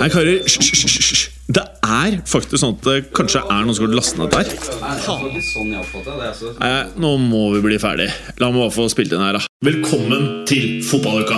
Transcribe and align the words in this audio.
Hei, 0.00 0.06
karer. 0.08 0.38
Hysj. 0.48 1.26
Det 1.52 1.60
er 1.84 2.14
faktisk 2.24 2.62
sånn 2.62 2.78
at 2.78 2.86
det 2.86 3.10
kanskje 3.12 3.42
er 3.42 3.66
noen 3.66 3.76
som 3.76 3.84
har 3.84 3.98
lastet 3.98 4.16
ned 4.16 4.32
der. 4.32 4.48
Nei, 6.56 6.70
nå 7.04 7.10
må 7.20 7.42
vi 7.52 7.60
bli 7.66 7.76
ferdig. 7.82 8.06
La 8.40 8.48
meg 8.48 8.62
bare 8.62 8.72
få 8.72 8.86
spilt 8.88 9.12
inn 9.12 9.20
her, 9.20 9.36
da. 9.36 9.42
Velkommen 9.66 10.46
til 10.48 10.80
fotballuka! 10.88 11.36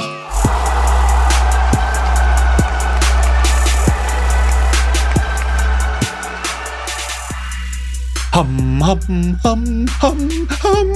Ham, 8.37 8.55
ham, 8.87 9.03
ham, 9.43 9.65
ham, 10.05 10.23
ham. 10.63 10.93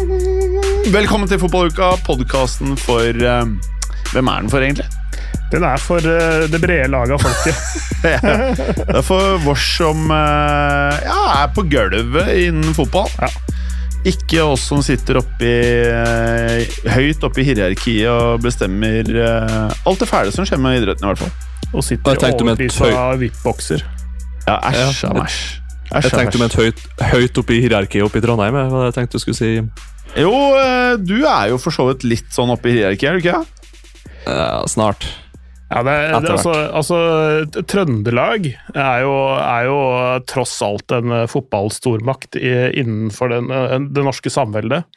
Velkommen 0.94 1.26
til 1.28 1.42
Fotballuka, 1.42 1.90
podkasten 2.06 2.78
for 2.78 3.26
uh, 3.26 3.42
Hvem 4.12 4.30
er 4.30 4.46
den 4.46 4.54
for, 4.54 4.62
egentlig? 4.62 4.86
Den 5.52 5.62
er 5.62 5.78
for 5.78 6.02
uh, 6.02 6.46
det 6.50 6.58
brede 6.62 6.88
laget 6.90 7.14
av 7.14 7.22
folket. 7.22 7.54
Det 8.06 8.94
er 8.98 9.02
for 9.06 9.38
vårs 9.42 9.66
som 9.78 10.10
uh, 10.10 10.94
ja, 11.02 11.18
er 11.42 11.50
på 11.54 11.64
gulvet 11.70 12.32
innen 12.46 12.74
fotball. 12.76 13.10
Ja. 13.22 13.30
Ikke 14.06 14.44
oss 14.46 14.66
som 14.70 14.82
sitter 14.86 15.18
oppi, 15.18 15.50
uh, 15.90 16.78
høyt 16.94 17.26
oppe 17.26 17.42
i 17.42 17.46
hierarkiet 17.48 18.10
og 18.10 18.42
bestemmer 18.44 19.10
alt 19.16 20.02
det 20.02 20.10
fæle 20.10 20.34
som 20.34 20.46
skjer 20.46 20.62
med 20.62 20.80
idretten, 20.80 21.06
i 21.06 21.12
hvert 21.12 21.22
fall. 21.24 21.34
Og 21.72 21.84
sitter 21.86 22.18
i 22.26 22.46
med 22.46 22.62
et 22.66 22.80
VIP-bokser. 23.22 23.82
Ja, 24.46 24.60
æsj 24.70 25.02
Ja. 25.06 25.12
mæsj. 25.14 25.40
æsj. 25.90 26.06
Jeg 26.06 26.12
tenkte 26.14 26.38
om 26.38 26.46
et 26.46 26.54
høyt, 26.58 26.86
høyt 27.10 27.38
oppe 27.42 27.54
i 27.56 27.60
hierarkiet 27.64 28.06
oppe 28.06 28.18
i 28.22 28.24
Trondheim. 28.24 28.54
Hva 28.70 28.86
jeg 28.88 28.98
tenkte 28.98 29.18
du 29.18 29.22
skulle 29.22 29.38
si. 29.38 29.52
Jo, 30.16 30.32
du 31.02 31.18
er 31.26 31.50
jo 31.50 31.58
for 31.62 31.74
så 31.74 31.88
vidt 31.90 32.06
litt 32.06 32.30
sånn 32.34 32.50
oppe 32.54 32.70
i 32.70 32.78
hierarkiet, 32.78 33.10
er 33.10 33.18
du 33.18 33.26
ikke? 33.26 33.42
Snart. 34.70 35.06
Ja, 35.66 35.80
det, 35.82 35.92
er- 35.92 36.20
det, 36.22 36.30
altså, 36.30 36.52
altså, 36.78 37.62
Trøndelag 37.66 38.44
er 38.74 39.00
jo, 39.02 39.14
er 39.34 39.64
jo 39.66 39.78
tross 40.30 40.52
alt 40.62 40.92
en 40.94 41.10
eh, 41.10 41.24
fotballstormakt 41.30 42.38
innenfor 42.38 43.32
den, 43.34 43.50
eh, 43.50 43.74
det 43.90 44.04
norske 44.06 44.30
samveldet. 44.30 44.84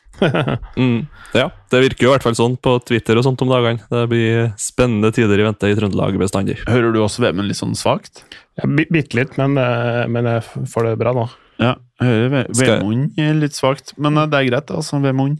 Mm. 0.75 1.05
Ja, 1.31 1.45
det 1.71 1.79
virker 1.85 2.03
jo 2.03 2.09
i 2.09 2.13
hvert 2.17 2.25
fall 2.25 2.35
sånn 2.35 2.57
på 2.59 2.73
Twitter 2.83 3.15
og 3.15 3.23
sånt 3.23 3.39
om 3.45 3.47
dagene. 3.53 3.79
Det 3.87 4.01
blir 4.11 4.49
spennende 4.59 5.13
tider 5.15 5.39
i 5.39 5.45
vente 5.47 5.69
i 5.71 5.75
Trøndelag 5.77 6.17
bestandig. 6.19 6.57
Hører 6.67 6.91
du 6.91 6.99
også 7.05 7.23
VM-en 7.23 7.47
litt 7.47 7.55
sånn 7.59 7.71
svakt? 7.79 8.25
Ja, 8.59 8.67
bi- 8.67 8.87
Bitte 8.91 9.15
litt, 9.15 9.37
men, 9.39 9.55
eh, 9.57 10.01
men 10.11 10.27
jeg 10.27 10.43
får 10.73 10.89
det 10.89 10.97
bra 10.99 11.13
nå. 11.15 11.23
Ja, 11.59 11.73
jeg 12.01 12.09
hører 12.11 12.29
VM-en 12.35 12.59
Vemund 12.59 13.41
litt 13.45 13.55
svakt, 13.55 13.93
men 13.97 14.19
det 14.19 14.41
er 14.41 14.49
greit, 14.51 14.75
altså. 14.75 14.99
Vemund. 15.03 15.39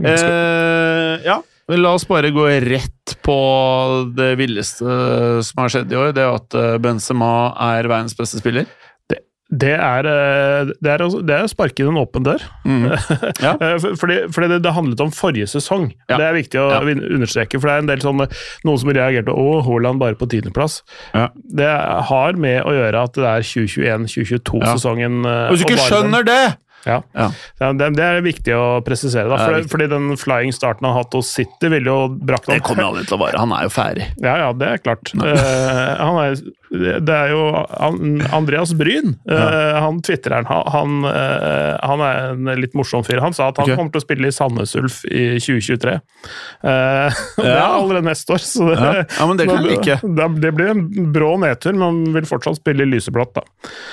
Eh, 0.00 1.16
ja, 1.24 1.40
la 1.78 1.94
oss 1.94 2.06
bare 2.08 2.30
gå 2.34 2.48
rett 2.66 3.16
på 3.22 3.38
det 4.16 4.32
villeste 4.40 4.84
som 5.46 5.62
har 5.62 5.68
skjedd 5.70 5.92
i 5.92 5.96
år. 6.00 6.12
Det 6.16 6.22
er 6.24 6.34
at 6.34 6.54
eh, 6.58 6.78
Benzema 6.82 7.52
er 7.70 7.86
verdens 7.90 8.16
beste 8.18 8.40
spiller. 8.42 8.66
Det 9.50 9.72
er, 9.74 10.06
eh, 10.06 10.68
det 10.78 10.90
er, 10.92 11.02
å- 11.02 11.22
det 11.26 11.34
er 11.34 11.42
å 11.42 11.50
sparke 11.50 11.82
inn 11.82 11.88
en 11.90 11.96
åpen 11.98 12.22
dør. 12.22 12.38
Ja. 13.42 13.56
Eh, 13.58 13.78
Fordi, 13.98 14.20
fordi 14.30 14.46
det, 14.52 14.58
det 14.62 14.72
handlet 14.76 15.00
om 15.02 15.10
forrige 15.10 15.48
sesong. 15.50 15.88
Ja. 16.08 16.20
Det 16.20 16.26
er 16.28 16.36
viktig 16.36 16.60
å 16.62 16.68
Ja. 16.70 16.78
understreke. 16.86 17.58
For 17.58 17.66
det 17.66 17.74
er 17.74 17.82
en 17.82 17.90
del 17.90 17.98
sånne, 18.04 18.28
noen 18.64 18.78
som 18.78 18.92
reagerte 18.94 19.26
på 19.34 19.48
Haaland 19.66 19.98
bare 19.98 20.14
på 20.14 20.28
tiendeplass. 20.30 20.82
Ja. 21.14 21.28
Det 21.34 21.66
har 22.12 22.38
med 22.38 22.62
å 22.62 22.70
gjøre 22.78 23.02
at 23.08 23.18
det 23.18 23.26
er 23.26 23.42
2021-2022-sesongen. 23.50 25.20
Hvis 25.50 25.64
du 25.64 25.66
ikke 25.74 25.82
skjønner 25.88 26.26
det! 26.30 26.42
Ja. 26.86 27.00
Ja. 27.12 27.26
Ja, 27.60 27.72
det, 27.76 27.90
det 27.98 28.06
er 28.06 28.22
viktig 28.24 28.54
å 28.56 28.64
presisere. 28.86 29.28
Da, 29.28 29.38
for, 29.40 29.58
viktig. 29.58 29.72
fordi 29.72 29.88
den 29.92 30.14
flying 30.20 30.54
starten 30.56 30.86
han 30.88 30.96
har 30.96 31.04
hatt 31.04 31.16
hos 31.18 31.32
City, 31.36 31.68
ville 31.72 31.90
jo 31.90 32.08
brakt 32.08 32.48
Det 32.50 32.60
kommer 32.66 32.88
aldri 32.88 33.04
til 33.08 33.18
å 33.18 33.20
vare. 33.24 33.40
Han 33.40 33.54
er 33.56 33.68
jo 33.68 33.74
ferdig. 33.74 34.08
Ja, 34.30 34.34
ja, 34.36 34.48
det 34.54 34.66
er 34.68 34.80
klart. 34.82 35.10
Uh, 35.16 35.96
han 35.98 36.18
er, 36.20 36.40
det 37.02 37.14
er 37.14 37.32
jo 37.32 37.40
han, 37.56 38.20
Andreas 38.36 38.74
Bryn. 38.78 39.14
eh, 39.26 39.78
han 39.80 39.98
twittereren. 40.04 40.46
Han, 40.46 40.68
han, 40.70 41.08
eh, 41.08 41.72
han 41.88 42.02
er 42.04 42.18
en 42.34 42.50
litt 42.60 42.76
morsom 42.78 43.02
fyr. 43.06 43.18
Han 43.24 43.34
sa 43.34 43.48
at 43.50 43.58
han 43.58 43.66
okay. 43.66 43.78
kommer 43.78 43.94
til 43.94 44.02
å 44.02 44.04
spille 44.04 44.30
i 44.30 44.34
Sandnes 44.34 44.76
Ulf 44.78 45.00
i 45.08 45.24
2023. 45.40 45.96
Ja. 46.62 47.08
Det 47.40 47.48
er 47.48 47.64
allerede 47.64 48.04
neste 48.06 48.36
år, 48.36 48.44
så 48.44 48.68
det, 48.68 48.76
Ja. 48.78 48.92
Ja, 49.18 49.26
men 49.26 49.40
det 49.40 49.46
kan 49.48 49.66
jeg 49.66 49.80
ikke. 49.80 49.96
det, 50.04 50.26
det 50.44 50.50
blir 50.54 50.70
en 50.74 50.84
brå 51.14 51.32
nedtur, 51.42 51.74
men 51.74 51.86
han 51.88 52.00
vil 52.14 52.28
fortsatt 52.28 52.60
spille 52.60 52.84
i 52.86 52.90
lyseblått, 52.92 53.32
da. 53.40 53.44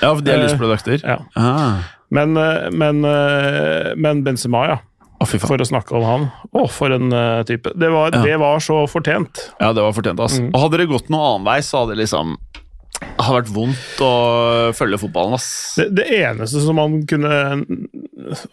Ja, 0.02 0.12
for 0.12 0.22
de 0.24 0.34
er 0.34 0.38
Eh, 0.38 0.46
lysprodukter. 0.46 1.00
Ja. 1.02 1.18
Ah. 1.34 1.97
Men, 2.14 2.36
eh, 2.36 2.68
men, 2.72 3.04
eh, 3.04 3.94
men 3.96 4.22
Benzema, 4.24 4.66
ja. 4.68 4.78
Oh. 5.18 5.26
For 5.26 5.58
å 5.58 5.66
snakke 5.66 5.96
om 5.98 6.04
han. 6.06 6.28
Å, 6.54 6.68
for 6.70 6.94
en 6.94 7.10
uh, 7.10 7.42
type. 7.42 7.72
Det 7.74 7.88
var, 7.90 8.12
Ja. 8.14 8.22
det 8.22 8.36
var 8.38 8.60
så 8.62 8.84
fortjent. 8.86 9.48
Ja, 9.58 9.72
det 9.74 9.82
var 9.82 9.96
fortjent, 9.96 10.20
ass. 10.22 10.38
Mm. 10.38 10.52
Og 10.52 10.60
hadde 10.62 10.78
det 10.78 10.86
gått 10.92 11.10
noe 11.10 11.32
annen 11.32 11.48
vei, 11.48 11.58
så 11.66 11.80
hadde 11.82 11.96
det 11.96 12.04
liksom 12.04 12.36
det 12.98 13.26
vært 13.34 13.50
vondt 13.54 14.00
å 14.02 14.12
følge 14.74 14.98
fotballen, 15.02 15.34
ass. 15.36 15.48
Det, 15.78 15.88
det 15.98 16.06
eneste 16.20 16.62
som 16.64 16.78
man 16.78 17.00
kunne 17.06 17.30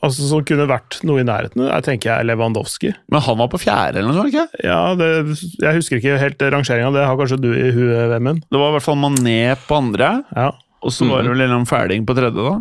Altså 0.05 0.27
som 0.29 0.43
kunne 0.45 0.67
vært 0.69 0.99
noe 1.07 1.21
i 1.23 1.25
nærheten, 1.25 1.63
er, 1.65 1.81
tenker 1.85 2.11
jeg 2.11 2.27
Lewandowski. 2.29 2.91
Men 3.11 3.23
han 3.25 3.39
var 3.39 3.49
på 3.51 3.59
fjerde, 3.61 3.99
eller 4.01 4.11
noe 4.11 4.19
sånt? 4.19 4.33
ikke? 4.33 4.65
Ja, 4.65 4.93
det, 4.97 5.09
jeg 5.61 5.79
husker 5.79 5.99
ikke 5.99 6.19
helt 6.21 6.45
rangeringa, 6.53 6.93
det 6.95 7.07
har 7.07 7.17
kanskje 7.19 7.39
du 7.41 7.49
i 7.53 7.71
huet, 7.75 8.05
Vemund? 8.13 8.45
Det 8.49 8.61
var 8.61 8.71
i 8.71 8.77
hvert 8.77 8.85
fall 8.85 9.01
Mané 9.01 9.39
på 9.65 9.79
andre, 9.81 10.11
Ja. 10.37 10.51
og 10.81 10.93
så 10.93 11.09
var 11.09 11.25
det 11.25 11.33
vel 11.33 11.45
en 11.49 11.67
fæling 11.69 12.05
på 12.07 12.15
tredje, 12.17 12.37
da. 12.45 12.55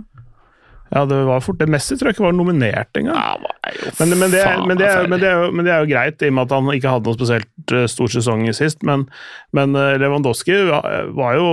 Ja, 0.94 1.00
det 1.10 1.16
var 1.26 1.40
fort 1.42 1.58
det. 1.58 1.66
Messi 1.74 1.96
tror 1.98 2.08
jeg 2.08 2.14
ikke 2.14 2.24
var 2.28 2.34
nominert 2.38 2.98
engang. 3.00 3.16
Ja, 3.18 3.80
Men, 3.98 4.12
men, 4.14 4.30
det, 4.30 4.42
men, 4.62 4.78
det 4.78 4.90
men, 5.10 5.18
det 5.18 5.30
men 5.50 5.66
det 5.66 5.72
er 5.74 5.80
jo 5.82 5.88
greit, 5.90 6.22
i 6.22 6.28
og 6.30 6.36
med 6.36 6.44
at 6.44 6.52
han 6.54 6.68
ikke 6.70 6.92
hadde 6.92 7.08
noen 7.10 7.18
spesielt 7.18 7.72
eh, 7.74 7.86
stor 7.90 8.12
sesong 8.12 8.44
sist. 8.54 8.84
Men, 8.86 9.02
men 9.56 9.74
eh, 9.74 9.96
Lewandowski 9.98 10.54
var, 10.70 11.34
jo, 11.34 11.48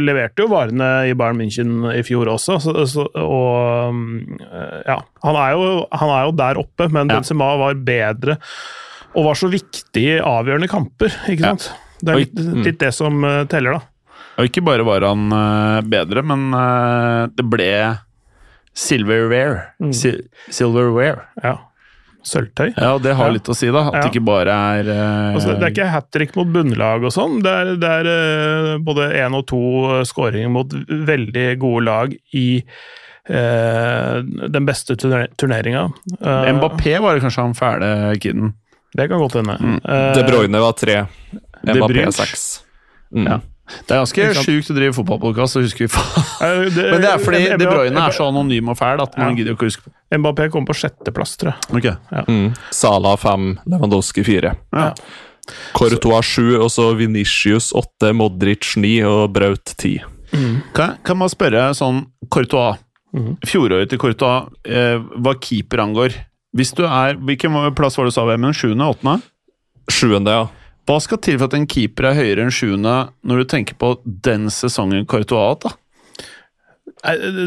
leverte 0.00 0.46
jo 0.46 0.48
varene 0.48 0.88
i 1.10 1.12
Bayern 1.18 1.36
München 1.42 1.84
i 1.92 2.00
fjor 2.06 2.30
også. 2.32 2.56
Så, 2.64 2.72
så, 2.88 3.04
og 3.20 3.98
mm, 3.98 4.46
eh, 4.46 4.78
ja, 4.88 4.96
han 5.26 5.40
er, 5.42 5.58
jo, 5.58 5.68
han 5.92 6.14
er 6.14 6.24
jo 6.30 6.36
der 6.40 6.62
oppe, 6.62 6.88
men 6.88 7.12
Ja. 7.12 7.18
Benzema 7.18 7.50
var 7.60 7.76
bedre 7.86 8.38
og 9.16 9.28
var 9.28 9.36
så 9.38 9.50
viktig 9.52 10.06
i 10.06 10.16
avgjørende 10.20 10.70
kamper. 10.72 11.12
ikke 11.28 11.52
Ja. 11.52 11.58
Det 11.96 12.12
er 12.12 12.18
litt, 12.20 12.40
litt 12.64 12.80
det 12.80 12.90
som 12.92 13.22
teller, 13.48 13.78
da. 13.78 14.18
Og 14.36 14.48
ikke 14.50 14.60
bare 14.64 14.84
var 14.84 15.04
han 15.08 15.30
bedre, 15.88 16.20
men 16.28 16.50
det 17.32 17.46
ble 17.48 17.70
silverware. 18.76 19.72
Mm. 19.80 19.92
Si 19.96 20.12
silverware. 20.52 21.24
Ja. 21.42 21.56
Sølvtøy. 22.26 22.72
Ja, 22.74 22.90
og 22.96 23.04
det 23.04 23.14
har 23.14 23.28
Ja. 23.30 23.34
litt 23.36 23.48
å 23.48 23.54
si, 23.54 23.68
da. 23.70 23.84
At 23.86 23.94
Ja. 23.94 24.00
det 24.02 24.10
ikke 24.10 24.24
bare 24.26 24.50
er 24.50 24.88
uh... 24.90 25.34
Altså, 25.36 25.54
det 25.54 25.62
er 25.62 25.70
ikke 25.70 25.90
hat 25.92 26.10
trick 26.10 26.34
mot 26.36 26.48
bunnlag 26.50 27.04
og 27.06 27.12
sånn. 27.14 27.38
Det 27.44 27.52
er, 27.52 27.70
det 27.78 27.90
er 28.00 28.08
uh, 28.10 28.78
både 28.82 29.06
én 29.14 29.36
og 29.38 29.46
to 29.46 29.60
eh, 29.94 30.02
skåringer 30.04 30.50
mot 30.50 30.74
veldig 30.90 31.46
gode 31.62 31.84
lag 31.86 32.16
i 32.34 32.64
uh, 33.30 34.18
den 34.26 34.66
beste 34.66 34.96
turner 34.98 35.28
turneringa. 35.38 35.86
Mbappé 36.20 36.98
var 37.00 37.14
det 37.14 37.22
kanskje 37.22 37.46
han 37.46 37.54
fæle 37.54 38.18
kiden. 38.18 38.54
Det 38.96 39.08
kan 39.08 39.22
godt 39.22 39.38
hende. 39.38 39.56
Mm. 39.60 39.80
De 40.16 40.22
Bruyne 40.26 40.60
var 40.60 40.72
tre. 40.72 41.04
Mbappé 41.62 42.10
seks. 42.16 42.46
Mm. 43.14 43.26
Ja. 43.30 43.40
Det 43.66 43.94
er 43.94 44.02
ganske 44.04 44.26
sjukt 44.44 44.70
å 44.70 44.76
drive 44.76 44.94
fotballpodkast 44.94 45.58
og 45.58 45.66
huske 45.66 45.88
faen. 45.90 46.26
Men 46.76 47.02
det 47.02 47.10
er 47.10 47.22
fordi 47.22 47.42
De 47.58 47.66
Bruyne 47.66 48.02
er 48.06 48.14
så 48.14 48.28
anonym 48.30 48.70
og 48.72 48.78
fæl 48.78 49.02
at 49.02 49.16
man 49.18 49.32
Ja. 49.32 49.36
gidder 49.40 49.56
ikke 49.56 49.66
å 49.66 49.70
huske 49.70 49.86
på. 49.88 49.94
Mbappé 50.16 50.48
kom 50.54 50.66
på 50.68 50.76
sjetteplass, 50.78 51.34
tror 51.40 51.54
jeg. 51.54 51.78
Ok. 51.80 52.28
Mm. 52.30 52.50
Sala 52.70 53.16
fem, 53.18 53.56
Lewandowski 53.66 54.22
fire. 54.26 54.54
Ja. 54.72 54.92
Courtois 55.74 56.26
sju, 56.26 56.56
og 56.58 56.70
så 56.74 56.88
Venitius 56.98 57.72
åtte, 57.76 58.12
Modric 58.14 58.76
ni 58.82 58.98
og 59.06 59.32
Braut 59.34 59.74
ti. 59.78 59.96
Kan, 60.74 60.96
kan 61.06 61.18
man 61.18 61.30
spørre 61.30 61.68
sånn 61.78 62.02
Courtois 62.34 62.80
mm. 63.14 63.36
Fjoråret 63.46 63.88
til 63.92 64.00
Courtois, 64.02 64.48
eh, 64.66 64.98
hva 64.98 65.36
keeper 65.40 65.80
angår 65.84 66.16
Hvis 66.56 66.74
du 66.76 66.82
er, 66.84 67.14
Hvilken 67.14 67.54
plass 67.78 67.96
var 67.96 68.08
det 68.08 68.12
du 68.12 68.16
sa, 68.18 68.26
Vemund? 68.28 68.58
Sjuende? 68.58 68.88
Åttende? 68.90 69.22
Sjuende, 69.86 70.34
ja. 70.34 70.48
Hva 70.86 71.00
skal 71.02 71.18
til 71.18 71.38
for 71.40 71.50
at 71.50 71.56
en 71.58 71.66
keeper 71.66 72.12
er 72.12 72.18
høyere 72.20 72.44
enn 72.46 72.54
sjuende 72.54 72.94
når 73.26 73.42
du 73.42 73.50
tenker 73.56 73.74
på 73.80 73.96
den 74.04 74.46
sesongen 74.54 75.06
Courtois 75.10 75.42
har 75.42 75.52
hatt? 75.56 75.66
da? 75.66 75.74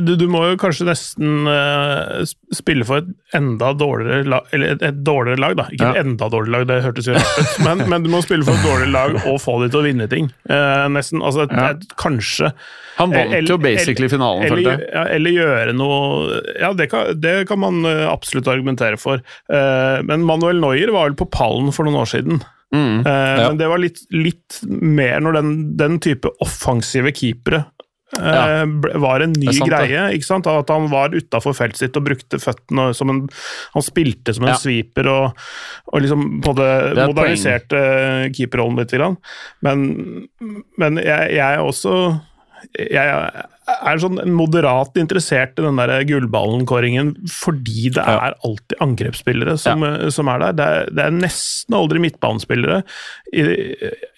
Du, 0.06 0.14
du 0.16 0.26
må 0.32 0.40
jo 0.46 0.58
kanskje 0.62 0.86
nesten 0.88 1.48
uh, 1.50 2.22
spille 2.56 2.86
for 2.88 3.02
et 3.02 3.36
enda 3.36 3.72
dårligere 3.76 4.28
lag, 4.30 4.46
eller 4.56 4.76
et, 4.76 4.84
et 4.88 5.00
dårligere 5.04 5.42
lag, 5.42 5.56
da. 5.60 5.66
Ikke 5.74 5.90
et 5.90 6.00
enda 6.04 6.30
dårligere 6.32 6.54
lag, 6.54 6.68
det 6.70 6.78
hørtes 6.86 7.10
jo 7.10 7.16
rart 7.18 7.40
ut, 7.42 7.56
men, 7.66 7.82
men 7.92 8.06
du 8.06 8.12
må 8.14 8.22
spille 8.24 8.46
for 8.48 8.56
et 8.56 8.68
dårligere 8.68 8.94
lag 8.94 9.18
og 9.26 9.40
få 9.44 9.58
dem 9.64 9.74
til 9.74 9.82
å 9.82 9.86
vinne 9.88 10.08
ting. 10.12 10.30
Uh, 10.48 10.86
nesten, 10.94 11.24
altså 11.26 11.44
et, 11.48 11.56
Ja. 11.56 11.66
et, 11.74 11.84
kanskje 12.00 12.54
Han 13.00 13.12
vant 13.16 13.34
Eller- 13.36 13.52
jo 13.52 13.58
basically 13.64 14.08
finalen, 14.12 14.48
følte 14.52 14.76
jeg. 14.78 14.88
ja, 14.94 15.04
eller 15.18 15.36
gjøre 15.36 15.76
noe 15.76 16.40
Ja, 16.60 16.72
det 16.76 16.90
kan, 16.92 17.12
det 17.20 17.36
kan 17.50 17.60
man 17.64 17.82
eh, 17.88 18.06
absolutt 18.12 18.48
argumentere 18.52 19.00
for. 19.02 19.24
Uh, 19.52 20.00
men 20.08 20.24
Manuel 20.28 20.60
Neuer 20.62 20.92
var 20.96 21.10
vel 21.10 21.20
på 21.20 21.28
pallen 21.32 21.74
for 21.76 21.88
noen 21.88 22.00
år 22.04 22.10
siden. 22.12 22.42
Mm. 22.74 23.00
Eh, 23.06 23.38
Ja. 23.40 23.48
Men 23.50 23.58
det 23.58 23.68
var 23.72 23.78
litt, 23.82 24.00
litt 24.14 24.60
mer 24.70 25.20
når 25.26 25.34
den, 25.40 25.54
den 25.78 26.00
type 26.00 26.30
offensive 26.44 27.12
keepere 27.18 27.64
eh, 28.20 28.26
Ja. 28.26 28.66
ble- 28.66 28.98
var 29.02 29.22
en 29.26 29.34
ny 29.34 29.48
er 29.50 29.54
sant, 29.58 29.70
greie. 29.72 30.04
ikke 30.14 30.26
sant? 30.28 30.48
At 30.48 30.70
han 30.70 30.88
var 30.92 31.10
utafor 31.10 31.54
feltet 31.58 31.78
sitt 31.82 31.98
og 31.98 32.06
brukte 32.06 32.38
føttene 32.42 32.94
som 32.94 33.10
en 33.10 33.24
Han 33.74 33.82
spilte 33.86 34.34
som 34.36 34.44
en 34.46 34.54
Ja. 34.54 34.58
sweeper 34.62 35.08
og, 35.10 35.38
og 35.94 36.02
liksom 36.02 36.42
på 36.46 36.54
det 36.56 36.70
Det 36.70 36.98
er 36.98 37.04
et 37.04 37.14
moderniserte 37.16 37.84
keeperrollen 38.38 38.78
litt. 38.84 39.18
Men, 39.62 40.28
men 40.78 40.98
jeg, 40.98 41.34
jeg 41.38 41.54
er 41.58 41.60
også 41.66 42.22
jeg 42.78 43.08
er 43.90 44.02
sånn 44.02 44.20
moderat 44.36 44.98
interessert 45.00 45.60
i 45.60 45.66
den 45.66 45.80
der 45.80 45.94
gullballen-kåringen 46.10 47.14
fordi 47.32 47.90
det 47.96 48.04
er 48.04 48.36
alltid 48.46 48.78
angrepsspillere 48.84 49.58
som, 49.62 49.84
som 50.14 50.32
er 50.34 50.46
der. 50.46 50.56
Det 50.60 50.70
er, 50.70 50.90
det 50.98 51.06
er 51.08 51.18
nesten 51.20 51.78
aldri 51.80 52.02
midtbanespillere. 52.04 52.82
I, 53.34 53.46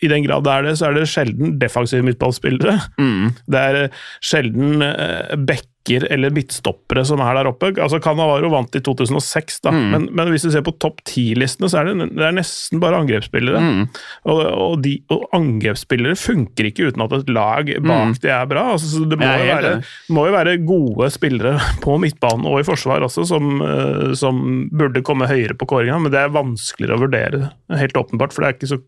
I 0.06 0.12
den 0.12 0.28
grad 0.28 0.46
det 0.48 0.56
er 0.56 0.70
det, 0.70 0.78
så 0.80 0.90
er 0.90 1.00
det 1.00 1.10
sjelden 1.12 1.58
defensive 1.62 2.06
midtbanespillere. 2.08 2.80
Mm. 3.02 3.34
Det 3.52 3.66
er 3.72 3.84
sjelden 4.24 4.86
eh, 4.86 5.36
backer 5.36 5.68
eller 6.14 6.30
midtstoppere 6.30 7.02
som 7.10 7.24
er 7.26 7.40
der 7.40 7.48
oppe. 7.50 7.72
Altså 7.82 7.98
Canavaro 8.06 8.52
vant 8.54 8.76
i 8.78 8.82
2006, 8.86 9.56
da. 9.66 9.72
Mm. 9.74 9.88
Men, 9.90 10.04
men 10.20 10.30
hvis 10.30 10.46
du 10.46 10.52
ser 10.54 10.62
på 10.68 10.76
topp 10.78 11.02
ti-listene, 11.10 11.72
så 11.74 11.80
er 11.82 11.90
det, 11.90 12.12
det 12.20 12.28
er 12.28 12.36
nesten 12.38 12.78
bare 12.84 13.00
angrepsspillere. 13.02 13.58
Mm. 13.66 13.88
Og, 14.30 14.42
og, 14.46 14.76
de, 14.86 14.94
og 15.10 15.26
angrepsspillere 15.34 16.14
funker 16.22 16.70
ikke 16.70 16.92
uten 16.92 17.02
at 17.08 17.16
et 17.18 17.34
lag 17.34 17.74
bak 17.82 18.22
de 18.22 18.30
er 18.30 18.46
bra. 18.52 18.68
Altså, 18.76 18.92
så 18.94 19.02
det 19.10 19.18
må 19.18 19.26
Mm. 19.32 19.41
Jo, 19.46 19.56
være, 19.58 19.72
må 20.16 20.26
jo 20.28 20.34
være 20.36 20.56
gode 20.68 21.10
spillere 21.14 21.54
på 21.84 21.98
midtbanen 22.02 22.48
og 22.50 22.60
i 22.62 22.66
forsvar 22.68 23.06
også, 23.08 23.26
som, 23.30 23.52
eh, 23.66 24.14
som 24.18 24.42
burde 24.72 25.04
komme 25.08 25.30
høyere 25.30 25.58
på 25.58 25.68
kåringa, 25.70 26.00
men 26.04 26.14
det 26.14 26.22
er 26.22 26.34
vanskeligere 26.34 26.98
å 26.98 27.04
vurdere, 27.04 27.52
helt 27.82 28.00
åpenbart. 28.00 28.36
For 28.36 28.44
det 28.44 28.50
er 28.50 28.58
ikke 28.58 28.72
så 28.74 28.80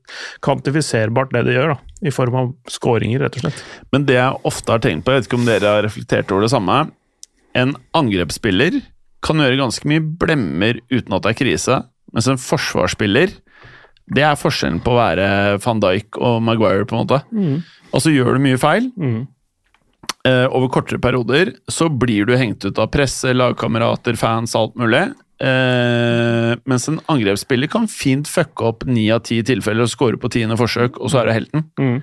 kvantifiserbart 0.46 1.34
det 1.36 1.46
de 1.50 1.58
gjør, 1.58 1.76
da, 1.76 1.94
i 2.08 2.14
form 2.14 2.40
av 2.40 2.52
skåringer, 2.72 3.24
rett 3.26 3.38
og 3.40 3.46
slett. 3.48 3.64
Men 3.96 4.08
det 4.10 4.18
jeg 4.20 4.42
ofte 4.50 4.76
har 4.76 4.84
tenkt 4.84 5.06
på, 5.06 5.14
jeg 5.14 5.24
vet 5.24 5.32
ikke 5.32 5.42
om 5.42 5.48
dere 5.50 5.78
har 5.78 5.88
reflektert 5.88 6.34
over 6.34 6.48
det 6.48 6.54
samme 6.54 6.84
En 7.54 7.76
angrepsspiller 7.94 8.80
kan 9.24 9.38
gjøre 9.38 9.60
ganske 9.60 9.86
mye 9.88 10.02
blemmer 10.02 10.80
uten 10.90 11.14
at 11.14 11.22
det 11.24 11.32
er 11.36 11.38
krise, 11.38 11.76
mens 12.14 12.28
en 12.28 12.42
forsvarsspiller 12.42 13.30
det 14.14 14.24
er 14.26 14.36
forskjellen 14.36 14.82
på 14.84 14.92
å 14.92 14.98
være 15.00 15.28
van 15.64 15.80
Dijk 15.80 16.18
og 16.20 16.42
Maguire, 16.44 16.84
på 16.90 16.98
en 16.98 17.06
måte. 17.06 17.22
Altså 17.96 18.12
gjør 18.12 18.36
du 18.36 18.44
mye 18.44 18.60
feil 18.60 18.90
Mm. 19.00 19.22
Eh, 20.28 20.46
over 20.50 20.70
kortere 20.74 21.00
perioder, 21.04 21.54
så 21.72 21.90
blir 21.90 22.26
du 22.30 22.36
hengt 22.40 22.66
ut 22.66 22.80
av 22.80 22.92
presse, 22.94 23.34
lagkamerater, 23.36 24.16
fans, 24.20 24.56
alt 24.56 24.76
mulig. 24.80 25.10
Eh, 25.44 26.54
mens 26.70 26.86
en 26.88 27.00
angrepsspiller 27.12 27.68
kan 27.68 27.88
fint 27.92 28.30
fucke 28.30 28.64
opp 28.70 28.86
ni 28.88 29.10
av 29.12 29.24
ti 29.28 29.42
tilfeller 29.44 29.84
og 29.84 29.92
score 29.92 30.20
på 30.22 30.30
tiende 30.32 30.56
forsøk, 30.60 31.00
og 31.04 31.12
så 31.12 31.20
er 31.24 31.28
det 31.32 31.34
helten. 31.40 31.66
Mm. 31.82 31.98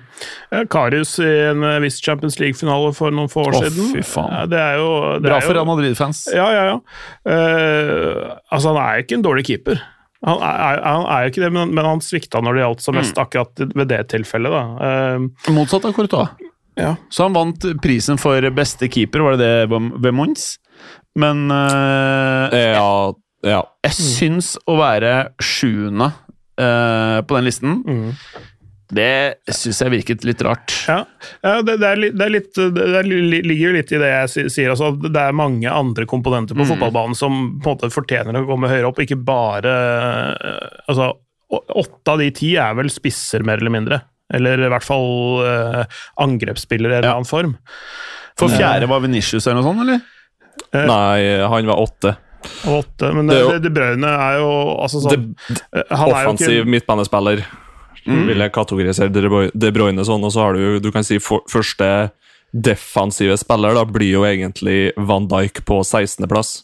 Karius 0.69 1.15
i 1.23 1.29
en 1.49 1.63
eh, 1.65 1.79
viss 1.81 1.97
Champions 2.03 2.37
League-finale 2.41 2.91
for 2.97 3.15
noen 3.15 3.31
få 3.31 3.47
år 3.47 3.57
Å, 3.57 3.63
siden. 3.65 3.95
fy 3.95 4.03
faen. 4.05 4.35
Ja, 4.35 4.43
det 4.51 4.61
er 4.61 4.77
jo, 4.83 4.91
det 5.17 5.31
Bra 5.31 5.39
er 5.39 5.47
for 5.47 5.57
Real 5.57 5.69
Madrid-fans. 5.71 6.25
Ja, 6.35 6.45
ja, 6.53 6.67
ja. 6.73 6.77
Eh, 7.25 8.29
altså, 8.51 8.75
han 8.75 8.81
er 8.83 9.01
ikke 9.05 9.17
en 9.17 9.25
dårlig 9.25 9.47
keeper. 9.49 9.81
Han 10.27 10.37
er, 10.45 10.83
han 10.85 11.07
er 11.09 11.23
jo 11.25 11.31
ikke 11.31 11.41
det, 11.47 11.53
men, 11.55 11.71
men 11.73 11.87
han 11.87 12.01
svikta 12.05 12.43
når 12.45 12.59
det 12.59 12.61
gjaldt 12.67 12.83
som 12.85 12.93
mest 12.99 13.17
akkurat 13.17 13.63
ved 13.73 13.87
det 13.89 14.03
tilfellet. 14.13 14.53
da. 14.53 14.63
Eh, 14.85 15.53
Motsatt 15.55 15.87
av 15.89 15.95
Courtois. 15.97 16.50
Ja. 16.81 16.95
Så 17.13 17.27
han 17.27 17.35
vant 17.37 17.65
prisen 17.83 18.17
for 18.21 18.41
beste 18.57 18.89
keeper, 18.91 19.23
var 19.27 19.37
det 19.37 19.45
det 19.45 19.69
ved- 19.71 19.91
ved 20.03 20.13
Mons? 20.17 20.47
Men 21.19 21.47
uh, 21.51 22.47
Ja, 22.53 23.13
ja. 23.45 23.61
jeg 23.85 23.97
syns 23.97 24.53
å 24.69 24.77
være 24.79 25.15
sjuende 25.43 26.11
uh, 26.61 27.19
på 27.27 27.35
den 27.37 27.45
listen, 27.49 27.81
Mm. 27.85 28.13
det 28.91 29.09
syns 29.55 29.79
jeg 29.83 29.91
virket 29.93 30.25
litt 30.27 30.41
rart. 30.43 30.73
Ja, 30.87 31.01
ja 31.45 31.61
det, 31.63 31.77
det, 31.79 31.87
er 31.93 31.99
litt, 32.01 32.15
det, 32.19 32.25
er 32.25 32.33
litt, 32.35 32.53
det 32.75 32.87
er, 33.01 33.07
ligger 33.07 33.65
jo 33.69 33.73
litt 33.77 33.91
i 33.95 33.99
det 34.01 34.09
jeg 34.11 34.51
sier. 34.51 34.71
Altså, 34.73 34.89
det 35.03 35.15
er 35.21 35.35
mange 35.37 35.71
andre 35.71 36.05
komponenter 36.09 36.57
på 36.59 36.67
fotballbanen 36.73 37.15
som 37.15 37.37
på 37.63 37.71
en 37.71 37.75
måte 37.77 37.91
fortjener 37.93 38.35
å 38.41 38.45
komme 38.49 38.71
høyere 38.71 38.89
opp, 38.91 38.99
ikke 39.03 39.19
bare 39.19 39.75
eh, 40.35 40.79
altså, 40.91 41.13
Åtte 41.51 42.13
av 42.13 42.21
de 42.21 42.29
ti 42.31 42.53
er 42.55 42.71
vel 42.77 42.87
spisser, 42.87 43.43
mer 43.43 43.59
eller 43.59 43.73
mindre. 43.73 43.97
Eller 44.33 44.63
i 44.65 44.69
hvert 44.71 44.83
fall 44.87 45.43
eh, 45.45 45.83
angrepsspiller 46.23 46.89
i 46.91 46.97
en 46.97 47.03
eller 47.03 47.15
annen 47.19 47.29
form. 47.29 47.55
For 48.39 48.47
fjerde 48.49 48.87
var 48.89 49.01
Venitius 49.03 49.45
eller 49.47 49.61
noe 49.61 49.67
sånt, 49.69 49.81
eller? 49.83 50.01
Nei, 50.87 51.47
han 51.51 51.67
var 51.67 51.81
åtte. 51.83 52.15
Åtte, 52.65 53.11
men 53.13 53.27
Det 53.27 53.35
det, 53.35 53.39
er 53.39 53.43
jo- 53.43 53.51
det, 53.51 53.61
De 53.67 53.69
Bruyne 53.75 54.07
er 54.17 54.37
jo 54.39 54.47
altså 54.81 55.01
sånn 55.03 55.35
eh, 55.51 55.83
Han 55.91 56.09
er 56.09 56.23
jo 56.23 56.31
Offensiv 56.31 56.65
midtbanespiller, 56.65 57.43
vil 58.07 58.41
jeg 58.41 58.51
kategorisere 58.55 59.11
De 59.13 59.21
Bruyne- 59.29 59.51
De 59.53 59.69
Bruyne 59.75 60.05
sånn. 60.07 60.23
Og 60.25 60.31
så 60.33 60.41
har 60.47 60.53
du 60.57 60.79
du 60.81 60.89
kan 60.91 61.03
si 61.05 61.19
for, 61.21 61.43
første 61.51 62.09
defensive 62.51 63.37
spiller 63.39 63.75
da 63.77 63.83
blir 63.85 64.11
jo 64.11 64.23
egentlig 64.27 64.91
Van 64.97 65.27
Dijk 65.27 65.61
på 65.65 65.81
16.-plass. 65.87 66.63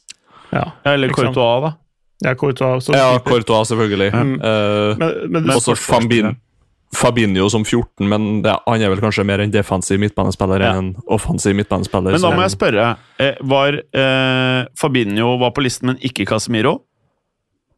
ja, 0.51 0.71
Eller 0.83 1.09
Ikke 1.11 1.27
sant. 1.27 1.35
Courtois, 1.35 1.61
da. 1.61 1.71
ja, 2.29 2.33
Courtois 2.35 2.89
Ja. 2.93 3.19
Courtois, 3.19 3.67
selvfølgelig. 3.69 4.11
Mm. 4.11 4.33
Eh, 4.41 4.97
Men, 4.97 5.31
men 5.31 5.43
det, 5.47 5.55
også 5.55 5.75
Fabin, 5.77 6.37
Fabinho 6.97 7.45
som 7.53 7.61
14, 7.67 8.07
men 8.09 8.41
det, 8.41 8.55
han 8.65 8.81
er 8.81 8.89
vel 8.89 9.01
kanskje 9.03 9.25
mer 9.27 9.43
en 9.43 9.51
defensiv 9.53 9.99
midtbanespiller 10.01 10.63
Ja. 10.65 10.71
enn 10.73 10.77
en 10.95 11.03
offensiv 11.13 11.53
midtbanespiller. 11.59 12.15
Men 12.17 12.23
da 12.25 12.31
må 12.33 12.41
jeg 12.45 12.55
spørre, 12.55 12.87
eh, 13.21 13.35
var 13.45 13.77
eh, 13.77 14.65
Fabinho 14.79 15.35
var 15.43 15.51
på 15.53 15.61
listen, 15.65 15.91
men 15.91 15.99
ikke 16.01 16.25
Casemiro? 16.25 16.79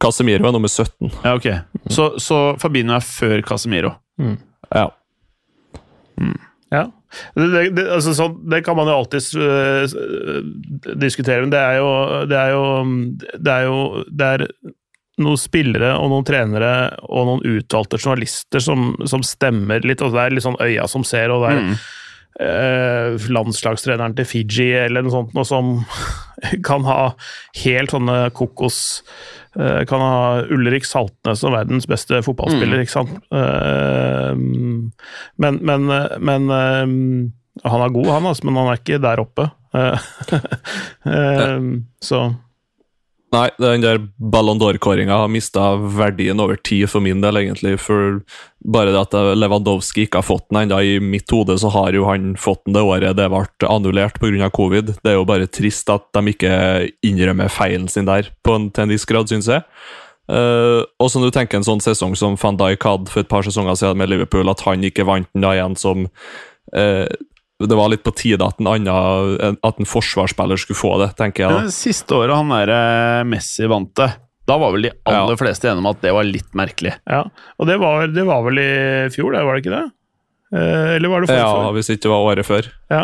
Casemiro 0.00 0.46
er 0.48 0.52
nummer 0.56 0.68
17. 0.72 1.10
Ja, 1.24 1.34
ok. 1.36 1.50
Så, 1.92 2.14
så 2.22 2.38
Fabinho 2.62 2.94
er 2.96 3.04
før 3.04 3.42
Casemiro. 3.44 3.92
Ja. 4.72 4.86
Ja. 6.72 6.84
Det, 7.34 7.74
det, 7.74 7.84
altså, 7.90 8.12
så, 8.14 8.28
det 8.52 8.62
kan 8.64 8.76
man 8.78 8.86
jo 8.86 8.94
alltids 9.00 9.32
øh, 9.34 9.82
s- 9.90 9.96
øh, 9.98 10.44
diskutere, 11.00 11.40
men 11.42 11.50
det 11.50 11.58
er 11.58 11.72
jo 11.80 11.88
Det 12.30 12.36
er 12.38 12.50
jo, 12.54 12.62
det 13.34 13.52
er, 13.52 13.64
jo, 13.66 14.04
det 14.06 14.26
er 14.28 14.44
noen 15.22 15.40
spillere 15.40 15.94
og 15.98 16.10
noen 16.12 16.26
trenere 16.26 16.74
og 17.06 17.26
noen 17.28 17.58
uttalte 17.58 18.00
journalister 18.00 18.62
som, 18.64 18.92
som 19.08 19.24
stemmer 19.26 19.84
litt, 19.86 20.02
og 20.04 20.14
det 20.14 20.22
er 20.22 20.36
litt 20.36 20.46
sånn 20.46 20.60
øya 20.62 20.86
som 20.90 21.06
ser, 21.06 21.32
og 21.32 21.44
det 21.44 21.52
er 21.54 21.74
eh, 22.46 23.28
landslagstreneren 23.32 24.16
til 24.18 24.28
Fiji 24.28 24.70
eller 24.84 25.04
noe 25.04 25.14
sånt 25.14 25.36
noe 25.36 25.48
som 25.48 25.72
kan 26.68 26.86
ha 26.88 27.12
helt 27.64 27.94
sånne 27.94 28.18
kokos 28.36 28.80
eh, 29.58 29.82
Kan 29.90 30.04
ha 30.04 30.46
Ulrik 30.52 30.88
Saltnes 30.88 31.42
som 31.44 31.54
verdens 31.54 31.88
beste 31.90 32.22
fotballspiller, 32.26 32.84
ikke 32.84 32.96
sant? 32.98 33.18
Eh, 33.34 34.32
men 34.34 35.60
men, 35.60 35.90
men 36.30 36.54
eh, 36.54 36.96
han 37.66 37.82
er 37.84 37.92
god, 37.92 38.12
han, 38.14 38.28
altså, 38.30 38.46
men 38.46 38.60
han 38.60 38.70
er 38.70 38.78
ikke 38.78 39.00
der 39.02 39.20
oppe. 39.20 39.48
Eh, 39.76 40.06
eh, 41.16 41.58
så 42.02 42.22
Nei, 43.30 43.46
den 43.62 43.84
der 43.84 44.00
Ballon 44.18 44.58
d'Or-kåringa 44.58 45.20
har 45.22 45.28
mista 45.30 45.76
verdien 45.78 46.40
over 46.42 46.58
tid 46.58 46.88
for 46.90 47.04
min 47.04 47.20
del, 47.22 47.38
egentlig. 47.38 47.76
For 47.78 48.18
bare 48.74 48.90
det 48.90 49.04
at 49.04 49.14
Lewandowski 49.38 50.08
ikke 50.08 50.18
har 50.18 50.26
fått 50.26 50.48
den 50.50 50.64
ennå, 50.64 50.80
i 50.82 50.96
mitt 50.98 51.30
hode 51.30 51.54
så 51.62 51.70
har 51.70 51.94
jo 51.94 52.08
han 52.08 52.32
fått 52.34 52.64
den 52.66 52.74
det 52.74 52.82
året 52.82 53.18
det 53.20 53.28
ble 53.30 53.70
annullert 53.70 54.18
pga. 54.18 54.50
covid. 54.50 54.96
Det 54.98 55.12
er 55.12 55.20
jo 55.20 55.28
bare 55.30 55.46
trist 55.46 55.90
at 55.94 56.08
de 56.16 56.34
ikke 56.34 56.52
innrømmer 57.06 57.52
feilen 57.54 57.86
sin 57.88 58.10
der, 58.10 58.32
på 58.42 58.58
en, 58.58 58.70
til 58.74 58.88
en 58.88 58.94
viss 58.96 59.06
grad, 59.06 59.30
syns 59.30 59.46
jeg. 59.46 59.62
Uh, 60.30 60.82
og 61.02 61.10
så 61.10 61.18
når 61.18 61.30
du 61.30 61.38
tenker 61.38 61.58
en 61.58 61.66
sånn 61.66 61.82
sesong 61.82 62.12
som 62.18 62.36
van 62.38 62.58
Dijk 62.58 62.84
hadde 62.86 63.10
for 63.10 63.22
et 63.22 63.30
par 63.30 63.46
sesonger 63.46 63.78
siden 63.78 63.98
med 63.98 64.10
Liverpool, 64.10 64.50
at 64.50 64.62
han 64.66 64.82
ikke 64.86 65.06
vant 65.06 65.30
den 65.34 65.46
da 65.46 65.54
igjen 65.54 65.78
som 65.78 66.06
eh, 66.74 67.06
Det 67.60 67.76
var 67.76 67.90
litt 67.92 68.02
på 68.06 68.14
tide 68.16 68.46
at 68.46 68.60
en 68.62 68.66
annen 68.70 69.58
At 69.62 69.78
en 69.82 69.88
forsvarsspiller 69.88 70.56
skulle 70.56 70.78
få 70.80 70.94
det, 71.02 71.10
tenker 71.18 71.44
jeg. 71.44 71.52
da. 71.52 71.62
Det 71.68 71.74
siste 71.76 72.16
året 72.16 72.32
han 72.38 72.48
der 72.54 72.72
eh, 72.72 73.22
Messi 73.28 73.66
vant 73.68 73.92
det, 74.00 74.10
da 74.48 74.56
var 74.58 74.72
vel 74.74 74.88
de 74.88 74.92
aller 75.06 75.36
Ja. 75.36 75.38
fleste 75.38 75.68
enige 75.68 75.82
om 75.84 75.90
at 75.92 76.00
det 76.02 76.12
var 76.16 76.24
litt 76.26 76.54
merkelig. 76.56 76.94
Ja, 77.06 77.20
og 77.58 77.66
det 77.68 77.76
var, 77.78 78.06
det 78.10 78.24
var 78.26 78.42
vel 78.48 78.58
i 78.58 78.70
fjor, 79.14 79.32
det, 79.36 79.44
var 79.46 79.54
det 79.58 79.62
ikke 79.66 79.76
det? 79.76 79.84
Eh, 80.50 80.96
eller 80.96 81.12
var 81.12 81.22
det 81.22 81.36
Ja, 81.36 81.70
hvis 81.76 81.90
ikke 81.92 82.08
det 82.08 82.10
var 82.10 82.24
året 82.32 82.46
før. 82.48 82.66
Ja. 82.90 83.02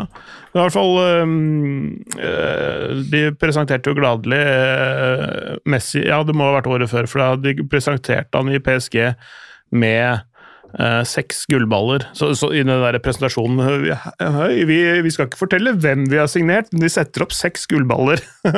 Men 0.50 0.58
I 0.58 0.64
hvert 0.64 0.74
fall 0.74 0.94
øh, 2.16 3.02
De 3.12 3.20
presenterte 3.38 3.90
jo 3.92 3.96
gladelig 3.98 4.40
øh, 4.40 5.58
Messi 5.68 6.02
Ja, 6.06 6.22
det 6.26 6.34
må 6.34 6.48
ha 6.48 6.56
vært 6.58 6.70
året 6.72 6.90
før, 6.90 7.06
for 7.10 7.22
da 7.22 7.28
de 7.44 7.54
presenterte 7.70 8.40
han 8.40 8.50
i 8.50 8.58
PSG 8.62 8.98
med 9.76 10.24
eh, 10.78 11.00
seks 11.08 11.44
gullballer. 11.50 12.06
Så, 12.16 12.32
så 12.38 12.50
i 12.54 12.62
den 12.62 12.72
der 12.82 12.98
presentasjonen 13.02 13.82
vi, 13.84 13.94
vi, 14.68 14.78
vi 15.06 15.12
skal 15.14 15.30
ikke 15.30 15.42
fortelle 15.44 15.74
hvem 15.76 16.06
vi 16.12 16.20
har 16.20 16.30
signert, 16.30 16.70
men 16.72 16.86
de 16.86 16.92
setter 16.92 17.26
opp 17.26 17.36
seks 17.36 17.68
gullballer. 17.72 18.22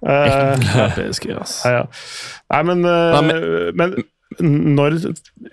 Eh, 0.00 0.62
ja, 0.72 1.42
ja. 1.68 1.80
Nei, 2.48 2.60
men, 2.64 2.86
eh, 2.88 3.18
men 3.76 3.92
når 4.40 4.96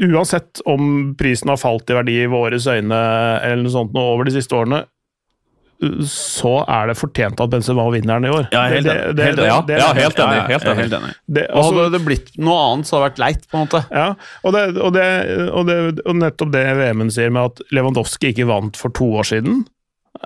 Uansett 0.08 0.62
om 0.70 1.16
prisen 1.20 1.52
har 1.52 1.60
falt 1.60 1.90
i 1.92 1.98
verdi 1.98 2.16
i 2.22 2.30
våre 2.32 2.56
øyne 2.62 3.00
eller 3.42 3.64
noe 3.66 3.74
sånt 3.74 3.96
nå 3.96 4.04
over 4.14 4.30
de 4.30 4.36
siste 4.38 4.56
årene, 4.56 4.86
så 6.10 6.54
er 6.66 6.88
det 6.90 6.96
fortjent 6.98 7.40
at 7.44 7.52
Benzema 7.54 7.84
vinner 7.94 8.18
den 8.18 8.26
i 8.32 8.34
år. 8.34 8.48
Ja, 8.52 8.64
helt 8.72 8.88
enig. 8.90 9.20
Helt 9.22 9.42
Ja, 9.44 9.60
enig. 9.62 9.78
Og 11.52 11.62
altså- 11.62 11.84
hadde 11.84 11.92
det 11.98 12.06
blitt 12.08 12.32
noe 12.42 12.58
annet, 12.74 12.88
så 12.90 12.98
hadde 12.98 13.04
det 13.06 13.12
vært 13.14 13.24
leit, 13.26 13.48
på 13.52 13.58
en 13.60 13.68
måte. 13.68 13.84
Ja, 13.92 14.08
og, 14.44 14.54
det, 14.54 14.64
og, 14.82 14.94
det, 14.94 15.08
og, 15.52 15.66
det, 15.68 15.78
og 16.06 16.16
nettopp 16.16 16.52
det 16.52 16.66
VM-en 16.82 17.12
sier 17.14 17.30
med 17.30 17.52
at 17.52 17.62
Lewandowski 17.72 18.34
ikke 18.34 18.48
vant 18.50 18.76
for 18.80 18.90
to 18.90 19.06
år 19.22 19.28
siden, 19.30 19.66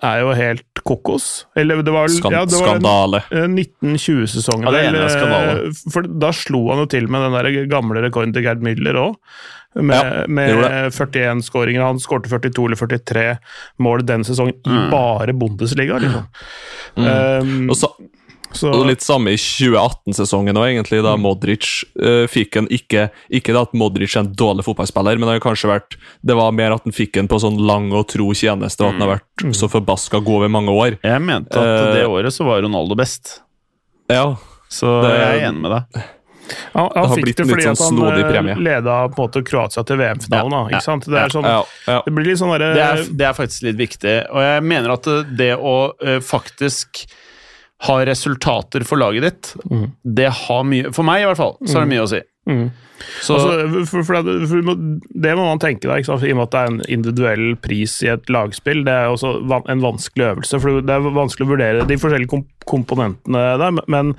er 0.02 0.22
jo 0.22 0.32
helt 0.32 0.64
kokos. 0.88 1.46
Eller 1.60 1.82
det 1.84 1.92
var, 1.92 2.08
ja, 2.08 2.46
det 2.48 2.56
var 2.56 2.78
skandale. 2.80 3.24
eh, 3.30 3.48
1920-sesongen. 3.52 4.72
Ja, 4.72 4.88
eh, 4.88 6.08
da 6.20 6.32
slo 6.32 6.70
han 6.70 6.80
jo 6.86 6.86
til 6.86 7.10
med 7.12 7.26
den 7.28 7.36
der 7.36 7.66
gamle 7.68 8.02
rekorden 8.02 8.32
til 8.34 8.44
Gerd 8.46 8.64
Müller 8.64 8.96
òg. 8.96 9.16
Med, 9.76 9.96
Ja, 9.96 10.26
med 10.28 10.92
41 10.94 11.42
skåringer. 11.48 11.82
Han 11.86 12.00
skårte 12.00 12.28
42 12.30 12.66
eller 12.68 12.76
43 12.76 13.38
mål 13.80 14.06
den 14.06 14.24
sesongen 14.28 14.58
i 14.66 14.70
Mm. 14.70 14.90
bare 14.92 15.34
Bundesliga, 15.34 15.98
liksom. 15.98 16.26
Um, 16.98 17.70
Og 17.70 17.76
så, 17.78 17.88
så, 18.52 18.68
Og 18.74 18.86
litt 18.90 19.00
samme 19.02 19.32
i 19.32 19.38
2018-sesongen 19.40 20.58
òg, 20.60 20.68
egentlig, 20.74 21.00
da 21.06 21.14
Modric 21.16 21.86
uh, 22.04 22.26
fikk 22.28 22.58
en 22.60 22.68
ikke, 22.68 23.06
ikke 23.32 23.56
at 23.56 23.72
Modric 23.74 24.16
er 24.18 24.26
en 24.26 24.34
dårlig 24.36 24.66
fotballspiller, 24.68 25.16
men 25.18 25.30
det 25.30 25.38
har 25.40 25.46
kanskje 25.46 25.72
vært 25.72 25.96
Det 26.22 26.36
var 26.36 26.52
mer 26.52 26.76
at 26.76 26.84
han 26.84 26.92
fikk 26.92 27.16
en 27.22 27.30
på 27.32 27.40
sånn 27.40 27.58
lang 27.66 27.92
og 27.96 28.10
tro 28.12 28.28
tjeneste, 28.36 28.84
og 28.84 28.90
at 28.92 29.00
han 29.00 29.08
har 29.08 29.16
vært 29.22 29.56
så 29.56 29.70
forbaska 29.72 30.20
god 30.20 30.42
over 30.42 30.50
mange 30.52 30.76
år. 30.76 31.00
Jeg 31.02 31.22
mente 31.24 31.56
at 31.56 31.88
uh, 31.88 31.94
det 31.96 32.04
året 32.12 32.36
så 32.36 32.44
var 32.46 32.62
Ronaldo 32.68 32.96
best. 33.00 33.40
Ja, 34.12 34.36
Så 34.72 35.02
Det- 35.04 35.16
jeg 35.20 35.42
er 35.42 35.48
enig 35.52 35.62
med 35.62 35.72
deg. 35.72 36.04
Han, 36.74 36.84
han 36.84 36.90
det 36.94 37.02
har 37.08 37.16
fikk 37.16 37.26
blitt 37.28 37.38
det 37.42 37.46
fordi 37.50 37.66
sånn 37.68 37.78
at 37.78 37.84
han 37.86 37.96
snodig 37.98 38.24
eh, 38.26 38.32
premie. 38.32 38.56
leda 38.68 38.98
på 39.10 39.18
en 39.22 39.26
måte 39.28 39.44
Kroatia 39.48 39.84
til 39.88 39.98
VM-finalen. 40.02 40.52
da, 40.52 40.62
Ja, 40.62 40.78
ikke 40.78 40.84
sant? 40.88 41.06
Det 41.10 41.20
er 41.24 41.34
sånn, 41.36 41.48
ja, 41.50 41.64
ja. 41.88 41.98
det 42.06 42.14
blir 42.18 42.26
litt 42.32 42.40
sånn 42.42 42.54
derre 42.56 42.72
Det 42.78 42.86
er, 42.86 43.04
det 43.22 43.28
er 43.32 43.34
faktisk 43.38 43.68
litt 43.70 43.80
viktig, 43.82 44.16
og 44.32 44.42
jeg 44.46 44.64
mener 44.64 44.96
at 44.96 45.04
det, 45.12 45.18
det 45.42 45.52
å 45.58 45.76
uh, 45.96 46.18
faktisk 46.24 47.06
ha 47.88 47.96
resultater 48.06 48.84
for 48.86 49.02
laget 49.02 49.24
ditt, 49.26 49.54
Mm. 49.72 49.88
det 50.06 50.28
har 50.30 50.64
mye 50.64 50.92
For 50.94 51.04
meg, 51.08 51.24
i 51.24 51.26
hvert 51.26 51.38
fall, 51.40 51.56
så 51.66 51.80
har 51.80 51.86
det 51.88 51.92
mye 51.96 52.04
å 52.06 52.10
si. 52.12 52.20
Mm. 52.50 52.72
Så 53.22 53.36
Altså, 53.38 53.84
for, 53.90 54.04
for, 54.06 54.22
det- 54.26 54.48
for, 54.50 54.74
det 55.26 55.34
må 55.38 55.46
man 55.46 55.60
tenke 55.62 55.90
sant? 56.06 56.24
i 56.26 56.32
og 56.34 56.38
med 56.40 56.48
at 56.48 56.52
det 56.56 56.60
er 56.62 56.72
en 56.72 56.82
individuell 56.96 57.46
pris 57.62 57.96
i 58.06 58.10
et 58.14 58.30
lagspill. 58.34 58.84
Det 58.86 58.94
er 58.94 59.10
også 59.14 59.32
en 59.70 59.82
vanskelig 59.84 60.28
øvelse, 60.32 60.60
for 60.62 60.82
det 60.82 60.94
er 60.96 61.08
vanskelig 61.16 61.48
å 61.48 61.52
vurdere 61.54 61.88
de 61.90 61.98
forskjellige 62.02 62.32
komp 62.34 62.48
komponentene 62.70 63.42
der. 63.62 63.74
Men, 63.90 64.14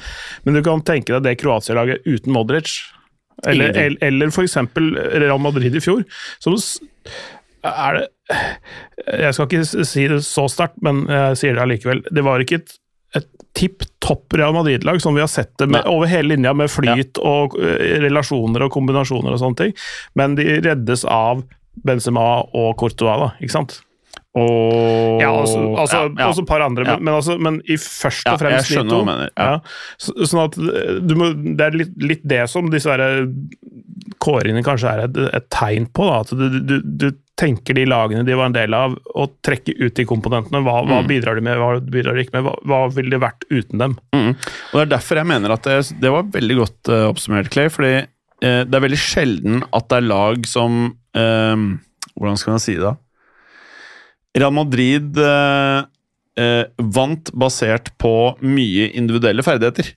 men 0.45 0.55
du 0.59 0.63
kan 0.67 0.83
tenke 0.87 1.15
deg 1.15 1.23
det 1.29 1.37
Kroatia-laget 1.43 2.03
uten 2.07 2.35
Modric, 2.35 2.73
eller, 3.47 3.71
eller, 3.75 3.99
eller 4.07 4.31
f.eks. 4.35 4.57
Real 4.77 5.39
Madrid 5.43 5.75
i 5.79 5.83
fjor. 5.83 6.03
som 6.43 6.55
er 7.63 8.01
det 8.01 8.09
Jeg 9.23 9.35
skal 9.35 9.47
ikke 9.49 9.87
si 9.87 10.07
det 10.11 10.21
så 10.27 10.47
sterkt, 10.51 10.79
men 10.83 11.05
jeg 11.11 11.39
sier 11.41 11.55
det 11.59 11.63
allikevel. 11.65 12.03
Det 12.11 12.25
var 12.27 12.43
ikke 12.43 12.61
et 12.63 12.75
et 13.19 13.29
tipp 13.59 13.85
topp 14.03 14.35
Real 14.39 14.55
Madrid-lag, 14.57 15.01
som 15.05 15.15
vi 15.15 15.21
har 15.23 15.31
sett 15.31 15.53
det 15.61 15.69
med, 15.71 15.85
over 15.87 16.09
hele 16.11 16.35
linja, 16.35 16.55
med 16.57 16.71
flyt 16.73 17.21
og 17.21 17.57
uh, 17.61 17.77
relasjoner 18.03 18.65
og 18.67 18.73
kombinasjoner 18.75 19.35
og 19.35 19.43
sånne 19.43 19.61
ting. 19.61 19.75
Men 20.19 20.37
de 20.39 20.47
reddes 20.65 21.05
av 21.05 21.45
Benzema 21.87 22.43
og 22.53 22.77
Courtois, 22.81 23.21
da, 23.21 23.33
ikke 23.41 23.57
sant? 23.61 23.81
og 24.33 25.21
Ja, 25.21 25.29
altså, 25.29 25.59
altså, 25.77 25.97
ja, 25.97 26.11
ja. 26.17 26.27
også 26.31 26.43
et 26.43 26.49
par 26.49 26.63
andre, 26.65 26.85
Ja. 26.87 26.95
men, 26.97 27.05
men, 27.05 27.15
altså, 27.15 27.37
men 27.39 27.59
i 27.69 27.77
først 27.77 28.29
og 28.33 28.39
fremst 28.41 28.71
jeg 28.71 28.79
skjønner 28.79 29.05
de 29.05 29.27
to. 29.29 29.33
ja. 29.37 29.59
Så, 30.01 30.15
sånn 30.31 30.41
at 30.47 30.57
eh, 30.57 30.95
du 31.05 31.15
må, 31.21 31.29
Det 31.37 31.67
er 31.67 31.77
litt, 31.77 31.93
litt 32.01 32.25
det 32.25 32.47
som 32.49 32.71
disse 32.73 32.97
kåringene 34.23 34.65
kanskje 34.65 34.89
er 34.89 35.05
et, 35.05 35.21
et 35.37 35.49
tegn 35.53 35.85
på. 35.93 36.09
Da, 36.09 36.23
at 36.25 36.33
du, 36.33 36.61
du, 36.65 36.75
du 36.81 37.11
tenker 37.43 37.75
de 37.75 37.85
lagene 37.91 38.23
de 38.27 38.37
var 38.39 38.47
en 38.51 38.55
del 38.55 38.75
av, 38.79 38.95
og 39.19 39.33
trekker 39.43 39.75
ut 39.83 39.97
de 39.99 40.05
komponentene. 40.07 40.61
Hva, 40.63 40.79
hva 40.87 41.01
Mm. 41.03 41.09
bidrar 41.11 41.35
de 41.39 41.43
med, 41.43 41.59
hva 41.59 41.73
bidrar 41.83 42.15
de 42.15 42.23
ikke 42.23 42.37
med? 42.39 42.47
Hva, 42.47 42.55
hva 42.71 42.81
ville 42.95 43.11
det 43.17 43.23
vært 43.25 43.47
uten 43.51 43.83
dem? 43.83 43.97
Mm. 44.15 44.31
Og 44.37 44.75
Det 44.79 44.83
er 44.87 44.93
derfor 44.95 45.19
jeg 45.19 45.27
mener 45.33 45.55
at 45.57 45.67
det, 45.67 45.79
det 46.01 46.13
var 46.15 46.29
veldig 46.39 46.57
godt 46.61 46.91
uh, 46.95 47.09
oppsummert, 47.11 47.51
Clay. 47.51 47.71
Fordi 47.75 47.95
uh, 48.05 48.63
det 48.69 48.75
er 48.79 48.85
veldig 48.87 49.01
sjelden 49.03 49.65
at 49.73 49.89
det 49.91 49.99
er 49.99 50.07
lag 50.07 50.47
som 50.47 50.85
uh, 51.19 51.65
Hvordan 52.13 52.39
skal 52.39 52.53
man 52.55 52.63
si 52.63 52.75
det? 52.77 52.93
Real 54.37 54.53
Madrid 54.53 55.17
vant 56.97 57.31
basert 57.37 57.91
på 58.01 58.13
mye 58.41 58.87
individuelle 58.97 59.45
ferdigheter. 59.45 59.91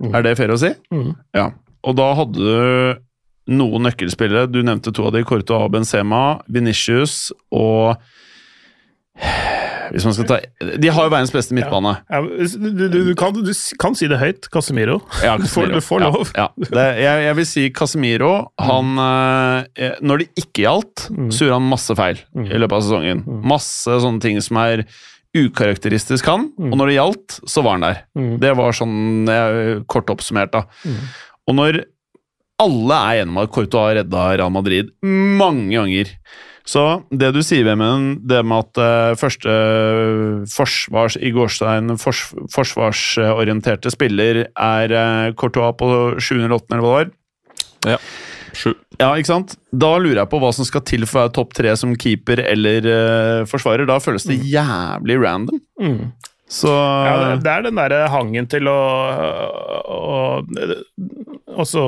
Mm. 0.00 0.14
Er 0.16 0.24
det 0.24 0.36
fair 0.38 0.52
å 0.54 0.58
si? 0.60 0.70
Mm. 0.94 1.10
Ja. 1.36 1.50
Og 1.88 1.96
da 1.98 2.06
hadde 2.16 2.38
du 2.38 3.00
noen 3.48 3.88
nøkkelspillere. 3.88 4.48
Du 4.52 4.60
nevnte 4.62 4.92
to 4.94 5.08
av 5.08 5.14
de, 5.16 5.24
Korto 5.28 5.56
og 5.56 5.72
Benzema, 5.74 6.38
Venitius 6.52 7.28
og 7.54 7.96
hvis 9.88 10.04
man 10.06 10.14
skal 10.14 10.26
ta 10.28 10.36
De 10.78 10.90
har 10.92 11.06
jo 11.06 11.10
verdens 11.10 11.32
beste 11.34 11.54
midtbane. 11.56 11.94
Ja, 12.12 12.20
du, 12.22 12.68
du, 12.76 12.84
du, 12.92 13.12
kan, 13.18 13.34
du 13.34 13.50
kan 13.80 13.96
si 13.98 14.06
det 14.10 14.18
høyt. 14.20 14.48
Casemiro. 14.52 15.00
Ja, 15.24 15.34
får, 15.40 15.72
du 15.72 15.80
får 15.82 16.04
lov. 16.04 16.32
Ja, 16.36 16.48
ja. 16.60 16.68
Det, 16.68 16.86
jeg, 17.02 17.24
jeg 17.24 17.38
vil 17.40 17.48
si 17.48 17.64
Casemiro 17.74 18.32
Han 18.62 18.92
mm. 18.94 19.98
Når 20.04 20.22
det 20.24 20.28
ikke 20.44 20.66
gjaldt, 20.66 21.06
Mm. 21.08 21.28
så 21.32 21.46
gjorde 21.46 21.56
han 21.56 21.68
masse 21.70 21.94
feil 21.96 22.18
i 22.42 22.58
løpet 22.60 22.74
av 22.76 22.82
sesongen. 22.84 23.20
Masse 23.48 23.94
sånne 24.02 24.20
ting 24.22 24.38
som 24.44 24.58
er 24.60 24.82
ukarakteristisk 25.36 26.26
han, 26.28 26.48
og 26.58 26.74
når 26.76 26.90
det 26.90 26.96
gjaldt, 26.96 27.36
så 27.48 27.62
var 27.64 27.76
han 27.78 27.84
der. 27.86 28.00
Mm. 28.18 28.32
Det 28.42 28.50
var 28.58 28.76
sånn 28.76 28.98
jeg, 29.30 29.78
kort 29.90 30.10
oppsummert, 30.12 30.52
da. 30.54 30.62
Og 31.48 31.56
når 31.56 31.80
alle 32.58 32.98
er 32.98 33.22
enige 33.22 33.34
om 33.34 33.42
at 33.44 33.50
Courtois 33.54 33.96
redda 34.00 34.28
Real 34.36 34.54
Madrid 34.54 34.92
mange 35.02 35.72
ganger 35.76 36.14
så 36.68 36.82
det 37.08 37.30
du 37.32 37.40
sier, 37.44 37.64
Vemund, 37.64 38.26
det 38.28 38.42
med 38.44 38.66
at 38.66 38.80
uh, 38.82 39.16
første 39.16 39.52
forsvars, 40.52 41.16
i 41.16 41.30
gårstegn 41.32 41.94
fors, 42.00 42.26
forsvarsorienterte 42.52 43.92
spiller 43.94 44.42
er 44.52 44.92
uh, 44.92 45.30
Courtois 45.38 45.72
på 45.80 45.88
7. 46.20 46.34
eller 46.42 46.58
8., 46.58 46.74
eller 46.74 46.84
hva 46.84 46.90
det 46.90 46.98
var, 46.98 47.14
Ja. 47.94 48.02
Sju. 48.58 48.72
ja, 48.98 49.12
ikke 49.14 49.28
sant? 49.28 49.54
Da 49.70 49.90
lurer 50.00 50.22
jeg 50.22 50.30
på 50.32 50.40
hva 50.42 50.50
som 50.56 50.66
skal 50.66 50.82
til 50.88 51.04
for 51.06 51.20
å 51.20 51.24
være 51.26 51.34
topp 51.36 51.52
tre 51.56 51.72
som 51.78 51.92
keeper 52.00 52.40
eller 52.42 52.88
uh, 52.88 53.42
forsvarer. 53.48 53.86
Da 53.88 54.00
føles 54.02 54.26
det 54.28 54.40
jævlig 54.50 55.18
random. 55.22 55.60
Mm. 55.80 56.00
Så 56.48 56.70
Ja, 56.72 57.36
det, 57.36 57.50
er 57.52 57.66
den 57.66 57.76
derre 57.76 58.08
hangen 58.08 58.46
til 58.48 58.68
å, 58.72 58.76
å 59.84 60.10
også 61.58 61.82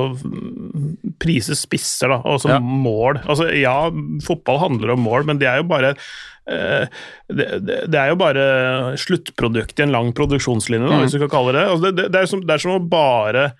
prise 1.21 1.55
spisser, 1.57 2.11
da. 2.11 2.19
Også 2.29 2.49
Ja. 2.51 2.59
mål. 2.59 3.21
Altså, 3.25 3.47
ja, 3.57 3.89
fotball 4.25 4.59
handler 4.61 4.93
om 4.93 5.01
mål, 5.05 5.25
men 5.25 5.39
det 5.41 5.47
er 5.49 5.61
jo 5.61 5.67
bare 5.69 5.95
eh, 6.47 6.87
det, 7.31 7.47
det, 7.65 7.95
er 7.97 8.09
jo 8.11 8.15
bare 8.19 8.45
sluttproduktet 8.97 9.79
i 9.79 9.83
en 9.87 9.93
lang 9.95 10.13
produksjonslinje, 10.17 10.87
da, 10.89 10.97
Mm. 10.97 11.03
hvis 11.05 11.13
du 11.17 11.19
kan 11.25 11.29
kalle 11.29 11.53
det 11.57 11.65
altså, 11.69 11.91
det. 11.95 12.11
Det, 12.11 12.21
er 12.21 12.25
som, 12.29 12.41
det 12.45 12.53
er 12.53 12.63
som 12.65 12.75
å 12.77 12.81
bare 12.89 13.51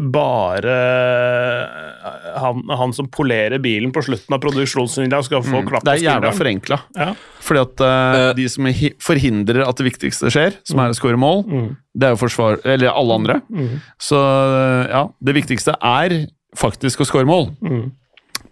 bare 0.00 0.74
eh, 0.74 2.38
han, 2.40 2.62
han 2.70 2.92
som 2.96 3.08
polerer 3.12 3.60
bilen 3.62 3.92
på 3.92 4.02
slutten 4.06 4.34
av 4.36 4.40
produksjonslinja, 4.40 5.22
skal 5.26 5.42
få 5.44 5.60
klapp 5.68 5.84
Mm. 5.84 5.88
det 5.90 5.94
er 5.98 6.04
jævla 6.06 6.32
forenkla. 6.36 6.78
Ja. 6.96 7.10
Fordi 7.44 7.60
at 7.60 7.80
eh, 7.84 8.18
Eh. 8.20 8.32
de 8.38 8.48
som 8.48 8.64
forhindrer 9.00 9.62
at 9.68 9.76
det 9.76 9.86
viktigste 9.90 10.30
skjer, 10.32 10.56
som 10.64 10.80
er 10.80 10.90
å 10.90 10.96
skåre 10.96 11.18
mål, 11.20 11.44
Mm. 11.46 11.76
det 11.94 12.06
er 12.08 12.14
jo 12.14 12.20
forsvar... 12.26 12.60
Eller 12.64 12.88
alle 12.94 13.14
andre. 13.14 13.40
Mm. 13.50 13.80
Så 14.00 14.16
eh, 14.16 14.90
ja, 14.90 15.08
det 15.20 15.34
viktigste 15.34 15.76
er 15.82 16.26
faktisk 16.56 17.00
å 17.00 17.08
skåre 17.08 17.26
mål. 17.28 17.50
Mm. 17.62 17.90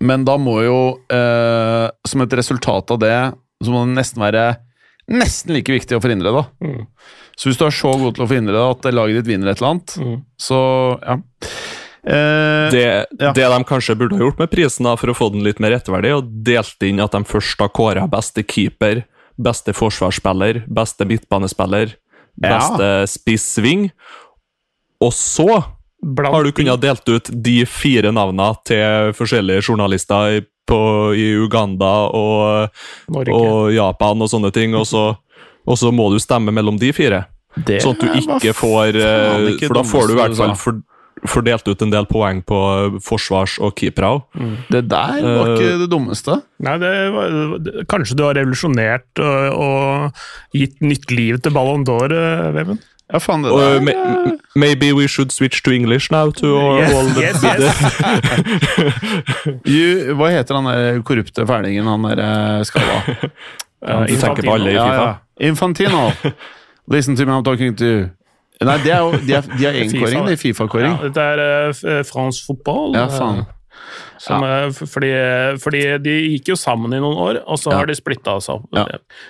Men 0.00 0.24
da 0.24 0.36
må 0.38 0.60
jo, 0.62 0.80
uh, 1.10 1.88
som 2.06 2.20
et 2.22 2.30
resultat 2.38 2.90
av 2.94 2.98
det, 3.02 3.16
så 3.64 3.72
må 3.74 3.80
det 3.88 3.96
nesten 3.98 4.22
være 4.22 4.44
nesten 5.08 5.54
like 5.56 5.72
viktig 5.72 5.96
å 5.96 6.02
forhindre 6.02 6.30
det. 6.30 6.42
da. 6.42 6.68
Mm. 6.68 6.86
Så 7.38 7.48
hvis 7.48 7.58
du 7.60 7.64
er 7.66 7.70
så 7.74 7.92
god 7.98 8.14
til 8.16 8.24
å 8.24 8.28
forhindre 8.28 8.52
det 8.56 8.64
at 8.88 8.94
laget 8.94 9.20
ditt 9.20 9.30
vinner 9.30 9.50
et 9.52 9.60
eller 9.60 9.70
annet, 9.74 9.96
Mm. 9.98 10.22
så 10.38 10.58
ja. 11.02 11.18
Eh, 12.06 12.70
Det, 12.70 13.06
Ja. 13.20 13.32
det 13.32 13.48
de 13.48 13.64
kanskje 13.64 13.96
burde 13.98 14.16
ha 14.16 14.24
gjort 14.24 14.38
med 14.38 14.50
prisen 14.50 14.84
da, 14.84 14.96
for 14.96 15.08
å 15.08 15.16
få 15.16 15.32
den 15.32 15.42
litt 15.44 15.60
mer 15.60 15.70
rettferdig, 15.70 16.14
og 16.16 16.44
delt 16.44 16.82
inn 16.82 17.00
at 17.00 17.12
de 17.12 17.18
først 17.24 17.58
har 17.58 17.68
kåra 17.68 18.08
beste 18.08 18.42
keeper, 18.46 19.04
beste 19.40 19.72
forsvarsspiller, 19.74 20.64
beste 20.68 21.04
midtbanespiller, 21.06 21.94
Ja. 22.42 22.58
beste 22.58 23.06
spissving, 23.18 23.90
og 25.00 25.12
så 25.12 25.64
Blant 26.00 26.32
har 26.32 26.44
du 26.44 26.52
kunnet 26.52 26.78
kunnet 26.78 26.80
delt 26.80 27.08
ut 27.08 27.42
de 27.42 27.64
fire 27.64 28.12
navnene 28.12 28.56
til 28.64 29.12
forskjellige 29.12 29.62
journalister 29.66 30.38
i, 30.38 30.46
på, 30.68 30.80
i 31.16 31.30
Uganda 31.38 31.94
og, 32.14 32.84
og 33.08 33.72
Japan 33.74 34.24
og 34.24 34.30
sånne 34.30 34.52
ting, 34.54 34.76
og 34.78 34.86
så, 34.88 35.10
og 35.68 35.80
så 35.80 35.92
må 35.94 36.10
du 36.12 36.20
stemme 36.22 36.54
mellom 36.54 36.78
de 36.80 36.92
fire. 36.96 37.24
det 37.56 37.80
Sånn 37.84 37.96
at 37.96 38.04
du 38.04 38.20
ikke 38.20 38.54
får 38.56 39.00
eh, 39.00 39.08
faen 39.08 39.50
ikke 39.54 39.70
For 39.70 39.80
da 39.80 39.88
får 39.88 40.06
du 40.06 40.14
i 40.14 40.20
hvert 40.20 40.38
fall 40.38 40.54
for, 40.60 40.82
fordelt 41.28 41.66
ut 41.68 41.82
en 41.82 41.94
del 41.94 42.06
poeng 42.10 42.42
på 42.46 42.58
forsvars- 43.04 43.58
og 43.64 43.74
keepere 43.78 44.12
mm. 44.38 44.52
Det 44.70 44.84
der 44.90 45.24
var 45.24 45.54
ikke 45.54 45.72
det 45.82 45.88
dummeste. 45.90 46.38
Nei, 46.64 46.76
det 46.82 46.92
var, 47.14 47.40
det, 47.64 47.88
Kanskje 47.90 48.18
du 48.18 48.22
har 48.26 48.38
revolusjonert 48.38 49.24
og, 49.24 49.64
og 49.64 50.56
gitt 50.60 50.78
nytt 50.84 51.10
liv 51.14 51.40
til 51.42 51.56
Ballon 51.56 51.86
d'Or, 51.88 52.14
eh, 52.14 52.52
Vemund? 52.56 52.86
Ja, 53.12 53.18
faen, 53.18 53.42
det 53.44 53.50
der 53.52 53.80
ma- 53.80 54.36
maybe 54.54 54.92
we 54.92 55.06
should 55.08 55.30
switch 55.32 55.62
to 55.64 55.70
English 55.72 56.10
now 56.12 56.30
to 56.30 56.46
Yes, 56.78 56.92
all 56.92 57.06
the, 57.16 57.22
yes, 57.22 57.42
yes. 57.44 57.64
you, 59.66 60.14
Hva 60.18 60.28
heter 60.34 60.54
han 60.58 60.64
der 60.68 61.00
korrupte 61.02 61.46
fælingen, 61.48 61.86
han 61.88 62.04
der 62.04 62.22
eh, 62.58 62.64
skalla? 62.68 63.00
Uh, 63.78 64.00
Du 64.08 64.16
tenker 64.18 64.42
på 64.42 64.54
alle 64.56 64.70
i 64.70 64.74
Ja, 64.74 64.84
Fifa? 64.84 65.02
ja. 65.04 65.48
Infantino. 65.48 66.10
Listen 66.90 67.16
to 67.16 67.24
me, 67.26 67.32
I'm 67.32 67.44
talking 67.46 67.76
to 67.78 67.84
Nei, 68.64 68.74
det 68.82 68.90
er 68.92 68.98
jo, 68.98 69.12
de, 69.12 69.34
er, 69.36 69.40
de 69.58 69.64
har 69.64 69.72
egen 69.78 69.92
kåring, 70.00 70.24
det 70.26 70.32
er 70.32 70.36
Fifa-kåring. 70.40 70.96
Ja, 70.98 71.08
det 71.14 71.22
er 71.22 71.68
uh, 71.68 72.00
fransk 72.08 72.46
fotball. 72.48 72.96
Ja, 72.98 73.04
faen. 73.06 73.44
Som, 74.18 74.42
ja. 74.42 74.68
fordi, 74.70 75.10
fordi 75.62 75.82
de 76.02 76.14
gikk 76.34 76.52
jo 76.52 76.56
sammen 76.58 76.92
i 76.96 77.00
noen 77.02 77.16
år, 77.16 77.42
og 77.46 77.58
så 77.58 77.70
Ja. 77.72 77.78
har 77.78 77.86
de 77.86 77.94
splitta 77.94 78.40
seg 78.42 78.56
opp. 78.56 78.68
Ja. 78.74 78.84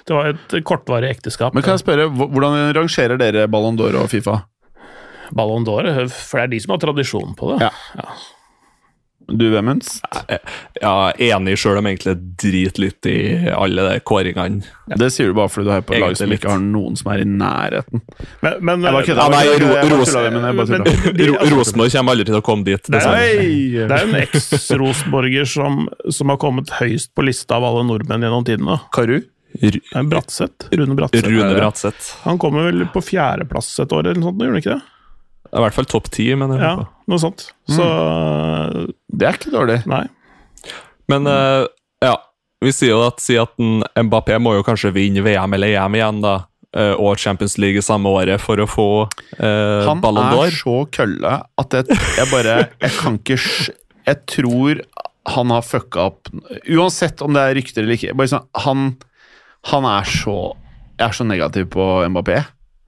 Det 0.07 0.15
var 0.17 0.27
et 0.33 0.65
kortvarig 0.65 1.11
ekteskap. 1.17 1.55
Men 1.55 1.63
kan 1.63 1.77
jeg 1.77 1.85
spørre, 1.87 2.09
hvordan 2.11 2.73
rangerer 2.75 3.19
dere 3.19 3.47
Ballon 3.49 3.77
d'Or 3.77 3.95
og 4.03 4.09
Fifa? 4.11 4.43
Ballon 5.33 5.65
d'Or, 5.65 5.87
eh, 5.87 6.07
for 6.09 6.39
det 6.41 6.45
er 6.45 6.53
de 6.57 6.61
som 6.61 6.73
har 6.73 6.79
tradisjon 6.79 7.35
på 7.37 7.53
det. 7.53 7.69
Ja. 7.69 8.05
Du, 9.29 9.51
Vemunds? 9.53 9.99
Ja, 10.81 11.13
enig 11.13 11.59
sjøl 11.61 11.79
om 11.83 11.87
egentlig 11.91 12.15
driter 12.41 12.81
litt 12.81 13.09
i 13.11 13.17
alle 13.53 13.85
de 13.85 13.99
kåringene. 14.09 14.65
Det 14.97 15.11
sier 15.13 15.29
du 15.29 15.37
bare 15.37 15.53
fordi 15.53 15.69
du 15.69 15.73
er 15.75 15.85
på 15.85 15.97
et 15.97 16.01
lag 16.01 16.17
som 16.17 16.31
litt. 16.33 16.41
ikke 16.41 16.55
har 16.55 16.63
noen 16.65 16.97
som 16.97 17.11
er 17.13 17.25
i 17.25 17.29
nærheten. 17.29 18.01
Men, 18.41 18.57
men 18.65 18.87
Jeg 18.89 18.97
bare 18.97 19.09
kødder. 19.11 19.21
Ja, 19.21 19.43
Jeg 19.45 19.61
jeg 19.61 21.29
jeg 21.29 21.53
Rosenborg 21.53 21.93
kommer 21.93 22.17
aldri 22.17 22.29
til 22.31 22.41
å 22.41 22.45
komme 22.49 22.69
dit. 22.71 22.89
Det 22.89 23.05
er, 23.05 23.89
er 23.89 24.07
en 24.07 24.17
eks-Rosenborger 24.23 25.49
som, 25.49 25.85
som 26.09 26.33
har 26.33 26.41
kommet 26.41 26.73
høyst 26.81 27.13
på 27.13 27.29
lista 27.29 27.61
av 27.61 27.69
alle 27.69 27.85
nordmenn 27.91 28.25
gjennom 28.25 28.49
tidene. 28.49 28.81
Karu? 28.97 29.19
Bratseth. 30.09 30.71
Rune 30.73 30.97
Bratseth. 30.97 31.29
Rune 31.29 31.55
Bratseth. 31.55 32.15
Han 32.25 32.41
kommer 32.41 32.71
vel 32.71 32.87
på 32.93 33.05
fjerdeplass 33.05 33.75
et 33.85 33.93
år, 33.93 34.07
eller 34.07 34.21
noe 34.23 34.31
sånt, 34.31 34.41
gjør 34.45 34.57
han 34.57 34.63
ikke 34.65 34.77
det? 34.77 34.85
I 35.53 35.63
hvert 35.65 35.75
fall 35.77 35.87
topp 35.89 36.11
ti, 36.13 36.27
mener 36.37 36.59
jeg 36.61 36.67
Ja, 36.69 36.87
noe 37.09 37.19
sånt. 37.23 37.47
Så 37.73 37.85
Det 39.09 39.29
er 39.29 39.39
ikke 39.39 39.53
dårlig. 39.55 39.81
nei. 39.89 40.05
Men 41.09 41.25
uh, 41.27 41.65
ja, 42.05 42.17
vi 42.61 42.73
sier 42.75 42.93
jo 42.93 43.01
at, 43.07 43.23
sier 43.25 43.47
at 43.47 43.55
en 43.63 43.81
Mbappé 44.09 44.37
må 44.43 44.53
jo 44.59 44.65
kanskje 44.67 44.91
vinne 44.93 45.23
VM 45.25 45.55
eller 45.57 45.73
EM 45.79 45.97
igjen, 45.97 46.19
da. 46.25 46.35
eh, 46.77 46.93
Og 47.01 47.17
Champions 47.19 47.57
League 47.57 47.81
samme 47.83 48.11
året 48.13 48.41
for 48.45 48.61
å 48.61 48.67
få 48.69 48.87
Han 49.41 50.03
Ballon 50.05 50.35
er 50.45 50.53
så 50.53 50.83
kølle 50.93 51.33
at 51.59 51.73
jeg, 51.79 51.97
jeg 52.19 52.29
bare 52.33 52.57
Jeg 52.83 52.93
kan 52.99 53.17
ikke 53.23 53.39
Jeg 54.11 54.21
tror 54.29 54.83
han 55.29 55.51
har 55.53 55.65
fucka 55.65 56.05
opp 56.11 56.29
Uansett 56.69 57.21
om 57.25 57.33
det 57.37 57.41
er 57.47 57.57
rykter 57.59 57.83
eller 57.85 57.97
ikke. 57.99 58.15
Bare 58.17 58.31
sånn, 58.33 58.47
han, 58.65 58.85
han 59.73 59.85
er 59.89 60.05
så 60.09 60.37
Jeg 60.99 61.09
er 61.09 61.17
så 61.19 61.25
negativ 61.29 61.67
på 61.73 61.89
Mbappé. 62.13 62.43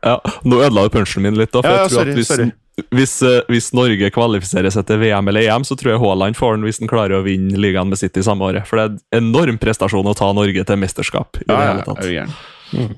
Ja, 0.07 0.17
nå 0.49 0.61
ødela 0.65 0.87
du 0.87 0.95
punchen 0.95 1.23
min 1.27 1.37
litt, 1.37 1.53
da. 1.53 1.61
For 1.63 1.69
Ja, 1.69 1.77
ja, 1.77 1.83
jeg 1.85 1.91
tror 1.93 1.99
sorry, 2.01 2.11
at 2.11 2.21
hvis, 2.21 2.31
sorry. 2.33 2.51
Hvis, 2.97 3.15
eh, 3.27 3.41
hvis 3.53 3.67
Norge 3.77 4.09
kvalifiserer 4.15 4.73
seg 4.73 4.87
til 4.89 5.03
VM 5.03 5.29
eller 5.29 5.45
EM, 5.45 5.67
så 5.69 5.77
tror 5.77 5.93
jeg 5.93 6.01
Haaland 6.01 6.39
får 6.39 6.57
den 6.57 6.65
hvis 6.65 6.79
han 6.81 6.89
klarer 6.89 7.19
å 7.19 7.25
vinne 7.27 7.59
ligaen 7.61 7.91
med 7.93 8.01
City 8.01 8.23
samme 8.25 8.47
året. 8.49 8.65
For 8.71 8.81
det 8.81 8.87
er 8.87 9.19
en 9.21 9.29
enorm 9.29 9.59
prestasjon 9.61 10.09
å 10.09 10.17
ta 10.17 10.31
Norge 10.33 10.65
til 10.65 10.81
mesterskap. 10.81 11.37
i 11.43 11.45
Ja, 11.51 11.59
det 11.59 11.69
hele 11.69 11.85
tatt. 11.85 12.05
er 12.09 12.89
du. 12.89 12.97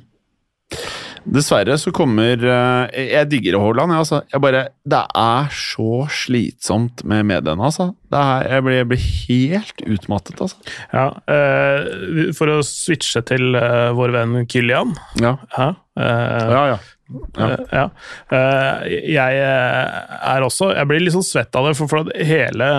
Dessverre 1.23 1.77
så 1.79 1.93
kommer 1.95 2.41
eh, 2.43 3.03
Jeg 3.13 3.29
digger 3.31 3.59
Haaland, 3.63 3.93
jeg, 3.95 4.03
altså. 4.03 4.19
Jeg 4.33 4.43
bare 4.43 4.63
Det 4.91 5.03
er 5.23 5.53
så 5.55 6.07
slitsomt 6.11 7.05
med 7.07 7.29
mediene, 7.29 7.63
altså. 7.63 7.93
Det 8.11 8.19
er, 8.19 8.49
jeg, 8.57 8.65
blir, 8.67 8.77
jeg 8.81 8.89
blir 8.91 9.05
helt 9.29 9.85
utmattet, 9.97 10.43
altså. 10.43 10.75
Ja, 10.91 11.05
eh, 11.31 12.33
for 12.39 12.51
å 12.51 12.59
switche 12.67 13.23
til 13.29 13.55
eh, 13.59 13.93
vår 13.99 14.15
venn 14.19 14.41
Kylian. 14.51 14.95
Ja, 15.23 15.37
Ja, 15.57 15.69
eh, 15.71 15.79
ja. 16.01 16.65
ja. 16.73 16.81
Ja. 17.37 17.49
Eh. 17.53 18.39
Eh, 18.39 18.93
jeg 19.13 19.41
eh, 19.43 20.15
er 20.33 20.47
også 20.47 20.71
Jeg 20.73 20.89
blir 20.89 21.03
litt 21.03 21.13
sånn 21.17 21.27
svett 21.27 21.59
av 21.59 21.69
det, 21.69 21.77
for, 21.77 21.91
for 21.91 22.07
at 22.07 22.15
hele 22.25 22.71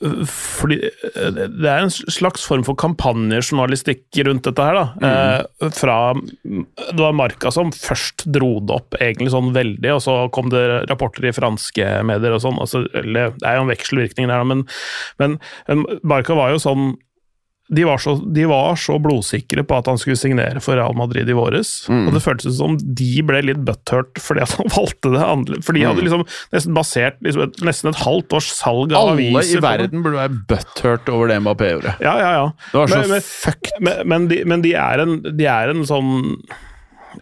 fordi 0.00 0.78
eh, 0.88 1.26
Det 1.28 1.68
er 1.68 1.82
en 1.84 1.92
slags 1.92 2.46
form 2.48 2.62
for 2.64 2.78
kampanjejournalistikk 2.80 4.22
rundt 4.24 4.46
dette 4.48 4.64
her. 4.64 4.78
da. 4.78 5.10
Eh, 5.10 5.68
fra 5.76 5.98
Det 6.14 7.00
var 7.02 7.16
Marka 7.18 7.52
som 7.52 7.72
først 7.74 8.24
dro 8.32 8.54
det 8.64 8.78
opp 8.78 8.96
egentlig 9.00 9.34
sånn 9.34 9.52
veldig, 9.56 9.92
og 9.98 10.00
så 10.04 10.16
kom 10.32 10.48
det 10.52 10.64
rapporter 10.88 11.28
i 11.28 11.34
franske 11.36 11.92
medier 12.08 12.36
og 12.36 12.40
sånn. 12.46 12.60
Altså, 12.62 12.86
det 12.94 13.26
er 13.44 13.58
jo 13.58 13.66
en 13.66 13.72
vekselvirkning 13.74 14.32
der, 14.32 14.48
men, 14.48 14.64
men, 15.20 15.36
Marka 16.00 16.38
var 16.38 16.54
jo 16.54 16.64
sånn 16.64 16.94
de 17.70 17.84
var, 17.86 18.00
så, 18.02 18.16
de 18.34 18.44
var 18.50 18.74
så 18.82 18.96
blodsikre 18.98 19.62
på 19.62 19.76
at 19.78 19.86
han 19.86 19.98
skulle 20.00 20.18
signere 20.18 20.58
for 20.64 20.74
Real 20.74 20.96
Madrid 20.98 21.28
i 21.30 21.36
våres. 21.38 21.68
Mm. 21.86 22.08
Og 22.08 22.16
det 22.16 22.22
føltes 22.24 22.56
som 22.58 22.74
de 22.80 23.10
ble 23.22 23.42
litt 23.46 23.60
butthurt 23.66 24.18
fordi 24.18 24.42
at 24.42 24.56
han 24.58 24.72
valgte 24.78 25.12
det 25.14 25.22
andre. 25.22 25.60
For 25.62 25.76
de 25.78 25.84
hadde 25.86 26.00
Mm. 26.02 26.08
liksom 26.08 26.24
nesten 26.56 26.74
basert 26.74 27.20
liksom 27.22 27.44
et, 27.46 27.60
nesten 27.68 27.92
et 27.92 28.00
halvt 28.02 28.34
års 28.40 28.48
salg 28.56 28.90
av 28.96 29.12
Alle 29.12 29.14
aviser 29.36 29.60
i 29.60 29.62
verden 29.62 30.02
burde 30.02 30.18
være 30.18 30.40
butthurt 30.50 31.12
over 31.14 31.30
det 31.30 31.38
Mbappé 31.44 31.70
gjorde. 31.76 31.94
Ja, 32.02 32.16
ja, 32.18 32.32
ja. 32.40 32.48
Det 32.72 32.78
var 32.82 32.90
så 32.90 32.98
Men- 33.04 33.14
men- 33.14 33.28
fucked. 33.28 33.72
Men, 33.80 34.02
men, 34.14 34.26
de, 34.34 34.40
men 34.44 34.62
de, 34.66 34.74
er 34.74 35.04
en, 35.06 35.14
de 35.22 35.46
er 35.46 35.70
en 35.76 35.86
sånn 35.86 36.12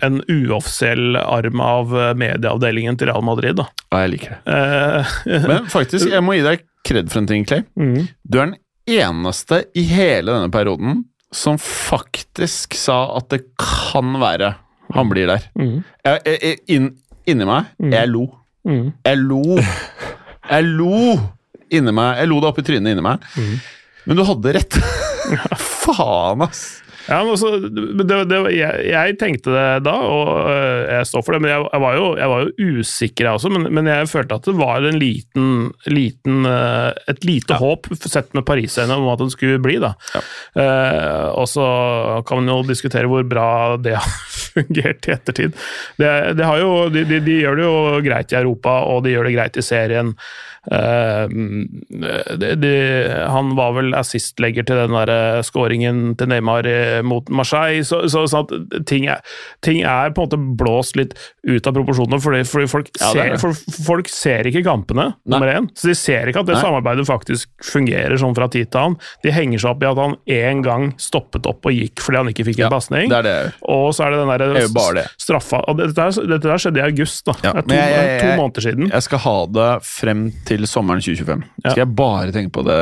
en 0.04 0.18
uoffisiell 0.28 1.16
arm 1.16 1.61
av 1.64 1.92
eh, 1.96 2.11
medieavdelingen 2.20 2.98
til 3.00 3.08
Real 3.08 3.24
Madrid, 3.24 3.56
da. 3.61 3.64
Ja, 3.92 4.02
jeg 4.04 4.11
liker 4.16 4.34
det. 4.37 4.56
Eh, 4.56 5.44
Men 5.48 5.68
faktisk, 5.72 6.11
jeg 6.12 6.24
må 6.24 6.34
gi 6.37 6.42
deg 6.44 6.64
kred 6.88 7.08
for 7.12 7.22
en 7.22 7.28
ting, 7.30 7.46
Clay. 7.48 7.64
mm. 7.78 8.08
Du 8.28 8.37
er 8.40 8.50
den 8.50 8.56
eneste 8.88 9.62
i 9.77 9.85
hele 9.90 10.33
denne 10.35 10.53
perioden 10.53 11.03
som 11.35 11.59
faktisk 11.61 12.77
sa 12.79 13.03
at 13.18 13.29
det 13.35 13.42
kan 13.61 14.16
være 14.20 14.55
han 14.94 15.09
blir 15.11 15.29
der. 15.29 15.44
Mm. 15.59 15.83
Jeg, 16.05 16.20
jeg, 16.24 16.59
inn, 16.72 16.87
inni 17.29 17.44
meg, 17.48 17.68
jeg 17.92 18.09
lo. 18.09 18.24
Mm. 18.64 18.87
Jeg 19.05 19.20
lo. 19.20 19.42
Jeg 20.48 20.64
lo 20.64 21.01
inni 21.68 21.92
meg. 21.92 22.22
Jeg 22.22 22.31
lo 22.31 22.38
det 22.40 22.48
opp 22.48 22.61
i 22.62 22.64
trynet 22.64 22.94
inni 22.94 23.05
meg. 23.05 23.27
Men 24.09 24.16
du 24.16 24.24
hadde 24.24 24.55
rett. 24.57 24.79
Faen, 25.85 26.46
ass. 26.46 26.62
Ja, 27.08 27.22
men 27.24 27.32
også, 27.32 27.54
det, 27.72 28.18
det, 28.28 28.38
jeg, 28.52 28.82
jeg 28.90 29.14
tenkte 29.20 29.52
det 29.54 29.64
da, 29.86 29.94
og 30.04 30.50
øh, 30.52 30.80
jeg 30.92 31.08
står 31.08 31.24
for 31.24 31.34
det, 31.34 31.40
men 31.44 31.52
jeg, 31.54 31.64
jeg, 31.64 31.82
var, 31.84 31.94
jo, 31.96 32.08
jeg 32.20 32.32
var 32.32 32.42
jo 32.44 32.68
usikker 32.82 33.24
jeg 33.24 33.38
også, 33.38 33.52
men, 33.54 33.64
men 33.78 33.88
jeg 33.88 34.10
følte 34.10 34.36
at 34.36 34.48
det 34.48 34.54
var 34.58 34.84
en 34.84 34.98
liten, 35.00 35.48
liten 35.88 36.48
øh, 36.48 36.90
et 37.08 37.24
lite 37.24 37.56
håp 37.62 37.88
sett 38.02 38.36
med 38.36 38.44
Paris-øyne 38.48 38.98
om 39.00 39.08
at 39.12 39.22
den 39.22 39.32
skulle 39.32 39.60
bli. 39.64 39.78
da. 39.80 39.94
Eh, 40.58 41.28
og 41.32 41.48
så 41.48 41.68
kan 42.28 42.42
man 42.42 42.52
jo 42.52 42.60
diskutere 42.68 43.08
hvor 43.08 43.24
bra 43.28 43.78
det 43.80 43.96
har 43.96 44.20
fungert 44.52 45.08
i 45.08 45.16
ettertid. 45.16 45.56
Det, 45.96 46.12
det 46.36 46.44
har 46.44 46.60
jo, 46.60 46.74
de, 46.92 47.06
de, 47.08 47.22
de 47.24 47.40
gjør 47.40 47.56
det 47.56 47.66
jo 47.66 48.04
greit 48.04 48.36
i 48.36 48.40
Europa, 48.42 48.82
og 48.92 49.06
de 49.06 49.16
gjør 49.16 49.30
det 49.30 49.36
greit 49.38 49.56
i 49.56 49.64
serien. 49.64 50.12
Eh, 50.70 51.28
de, 52.38 52.50
det, 52.61 52.72
han 53.31 53.54
var 53.57 53.72
vel 53.76 53.94
assistlegger 53.96 54.66
til 54.68 54.76
den 54.83 54.92
der 54.96 55.40
scoringen 55.46 56.00
til 56.20 56.28
Neymar 56.33 56.66
eh, 56.68 56.98
mot 57.07 57.28
Marseille, 57.33 57.85
så, 57.88 58.02
så, 58.11 58.24
så 58.28 58.42
ting 58.88 59.07
er, 59.09 59.22
ting 59.64 59.81
er 59.88 60.12
på 60.16 60.24
en 60.24 60.28
måte 60.28 60.40
blåst 60.61 60.98
litt 60.98 61.14
ut 61.48 61.66
av 61.70 61.76
proporsjonene, 61.78 62.20
fordi, 62.22 62.42
fordi 62.48 62.68
folk, 62.70 62.90
Ja, 63.00 63.11
er 63.14 63.35
ser, 63.37 63.40
for, 63.40 63.57
folk 63.87 64.11
ser 64.12 64.48
ikke 64.50 64.64
kampene, 64.66 65.11
nummer 65.28 65.48
én. 65.54 65.70
Så 65.78 65.88
de 65.92 65.96
ser 65.98 66.28
ikke 66.31 66.42
at 66.44 66.50
det 66.50 66.59
Nei. 66.59 66.64
samarbeidet 66.66 67.07
faktisk 67.09 67.48
fungerer 67.64 68.18
sånn 68.20 68.37
fra 68.37 68.48
tid 68.52 68.68
til 68.72 68.83
annen. 68.83 68.98
De 69.24 69.33
henger 69.35 69.62
seg 69.64 69.72
opp 69.74 69.85
i 69.87 69.88
at 69.90 70.02
han 70.02 70.16
én 70.38 70.62
gang 70.66 70.90
stoppet 71.00 71.48
opp 71.48 71.64
og 71.68 71.74
gikk 71.76 72.02
fordi 72.04 72.20
han 72.22 72.33
ikke 72.33 72.44
fikk 72.50 72.61
en 72.61 72.66
Ja, 72.68 72.72
pasning. 72.72 73.09
jeg 73.11 73.24
gjør. 73.24 73.52
Og 73.72 73.88
så 73.96 74.04
er 74.07 74.14
det 74.14 74.20
den 74.22 74.33
der 74.35 74.44
Det 74.44 74.62
er 74.62 74.66
jo 74.68 74.74
bare 74.76 74.94
det. 75.00 75.07
straffa 75.20 75.62
og 75.68 75.78
dette, 75.81 75.94
der, 75.96 76.28
dette 76.35 76.48
der 76.52 76.62
skjedde 76.62 76.83
i 76.83 76.87
august, 76.88 77.24
da. 77.28 77.35
Ja, 77.44 77.52
det 77.52 77.62
er 77.62 77.68
to, 77.68 77.74
jeg- 77.78 77.94
jeg- 77.94 78.20
to 78.20 78.37
måneder 78.42 78.66
siden. 78.68 78.90
Jeg 78.92 79.02
skal 79.09 79.18
ha 79.24 79.37
det 79.59 79.68
frem 79.88 80.22
til 80.48 80.57
sommeren 80.66 81.00
2025. 81.04 81.44
Ja. 81.62 81.70
Skal 81.70 81.84
jeg 81.84 81.94
bare 81.94 82.32
tenke 82.34 82.50
på 82.58 82.64
det? 82.66 82.78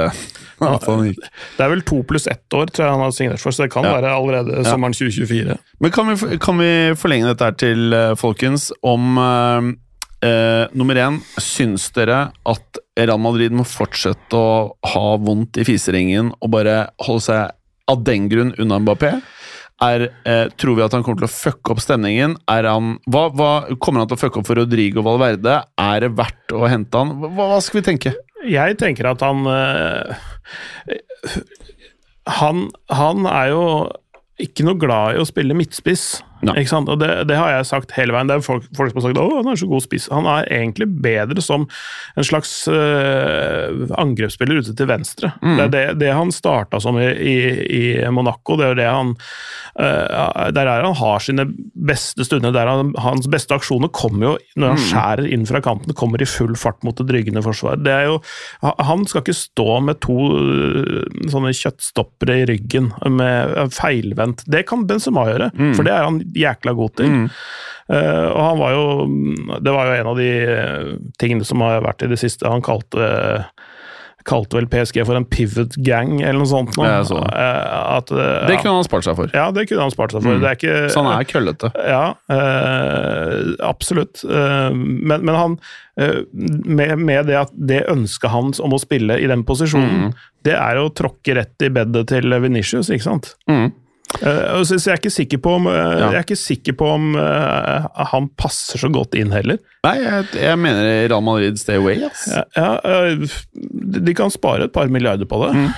Det 0.56 1.60
er 1.60 1.68
vel 1.68 1.82
to 1.84 1.98
pluss 2.08 2.24
ett 2.32 2.48
år, 2.56 2.70
tror 2.72 2.86
jeg 2.86 2.92
han 2.94 3.02
har 3.04 3.10
signert 3.12 3.42
for, 3.42 3.52
så 3.52 3.66
det 3.66 3.72
kan 3.74 3.84
Ja. 3.84 3.92
være 3.98 4.14
allerede 4.16 4.62
sommeren 4.64 4.94
2024. 4.96 5.58
Men 5.84 5.90
kan 5.92 6.08
vi, 6.08 6.38
kan 6.38 6.56
vi 6.58 6.70
forlenge 6.96 7.26
dette 7.28 7.44
her 7.44 7.52
til, 7.60 7.92
eh, 7.92 8.14
folkens, 8.16 8.70
om 8.82 9.18
eh, 9.20 9.68
eh, 10.26 10.66
nummer 10.72 10.94
én 10.96 11.20
Syns 11.38 11.90
dere 11.92 12.30
at 12.46 12.78
Real 12.96 13.18
Madrid 13.20 13.52
må 13.52 13.66
fortsette 13.68 14.32
å 14.32 14.72
ha 14.94 15.16
vondt 15.20 15.58
i 15.60 15.64
fiseringen 15.68 16.32
og 16.40 16.50
bare 16.50 16.88
holde 17.04 17.20
seg 17.28 17.50
av 17.88 18.00
den 18.02 18.28
grunn 18.32 18.54
unna 18.58 18.80
Mbappé? 18.80 19.12
Er, 19.84 20.06
eh, 20.24 20.46
tror 20.56 20.78
vi 20.78 20.84
at 20.86 20.94
han 20.96 21.02
kommer 21.04 21.20
til 21.20 21.28
å 21.28 21.34
fucke 21.34 21.74
opp 21.74 21.82
stemningen? 21.84 22.38
Han, 22.48 22.94
hva, 23.12 23.26
hva, 23.36 23.50
kommer 23.76 24.00
han 24.02 24.08
til 24.08 24.16
å 24.16 24.22
fucke 24.22 24.40
opp 24.40 24.48
for 24.48 24.56
Rodrigo 24.56 25.04
Valverde? 25.04 25.58
Er 25.76 26.06
det 26.06 26.14
verdt 26.16 26.54
å 26.56 26.64
hente 26.70 27.02
han? 27.02 27.12
Hva, 27.20 27.50
hva 27.52 27.60
skal 27.64 27.82
vi 27.82 27.88
tenke? 27.90 28.14
Jeg 28.46 28.78
tenker 28.80 29.10
at 29.10 29.24
han 29.26 29.44
eh, 29.50 30.16
han, 32.40 32.66
han 32.92 33.28
er 33.30 33.52
jo 33.52 33.64
ikke 34.42 34.66
noe 34.66 34.78
glad 34.80 35.16
i 35.16 35.20
å 35.22 35.28
spille 35.28 35.56
midtspiss. 35.56 36.20
Og 36.92 37.01
det, 37.01 37.11
det 37.31 37.37
har 37.38 37.55
jeg 37.55 37.68
sagt 37.68 37.94
hele 37.96 38.14
veien. 38.14 38.29
Det 38.29 38.37
er 38.37 38.44
folk, 38.44 38.66
folk 38.77 38.92
som 38.92 39.01
har 39.01 39.07
sagt 39.09 39.20
at 39.20 39.37
han 39.38 39.51
er 39.53 39.61
så 39.61 39.68
god 39.70 39.85
spiss. 39.85 40.09
Han 40.12 40.29
er 40.29 40.49
egentlig 40.53 40.88
bedre 41.05 41.42
som 41.44 41.66
en 42.16 42.27
slags 42.27 42.53
øh, 42.68 43.87
angrepsspiller 43.96 44.61
ute 44.61 44.75
til 44.77 44.90
venstre. 44.90 45.33
Mm. 45.42 45.55
Det 45.57 45.64
er 45.64 45.72
det, 45.75 45.85
det 46.03 46.12
han 46.16 46.33
starta 46.35 46.81
som 46.83 46.99
i, 47.01 47.09
i, 47.09 47.37
i 47.79 47.85
Monaco. 48.12 48.59
Det 48.61 48.70
er 48.70 48.79
det 48.79 48.88
han 48.90 49.14
øh, 49.81 50.53
Der 50.57 50.70
er 50.70 50.87
han 50.87 50.99
har 51.01 51.25
sine 51.25 51.49
beste 51.88 52.27
stunder. 52.29 52.53
Der 52.55 52.70
han, 52.70 52.92
hans 53.01 53.29
beste 53.33 53.57
aksjoner 53.57 53.92
kommer 53.94 54.31
jo 54.31 54.35
når 54.57 54.75
han 54.75 54.85
skjærer 54.87 55.31
inn 55.33 55.49
fra 55.49 55.61
kanten, 55.64 55.96
kommer 55.96 56.22
i 56.22 56.29
full 56.29 56.55
fart 56.59 56.83
mot 56.87 56.96
det 56.99 57.09
dryggende 57.11 57.42
forsvar. 57.44 57.81
Det 57.81 57.92
er 57.92 58.11
jo, 58.11 58.20
han 58.62 59.05
skal 59.09 59.25
ikke 59.25 59.37
stå 59.37 59.81
med 59.85 60.01
to 60.05 60.16
øh, 60.37 61.03
sånne 61.33 61.53
kjøttstoppere 61.57 62.40
i 62.42 62.46
ryggen 62.51 62.92
med 63.12 63.72
feilvendt. 63.77 64.44
Det 64.51 64.64
kan 64.68 64.87
Benzema 64.88 65.27
gjøre, 65.29 65.51
for 65.77 65.87
det 65.87 65.92
er 65.94 66.07
han 66.07 66.20
jækla 66.37 66.77
god 66.77 66.96
til. 67.01 67.27
Eh, 67.87 68.29
og 68.33 68.40
han 68.42 68.59
var 68.59 68.72
jo 68.75 68.87
Det 69.62 69.70
var 69.75 69.87
jo 69.87 69.99
en 70.01 70.09
av 70.11 70.18
de 70.18 70.31
eh, 70.42 70.88
tingene 71.22 71.46
som 71.46 71.62
har 71.62 71.85
vært 71.87 72.03
i 72.03 72.11
det 72.11 72.20
siste. 72.22 72.49
Han 72.51 72.64
kalte 72.64 73.46
kalte 74.27 74.57
vel 74.59 74.64
PSG 74.66 75.05
for 75.07 75.14
en 75.14 75.22
pivot 75.31 75.77
gang, 75.87 76.16
eller 76.18 76.40
noe 76.40 76.49
sånt. 76.51 76.72
Noe. 76.75 76.96
Så. 77.07 77.14
Eh, 77.14 77.75
at, 77.94 78.09
ja. 78.11 78.40
Det 78.49 78.57
kunne 78.59 78.81
han 78.81 78.87
spart 78.88 79.07
seg 79.07 79.14
for. 79.20 79.31
ja, 79.31 79.44
det 79.55 79.68
kunne 79.70 79.85
han 79.87 79.94
spart 79.94 80.16
seg 80.16 80.25
for. 80.25 80.35
Mm. 80.35 80.42
Det 80.42 80.55
ikke, 80.59 80.72
Så 80.90 81.05
han 81.07 81.12
er 81.12 81.29
køllete. 81.31 81.70
ja, 81.87 82.01
øh, 82.35 83.55
absolutt. 83.62 84.25
Men, 84.27 85.22
men 85.22 85.31
han 85.31 85.57
med, 86.35 86.99
med 86.99 87.31
det 87.31 87.38
at 87.44 87.55
det 87.55 87.85
ønsket 87.87 88.35
hans 88.35 88.59
om 88.59 88.75
å 88.75 88.83
spille 88.83 89.20
i 89.22 89.31
den 89.31 89.46
posisjonen, 89.46 90.11
det 90.42 90.59
er 90.59 90.83
å 90.83 90.90
tråkke 90.90 91.38
rett 91.38 91.62
i 91.62 91.70
bedet 91.79 92.09
til 92.11 92.40
Venitius, 92.42 92.90
ikke 92.90 93.07
sant? 93.07 93.37
Mm. 93.46 93.70
Eh, 94.23 94.62
jeg 94.62 94.92
er 94.92 95.01
ikke 95.01 95.12
sikker 95.12 95.40
på 95.42 95.55
om, 95.59 95.66
eh, 95.66 95.75
Ja. 95.75 96.11
jeg 96.11 96.14
er 96.21 96.25
ikke 96.25 96.38
sikker 96.38 96.77
på 96.79 96.87
om 96.95 97.16
eh, 97.16 97.87
han 98.12 98.29
passer 98.38 98.79
så 98.79 98.88
godt 98.92 99.16
inn 99.19 99.33
heller. 99.35 99.59
Nei, 99.85 99.97
jeg, 100.03 100.29
jeg 100.40 100.59
mener 100.62 101.09
Real 101.09 101.25
Madrid 101.27 101.59
stay 101.59 101.77
away, 101.77 101.99
Yes. 102.01 102.29
Ja, 102.57 102.71
de 104.07 104.14
kan 104.14 104.31
spare 104.31 104.64
et 104.69 104.73
par 104.73 104.88
milliarder 104.88 105.27
på 105.29 105.42
det. 105.45 105.73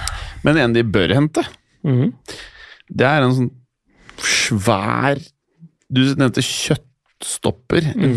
Men 0.45 0.61
en 0.61 0.77
de 0.77 0.85
bør 0.85 1.14
hente, 1.17 1.43
mm. 1.85 2.12
det 2.95 3.09
er 3.09 3.27
en 3.27 3.35
sånn 3.35 3.51
svær 4.19 5.21
Du 5.88 6.03
nevnte 6.19 6.43
kjøttstopper. 6.45 7.95
En 7.97 8.12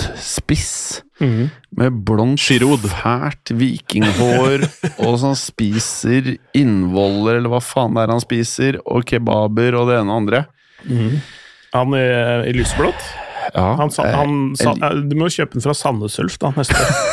kjøttspiss 0.00 1.02
mm. 1.20 1.50
med 1.78 1.98
blondt, 2.06 2.40
fælt 2.40 3.52
vikinghår, 3.56 4.64
og 5.06 5.18
som 5.20 5.34
spiser 5.38 6.34
innvoller, 6.56 7.38
eller 7.38 7.52
hva 7.52 7.60
faen 7.62 7.96
det 7.96 8.04
er 8.06 8.14
han 8.14 8.22
spiser, 8.22 8.80
og 8.86 9.04
kebaber 9.08 9.76
og 9.78 9.90
det 9.90 10.00
ene 10.00 10.10
og 10.14 10.22
andre. 10.22 10.44
Han 11.74 11.94
i, 11.96 12.04
i 12.50 12.54
lysblått. 12.56 13.10
Ja, 13.54 13.72
Han, 13.80 13.90
sa- 13.90 14.04
eh, 14.06 14.14
han, 14.14 14.34
sa, 14.54 14.74
jeg- 14.76 14.82
eh, 14.84 15.00
du 15.10 15.16
må 15.18 15.26
kjøpe 15.32 15.56
den 15.56 15.64
fra 15.64 15.74
Sandnes 15.74 16.18
Ulf 16.22 16.38
da, 16.42 16.52
neste 16.56 16.76
år. 16.78 16.94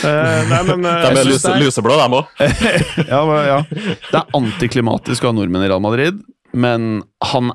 Eh, 0.00 0.46
nei, 0.48 0.60
men 0.64 0.86
eh, 0.88 1.02
De 1.02 1.08
er 1.10 1.28
er- 1.28 1.58
lyseblå, 1.60 1.92
dem 2.00 2.14
òg. 2.16 2.28
ja, 3.10 3.18
ja. 3.44 3.56
Det 3.68 4.16
er 4.16 4.30
antiklimatisk 4.38 5.26
å 5.26 5.28
ha 5.28 5.36
nordmenn 5.36 5.66
i 5.66 5.68
Real 5.68 5.82
Madrid, 5.84 6.22
men 6.56 7.02
han, 7.28 7.50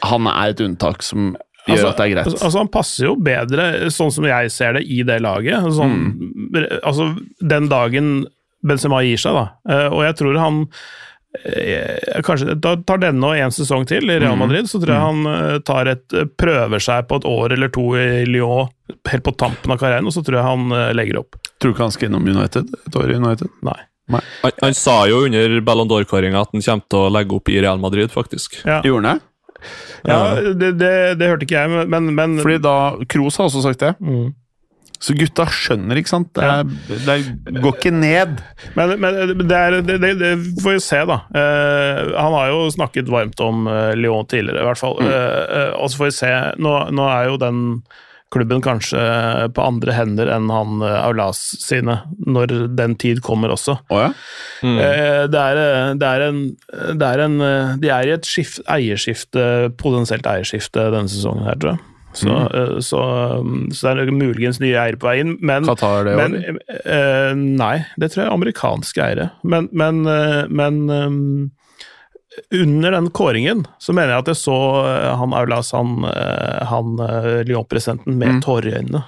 han 0.00 0.28
er 0.30 0.54
et 0.54 0.62
unntak 0.64 1.04
som 1.04 1.34
gjør 1.66 1.74
Altså, 1.74 1.88
at 1.90 1.96
det 1.96 2.04
er 2.06 2.12
greit. 2.14 2.26
Altså, 2.42 2.58
han 2.58 2.68
passer 2.68 3.06
jo 3.08 3.14
bedre, 3.16 3.66
sånn 3.94 4.12
som 4.12 4.24
jeg 4.28 4.50
ser 4.52 4.72
det, 4.78 4.82
i 4.86 5.02
det 5.02 5.20
laget. 5.24 5.70
Sånn, 5.74 5.94
Mm. 6.54 6.68
Altså, 6.84 7.10
den 7.40 7.68
dagen 7.72 8.26
Benzema 8.64 9.02
gir 9.04 9.18
seg, 9.20 9.34
da. 9.36 9.46
Eh, 9.68 9.88
Og 9.92 10.02
jeg 10.06 10.14
tror 10.16 10.38
han 10.40 10.60
eh, 11.44 12.20
Kanskje 12.24 12.54
da 12.62 12.76
tar 12.86 13.00
denne 13.02 13.26
og 13.32 13.36
en 13.36 13.50
sesong 13.52 13.86
til 13.88 14.04
i 14.08 14.16
Mm. 14.18 14.22
Real 14.22 14.36
Madrid, 14.40 14.68
så 14.70 14.80
tror 14.80 14.94
jeg 14.94 15.04
han 15.04 15.26
eh, 15.26 15.58
tar 15.66 15.86
et, 15.90 16.06
prøver 16.38 16.80
seg 16.80 17.08
på 17.08 17.16
et 17.20 17.26
år 17.28 17.52
eller 17.56 17.68
to 17.74 17.88
i 17.98 18.24
Lyon, 18.24 18.68
helt 19.10 19.24
på 19.26 19.34
tampen 19.36 19.72
av 19.74 19.78
karrieren, 19.80 20.06
og 20.06 20.12
så 20.14 20.22
tror 20.24 20.38
jeg 20.40 20.44
han 20.48 20.94
legger 20.96 21.18
opp. 21.20 21.36
Tror 21.60 21.72
du 21.72 21.74
ikke 21.74 21.84
han 21.88 21.92
skal 21.96 22.08
innom 22.08 22.26
United? 22.28 22.70
Et 22.86 22.96
år 22.96 23.10
i 23.10 23.18
United? 23.18 23.48
Nei. 23.64 23.80
Han, 24.12 24.20
han 24.60 24.74
sa 24.76 25.06
jo 25.08 25.22
under 25.24 25.60
Ballon 25.64 25.88
d'Or-kåringa 25.88 26.42
at 26.44 26.50
han 26.52 26.60
kommer 26.60 26.88
til 26.92 26.98
å 27.06 27.12
legge 27.12 27.36
opp 27.38 27.48
i 27.48 27.60
Real 27.60 27.78
Madrid, 27.80 28.10
faktisk. 28.12 28.58
Ja, 28.66 28.82
Gjorde 28.84 29.08
han 29.08 29.18
det? 29.18 29.24
Ja 30.08 30.18
det, 30.52 30.72
det, 30.80 30.94
det 31.20 31.28
hørte 31.30 31.46
ikke 31.46 31.60
jeg, 31.60 31.90
men, 31.90 32.10
men 32.16 32.40
Fordi 32.42 32.58
da 32.62 32.78
Kroos 33.10 33.38
har 33.40 33.48
også 33.48 33.64
sagt 33.64 33.84
det. 33.84 33.94
Mm. 34.00 34.32
Så 35.04 35.12
gutta 35.18 35.44
skjønner, 35.52 35.98
ikke 36.00 36.12
sant? 36.12 36.30
Det, 36.32 36.44
er, 36.46 37.26
det 37.44 37.60
går 37.60 37.74
ikke 37.76 37.92
ned. 37.92 38.38
Men, 38.76 38.94
men 39.02 39.18
det, 39.42 39.58
er, 39.58 39.76
det, 39.84 39.98
det, 40.20 40.30
får 40.62 40.78
vi 40.78 40.80
se, 40.80 41.00
da. 41.10 41.18
Uh, 41.34 42.14
han 42.14 42.36
har 42.38 42.52
jo 42.54 42.62
snakket 42.72 43.10
varmt 43.12 43.42
om 43.44 43.68
eh, 43.68 43.92
Lyon 43.98 44.24
tidligere, 44.30 44.62
i 44.62 44.68
hvert 44.68 44.80
fall. 44.80 44.96
Eh, 45.04 45.74
og 45.76 45.90
så 45.90 46.00
får 46.00 46.08
vi 46.08 46.16
se. 46.22 46.32
Nå, 46.62 46.72
nå 46.96 47.08
er 47.10 47.28
jo 47.28 47.36
den 47.42 47.60
klubben 48.34 48.62
kanskje 48.64 49.00
på 49.54 49.62
andre 49.64 49.94
hender 49.96 50.30
enn 50.34 50.50
han 50.52 50.82
eh, 50.84 50.98
Aulas 51.04 51.40
sine, 51.62 52.00
når 52.26 52.52
den 52.76 52.98
tid 53.00 53.22
kommer 53.24 53.54
også. 53.54 53.78
Oh, 53.88 54.02
ja? 54.02 54.10
Mm. 54.66 54.76
Eh, 54.82 55.22
det, 55.30 55.40
er, 55.40 55.62
eh, 55.62 55.94
det, 56.02 56.10
er 56.12 56.26
en, 56.28 56.44
det 56.98 57.08
er 57.08 57.24
en 57.24 57.40
De 57.80 57.90
er 57.94 58.10
i 58.10 58.14
et 58.18 58.28
skift, 58.28 58.60
eierskifte, 58.70 59.48
potensielt 59.80 60.26
eierskifte 60.28 60.90
denne 60.94 61.10
sesongen 61.10 61.46
her, 61.48 61.58
tror 61.60 61.76
jeg. 61.76 61.84
Så, 62.14 62.30
Mm. 62.30 62.76
så, 62.86 63.00
så 63.74 63.90
det 63.98 64.04
er 64.04 64.12
muligens 64.14 64.60
nye 64.62 64.76
eiere 64.78 64.98
på 65.02 65.08
vei 65.08 65.16
inn, 65.24 65.32
men 65.42 65.64
Qatar 65.66 66.06
det 66.06 66.12
men, 66.14 66.36
nei, 67.58 67.72
det 67.98 68.12
tror 68.12 68.22
jeg 68.22 68.28
er 68.28 68.36
amerikanske 68.36 69.02
eiere. 69.02 69.26
Men, 69.42 69.66
men, 69.74 70.04
eh, 70.06 70.44
men 70.46 70.78
under 72.50 72.90
den 72.90 73.10
kåringen 73.10 73.66
så 73.78 73.92
mener 73.92 74.14
jeg 74.14 74.24
at 74.24 74.30
jeg 74.32 74.40
så 74.42 74.56
eh, 74.88 75.10
han 75.20 75.34
Aulas, 75.36 75.72
han, 75.72 76.04
eh, 76.04 76.64
han 76.66 76.98
eh, 77.00 77.44
Lyon-presidenten, 77.46 78.18
med 78.18 78.28
Mm. 78.34 78.40
tårer 78.42 78.68
i 78.72 78.76
øynene 78.80 79.04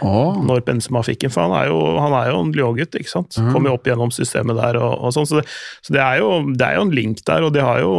Å. 0.00 0.42
når 0.48 0.62
Benzema 0.64 1.02
fikk 1.04 1.26
den. 1.26 1.30
For 1.34 1.44
han 1.44 1.52
er 1.58 1.68
jo, 1.68 1.76
han 2.00 2.14
er 2.16 2.30
jo 2.32 2.38
en 2.46 2.52
Lyon-gutt, 2.56 2.96
ikke 2.96 3.10
sant. 3.12 3.36
Mm. 3.36 3.50
Kom 3.52 3.66
jo 3.68 3.74
opp 3.76 3.86
gjennom 3.90 4.10
systemet 4.14 4.56
der 4.56 4.78
og, 4.80 4.94
og 5.04 5.12
sånn. 5.12 5.28
Så, 5.28 5.40
det, 5.42 5.44
så 5.84 5.92
det, 5.96 6.00
er 6.00 6.22
jo, 6.22 6.30
det 6.56 6.64
er 6.68 6.78
jo 6.78 6.86
en 6.86 6.94
link 6.96 7.20
der, 7.28 7.44
og 7.46 7.52
de 7.52 7.60
har 7.62 7.82
jo 7.84 7.92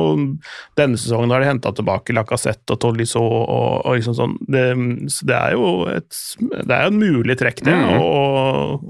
Denne 0.80 0.98
sesongen 0.98 1.32
har 1.32 1.44
de 1.44 1.48
henta 1.52 1.72
tilbake 1.76 2.16
Lacassette 2.18 2.74
og 2.74 2.80
Tolisso 2.82 3.22
og, 3.22 3.84
og 3.86 3.96
liksom 4.00 4.16
sånn. 4.18 4.34
Det, 4.50 4.64
så 5.14 5.28
det 5.30 5.38
er 5.38 5.54
jo 5.58 5.68
et, 5.92 6.10
det 6.54 6.74
er 6.74 6.88
en 6.90 6.98
mulig 7.00 7.38
trekk, 7.40 7.62
det, 7.68 7.74
Mm. 7.74 8.00
å 8.00 8.14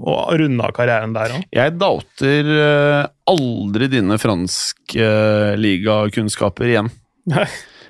å 0.03 0.13
runde 0.37 0.63
av 0.63 0.71
karrieren 0.75 1.13
der 1.15 1.33
òg. 1.37 1.43
Jeg 1.55 1.73
doubter 1.79 2.49
eh, 2.53 3.05
aldri 3.31 3.87
dine 3.91 4.17
franske 4.21 4.99
eh, 4.99 5.53
ligakunnskaper 5.59 6.69
igjen. 6.73 6.89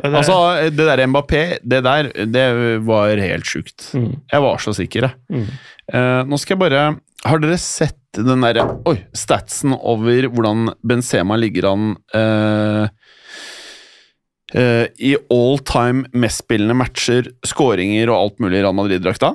Altså, 0.02 0.36
det 0.74 0.86
der 0.88 1.04
Mbappé, 1.10 1.44
det 1.62 1.84
der, 1.86 2.10
det 2.26 2.46
var 2.88 3.22
helt 3.22 3.48
sjukt. 3.50 3.90
Mm. 3.94 4.14
Jeg 4.32 4.46
var 4.46 4.64
så 4.64 4.74
sikker, 4.76 5.08
jeg. 5.08 5.20
Mm. 5.30 5.50
Eh, 5.94 6.22
nå 6.30 6.40
skal 6.40 6.56
jeg 6.56 6.64
bare 6.64 6.84
Har 7.28 7.42
dere 7.44 7.58
sett 7.60 8.00
den 8.16 8.44
derre 8.46 8.64
Oi! 8.88 8.96
Statsen 9.18 9.74
over 9.76 10.30
hvordan 10.32 10.70
Benzema 10.86 11.36
ligger 11.40 11.68
an 11.74 11.90
eh, 12.16 12.86
eh, 14.56 14.86
i 14.96 15.16
all 15.34 15.60
time 15.68 16.08
mestspillende 16.16 16.78
matcher, 16.78 17.28
skåringer 17.46 18.12
og 18.12 18.20
alt 18.20 18.44
mulig 18.44 18.62
i 18.62 18.64
Real 18.64 18.78
Madrid-drakta? 18.78 19.34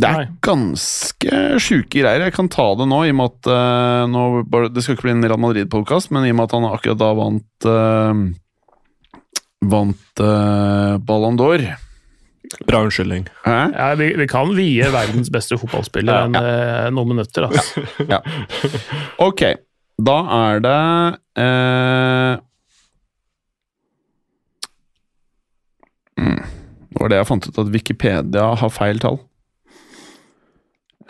Det 0.00 0.10
er 0.10 0.28
ganske 0.44 1.40
sjuke 1.60 2.02
greier. 2.02 2.22
Jeg 2.28 2.34
kan 2.36 2.48
ta 2.52 2.68
det 2.78 2.86
nå, 2.88 3.02
i 3.04 3.12
og 3.12 3.18
med 3.18 3.32
at 3.32 3.48
eh, 3.52 4.04
nå, 4.10 4.26
Det 4.70 4.84
skal 4.84 4.96
ikke 4.96 5.08
bli 5.08 5.16
en 5.16 5.26
Real 5.26 5.42
Madrid-podkast, 5.42 6.12
men 6.14 6.26
i 6.28 6.32
og 6.34 6.38
med 6.38 6.46
at 6.46 6.56
han 6.56 6.68
akkurat 6.68 7.00
da 7.00 7.10
vant 7.18 7.68
eh, 7.72 8.22
Vant 9.60 10.20
uh, 10.24 10.96
Ballon 11.04 11.36
d'Or. 11.36 11.64
Bra 12.66 12.80
unnskyldning. 12.82 13.28
Ja, 13.44 13.94
vi, 13.94 14.14
vi 14.16 14.26
kan 14.28 14.54
vie 14.56 14.86
verdens 14.90 15.30
beste 15.30 15.58
fotballspiller 15.60 16.16
Ja, 16.16 16.22
enn 16.26 16.38
eh, 16.40 16.86
noen 16.94 17.12
minutter. 17.12 17.46
Altså. 17.46 17.84
Ja. 18.10 18.18
Ok, 19.22 19.44
da 20.00 20.16
er 20.34 20.62
det 20.64 20.78
eh, 21.44 22.32
mm, 26.18 26.40
Det 26.90 27.02
var 27.02 27.12
det 27.12 27.20
jeg 27.20 27.28
fant 27.28 27.48
ut, 27.50 27.60
at 27.62 27.72
Wikipedia 27.76 28.48
har 28.64 28.72
feil 28.74 29.02
tall. 29.04 29.20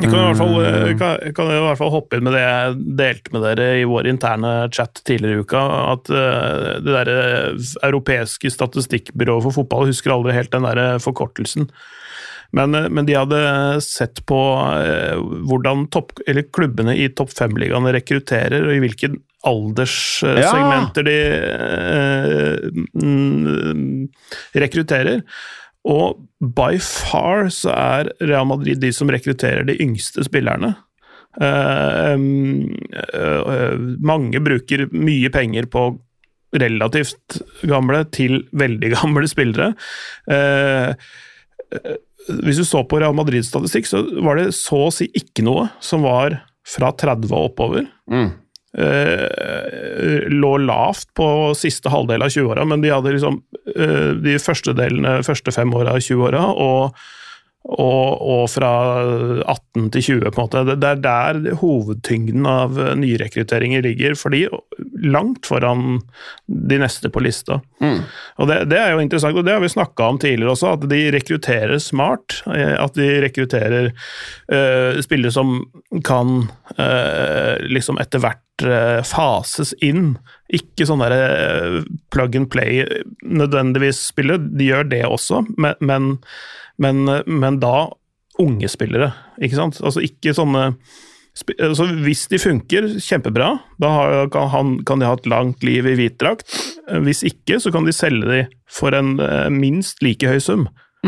Vi 0.00 0.08
kan, 0.08 0.16
i 0.16 0.26
hvert 0.30 0.40
fall, 0.40 0.54
eh, 0.64 0.80
Mm. 0.80 0.98
kan, 0.98 1.34
kan 1.36 1.52
i 1.52 1.60
hvert 1.60 1.78
fall 1.78 1.92
hoppe 1.92 2.16
inn 2.16 2.24
med 2.24 2.32
det 2.36 2.42
jeg 2.42 2.76
delte 2.98 3.32
med 3.34 3.42
dere 3.46 3.68
i 3.80 3.86
vår 3.88 4.08
interne 4.10 4.52
chat 4.72 5.02
tidligere 5.04 5.38
i 5.38 5.44
uka. 5.44 5.62
At 5.94 6.10
eh, 6.10 6.80
det 6.80 6.96
der 6.96 7.10
europeiske 7.84 8.50
statistikkbyrået 8.50 9.44
for 9.46 9.60
fotball 9.60 9.90
husker 9.90 10.14
aldri 10.14 10.36
helt 10.36 10.52
den 10.54 10.68
der 10.68 10.98
forkortelsen. 10.98 11.68
Men, 12.56 12.74
eh, 12.74 12.88
men 12.88 13.06
de 13.06 13.18
hadde 13.18 13.40
sett 13.84 14.24
på 14.26 14.40
hvordan 15.46 15.88
topp, 15.92 16.16
eller 16.26 16.48
klubbene 16.50 16.96
i 16.96 17.08
topp 17.12 17.30
fem-ligaene 17.36 17.92
rekrutterer, 17.94 18.64
og 18.64 18.74
i 18.74 18.80
hvilke 18.82 19.12
alderssegmenter 19.46 21.06
de 21.06 21.16
eh, 21.56 22.66
mm, 23.00 24.08
rekrutterer. 24.60 25.22
Og 25.88 26.20
by 26.40 26.76
far 26.82 27.48
så 27.54 27.72
er 27.72 28.12
Real 28.20 28.48
Madrid 28.48 28.82
de 28.82 28.92
som 28.92 29.10
rekrutterer 29.12 29.64
de 29.68 29.78
yngste 29.80 30.24
spillerne. 30.26 30.74
Uh, 31.40 32.18
uh, 32.18 33.74
mange 34.02 34.40
bruker 34.42 34.88
mye 34.90 35.30
penger 35.32 35.68
på 35.70 35.84
relativt 36.58 37.38
gamle 37.70 38.02
til 38.10 38.42
veldig 38.50 38.92
gamle 38.98 39.30
spillere. 39.30 39.72
Uh, 40.26 40.92
hvis 42.44 42.60
du 42.60 42.66
så 42.66 42.82
på 42.84 43.00
Real 43.00 43.16
Madrid-statistikk, 43.16 43.88
så 43.88 44.02
var 44.26 44.40
det 44.40 44.50
så 44.58 44.86
å 44.88 44.94
si 44.94 45.08
ikke 45.16 45.46
noe 45.46 45.68
som 45.84 46.04
var 46.04 46.40
fra 46.68 46.90
30 46.92 47.30
og 47.30 47.52
oppover. 47.52 47.86
Mm. 48.10 48.32
Eh, 48.78 50.28
lå 50.30 50.56
lavt 50.62 51.08
på 51.18 51.26
siste 51.58 51.90
halvdel 51.90 52.22
av 52.22 52.30
20-åra, 52.30 52.64
men 52.70 52.84
de 52.84 52.92
hadde 52.94 53.16
liksom 53.16 53.40
eh, 53.74 54.12
de 54.22 54.36
første 54.38 54.76
delene, 54.78 55.20
første 55.26 55.50
fem 55.54 55.72
åra 55.74 55.96
av 55.96 56.04
20-åra, 56.04 56.42
og, 56.54 57.00
og, 57.66 58.20
og 58.22 58.44
fra 58.52 58.70
18 59.42 59.88
til 59.96 60.04
20, 60.06 60.30
på 60.30 60.38
en 60.38 60.46
måte. 60.46 60.62
Det, 60.70 60.86
er 60.86 61.02
der 61.02 61.56
hovedtyngden 61.58 62.46
av 62.46 62.78
nyrekrutteringer 63.00 63.82
ligger, 63.88 64.14
for 64.14 64.30
de 64.30 64.44
langt 65.02 65.50
foran 65.50 65.98
de 66.46 66.78
neste 66.78 67.10
på 67.10 67.24
lista. 67.26 67.58
Mm. 67.82 68.04
Og 68.38 68.52
det, 68.52 68.60
det 68.70 68.78
er 68.78 68.94
jo 68.94 69.02
interessant, 69.02 69.34
og 69.34 69.48
det 69.48 69.56
har 69.56 69.64
vi 69.64 69.72
snakka 69.72 70.12
om 70.12 70.20
tidligere 70.22 70.54
også, 70.54 70.76
at 70.78 70.86
de 70.92 71.00
rekrutterer 71.16 71.82
smart. 71.82 72.38
eh, 72.54 72.76
At 72.78 72.94
de 72.94 73.10
rekrutterer 73.26 73.90
eh, 73.90 75.02
spillere 75.02 75.34
som 75.34 75.58
kan 76.06 76.46
eh, 76.78 77.58
liksom 77.66 77.98
etter 77.98 78.22
hvert 78.22 78.44
fases 79.06 79.72
inn. 79.84 80.14
Ikke 80.52 80.86
sånn 80.88 81.02
derre 81.02 81.20
eh, 81.34 81.76
plug 82.12 82.36
and 82.38 82.50
play 82.52 82.84
nødvendigvis 83.22 84.02
spille, 84.10 84.38
de 84.38 84.70
gjør 84.70 84.90
det 84.90 85.04
også, 85.06 85.44
men, 85.60 85.78
men, 85.80 86.10
men, 86.82 87.04
men 87.26 87.60
da 87.62 87.90
unge 88.40 88.70
spillere, 88.72 89.12
ikke 89.42 89.58
sant? 89.58 89.80
Altså 89.84 90.02
ikke 90.04 90.34
sånne 90.36 90.72
altså 91.62 91.86
Hvis 92.02 92.24
de 92.28 92.40
funker 92.42 92.88
kjempebra, 93.00 93.52
da 93.80 93.90
har, 93.94 94.14
kan, 94.34 94.48
han, 94.50 94.72
kan 94.84 95.00
de 95.00 95.06
ha 95.06 95.14
et 95.16 95.28
langt 95.30 95.62
liv 95.64 95.86
i 95.86 95.94
hvit 95.96 96.18
drakt. 96.20 96.50
Hvis 97.06 97.22
ikke, 97.24 97.60
så 97.62 97.70
kan 97.72 97.86
de 97.86 97.94
selge 97.94 98.26
de 98.26 98.40
for 98.68 98.92
en 98.98 99.14
eh, 99.22 99.46
minst 99.54 100.02
like 100.04 100.26
høy 100.26 100.40
sum 100.42 100.66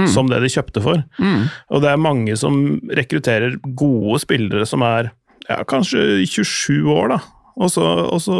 som 0.08 0.30
det 0.30 0.40
de 0.40 0.50
kjøpte 0.52 0.82
for. 0.84 1.02
Mm. 1.20 1.48
Og 1.72 1.82
det 1.84 1.90
er 1.90 2.00
mange 2.00 2.36
som 2.40 2.56
rekrutterer 2.96 3.58
gode 3.76 4.22
spillere 4.22 4.64
som 4.68 4.84
er 4.86 5.10
ja, 5.48 5.62
kanskje 5.68 6.22
27 6.24 6.88
år, 6.92 7.16
da. 7.16 7.18
Og 7.60 7.70
så, 7.72 7.84
og 7.84 8.20
så 8.24 8.36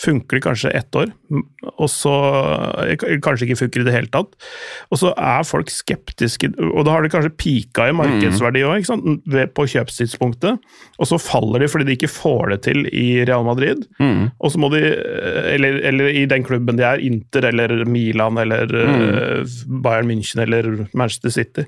funker 0.00 0.38
det 0.38 0.44
kanskje 0.46 0.72
ett 0.76 0.96
år, 0.96 1.10
og 1.74 1.88
så 1.92 2.12
eh, 2.84 2.94
kanskje 3.22 3.48
ikke 3.48 3.58
funker 3.64 3.82
i 3.82 3.86
det 3.88 3.94
hele 3.94 4.10
tatt. 4.14 4.32
Og 4.90 5.00
så 5.00 5.12
er 5.20 5.46
folk 5.48 5.72
skeptiske, 5.72 6.54
og 6.70 6.86
da 6.86 6.94
har 6.94 7.04
det 7.04 7.12
kanskje 7.12 7.34
pika 7.40 7.88
i 7.90 7.96
markedsverdi 7.96 8.64
òg, 8.64 8.88
på 9.54 9.66
kjøpstidspunktet. 9.74 10.62
Og 10.98 11.10
så 11.10 11.20
faller 11.20 11.64
de 11.64 11.70
fordi 11.70 11.88
de 11.88 11.96
ikke 11.98 12.12
får 12.12 12.54
det 12.54 12.60
til 12.68 12.88
i 12.88 13.24
Real 13.24 13.44
Madrid. 13.46 13.84
Mm. 14.00 14.30
Og 14.38 14.54
så 14.54 14.60
må 14.62 14.70
de, 14.74 14.82
eh, 14.94 15.50
eller, 15.54 15.80
eller 15.90 16.20
i 16.22 16.24
den 16.30 16.46
klubben 16.46 16.80
de 16.80 16.86
er, 16.88 17.02
Inter 17.04 17.50
eller 17.50 17.84
Milan 17.88 18.40
eller 18.40 18.70
mm. 18.70 19.82
Bayern 19.84 20.08
München 20.08 20.44
eller 20.44 20.86
Manchester 20.96 21.34
City. 21.34 21.66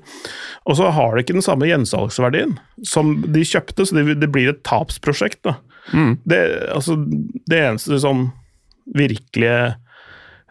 Og 0.65 0.79
så 0.79 0.89
har 0.93 1.13
det 1.13 1.25
ikke 1.25 1.37
den 1.37 1.45
samme 1.45 1.69
gjensalgsverdien 1.69 2.57
som 2.85 3.15
de 3.25 3.45
kjøpte, 3.45 3.85
så 3.85 3.97
det, 3.97 4.19
det 4.21 4.31
blir 4.33 4.51
et 4.51 4.63
tapsprosjekt. 4.67 5.43
da. 5.47 5.57
Mm. 5.93 6.17
Det, 6.27 6.39
altså, 6.75 6.97
det 7.47 7.59
eneste 7.63 7.99
som 8.03 8.25
virkelig 8.97 9.51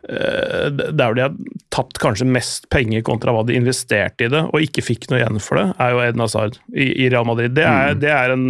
eh, 0.08 0.68
Der 0.70 1.14
de 1.16 1.22
har 1.24 1.34
tatt 1.74 1.98
kanskje 2.00 2.24
mest 2.30 2.68
penger 2.72 3.02
kontra 3.04 3.34
hva 3.34 3.42
de 3.44 3.56
investerte 3.58 4.28
i 4.28 4.30
det, 4.32 4.42
og 4.48 4.62
ikke 4.64 4.84
fikk 4.84 5.08
noe 5.10 5.18
igjen 5.20 5.40
for 5.42 5.58
det, 5.60 5.64
er 5.82 5.92
jo 5.92 6.00
Eden 6.04 6.22
Hazard 6.24 6.56
i, 6.72 6.86
i 7.04 7.08
Real 7.12 7.26
Madrid. 7.28 7.52
Det 7.58 7.66
er, 7.68 7.96
det 8.00 8.12
er 8.14 8.32
en, 8.32 8.46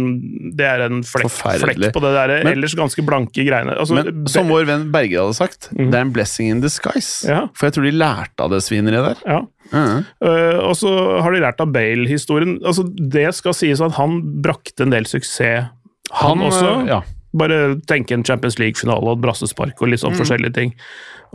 det 0.55 0.67
er 0.69 0.85
en 0.85 1.01
flekk, 1.03 1.33
flekk 1.33 1.89
på 1.95 2.03
det 2.05 2.13
der 2.15 2.35
Men- 2.37 2.53
ellers 2.53 2.77
ganske 2.77 3.03
blanke 3.03 3.43
greiene. 3.47 3.75
Altså, 3.75 3.97
Men 3.99 4.29
som 4.31 4.47
vår 4.53 4.67
venn 4.69 4.87
Berger 4.93 5.25
hadde 5.25 5.39
sagt, 5.39 5.69
det 5.73 5.89
er 5.91 6.05
en 6.05 6.13
blessing 6.15 6.53
in 6.53 6.63
disguise. 6.63 7.27
Ja. 7.27 7.47
For 7.57 7.67
jeg 7.67 7.77
tror 7.77 7.89
de 7.89 7.95
lærte 7.97 8.47
av 8.47 8.53
det 8.55 8.63
svineriet 8.67 9.11
der. 9.11 9.23
ja. 9.27 9.43
Mm. 9.67 10.05
Uh, 10.23 10.59
og 10.63 10.77
så 10.79 10.91
har 11.19 11.33
de 11.35 11.41
lært 11.43 11.59
av 11.59 11.73
Bale-historien. 11.75 12.53
Altså, 12.63 12.85
det 12.87 13.25
skal 13.35 13.51
sies 13.57 13.81
at 13.83 13.97
han 13.97 14.21
brakte 14.39 14.85
en 14.85 14.93
del 14.93 15.03
suksess, 15.09 15.67
han, 16.11 16.39
også. 16.39 16.81
øh, 16.81 16.87
Ja. 16.87 17.01
Bare 17.37 17.75
tenke 17.85 18.13
en 18.15 18.23
Champions 18.25 18.57
League-finale 18.57 19.03
og 19.03 19.17
et 19.17 19.21
brassespark 19.21 19.81
og 19.81 19.89
litt 19.91 19.99
sånn 20.01 20.15
forskjellige 20.15 20.53
ting. 20.55 20.71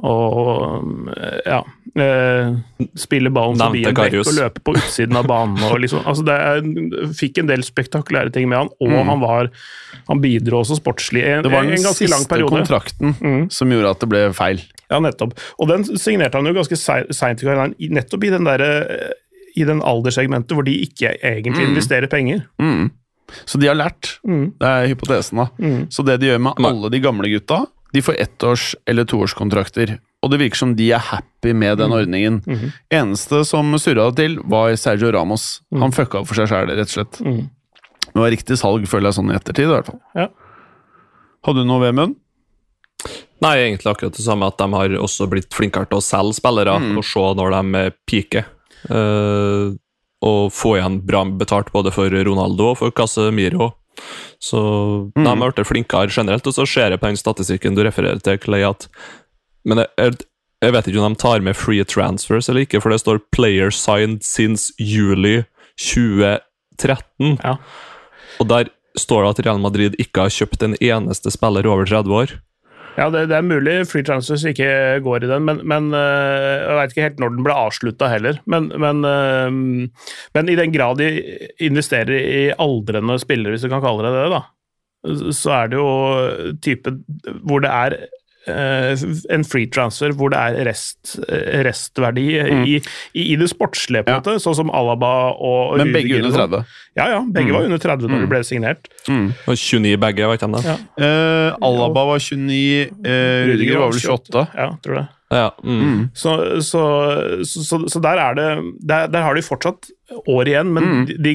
Og 0.02 1.11
eh, 1.12 1.40
ja 1.44 1.58
eh, 2.00 2.54
Spille 2.98 3.28
ballen 3.30 3.58
forbi 3.61 3.82
en 3.85 3.94
bekk 3.94 4.14
og 4.22 4.32
løpe 4.38 4.62
på 4.64 4.74
utsiden 4.80 5.18
av 5.20 5.26
banen. 5.28 5.61
Og 5.68 5.78
liksom, 5.85 6.00
altså 6.08 6.24
det 6.24 6.37
er, 6.40 7.11
fikk 7.18 7.38
en 7.42 7.50
del 7.50 7.62
spektakulære 7.66 8.32
ting 8.32 8.48
med 8.48 8.58
han, 8.62 8.70
og 8.80 8.94
han 9.11 9.20
var 9.20 9.50
Han 10.08 10.22
bidro 10.24 10.62
også 10.62 10.78
sportslig 10.80 11.22
en, 11.28 11.42
Det 11.44 11.52
var 11.52 11.62
en 11.66 11.74
den 11.74 11.85
ganske 11.85 12.08
lang 12.08 12.24
siste 12.24 12.32
periode. 12.32 12.56
kontrakten 12.56 13.14
Mm. 13.20 13.50
som 13.52 13.68
gjorde 13.70 13.90
at 13.90 14.00
det 14.00 14.08
ble 14.08 14.22
feil. 14.32 14.62
Ja, 14.90 14.98
nettopp. 14.98 15.37
Og 15.61 15.68
den 15.68 15.85
signerte 15.85 16.35
han 16.40 16.46
jo 16.46 16.54
ganske 16.56 16.76
seint 17.12 17.42
i 17.42 17.46
karrieren, 17.46 17.74
nettopp 17.78 18.24
i 18.24 18.30
den 18.30 18.44
derre 18.44 19.12
i 19.54 19.64
den 19.68 19.82
alderssegmentet 19.85 20.56
hvor 20.56 20.64
de 20.64 20.72
ikke 20.80 21.12
egentlig 21.20 21.68
investerer 21.68 22.08
penger. 22.08 22.46
Mm. 22.58 22.90
Så 23.46 23.58
de 23.60 23.66
har 23.70 23.74
lært. 23.78 24.18
Mm. 24.26 24.52
Det 24.58 24.68
er 24.68 24.88
hypotesen, 24.94 25.38
da. 25.42 25.46
Mm. 25.58 25.86
Så 25.90 26.04
det 26.04 26.18
de 26.20 26.26
gjør 26.32 26.40
med 26.40 26.54
alle 26.68 26.90
de 26.90 27.00
gamle 27.00 27.28
gutta, 27.32 27.66
de 27.92 28.00
får 28.00 28.16
ettårs- 28.24 28.74
eller 28.88 29.04
toårskontrakter. 29.04 29.98
Og 30.22 30.30
det 30.30 30.38
virker 30.40 30.56
som 30.56 30.74
de 30.78 30.90
er 30.92 30.98
happy 31.02 31.52
med 31.52 31.78
den 31.78 31.90
ordningen. 31.92 32.42
Mhm. 32.46 32.72
Eneste 32.90 33.44
som 33.44 33.72
surra 33.78 34.10
det 34.10 34.16
til, 34.22 34.38
var 34.44 34.70
Sergio 34.76 35.10
Ramos. 35.12 35.60
Han 35.74 35.90
fucka 35.92 36.20
opp 36.20 36.28
for 36.30 36.34
seg 36.38 36.48
sjæl, 36.48 36.70
rett 36.70 36.86
og 36.86 36.94
slett. 36.94 37.18
Mm. 37.20 37.50
Det 38.12 38.20
var 38.20 38.30
riktig 38.30 38.56
salg, 38.60 38.86
føler 38.86 39.10
jeg 39.10 39.18
sånn 39.18 39.32
i 39.32 39.36
ettertid. 39.36 39.64
i 39.66 39.72
hvert 39.74 39.86
fall. 39.86 40.00
Ja. 40.14 40.28
Hadde 41.44 41.62
du 41.64 41.64
noe, 41.66 41.80
Vemund? 41.80 42.16
Nei, 43.42 43.56
egentlig 43.58 43.90
akkurat 43.90 44.14
det 44.14 44.22
samme 44.24 44.46
at 44.46 44.56
de 44.58 44.68
har 44.72 44.88
også 45.02 45.26
blitt 45.28 45.50
flinkere 45.52 45.88
til 45.90 45.98
å 45.98 46.04
selge 46.06 46.36
spillere 46.38 46.78
Mm. 46.78 46.98
og 46.98 47.04
se 47.04 47.18
når 47.18 47.50
de 47.50 47.90
peaker. 48.06 48.44
Eh, 48.88 49.74
og 50.22 50.52
få 50.54 50.76
igjen 50.78 51.00
bra 51.06 51.24
betalt 51.38 51.72
både 51.74 51.92
for 51.94 52.11
Ronaldo 52.11 52.72
og 52.72 52.78
for 52.78 52.90
Casemiro. 52.94 53.72
Så 54.40 54.58
Mm. 55.14 55.24
de 55.24 55.28
har 55.28 55.52
blitt 55.52 55.66
flinkere 55.68 56.08
generelt. 56.11 56.46
Og 56.46 56.54
så 56.54 56.66
ser 56.66 56.90
jeg 56.90 57.00
på 57.00 57.06
den 57.06 57.16
statistikken 57.16 57.74
du 57.74 57.82
refererer 57.82 58.22
til, 58.22 58.38
Clay, 58.38 58.62
at 58.62 58.88
Men 59.64 59.78
jeg, 59.78 60.16
jeg, 60.62 60.72
vet 60.72 60.87
ikke 60.88 60.98
om 60.98 61.14
de 61.14 61.20
tar 61.20 61.40
med 61.40 61.54
free 61.54 61.85
transfers 61.85 62.48
eller 62.48 62.62
ikke, 62.66 62.80
for 62.82 62.90
det 62.90 62.98
står 63.00 63.20
'player 63.30 63.70
signed 63.70 64.22
since 64.24 64.72
juli 64.78 65.44
2013'. 65.78 67.38
Ja. 67.44 67.56
Og 68.40 68.48
der 68.48 68.70
står 68.98 69.22
det 69.22 69.38
at 69.38 69.46
Real 69.46 69.61
Madrid 69.61 69.94
ikke 69.98 70.26
har 70.26 70.32
kjøpt 70.35 70.62
en 70.62 70.74
eneste 70.80 71.30
spiller 71.30 71.66
over 71.66 71.85
30 71.87 72.12
år. 72.12 72.35
Ja, 72.92 73.07
det, 73.09 73.22
det 73.31 73.37
er 73.38 73.44
mulig 73.46 73.74
Flytransfers 73.88 74.42
ikke 74.50 74.68
går 75.05 75.24
i 75.24 75.28
den, 75.31 75.46
men, 75.48 75.62
men 75.68 75.88
øh, 75.96 76.57
jeg 76.61 76.76
veit 76.76 76.92
ikke 76.92 77.07
helt 77.07 77.22
når 77.22 77.33
den 77.33 77.46
ble 77.46 77.55
avslutta 77.57 78.11
heller. 78.12 78.40
Men, 78.44 78.68
men, 78.83 79.00
øh, 79.09 79.52
men 80.37 80.50
i 80.52 80.57
den 80.59 80.74
grad 80.74 81.00
de 81.00 81.09
investerer 81.64 82.12
i 82.20 82.42
aldrende 82.52 83.16
spillere, 83.22 83.55
hvis 83.55 83.64
du 83.64 83.70
kan 83.72 83.85
kalle 83.85 84.05
det 84.05 84.12
det, 84.18 84.26
da, 84.35 84.42
så 85.33 85.55
er 85.57 85.72
det 85.72 85.81
jo 85.81 85.88
type 86.62 86.92
hvor 87.48 87.64
det 87.64 87.72
er 87.72 87.96
en 88.46 89.44
free 89.46 89.68
transfer 89.70 90.11
hvor 90.18 90.33
det 90.35 90.38
er 90.40 90.64
rest, 90.66 91.16
restverdi 91.66 92.24
i, 92.40 92.78
i, 93.14 93.26
i 93.33 93.37
det 93.38 93.48
sportslige, 93.52 94.02
på 94.05 94.11
en 94.11 94.16
Ja. 94.16 94.20
måte, 94.20 94.35
sånn 94.42 94.57
som 94.59 94.70
Alaba 94.74 95.12
og 95.38 95.76
Men 95.78 95.92
begge 95.94 96.16
Rudiger 96.16 96.26
og 96.26 96.33
under 96.33 96.40
sånn. 96.40 96.50
30. 96.66 96.66
Ja, 96.98 97.07
ja, 97.14 97.20
begge 97.33 97.52
var 97.55 97.64
under 97.68 97.78
30 97.78 98.09
når 98.12 98.20
de 98.26 98.31
ble 98.35 98.42
signert. 98.44 98.88
Og 99.09 99.55
29 99.57 99.96
begge, 100.02 100.28
vet 100.33 100.40
de 100.44 100.50
det? 100.52 100.64
Ja. 100.66 100.76
Uh, 100.98 101.57
Alaba 101.70 102.05
var 102.12 102.18
29, 102.18 102.90
uh, 103.07 103.46
Rudiger 103.52 103.78
var 103.78 103.92
vel 103.94 104.00
28. 104.02 104.46
Ja, 104.59 104.68
tror 104.85 104.98
det. 105.00 105.07
Ja. 105.32 105.48
Mm. 105.64 106.10
Så, 106.14 106.32
så, 106.60 106.80
så, 107.48 107.62
så, 107.64 107.78
så 107.88 108.00
der 108.04 108.20
er 108.20 108.34
det 108.36 108.48
der, 108.84 109.06
der 109.08 109.22
har 109.24 109.34
de 109.38 109.42
fortsatt 109.46 109.88
år 110.28 110.44
igjen, 110.50 110.68
men 110.76 110.84
Mm. 110.84 111.04
de, 111.24 111.32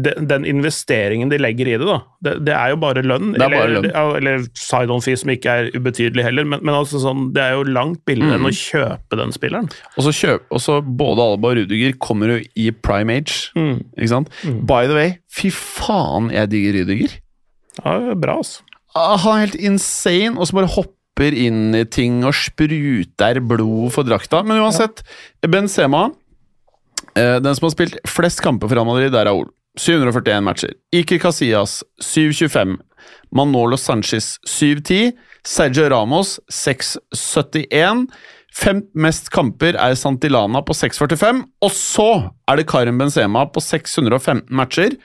de, 0.00 0.12
den 0.30 0.46
investeringen 0.48 1.28
de 1.28 1.36
legger 1.36 1.68
i 1.68 1.74
det, 1.76 1.84
da, 1.84 1.98
det, 2.24 2.32
det 2.46 2.54
er 2.56 2.70
jo 2.72 2.78
bare 2.80 3.02
lønn. 3.04 3.34
Det 3.34 3.42
er 3.44 3.52
bare 3.52 3.66
eller, 3.66 3.82
lønn. 3.82 3.90
eller, 3.92 4.16
eller 4.22 4.46
side-on-fee, 4.56 5.18
som 5.20 5.32
ikke 5.34 5.52
er 5.60 5.68
ubetydelig 5.76 6.24
heller, 6.24 6.48
men, 6.48 6.62
men 6.64 6.74
altså 6.78 7.02
sånn, 7.02 7.26
det 7.36 7.44
er 7.44 7.58
jo 7.58 7.66
langt 7.68 8.00
billigere 8.08 8.38
Mm. 8.40 8.46
enn 8.46 8.48
å 8.48 8.56
kjøpe 8.56 9.20
den 9.20 9.36
spilleren. 9.36 9.68
Og 9.98 10.06
så 10.08 10.14
kjøp, 10.16 10.48
både 10.96 11.26
Alba 11.28 11.52
og 11.52 11.60
Rudiger 11.60 11.92
kommer 12.00 12.32
jo 12.36 12.40
i 12.56 12.70
prime 12.72 13.18
age. 13.20 13.50
Mm. 13.58 13.82
Ikke 13.98 14.08
sant? 14.14 14.32
By 14.64 14.86
the 14.88 14.96
way, 14.96 15.12
fy 15.28 15.52
faen, 15.52 16.32
jeg 16.32 16.48
digger 16.56 16.80
Rudiger. 16.80 17.18
Ja, 17.84 18.14
bra, 18.16 18.38
altså. 18.40 18.62
Han 18.96 19.34
er 19.36 19.42
helt 19.44 19.60
insane, 19.60 20.38
og 20.40 20.48
så 20.48 20.56
bare 20.56 20.72
hopper 20.72 20.95
inn 21.24 21.74
i 21.74 21.84
ting 21.88 22.24
og 22.26 22.34
spruter 22.36 23.40
blod 23.40 23.92
for 23.94 24.04
drakta. 24.04 24.42
Men 24.44 24.60
uansett, 24.60 25.02
Benzema 25.46 26.10
eh, 27.16 27.38
Den 27.40 27.54
som 27.56 27.68
har 27.68 27.74
spilt 27.74 27.96
flest 28.08 28.42
kamper 28.44 28.68
for 28.68 28.76
Real 28.76 29.10
det 29.10 29.20
er 29.22 29.32
Ol. 29.32 29.48
741 29.76 30.40
matcher. 30.44 30.72
Iker 30.92 31.18
Casillas 31.20 31.82
725. 32.00 32.78
Manolo 33.32 33.76
Sanchez 33.76 34.38
710. 34.46 35.12
Sergio 35.44 35.88
Ramos 35.90 36.38
671. 36.48 38.06
Fem 38.56 38.80
mest 38.96 39.28
kamper 39.34 39.76
er 39.76 39.94
Santilana 40.00 40.62
på 40.64 40.72
645. 40.74 41.44
Og 41.60 41.72
så 41.76 42.10
er 42.48 42.56
det 42.56 42.68
Karim 42.70 42.98
Benzema 42.98 43.44
på 43.52 43.60
615 43.60 44.48
matcher. 44.48 44.96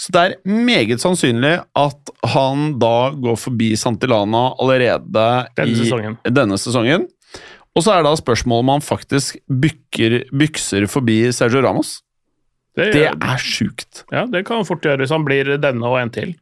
Så 0.00 0.12
det 0.14 0.20
er 0.22 0.34
meget 0.48 1.00
sannsynlig 1.02 1.64
at 1.78 2.10
han 2.32 2.78
da 2.82 3.10
går 3.14 3.36
forbi 3.38 3.72
Santilana 3.78 4.54
allerede 4.60 5.26
Denne 5.56 5.70
i 5.70 5.74
sesongen. 5.78 6.16
denne 6.26 6.58
sesongen. 6.58 7.06
Og 7.76 7.82
så 7.86 7.94
er 7.96 8.02
da 8.04 8.12
spørsmålet 8.18 8.66
om 8.66 8.72
han 8.74 8.82
faktisk 8.84 9.38
bykker, 9.48 10.24
bykser 10.36 10.84
forbi 10.90 11.20
Sergio 11.32 11.62
Ramos. 11.64 12.00
Det, 12.76 12.90
Det 12.92 13.06
er 13.12 13.36
sjukt. 13.40 14.04
ja, 14.12 14.24
det 14.26 14.44
kan 14.48 14.56
han 14.62 14.64
fort 14.68 14.82
gjøre 14.82 14.98
hvis 15.04 15.10
han 15.12 15.24
blir 15.24 15.56
denne 15.60 15.84
og 15.88 15.98
en 16.00 16.10
til. 16.10 16.34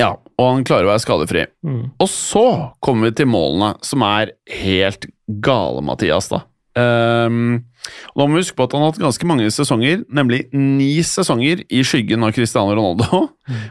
Ja, 0.00 0.16
og 0.40 0.46
han 0.50 0.64
klarer 0.66 0.88
å 0.88 0.90
være 0.94 1.04
skadefri. 1.04 1.46
Mm. 1.62 1.92
Og 2.00 2.08
så 2.10 2.72
kommer 2.82 3.10
vi 3.10 3.14
til 3.20 3.26
målene, 3.30 3.74
som 3.84 4.02
er 4.02 4.32
helt 4.50 5.06
gale, 5.44 5.80
Mathias. 5.86 6.28
da. 6.32 6.40
Ehm, 6.76 7.64
og 8.14 8.20
da 8.20 8.26
må 8.26 8.36
vi 8.36 8.42
huske 8.42 8.56
på 8.56 8.64
at 8.66 8.74
han 8.76 8.84
har 8.84 8.92
hatt 8.92 9.02
ganske 9.02 9.26
mange 9.28 9.48
sesonger, 9.52 10.04
nemlig 10.08 10.44
ni 10.56 10.92
sesonger 11.04 11.64
i 11.68 11.82
skyggen 11.84 12.24
av 12.24 12.32
Cristiano 12.36 12.72
Ronaldo, 12.76 13.20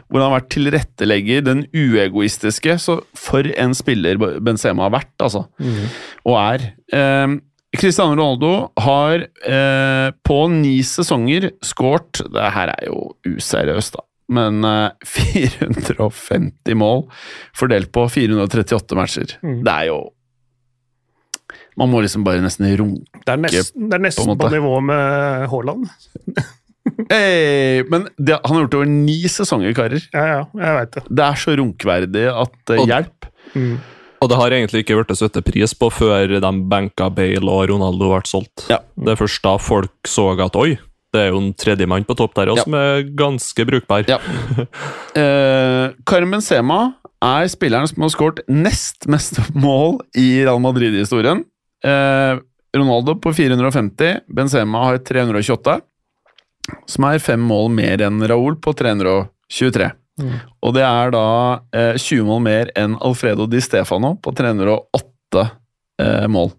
hvor 0.06 0.20
han 0.20 0.26
har 0.28 0.36
vært 0.36 0.52
tilrettelegger, 0.54 1.42
den 1.46 1.64
uegoistiske. 1.74 2.76
Så 2.82 3.00
for 3.18 3.48
en 3.58 3.74
spiller 3.74 4.20
Benzema 4.44 4.86
har 4.86 4.94
vært, 4.98 5.12
altså. 5.24 5.46
Og 6.24 6.38
er. 6.38 6.68
Ehm, 6.94 7.40
Cristiano 7.74 8.14
Ronaldo 8.14 8.50
har 8.78 9.24
eh, 9.26 10.08
på 10.22 10.36
ni 10.52 10.76
sesonger 10.86 11.48
skåret 11.66 12.20
Det 12.30 12.50
her 12.54 12.70
er 12.76 12.84
jo 12.86 13.00
useriøst, 13.26 13.96
da. 13.98 14.04
Men 14.30 14.62
eh, 14.64 14.90
450 15.84 16.78
mål 16.78 17.08
fordelt 17.58 17.90
på 17.92 18.06
438 18.08 18.94
matcher. 19.00 19.34
Det 19.42 19.74
er 19.74 19.88
jo 19.90 19.98
Man 21.80 21.90
må 21.90 22.02
liksom 22.04 22.24
bare 22.26 22.42
nesten 22.44 22.68
runke 22.78 23.22
Det 23.24 23.32
er 23.34 23.40
nesten, 23.42 23.88
det 23.90 23.96
er 23.98 24.04
nesten 24.04 24.28
på, 24.30 24.36
på, 24.44 24.50
nivå 24.52 24.76
med 24.84 25.48
Haaland. 25.50 25.88
hey, 27.10 27.82
Men 27.90 28.06
det, 28.18 28.38
han 28.44 28.54
har 28.56 28.62
gjort 28.64 28.74
det 28.74 28.80
over 28.82 28.92
ni 28.92 29.18
sesonger, 29.30 29.74
karer. 29.76 30.04
Ja, 30.14 30.24
ja, 30.30 30.40
jeg 30.60 30.78
vet 30.78 30.94
det. 30.98 31.04
Det 31.10 31.26
er 31.26 31.42
så 31.42 31.56
runkverdig 31.58 32.24
at 32.30 32.74
eh, 32.76 32.80
Og- 32.84 32.88
hjelp. 32.92 33.30
Og 34.24 34.30
det 34.30 34.38
har 34.40 34.54
egentlig 34.56 34.80
ikke 34.84 34.96
blitt 34.96 35.18
satt 35.20 35.36
pris 35.44 35.74
på 35.76 35.90
før 35.92 36.30
de 36.40 36.50
benka 36.70 37.10
Bale 37.12 37.44
og 37.44 37.66
Ronaldo 37.68 38.08
ble 38.14 38.22
solgt. 38.24 38.64
Ja. 38.72 38.78
Det 38.96 39.12
er 39.12 39.18
først 39.20 39.42
da 39.44 39.58
folk 39.60 40.08
så 40.08 40.30
at 40.40 40.56
oi, 40.56 40.78
det 41.12 41.20
er 41.20 41.28
jo 41.34 41.42
en 41.42 41.50
tredjemann 41.60 42.06
på 42.08 42.16
topp 42.16 42.32
der 42.38 42.48
også, 42.54 42.64
Ja. 42.64 42.64
som 42.64 42.74
er 42.78 43.02
ganske 43.18 43.66
brukbar. 43.68 44.06
Ja. 44.08 44.20
Eh, 45.14 45.92
Carmen 46.10 46.40
Sema 46.42 46.94
er 47.22 47.46
spilleren 47.52 47.86
som 47.86 48.02
har 48.02 48.10
skåret 48.10 48.40
nest 48.50 49.06
mest 49.06 49.36
mål 49.54 50.00
i 50.18 50.40
Real 50.42 50.58
Madrid-historien. 50.58 51.44
Eh, 51.84 52.38
Ronaldo 52.74 53.14
på 53.22 53.32
450, 53.34 54.24
Benzema 54.26 54.84
har 54.88 54.98
328, 54.98 55.76
som 56.90 57.06
er 57.06 57.22
fem 57.22 57.42
mål 57.44 57.68
mer 57.70 58.02
enn 58.02 58.24
Raúl 58.26 58.56
på 58.62 58.72
323. 58.74 59.90
Og 60.62 60.74
det 60.76 60.84
er 60.86 61.12
da 61.14 61.26
eh, 61.74 61.94
20 62.00 62.26
mål 62.28 62.42
mer 62.46 62.72
enn 62.78 62.96
Alfredo 63.02 63.46
Di 63.50 63.60
Stefano 63.62 64.14
på 64.22 64.32
308 64.34 65.44
eh, 66.02 66.26
mål. 66.30 66.50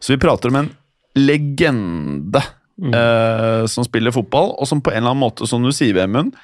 Så 0.00 0.14
vi 0.14 0.20
prater 0.20 0.52
om 0.52 0.60
en 0.62 0.70
legende 1.14 2.42
eh, 2.42 3.64
som 3.70 3.86
spiller 3.86 4.14
fotball, 4.14 4.54
og 4.58 4.68
som 4.68 4.82
på 4.82 4.92
en 4.92 5.02
eller 5.02 5.14
annen 5.14 5.24
måte, 5.24 5.46
som 5.48 5.64
du 5.64 5.72
sier, 5.72 5.94
Vemund, 5.96 6.34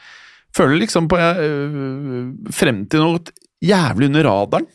føler 0.57 0.81
liksom 0.83 1.09
på 1.11 1.19
eh, 1.21 2.53
frem 2.55 2.85
til 2.91 3.05
noe 3.05 3.41
jævlig 3.65 4.11
under 4.13 4.29
radaren. 4.29 4.69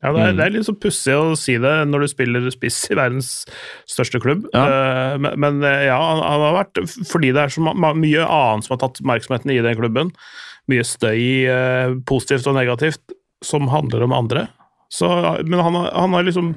Ja, 0.00 0.12
det 0.16 0.20
er, 0.24 0.36
det 0.38 0.44
er 0.46 0.54
litt 0.54 0.64
så 0.64 0.72
pussig 0.80 1.12
å 1.12 1.34
si 1.36 1.58
det 1.60 1.72
når 1.90 2.04
du 2.04 2.08
spiller 2.08 2.46
spiss 2.52 2.78
i 2.88 2.96
verdens 2.96 3.42
største 3.90 4.20
klubb. 4.22 4.46
Eh, 4.56 5.16
men, 5.20 5.34
men 5.42 5.60
eh, 5.68 5.90
ja, 5.90 5.98
han, 6.00 6.22
har 6.24 6.56
vært 6.56 6.80
Fordi 7.10 7.34
det 7.36 7.42
er 7.42 7.52
så 7.52 7.74
mye 7.76 8.24
annet 8.24 8.64
som 8.64 8.74
har 8.76 8.80
tatt 8.80 9.02
oppmerksomheten 9.02 9.52
i 9.52 9.60
den 9.64 9.76
klubben, 9.76 10.14
mye 10.72 10.86
støy, 10.88 11.20
eh, 11.52 11.92
positivt 12.08 12.48
og 12.48 12.56
negativt, 12.56 13.14
som 13.44 13.68
handler 13.72 14.06
om 14.06 14.16
andre. 14.16 14.46
Så, 14.90 15.10
men 15.44 15.60
han, 15.60 15.76
han 15.84 16.16
har 16.16 16.24
liksom 16.26 16.54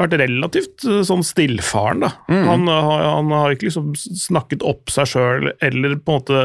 vært 0.00 0.14
relativt 0.18 0.84
eh, 0.88 1.02
sånn 1.06 1.22
stillfaren, 1.26 2.00
da. 2.06 2.08
Han, 2.48 2.64
har- 2.70 3.04
han 3.18 3.30
har 3.34 3.52
ikke 3.54 3.68
liksom 3.68 3.92
snakket 3.98 4.62
opp 4.66 4.90
seg 4.90 5.06
sjøl 5.12 5.50
eller 5.62 5.96
på 6.00 6.14
en 6.14 6.20
måte 6.22 6.40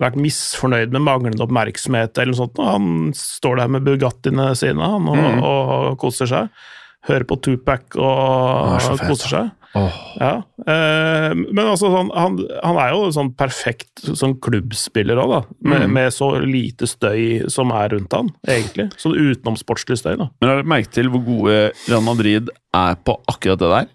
vært 0.00 0.16
misfornøyd 0.20 0.92
med 0.96 1.04
manglende 1.06 1.44
oppmerksomhet 1.46 2.18
eller 2.18 2.34
noe 2.34 2.40
sånt. 2.42 2.60
Han 2.64 3.12
står 3.16 3.56
der 3.62 3.68
med 3.76 3.86
Bugattiene 3.86 4.50
sine 4.58 4.80
han, 4.94 5.08
og, 5.08 5.46
og 5.46 5.98
koser 6.02 6.28
seg. 6.30 6.50
Hører 7.08 7.24
på 7.24 7.38
Tupac 7.40 7.96
og 7.96 8.76
er 8.76 9.06
koser 9.08 9.32
seg. 9.36 9.50
Ja. 9.74 10.32
Eh, 10.66 11.34
men 11.36 11.60
altså, 11.62 11.90
han, 11.94 12.10
han, 12.16 12.40
han 12.64 12.80
er 12.82 12.94
jo 12.94 13.10
sånn 13.14 13.30
perfekt 13.38 14.02
sånn 14.02 14.34
klubbspiller 14.42 15.20
òg, 15.22 15.34
da. 15.36 15.40
Med, 15.70 15.86
med 15.94 16.10
så 16.14 16.32
lite 16.42 16.88
støy 16.90 17.46
som 17.52 17.70
er 17.76 17.94
rundt 17.94 18.16
han, 18.16 18.32
egentlig. 18.48 18.90
Sånn 19.00 19.14
utenomsportslig 19.18 20.00
støy, 20.00 20.16
da. 20.20 20.30
Men 20.40 20.50
har 20.52 20.60
dere 20.60 20.72
merket 20.74 20.96
til 20.98 21.10
hvor 21.12 21.22
gode 21.26 21.56
Real 21.86 22.04
Madrid 22.06 22.50
er 22.76 23.00
på 23.06 23.16
akkurat 23.30 23.62
det 23.62 23.72
der? 23.76 23.90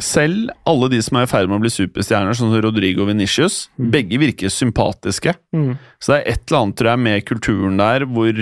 Selv 0.00 0.48
alle 0.64 0.88
de 0.88 1.02
som 1.04 1.18
er 1.20 1.26
i 1.26 1.28
ferd 1.28 1.50
med 1.50 1.58
å 1.58 1.64
bli 1.66 1.72
superstjerner, 1.74 2.32
sånn 2.36 2.54
som 2.54 2.62
Rodrigo 2.64 3.04
Venicius, 3.04 3.66
begge 3.76 4.16
virker 4.22 4.48
sympatiske. 4.48 5.34
Så 6.00 6.14
det 6.14 6.22
er 6.22 6.30
et 6.32 6.46
eller 6.48 6.62
annet, 6.62 6.78
tror 6.80 6.90
jeg, 6.94 7.02
med 7.04 7.26
kulturen 7.28 7.76
der 7.76 8.06
hvor 8.08 8.40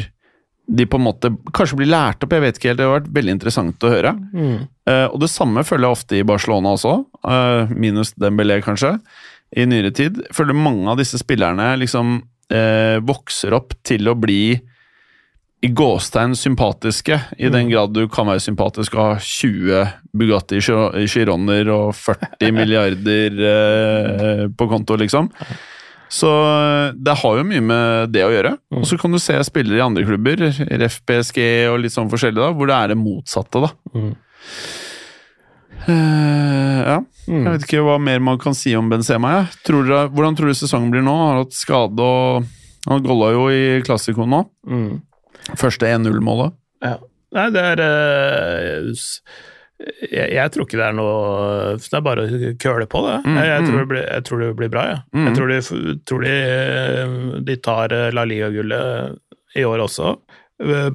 de 0.69 0.85
på 0.87 0.99
en 0.99 1.07
måte 1.07 1.31
kanskje 1.57 1.79
blir 1.81 1.89
lært 1.89 2.25
opp, 2.25 2.35
jeg 2.37 2.45
vet 2.45 2.59
ikke 2.59 2.71
helt, 2.71 2.81
det 2.81 2.87
har 2.87 2.99
vært 2.99 3.13
veldig 3.17 3.35
interessant 3.39 3.85
å 3.89 3.93
høre. 3.93 4.13
Eh, 4.89 5.07
og 5.09 5.17
det 5.23 5.31
samme 5.33 5.65
føler 5.65 5.89
jeg 5.89 5.97
ofte 5.97 6.19
i 6.19 6.27
Barcelona 6.29 6.75
også, 6.77 6.95
uh, 7.25 7.71
minus 7.73 8.13
Dembélé 8.21 8.61
kanskje, 8.65 8.99
i 9.57 9.65
nyere 9.65 9.95
tid. 9.97 10.21
Jeg 10.27 10.37
føler 10.37 10.59
mange 10.59 10.91
av 10.93 11.01
disse 11.01 11.21
spillerne 11.23 11.71
liksom 11.81 12.19
uh, 12.21 12.99
vokser 13.09 13.57
opp 13.57 13.73
til 13.89 14.13
å 14.13 14.17
bli 14.19 14.43
i 15.65 15.71
gåstegn 15.75 16.37
sympatiske, 16.39 17.17
i 17.41 17.49
den 17.51 17.73
grad 17.73 17.97
du 17.97 18.05
kan 18.13 18.29
være 18.29 18.45
sympatisk 18.45 18.95
og 18.95 19.01
ha 19.03 19.17
20 19.25 19.97
Bugatti 20.21 20.61
Chiro- 20.63 20.93
Chironer 21.11 21.73
og 21.75 21.97
40 21.99 22.53
milliarder 22.61 23.41
på 24.55 24.69
konto, 24.71 25.01
liksom. 25.01 25.33
Så 26.09 26.29
eh, 26.31 26.93
det 26.97 27.15
har 27.21 27.37
jo 27.39 27.45
mye 27.45 27.61
med 27.65 28.13
det 28.15 28.23
å 28.25 28.31
gjøre. 28.33 28.55
Og 28.79 28.87
så 28.89 28.97
kan 29.01 29.13
du 29.13 29.19
se 29.21 29.37
spillere 29.45 29.77
i 29.81 29.85
andre 29.85 30.07
klubber, 30.09 30.41
RF, 30.49 31.01
PSG 31.09 31.41
og 31.73 31.81
litt 31.83 31.93
sånn 31.95 32.09
forskjellig, 32.13 32.41
da, 32.41 32.51
hvor 32.57 32.71
det 32.71 32.77
er 32.79 32.93
det 32.95 32.99
motsatte, 33.01 33.61
da. 33.67 33.73
Eh, 35.89 36.81
ja. 36.89 36.99
Jeg 37.29 37.45
vet 37.53 37.65
ikke 37.67 37.83
hva 37.85 37.99
mer 38.01 38.21
man 38.25 38.39
kan 38.41 38.57
si 38.57 38.73
om 38.77 38.89
Benzema. 38.91 39.35
Ja. 39.35 39.43
Tror 39.67 39.85
dere, 39.89 40.07
hvordan 40.13 40.37
tror 40.39 40.51
du 40.51 40.57
sesongen 40.57 40.91
blir 40.93 41.05
nå? 41.05 41.13
Han 41.13 41.31
har 41.35 41.43
hatt 41.45 41.57
skade 41.57 42.05
og 42.05 42.49
Han 42.89 43.03
golla 43.05 43.27
jo 43.35 43.43
i 43.53 43.83
klassikoen 43.85 44.31
nå. 44.33 44.39
Første 45.61 45.89
1-0-målet. 45.91 46.55
Ja. 46.85 46.95
Nei, 47.37 47.49
det 47.53 47.65
er 47.69 47.83
s- 48.95 49.21
jeg, 49.79 50.31
jeg 50.35 50.53
tror 50.53 50.67
ikke 50.67 50.79
det 50.81 50.87
er 50.89 50.97
noe 50.99 51.19
Det 51.79 51.95
er 51.95 52.05
bare 52.05 52.25
å 52.25 52.53
køle 52.59 52.87
på, 52.91 53.03
det. 53.07 53.17
Jeg, 53.25 53.51
jeg, 53.51 53.67
tror, 53.69 53.79
det 53.79 53.89
blir, 53.93 54.05
jeg 54.05 54.25
tror 54.27 54.43
det 54.43 54.53
blir 54.59 54.73
bra, 54.73 54.87
jeg. 54.91 55.03
Jeg 55.29 55.35
tror 55.37 55.53
de, 55.53 55.59
tror 56.09 56.25
de, 56.27 56.39
eh, 56.55 57.13
de 57.47 57.59
tar 57.63 57.95
eh, 57.95 58.09
La 58.15 58.25
Liga-gullet 58.27 59.59
i 59.59 59.67
år 59.67 59.85
også. 59.87 60.17
Eh, 60.65 60.91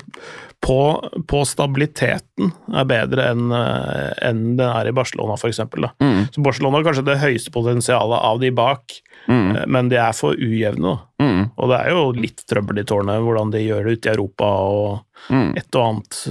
På, 0.63 0.79
på 1.27 1.39
stabiliteten 1.47 2.51
er 2.71 2.85
bedre 2.87 3.25
enn 3.33 3.51
en 3.51 4.43
den 4.55 4.61
er 4.63 4.87
i 4.87 4.93
Barcelona, 4.95 5.35
f.eks. 5.35 5.59
Så 5.59 6.43
Barcelona 6.43 6.79
har 6.79 6.85
kanskje 6.87 7.03
det 7.09 7.17
høyeste 7.19 7.51
potensialet 7.51 8.23
av 8.31 8.39
de 8.39 8.51
bak, 8.55 8.95
mm. 9.27 9.65
men 9.67 9.91
de 9.91 9.99
er 9.99 10.15
for 10.15 10.39
ujevne. 10.39 10.95
Mm. 11.19 11.49
Og 11.57 11.67
det 11.71 11.81
er 11.81 11.91
jo 11.91 12.05
litt 12.15 12.45
trøbbel 12.47 12.79
i 12.79 12.85
tårnet 12.87 13.25
hvordan 13.25 13.51
de 13.51 13.63
gjør 13.65 13.89
det 13.89 13.97
ute 13.97 14.07
i 14.07 14.15
Europa, 14.15 14.53
og 14.71 15.35
et 15.59 15.75
og 15.75 15.83
annet 15.89 16.23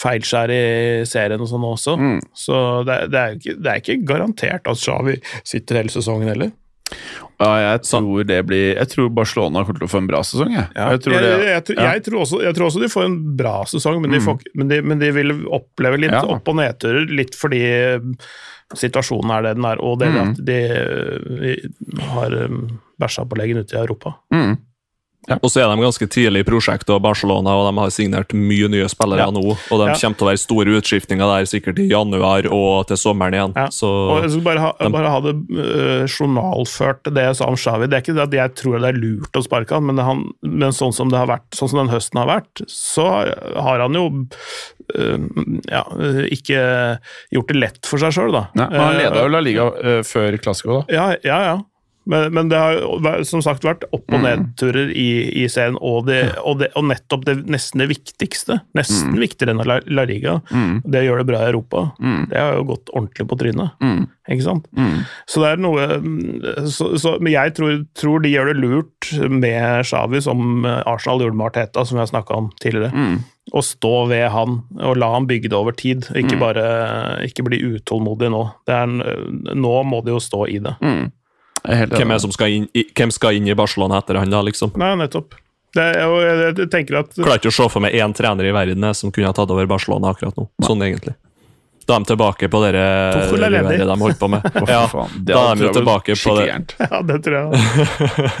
feilskjær 0.00 0.52
i 0.54 0.62
serien 1.08 1.42
og 1.44 1.48
sånn 1.50 1.66
også. 1.68 1.96
Så 2.36 2.56
det, 2.88 2.96
det, 3.12 3.20
er 3.20 3.36
ikke, 3.36 3.56
det 3.60 3.72
er 3.74 3.82
ikke 3.82 3.98
garantert 4.08 4.70
at 4.70 4.80
Xavi 4.80 5.18
sitter 5.44 5.82
hele 5.82 5.92
sesongen 5.92 6.30
heller. 6.32 6.52
Ja, 7.40 7.50
jeg 7.62 7.82
tror 7.86 8.24
det 8.26 8.40
blir 8.48 8.72
Jeg 8.74 8.88
tror 8.90 9.12
Barcelona 9.14 9.62
kommer 9.62 9.78
til 9.78 9.86
å 9.86 9.92
få 9.92 10.00
en 10.02 10.08
bra 10.10 10.20
sesong, 10.26 10.50
jeg. 10.56 10.66
jeg, 10.74 11.00
tror 11.04 11.14
det, 11.14 11.28
jeg, 11.46 11.76
jeg, 11.78 12.02
tror 12.08 12.20
også, 12.24 12.40
tror 12.56 12.66
også 12.66 12.82
de 12.82 12.88
får 12.90 13.06
en 13.06 13.18
bra 13.38 13.52
sesong, 13.70 14.00
men 14.02 14.16
de, 14.16 14.20
får, 14.24 14.40
men 14.58 14.72
de, 14.72 14.80
men 14.82 14.98
de 15.02 15.10
vil 15.14 15.30
oppleve 15.54 16.00
litt 16.02 16.16
Ja. 16.16 16.24
opp- 16.34 16.50
og 16.50 16.58
nedturer, 16.58 17.06
litt 17.08 17.38
fordi 17.38 17.62
eh, 17.62 18.02
situasjonen 18.76 19.32
er 19.36 19.46
det 19.46 19.54
den 19.60 19.68
er, 19.70 19.80
og 19.82 20.00
det 20.02 20.10
Mm. 20.10 20.18
at 20.24 20.42
de 20.50 20.58
de 21.94 22.02
har 22.10 22.34
um, 22.50 22.80
bæsja 23.00 23.24
på 23.30 23.38
leggen 23.38 23.62
ute 23.62 23.76
i 23.76 23.80
Europa. 23.80 24.16
Mm. 24.34 24.56
Og 25.28 25.50
så 25.52 25.60
er 25.60 25.68
de 25.68 25.82
ganske 25.84 26.06
tidlig 26.10 26.40
i 26.42 26.46
prosjektet, 26.48 26.90
og 26.94 27.02
Barcelona, 27.04 27.52
og 27.54 27.66
de 27.68 27.78
har 27.78 27.90
signert 27.92 28.32
mye 28.34 28.68
nye 28.72 28.88
spillere 28.90 29.26
Ja. 29.26 29.30
nå. 29.30 29.42
Og 29.70 29.76
de 29.78 29.86
Ja. 29.90 29.94
kommer 29.94 30.16
til 30.16 30.26
å 30.26 30.30
være 30.30 30.38
store 30.40 30.72
utskiftninger 30.80 31.28
der 31.28 31.44
sikkert 31.46 31.78
i 31.78 31.86
januar 31.92 32.46
og 32.50 32.86
til 32.88 32.96
sommeren 32.96 33.34
igjen. 33.36 33.52
Ja. 33.54 33.66
Så 33.68 33.86
Og 33.86 34.22
jeg 34.22 34.30
skal 34.32 34.42
bare 34.42 34.58
ha, 34.64 34.72
de- 34.80 34.88
bare 34.90 35.10
ha 35.12 35.20
det 35.20 35.34
uh, 35.52 36.06
journalført, 36.08 37.02
det 37.04 37.22
jeg 37.28 37.36
sa 37.36 37.46
om 37.46 37.54
Xavi. 37.54 37.86
Det 37.88 37.94
er 37.98 38.02
ikke 38.02 38.16
det 38.16 38.22
at 38.26 38.32
jeg 38.32 38.54
tror 38.56 38.80
det 38.80 38.88
er 38.94 38.98
lurt 38.98 39.32
å 39.36 39.44
sparke 39.46 39.70
han, 39.76 39.86
men, 39.86 39.98
han, 39.98 40.24
men 40.42 40.70
sånn 40.72 40.92
som 40.94 41.08
det 41.12 41.18
har 41.18 41.26
vært, 41.28 41.50
sånn 41.54 41.68
som 41.68 41.86
den 41.86 41.94
høsten 41.94 42.18
har 42.18 42.26
vært, 42.40 42.64
så 42.66 43.06
har 43.60 43.78
han 43.84 43.92
jo 43.94 44.26
uh, 44.98 45.18
ja, 45.70 45.84
ikke 46.32 46.98
gjort 47.30 47.46
det 47.52 47.56
lett 47.60 47.86
for 47.86 47.98
seg 48.02 48.10
sjøl, 48.16 48.32
da. 48.32 48.46
Nei, 48.56 48.68
men 48.70 48.80
han 48.80 48.94
Eh, 48.96 49.04
leda 49.04 49.22
jo 49.22 49.28
La 49.28 49.40
Liga 49.44 49.66
uh, 49.70 50.00
før 50.02 50.40
Classico, 50.42 50.80
da. 50.80 50.84
Ja, 50.92 51.10
ja. 51.22 51.42
ja. 51.52 51.58
Men, 52.08 52.32
men 52.34 52.48
det 52.48 52.56
har 52.58 53.24
som 53.28 53.42
sagt 53.44 53.64
vært 53.66 53.84
opp- 53.92 54.08
og 54.10 54.22
nedturer 54.24 54.88
i, 54.96 55.08
i 55.42 55.48
serien, 55.52 55.76
og, 55.84 56.06
det, 56.08 56.22
og, 56.40 56.56
det, 56.62 56.70
og 56.78 56.86
nettopp 56.88 57.26
det 57.28 57.34
nesten 57.52 57.82
det 57.82 57.90
viktigste, 57.92 58.56
nesten 58.74 59.12
viktigere 59.20 59.52
enn 59.52 59.62
La, 59.68 59.76
La 59.92 60.06
Liga, 60.08 60.38
det 60.84 61.04
gjør 61.04 61.20
det 61.20 61.26
bra 61.28 61.42
i 61.44 61.50
Europa. 61.52 61.82
Det 62.30 62.40
har 62.40 62.56
jo 62.56 62.64
gått 62.72 62.90
ordentlig 62.96 63.26
på 63.30 63.38
trynet, 63.42 63.76
ikke 64.30 64.46
sant? 64.46 64.66
Så 65.28 65.42
det 65.44 65.50
er 65.52 65.60
noe 65.62 65.86
mm, 66.00 66.66
så, 66.70 66.92
så, 67.00 67.16
Men 67.20 67.32
jeg 67.34 67.54
tror, 67.58 67.76
tror 67.98 68.24
de 68.24 68.32
gjør 68.32 68.50
det 68.52 68.56
lurt 68.62 69.10
med 69.28 69.84
Xavi, 69.86 70.22
som 70.24 70.64
Arsenal 70.64 71.20
gjorde 71.26 71.36
med 71.36 71.46
Arteta, 71.50 71.84
som 71.84 71.98
vi 71.98 72.04
har 72.04 72.10
snakka 72.10 72.40
om 72.40 72.50
tidligere. 72.62 72.90
Å 73.50 73.62
stå 73.66 73.94
ved 74.10 74.28
han 74.30 74.60
og 74.78 74.98
la 75.00 75.12
han 75.14 75.26
bygge 75.26 75.50
det 75.50 75.56
over 75.58 75.74
tid, 75.74 76.06
ikke 76.16 76.38
bare 76.40 76.66
ikke 77.26 77.44
bli 77.48 77.60
utålmodig 77.76 78.30
nå. 78.32 78.44
Det 78.66 78.76
er, 78.76 78.92
nå 79.58 79.72
må 79.84 80.02
de 80.06 80.14
jo 80.16 80.20
stå 80.22 80.46
i 80.48 80.60
det. 80.62 80.76
Helt 80.80 81.14
Hvem, 81.64 82.10
er 82.14 82.18
som 82.22 82.32
skal 82.32 82.48
inn, 82.56 82.68
i, 82.74 82.84
hvem 82.96 83.10
skal 83.12 83.36
inn 83.36 83.48
i 83.48 83.54
Barcelona 83.58 83.98
etter 84.00 84.16
han, 84.20 84.30
da, 84.32 84.40
liksom? 84.46 84.72
Nei, 84.80 84.94
nettopp. 85.02 85.34
Det, 85.76 85.84
jeg, 85.94 86.36
jeg 86.58 86.66
tenker 86.72 86.96
at 87.04 87.12
Klarer 87.14 87.38
ikke 87.38 87.52
å 87.52 87.54
se 87.54 87.66
for 87.70 87.84
meg 87.84 87.94
én 87.94 88.14
trener 88.16 88.48
i 88.48 88.54
verden 88.54 88.88
som 88.96 89.12
kunne 89.14 89.28
ha 89.30 89.34
tatt 89.36 89.50
over 89.54 89.68
Barcelona 89.70 90.10
akkurat 90.10 90.34
nå. 90.40 90.48
Sånn 90.66 90.82
egentlig. 90.82 91.14
Da 91.86 91.96
er 91.96 92.02
de 92.04 92.10
tilbake 92.12 92.48
på 92.50 92.58
dere 92.62 92.80
er 92.82 93.30
røret 93.34 93.80
de 93.82 93.94
holdt 94.02 94.18
på 94.20 94.28
med. 94.30 94.44
Ja, 94.70 94.82
faen. 94.90 95.14
Da 95.26 95.40
er 95.52 95.56
de 95.58 95.64
jo 95.68 95.72
tilbake 95.74 96.14
på 96.18 96.34
det. 96.38 96.46
Ja, 96.90 97.00
det 97.06 97.16
tror 97.26 97.38
jeg. 97.38 97.46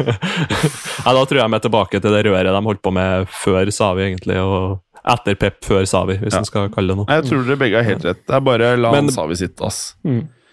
Ja, 1.04 1.14
da 1.16 1.22
tror 1.26 1.40
jeg 1.40 1.46
de 1.46 1.58
er 1.58 1.64
tilbake 1.64 2.00
til 2.02 2.14
det 2.14 2.20
røret 2.28 2.50
de 2.50 2.62
holdt 2.66 2.82
på 2.84 2.92
med 2.94 3.30
før 3.40 3.70
Savi, 3.74 4.04
egentlig. 4.10 4.36
Og 4.42 4.80
etter 5.14 5.38
Pep, 5.40 5.58
før 5.66 5.86
Savi, 5.88 6.18
hvis 6.20 6.34
Ja. 6.36 6.42
en 6.42 6.48
skal 6.50 6.68
kalle 6.74 6.92
det 6.94 6.98
noe. 7.00 7.08
Jeg 7.10 7.26
tror 7.30 7.46
dere 7.48 7.58
begge 7.62 7.80
har 7.80 7.88
helt 7.88 8.04
rett. 8.10 8.22
Det 8.26 8.36
er 8.38 8.44
bare 8.50 8.74
la 8.78 8.92
Men- 8.94 9.10
Savi 9.14 9.38
sitte, 9.40 9.66
ass. 9.66 9.94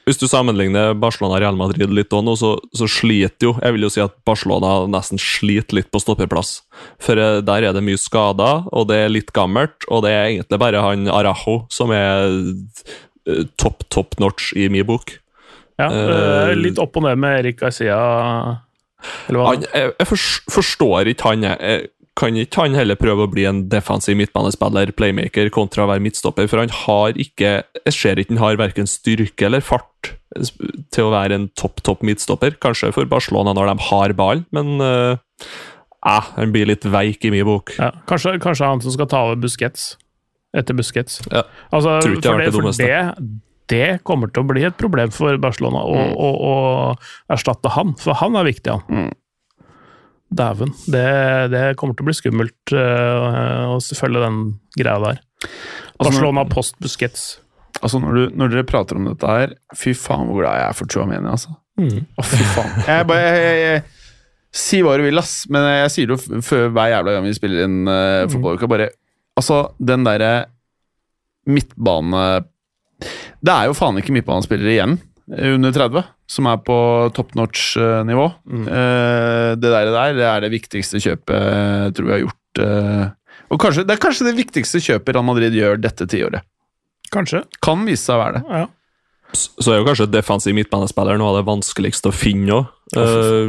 Hvis 0.08 0.22
du 0.22 0.26
sammenligner 0.32 0.94
Barcelona 0.96 1.36
og 1.36 1.42
Real 1.44 1.60
Madrid 1.60 1.92
litt 1.92 2.14
òg 2.16 2.24
nå, 2.24 2.38
så, 2.40 2.54
så 2.72 2.88
sliter 2.88 3.50
jo 3.50 3.52
Jeg 3.60 3.76
vil 3.76 3.84
jo 3.84 3.92
si 3.92 4.00
at 4.00 4.16
Barcelona 4.28 4.86
nesten 4.88 5.20
sliter 5.20 5.82
litt 5.82 5.92
på 5.92 6.00
stoppeplass. 6.00 6.62
For 7.04 7.20
eh, 7.20 7.42
der 7.44 7.68
er 7.68 7.76
det 7.76 7.84
mye 7.84 8.00
skader, 8.00 8.66
og 8.72 8.88
det 8.88 9.02
er 9.04 9.12
litt 9.12 9.34
gammelt, 9.36 9.84
og 9.92 10.06
det 10.08 10.16
er 10.16 10.30
egentlig 10.30 10.62
bare 10.64 10.84
han 10.86 11.12
Arajo 11.12 11.60
som 11.74 11.92
er 11.92 12.40
topp, 13.60 13.84
topp, 13.92 14.16
notch 14.24 14.54
i 14.56 14.70
min 14.72 14.88
bok. 14.88 15.18
Ja, 15.78 15.92
Eh, 15.92 16.52
eh, 16.52 16.56
litt 16.58 16.80
opp 16.82 16.98
og 16.98 17.06
ned 17.06 17.20
med 17.22 17.44
Erik 17.44 17.60
Garcia. 17.60 17.98
Han, 19.30 19.66
jeg 19.68 19.92
jeg 19.94 20.08
forstår 20.10 21.12
ikke 21.12 21.30
han. 21.30 21.44
jeg. 21.46 21.90
Kan 22.18 22.38
ikke 22.40 22.64
han 22.66 22.74
heller 22.78 22.98
prøve 22.98 23.28
å 23.28 23.30
bli 23.30 23.44
en 23.46 23.66
defensiv 23.70 24.18
midtbanespiller, 24.18 24.90
playmaker, 24.98 25.52
kontra 25.54 25.86
å 25.86 25.92
være 25.92 26.02
midtstopper? 26.02 26.48
For 26.50 26.64
han 26.64 26.74
har 26.74 27.18
ikke 27.22 27.52
Jeg 27.86 27.94
ser 27.94 28.18
ikke 28.22 28.34
han 28.34 28.42
har 28.42 28.58
verken 28.58 28.90
styrke 28.90 29.46
eller 29.46 29.62
fart 29.62 30.14
til 30.94 31.08
å 31.08 31.12
være 31.14 31.38
en 31.38 31.48
topp, 31.58 31.82
topp 31.86 32.02
midtstopper. 32.06 32.58
Kanskje 32.64 32.90
for 32.96 33.06
Barcelona 33.10 33.54
når 33.56 33.70
de 33.72 33.86
har 33.92 34.14
ball, 34.18 34.44
men 34.56 34.82
eh, 34.84 35.18
eh, 36.10 36.32
han 36.38 36.54
blir 36.56 36.70
litt 36.70 36.86
veik 36.90 37.26
i 37.26 37.32
min 37.34 37.46
bok. 37.48 37.74
Ja, 37.78 37.92
kanskje, 38.10 38.36
kanskje 38.44 38.70
han 38.70 38.82
som 38.84 38.94
skal 38.98 39.10
ta 39.12 39.24
over 39.28 39.40
Busquets 39.42 39.94
etter 40.58 40.78
Busquets. 40.78 41.20
Ja. 41.30 41.44
Altså, 41.76 42.00
Tror 42.02 42.18
ikke 42.18 42.34
det 42.42 42.52
for 42.56 42.66
det, 42.70 42.78
det 42.82 42.96
for 43.14 43.22
det, 43.22 43.30
det 43.68 43.88
kommer 44.08 44.32
til 44.32 44.42
å 44.46 44.48
bli 44.50 44.64
et 44.68 44.78
problem 44.80 45.12
for 45.14 45.38
Barcelona 45.44 45.84
å, 45.86 45.96
Mm. 45.98 46.14
å, 46.18 46.30
å 46.50 47.34
erstatte 47.36 47.72
han, 47.76 47.94
for 48.00 48.18
han 48.22 48.38
er 48.40 48.48
viktig, 48.48 48.74
han. 48.74 48.86
Mm. 48.88 49.12
Dæven. 50.28 50.74
Det, 50.92 51.08
det 51.54 51.64
kommer 51.80 51.96
til 51.96 52.04
å 52.04 52.10
bli 52.10 52.16
skummelt 52.18 52.74
uh, 52.76 53.76
å 53.76 53.78
følge 53.80 54.24
den 54.26 54.40
greia 54.76 55.00
der. 55.04 55.22
Altså, 55.98 56.10
Barcelona 56.10 56.44
post 56.50 56.76
Busquets. 56.84 57.28
Altså, 57.80 58.02
når, 58.04 58.18
du, 58.18 58.36
når 58.40 58.52
dere 58.52 58.68
prater 58.68 58.98
om 58.98 59.06
dette 59.06 59.30
her 59.30 59.52
Fy 59.78 59.92
faen, 59.94 60.26
hvor 60.26 60.42
glad 60.42 60.58
jeg 60.58 60.66
er 60.66 60.78
for 60.78 60.90
Chouameni, 60.90 61.30
altså. 61.30 61.54
Mm. 61.78 62.00
Å, 62.18 62.26
fy 62.26 62.42
faen. 62.56 62.72
Jeg 62.90 63.06
bare 63.06 63.26
jeg, 63.28 63.42
jeg, 63.46 63.58
jeg, 63.68 63.84
Si 64.58 64.80
hva 64.82 64.96
du 64.98 65.04
vil, 65.06 65.20
ass, 65.20 65.44
men 65.54 65.62
jeg 65.68 65.90
sier 65.94 66.08
det 66.10 66.16
jo 66.16 66.40
før 66.42 66.72
hver 66.74 66.90
jævla 66.90 67.14
gang 67.14 67.26
vi 67.28 67.34
spiller 67.36 67.68
inn 67.68 67.82
uh, 67.86 68.24
fotballuka. 68.32 68.70
Bare 68.72 68.88
Altså, 69.38 69.60
den 69.78 70.08
derre 70.08 70.32
midtbane 71.46 72.24
Det 73.38 73.54
er 73.54 73.68
jo 73.70 73.76
faen 73.78 74.00
ikke 74.02 74.16
midtbanespillere 74.16 74.74
igjen 74.74 74.98
under 75.28 75.72
30 75.76 76.04
som 76.32 76.48
er 76.48 76.58
på 76.64 76.78
top 77.16 77.34
notch-nivå. 77.36 78.26
Eh, 78.48 79.56
det 79.60 79.72
der, 79.74 79.92
der 79.92 80.14
det 80.16 80.28
er 80.28 80.42
det 80.46 80.52
viktigste 80.54 81.02
kjøpet 81.04 81.36
jeg 81.36 81.94
tror 81.98 82.08
jeg 82.08 82.16
har 82.16 82.24
gjort. 82.26 82.62
eh, 82.64 83.10
og 83.52 83.60
kanskje, 83.64 83.86
Det 83.88 83.96
er 83.96 84.02
kanskje 84.04 84.26
det 84.28 84.36
viktigste 84.36 84.80
kjøpet 84.84 85.14
Real 85.16 85.24
Madrid 85.28 85.54
gjør 85.56 85.80
dette 85.80 86.08
tiåret. 86.08 86.42
Kanskje. 87.12 87.44
Kan 87.64 87.86
vise 87.88 88.04
seg 88.04 88.16
å 88.18 88.24
være 88.24 88.34
det. 88.40 88.44
Ja. 88.52 88.66
Så 89.36 89.72
er 89.74 89.80
jo 89.82 89.86
kanskje 89.88 90.08
defensiv 90.12 90.56
midtbanespiller 90.56 91.20
noe 91.20 91.32
av 91.34 91.38
det 91.42 91.48
vanskeligste 91.48 92.12
å 92.12 92.16
finne 92.16 92.52
òg. 92.62 92.68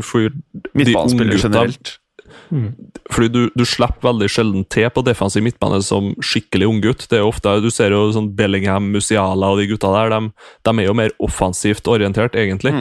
for 0.03 0.29
de 0.29 0.95
unggutta- 0.95 1.99
generelt. 2.51 2.99
Fordi 3.13 3.29
du, 3.33 3.41
du 3.57 3.65
slipper 3.65 4.09
veldig 4.11 4.29
sjelden 4.31 4.65
til 4.71 4.89
på 4.91 5.05
defensiv 5.07 5.43
midtbane 5.47 5.81
som 5.83 6.15
skikkelig 6.21 6.69
unggutt. 6.69 7.07
Det 7.09 7.19
er 7.19 7.23
jo 7.25 7.31
ofte, 7.33 7.55
Du 7.63 7.71
ser 7.71 7.91
jo 7.91 8.11
sånn 8.13 8.35
Bellingham, 8.37 8.91
Musiala 8.93 9.51
og 9.53 9.59
de 9.59 9.67
gutta 9.71 9.91
der. 9.95 10.11
De, 10.15 10.33
de 10.65 10.75
er 10.83 10.87
jo 10.89 10.95
mer 10.95 11.11
offensivt 11.21 11.87
orientert, 11.89 12.35
egentlig. 12.35 12.73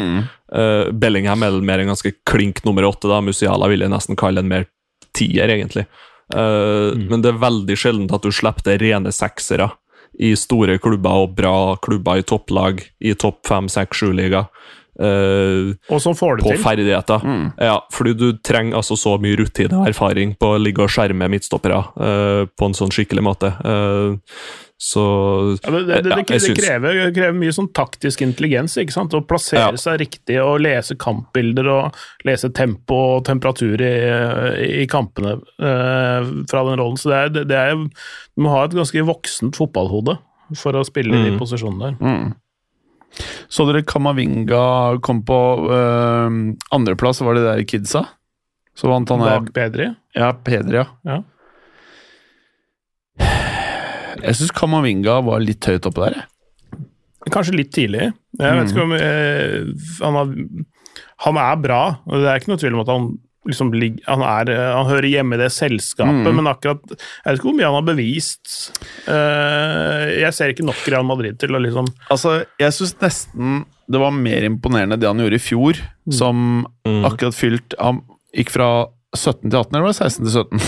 Eh, 0.53 0.91
Bellingham 0.91 1.43
er 1.43 1.61
mer 1.61 1.79
en 1.79 1.93
ganske 1.93 2.13
klink 2.25 2.63
nummer 2.65 2.83
åtte. 2.87 3.07
da, 3.07 3.21
Musiala 3.21 3.67
vil 3.67 3.81
jeg 3.85 3.89
nesten 3.93 4.15
kalle 4.19 4.39
en 4.43 4.47
mer 4.51 4.67
tier, 5.13 5.47
egentlig. 5.49 5.85
Eh, 6.33 6.95
Men 7.09 7.21
det 7.23 7.33
er 7.33 7.43
veldig 7.43 7.77
sjelden 7.77 8.09
at 8.13 8.23
du 8.23 8.31
slipper 8.31 8.63
til 8.63 8.79
rene 8.83 9.11
seksere 9.15 9.71
i 10.19 10.31
store 10.35 10.79
klubber 10.81 11.23
og 11.27 11.35
bra 11.37 11.75
klubber 11.83 12.17
i 12.17 12.23
topplag 12.25 12.79
i 13.05 13.13
topp 13.13 13.45
fem, 13.45 13.67
seks, 13.69 13.99
sju-liga. 14.01 14.47
Eh, 14.99 15.73
Og 15.93 16.01
som 16.01 16.15
får 16.17 16.37
det 16.37 16.43
på 16.47 16.53
til. 16.55 16.63
ferdigheter. 16.63 17.25
Ja, 17.61 17.79
fordi 17.93 18.13
du 18.17 18.31
trenger 18.43 18.77
altså 18.79 18.97
så 18.97 19.17
mye 19.21 19.37
rutine 19.37 19.81
og 19.81 19.87
erfaring 19.91 20.35
på 20.39 20.55
å 20.55 20.61
ligge 20.61 20.81
og 20.85 20.89
skjerme 20.89 21.27
midtstoppere 21.29 21.77
uh, 21.97 22.45
på 22.57 22.65
en 22.65 22.73
sånn 22.73 22.89
skikkelig 22.93 23.23
måte. 23.23 23.51
Uh, 23.61 24.17
så 24.77 25.03
Ja, 25.63 25.71
men 25.73 25.87
det, 25.87 26.03
det, 26.03 26.03
det, 26.03 26.09
Ja, 26.11 26.37
jeg 26.37 26.41
det, 26.55 26.55
krever, 26.63 26.99
krever 27.15 27.33
mye 27.37 27.53
sånn 27.55 27.69
taktisk 27.73 28.21
intelligens. 28.21 28.75
ikke 28.77 28.93
sant? 28.93 29.13
Å 29.17 29.21
plassere 29.25 29.71
Ja. 29.73 29.81
seg 29.81 29.99
riktig 30.03 30.37
og 30.43 30.59
lese 30.61 30.93
kampbilder 31.01 31.67
og 31.73 31.95
lese 32.25 32.49
tempo 32.53 32.93
og 33.17 33.25
temperatur 33.25 33.81
i, 33.81 34.83
i 34.83 34.85
kampene 34.89 35.39
eh, 35.57 36.29
fra 36.49 36.63
den 36.69 36.77
rollen. 36.77 36.97
Så 37.01 37.09
det 37.09 37.17
er, 37.17 37.29
det, 37.39 37.47
det 37.49 37.57
er, 37.57 37.75
Du 38.35 38.41
må 38.45 38.49
ha 38.53 38.65
et 38.65 38.77
ganske 38.77 39.01
voksent 39.07 39.57
fotballhode 39.57 40.17
for 40.55 40.77
å 40.77 40.85
spille 40.85 41.13
i 41.17 41.23
de 41.25 41.31
Mm. 41.35 41.39
posisjonene 41.41 41.97
der. 41.97 41.97
Mm. 42.05 42.35
Så 43.49 43.65
dere 43.69 43.85
Kamavinga 43.87 44.99
kom 45.05 45.23
på 45.25 45.39
øh, 45.71 46.37
andreplass, 46.75 47.23
var 47.25 47.37
det 47.37 47.45
der 47.47 47.63
kidsa? 47.69 48.03
Så 48.77 48.89
vant 48.91 49.09
han 49.09 49.23
Bak 49.23 49.49
Pedri. 49.55 49.89
Ja, 50.13 50.31
Pedri, 50.45 50.77
ja. 50.83 50.85
Ja. 51.07 51.21
Jeg 54.21 54.37
syns 54.37 54.53
Kamavinga 54.53 55.19
var 55.25 55.41
litt 55.41 55.65
høyt 55.65 55.87
oppe 55.89 56.05
der. 56.05 56.19
jeg. 56.19 56.27
Kanskje 57.33 57.57
litt 57.57 57.73
tidlig. 57.75 58.11
Jeg 58.39 58.57
vet 58.59 58.71
ikke 58.71 58.85
om 58.85 58.93
eh, 58.95 59.71
han, 60.03 60.17
har, 60.19 60.29
han 61.25 61.39
er 61.41 61.57
bra, 61.63 61.81
og 62.05 62.21
det 62.21 62.29
er 62.29 62.39
ikke 62.39 62.53
noe 62.53 62.61
tvil 62.61 62.77
om 62.77 62.83
at 62.83 62.91
han 62.93 63.07
liksom 63.47 63.71
ligger, 63.73 64.03
han, 64.07 64.21
er, 64.27 64.49
eh, 64.53 64.73
han 64.75 64.89
hører 64.89 65.07
hjemme 65.09 65.37
i 65.37 65.41
det 65.41 65.49
selskapet, 65.55 66.27
men 66.35 66.49
akkurat 66.51 66.81
Jeg 66.91 66.97
vet 67.25 67.39
ikke 67.39 67.47
hvor 67.49 67.55
mye 67.57 67.69
han 67.69 67.77
har 67.79 67.87
bevist. 67.87 68.51
Eh, 69.07 70.03
jeg 70.21 70.33
ser 70.35 70.53
ikke 70.53 70.65
nok 70.67 70.83
Real 70.91 71.05
Madrid 71.07 71.37
til 71.41 71.55
å 71.57 71.61
liksom 71.63 71.87
Altså, 72.13 72.41
jeg 72.61 72.75
syns 72.75 72.95
nesten 73.03 73.63
det 73.87 74.01
var 74.03 74.11
mer 74.11 74.43
imponerende 74.43 74.97
det 74.99 75.07
han 75.07 75.21
gjorde 75.23 75.37
i 75.39 75.43
fjor, 75.45 75.77
som 76.11 76.65
Mm. 76.87 77.03
akkurat 77.07 77.35
fylt 77.35 77.73
Han 77.79 78.01
gikk 78.35 78.49
fra 78.51 78.67
17 79.15 79.49
til 79.49 79.57
18, 79.59 79.75
eller 79.75 79.85
var 79.87 79.93
det 79.93 80.01
16 80.03 80.25
til 80.25 80.33
17? 80.35 80.59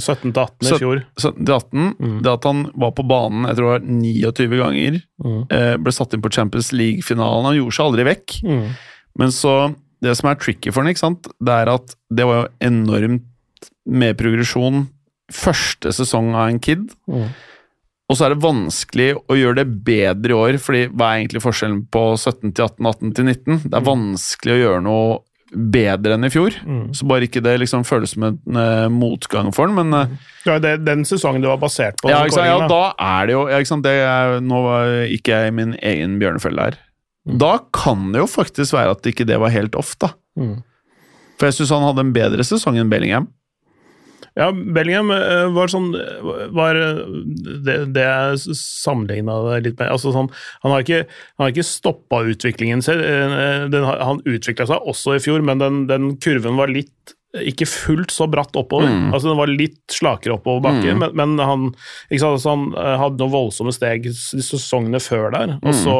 17 0.00 0.32
til 0.32 0.42
18 0.42 0.70
i 0.72 0.78
fjor. 0.80 1.02
17 1.20 1.44
til 1.44 1.54
18. 1.54 2.22
Det 2.24 2.32
at 2.32 2.44
han 2.48 2.62
var 2.80 2.92
på 2.96 3.04
banen 3.06 3.44
jeg 3.50 3.56
tror 3.58 3.68
det 3.68 3.74
var 3.76 3.84
29 3.88 4.58
ganger, 4.62 5.02
Mm. 5.22 5.42
eh, 5.52 5.76
ble 5.76 5.92
satt 5.92 6.14
inn 6.16 6.22
på 6.24 6.32
Champions 6.32 6.72
League-finalen 6.72 7.44
Han 7.46 7.54
gjorde 7.60 7.76
seg 7.76 7.84
aldri 7.86 8.04
vekk. 8.08 8.38
Mm. 8.48 8.64
Men 9.20 9.28
så 9.36 9.52
Det 10.02 10.16
som 10.18 10.30
er 10.30 10.40
tricky 10.40 10.72
for 10.72 10.82
den, 10.82 10.92
ikke 10.92 11.04
sant, 11.04 11.30
det 11.38 11.54
er 11.62 11.70
at 11.72 11.94
det 12.10 12.26
var 12.26 12.42
jo 12.42 12.50
enormt 12.66 13.70
med 13.86 14.18
progresjon 14.18 14.86
første 15.32 15.92
sesong 15.94 16.34
av 16.34 16.50
en 16.50 16.60
kid. 16.62 16.90
Mm. 17.08 17.30
Og 18.10 18.18
så 18.18 18.26
er 18.26 18.34
det 18.34 18.44
vanskelig 18.44 19.10
å 19.30 19.36
gjøre 19.38 19.62
det 19.62 19.82
bedre 19.86 20.34
i 20.34 20.36
år, 20.36 20.58
fordi 20.60 20.86
hva 20.90 21.12
er 21.12 21.22
egentlig 21.22 21.44
forskjellen 21.44 21.84
på 21.92 22.02
17 22.18 22.50
til 22.50 22.66
18, 22.66 22.88
18 22.90 23.12
til 23.16 23.28
19? 23.30 23.60
Det 23.70 23.78
er 23.78 23.86
vanskelig 23.86 24.56
å 24.56 24.62
gjøre 24.66 24.82
noe 24.84 25.20
bedre 25.52 26.16
enn 26.16 26.26
i 26.28 26.32
fjor. 26.32 26.54
Mm. 26.64 26.84
Så 26.96 27.06
bare 27.08 27.28
ikke 27.28 27.42
det 27.44 27.54
liksom 27.62 27.86
føles 27.88 28.14
som 28.14 28.26
en 28.28 28.38
uh, 28.56 28.88
motgang 28.92 29.50
for 29.56 29.68
den, 29.68 29.76
men 29.80 29.96
eh, 29.96 30.14
Det 30.44 30.74
er 30.74 30.84
den 30.84 31.04
sesongen 31.08 31.44
det 31.44 31.50
var 31.50 31.60
basert 31.60 32.00
på. 32.00 32.10
ja, 32.12 32.22
sant? 32.32 32.48
ja, 32.48 32.68
da 32.68 32.84
er 32.96 33.28
det 33.28 33.36
jo 33.36 33.42
ja, 33.48 33.60
ikke 33.60 33.72
sant? 33.74 33.84
Det 33.86 33.96
er, 34.00 34.38
Nå 34.44 34.62
var 34.64 34.94
ikke 35.12 35.36
jeg 35.36 35.52
i 35.52 35.56
min 35.60 35.76
egen 35.80 36.16
bjørnefelle 36.20 36.68
her. 36.68 36.80
Da 37.24 37.54
kan 37.74 38.10
det 38.14 38.22
jo 38.24 38.30
faktisk 38.30 38.74
være 38.74 38.96
at 38.96 39.06
ikke 39.06 39.26
det 39.28 39.38
var 39.40 39.54
helt 39.54 39.76
off, 39.78 39.94
da. 40.02 40.12
Mm. 40.38 40.56
For 41.38 41.48
jeg 41.48 41.60
syns 41.60 41.72
han 41.74 41.86
hadde 41.86 42.04
en 42.06 42.16
bedre 42.16 42.44
sesong 42.46 42.80
enn 42.80 42.90
Bellingham. 42.90 43.28
Ja, 44.38 44.46
Bellingham 44.48 45.10
eh, 45.12 45.50
var 45.52 45.68
sånn 45.68 45.90
var 46.56 46.78
Det, 47.66 47.74
det 47.92 48.04
jeg 48.06 48.54
sammenligna 48.56 49.34
det 49.50 49.58
litt 49.66 49.74
med 49.76 49.90
altså 49.92 50.08
sånn, 50.14 50.30
Han 50.62 50.72
har 50.72 50.86
ikke, 50.86 51.00
han 51.36 51.44
har 51.44 51.52
ikke 51.52 51.66
stoppa 51.68 52.22
utviklingen 52.30 52.80
selv. 52.84 53.04
eh, 53.04 53.66
Den, 53.72 53.84
han 53.84 54.22
utvikla 54.24 54.70
seg 54.70 54.88
også 54.88 55.18
i 55.18 55.20
fjor, 55.20 55.44
men 55.44 55.60
den, 55.60 55.82
den 55.90 56.14
kurven 56.22 56.56
var 56.56 56.72
litt 56.72 57.12
ikke 57.32 57.64
fullt 57.64 58.12
så 58.12 58.26
bratt 58.28 58.56
oppover. 58.60 58.88
Altså 59.08 59.30
Den 59.30 59.38
var 59.38 59.48
litt 59.48 59.78
slakere 59.92 60.34
oppover 60.36 60.64
bakke, 60.66 60.92
men, 61.00 61.14
men 61.16 61.38
han, 61.40 61.68
sant, 62.12 62.26
altså, 62.28 62.52
han 62.52 62.66
eh, 62.76 62.96
hadde 63.00 63.20
noen 63.22 63.32
voldsomme 63.32 63.72
steg 63.72 64.08
sesongene 64.12 65.00
før 65.00 65.32
der. 65.32 65.54
Og 65.62 65.76
så, 65.76 65.94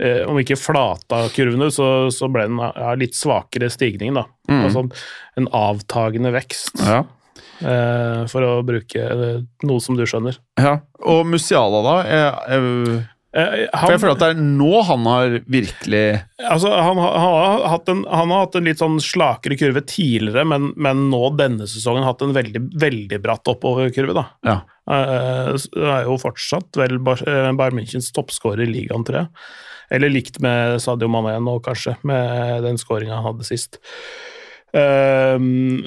eh, 0.00 0.22
om 0.28 0.38
ikke 0.40 0.56
flata 0.60 1.24
kurvene, 1.34 1.70
så, 1.74 2.10
så 2.14 2.28
ble 2.32 2.46
den 2.48 2.58
ja, 2.62 2.94
litt 2.98 3.14
svakere 3.18 3.70
stigning. 3.72 4.14
da. 4.18 4.26
Altså 4.50 4.86
en 5.40 5.48
avtagende 5.54 6.32
vekst, 6.34 6.74
Ja. 6.84 7.02
eh, 7.60 8.26
for 8.30 8.44
å 8.46 8.52
bruke 8.66 9.00
eh, 9.00 9.40
noe 9.66 9.80
som 9.80 9.96
du 9.98 10.04
skjønner. 10.06 10.38
ja. 10.60 10.78
Og 11.04 11.26
Musiala, 11.28 11.82
da? 11.84 11.96
Jeg, 12.08 12.30
er 12.54 12.64
han, 13.34 13.72
for 13.74 13.90
jeg 13.90 13.98
føler 13.98 14.12
at 14.14 14.20
det 14.22 14.26
er 14.30 14.42
nå 14.46 14.82
han 14.86 15.06
har 15.10 15.32
virkelig 15.50 16.02
Altså, 16.38 16.70
han, 16.70 17.00
har- 17.02 17.16
han, 17.18 17.32
har 17.34 17.64
hatt 17.72 17.88
en, 17.90 18.04
han 18.06 18.30
har 18.30 18.44
hatt 18.44 18.54
en 18.60 18.68
litt 18.68 18.78
sånn 18.78 19.00
slakere 19.02 19.56
kurve 19.58 19.82
tidligere, 19.90 20.44
men, 20.46 20.68
men 20.78 21.08
nå 21.10 21.32
denne 21.34 21.66
sesongen 21.66 22.06
hatt 22.06 22.22
en 22.22 22.30
veldig, 22.36 22.62
veldig 22.78 23.18
bratt 23.24 23.50
oppoverkurve. 23.50 24.14
da. 24.14 24.24
Ja. 24.46 24.56
Uh, 24.86 25.56
er 25.82 26.06
jo 26.06 26.14
fortsatt 26.22 26.78
vel 26.78 26.94
eh, 27.00 27.50
Bayern 27.58 27.74
Münchens 27.80 28.12
toppskårer 28.14 28.68
i 28.68 28.70
ligaen, 28.70 29.02
tror 29.08 29.24
jeg. 29.24 29.28
Eller 29.92 30.12
likt 30.12 30.40
med 30.44 30.78
Sadio 30.82 31.10
Mané 31.12 31.36
nå, 31.42 31.58
kanskje, 31.64 31.96
med 32.06 32.64
den 32.64 32.78
skåringa 32.80 33.18
han 33.18 33.28
hadde 33.32 33.48
sist. 33.48 33.80
Um, 34.74 35.84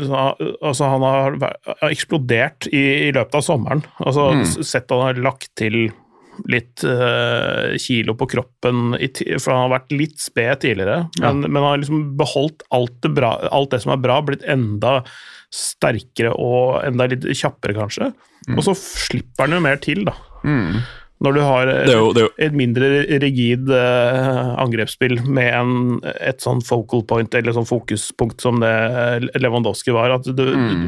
altså 0.64 0.88
han 0.88 1.04
har, 1.04 1.34
har 1.42 1.90
eksplodert 1.92 2.70
i, 2.72 2.84
i 3.08 3.14
løpet 3.16 3.36
av 3.36 3.44
sommeren. 3.44 3.82
Altså 4.00 4.30
mm. 4.38 4.46
Sett 4.64 4.94
han 4.94 5.10
har 5.10 5.24
lagt 5.26 5.50
til 5.60 5.90
litt 6.48 6.84
uh, 6.86 7.74
kilo 7.82 8.14
på 8.16 8.28
kroppen, 8.30 8.94
for 9.42 9.52
han 9.52 9.64
har 9.66 9.74
vært 9.80 9.96
litt 9.96 10.22
sped 10.22 10.62
tidligere. 10.64 11.08
Men, 11.20 11.42
men 11.48 11.58
han 11.58 11.72
har 11.72 11.82
liksom 11.82 12.06
beholdt 12.20 12.64
alt 12.78 12.96
det, 13.04 13.12
bra, 13.18 13.34
alt 13.52 13.74
det 13.74 13.82
som 13.84 13.96
er 13.96 14.04
bra, 14.06 14.22
blitt 14.24 14.46
enda 14.48 15.02
sterkere 15.54 16.32
og 16.38 16.78
enda 16.86 17.10
litt 17.12 17.26
kjappere, 17.32 17.76
kanskje. 17.78 18.12
Og 18.54 18.64
så 18.64 18.78
slipper 18.78 19.48
han 19.48 19.58
jo 19.58 19.66
mer 19.66 19.82
til, 19.84 20.06
da. 20.08 20.16
Når 21.24 21.34
du 21.34 21.40
har 21.42 21.70
er 21.72 21.90
jo, 21.90 22.12
jo 22.14 22.28
et 22.38 22.54
mindre 22.54 22.88
rigid 23.24 23.72
eh, 23.74 24.50
angrepsspill 24.62 25.18
med 25.26 25.50
en, 25.50 25.72
et 26.22 26.44
sånn 26.44 26.62
focal 26.66 27.02
point, 27.10 27.38
eller 27.40 27.56
sånn 27.56 27.70
fokuspunkt 27.70 28.44
som 28.46 28.62
det 28.62 28.74
Lewandowski 29.40 29.96
var. 29.96 30.14
At 30.20 30.30
du, 30.30 30.44
mm. 30.46 30.84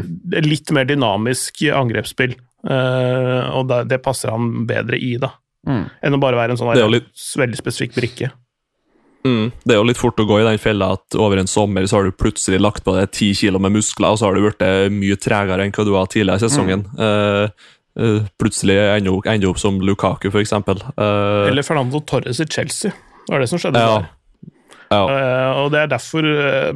litt 0.45 0.69
mer 0.75 0.85
dynamisk 0.89 1.63
angrepsspill, 1.73 2.35
uh, 2.69 3.49
og 3.57 3.71
det, 3.71 3.81
det 3.89 4.03
passer 4.05 4.29
han 4.35 4.67
bedre 4.69 5.01
i, 5.01 5.15
da. 5.21 5.33
Enn 5.69 6.15
å 6.15 6.21
bare 6.21 6.37
være 6.37 6.55
en 6.55 6.61
sånn 6.61 6.77
litt- 6.93 7.25
veldig 7.37 7.57
spesifikk 7.59 7.97
brikke. 7.97 8.29
Mm, 9.27 9.49
det 9.67 9.75
er 9.75 9.81
jo 9.81 9.87
litt 9.89 9.99
fort 9.99 10.19
å 10.21 10.25
gå 10.27 10.37
i 10.39 10.45
den 10.47 10.61
fella 10.61 10.93
at 10.95 11.17
over 11.19 11.41
en 11.41 11.49
sommer 11.49 11.83
så 11.89 11.97
har 11.97 12.07
du 12.07 12.15
plutselig 12.15 12.61
lagt 12.61 12.85
på 12.85 12.93
deg 12.95 13.11
ti 13.11 13.33
kilo 13.35 13.59
med 13.59 13.75
muskler, 13.75 14.13
og 14.13 14.21
så 14.21 14.29
har 14.29 14.37
du 14.37 14.45
blitt 14.45 14.63
mye 14.95 15.17
tregere 15.19 15.65
enn 15.65 15.75
hva 15.75 15.85
du 15.85 15.91
var 15.91 16.07
tidligere 16.11 16.39
i 16.39 16.45
sesongen. 16.45 16.85
Eh, 16.95 17.67
eh, 17.99 18.29
plutselig 18.41 18.77
ender 18.79 19.27
ender 19.29 19.51
opp 19.51 19.59
som 19.61 19.81
Lukaku, 19.83 20.29
for 20.31 20.41
eksempel. 20.41 20.81
Eh, 20.95 21.49
Eller 21.51 21.65
Fernando 21.67 22.01
Torres 22.01 22.39
i 22.39 22.47
Chelsea. 22.47 22.95
Det 23.25 23.35
var 23.35 23.43
det 23.43 23.51
som 23.51 23.61
skjedde 23.61 23.83
ja. 23.83 23.99
der. 23.99 24.15
Ja. 24.89 25.03
Uh, 25.05 25.49
og 25.61 25.67
det 25.69 25.83
er 25.83 25.89
derfor, 25.91 26.25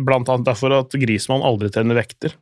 blant 0.05 0.27
annet 0.29 0.45
derfor 0.45 0.75
at 0.77 0.93
Grismann 1.01 1.41
aldri 1.41 1.71
trener 1.73 1.97
vekter. 1.97 2.35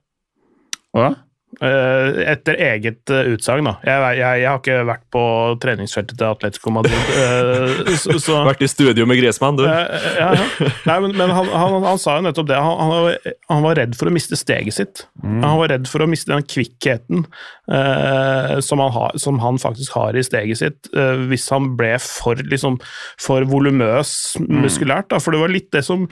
Hva? 0.92 1.14
Eh, 1.14 1.20
etter 1.60 2.56
eget 2.64 3.12
uh, 3.12 3.28
utsagn, 3.34 3.68
da. 3.68 3.74
Jeg, 3.86 4.18
jeg, 4.18 4.42
jeg 4.42 4.48
har 4.48 4.60
ikke 4.62 4.78
vært 4.88 5.04
på 5.14 5.24
treningsfeltet 5.62 6.16
til 6.18 6.28
Atletico 6.30 6.72
Madrid. 6.74 7.12
eh, 7.20 7.92
så, 8.00 8.16
så, 8.24 8.38
Vært 8.48 8.64
i 8.66 8.70
studio 8.72 9.06
med 9.10 9.20
Griezmann, 9.20 9.60
du. 9.60 9.66
Eh, 9.68 10.08
ja, 10.18 10.30
ja. 10.40 10.70
Nei, 10.88 10.98
men, 11.04 11.16
men 11.20 11.34
han, 11.36 11.52
han, 11.52 11.78
han 11.86 12.02
sa 12.02 12.18
jo 12.18 12.26
nettopp 12.26 12.50
det. 12.50 12.60
Han, 12.62 12.78
han, 12.80 12.94
var, 12.94 13.36
han 13.52 13.66
var 13.68 13.80
redd 13.82 13.98
for 14.00 14.10
å 14.10 14.16
miste 14.16 14.40
steget 14.40 14.78
sitt. 14.78 15.06
Han 15.22 15.60
var 15.60 15.74
redd 15.74 15.90
for 15.92 16.04
å 16.04 16.10
miste 16.10 16.32
den 16.32 16.48
kvikkheten 16.48 17.26
eh, 17.26 18.58
som, 18.64 18.82
han 18.84 18.96
har, 18.96 19.18
som 19.22 19.40
han 19.44 19.60
faktisk 19.62 19.96
har 20.00 20.18
i 20.18 20.26
steget 20.26 20.62
sitt, 20.62 20.92
eh, 20.96 21.26
hvis 21.32 21.50
han 21.54 21.74
ble 21.80 21.94
for, 22.04 22.40
liksom, 22.52 22.80
for 23.22 23.48
volumøs 23.50 24.38
muskulært. 24.42 25.12
Da. 25.12 25.22
For 25.22 25.36
det 25.36 25.44
var 25.44 25.54
litt 25.54 25.72
det 25.76 25.84
som 25.88 26.08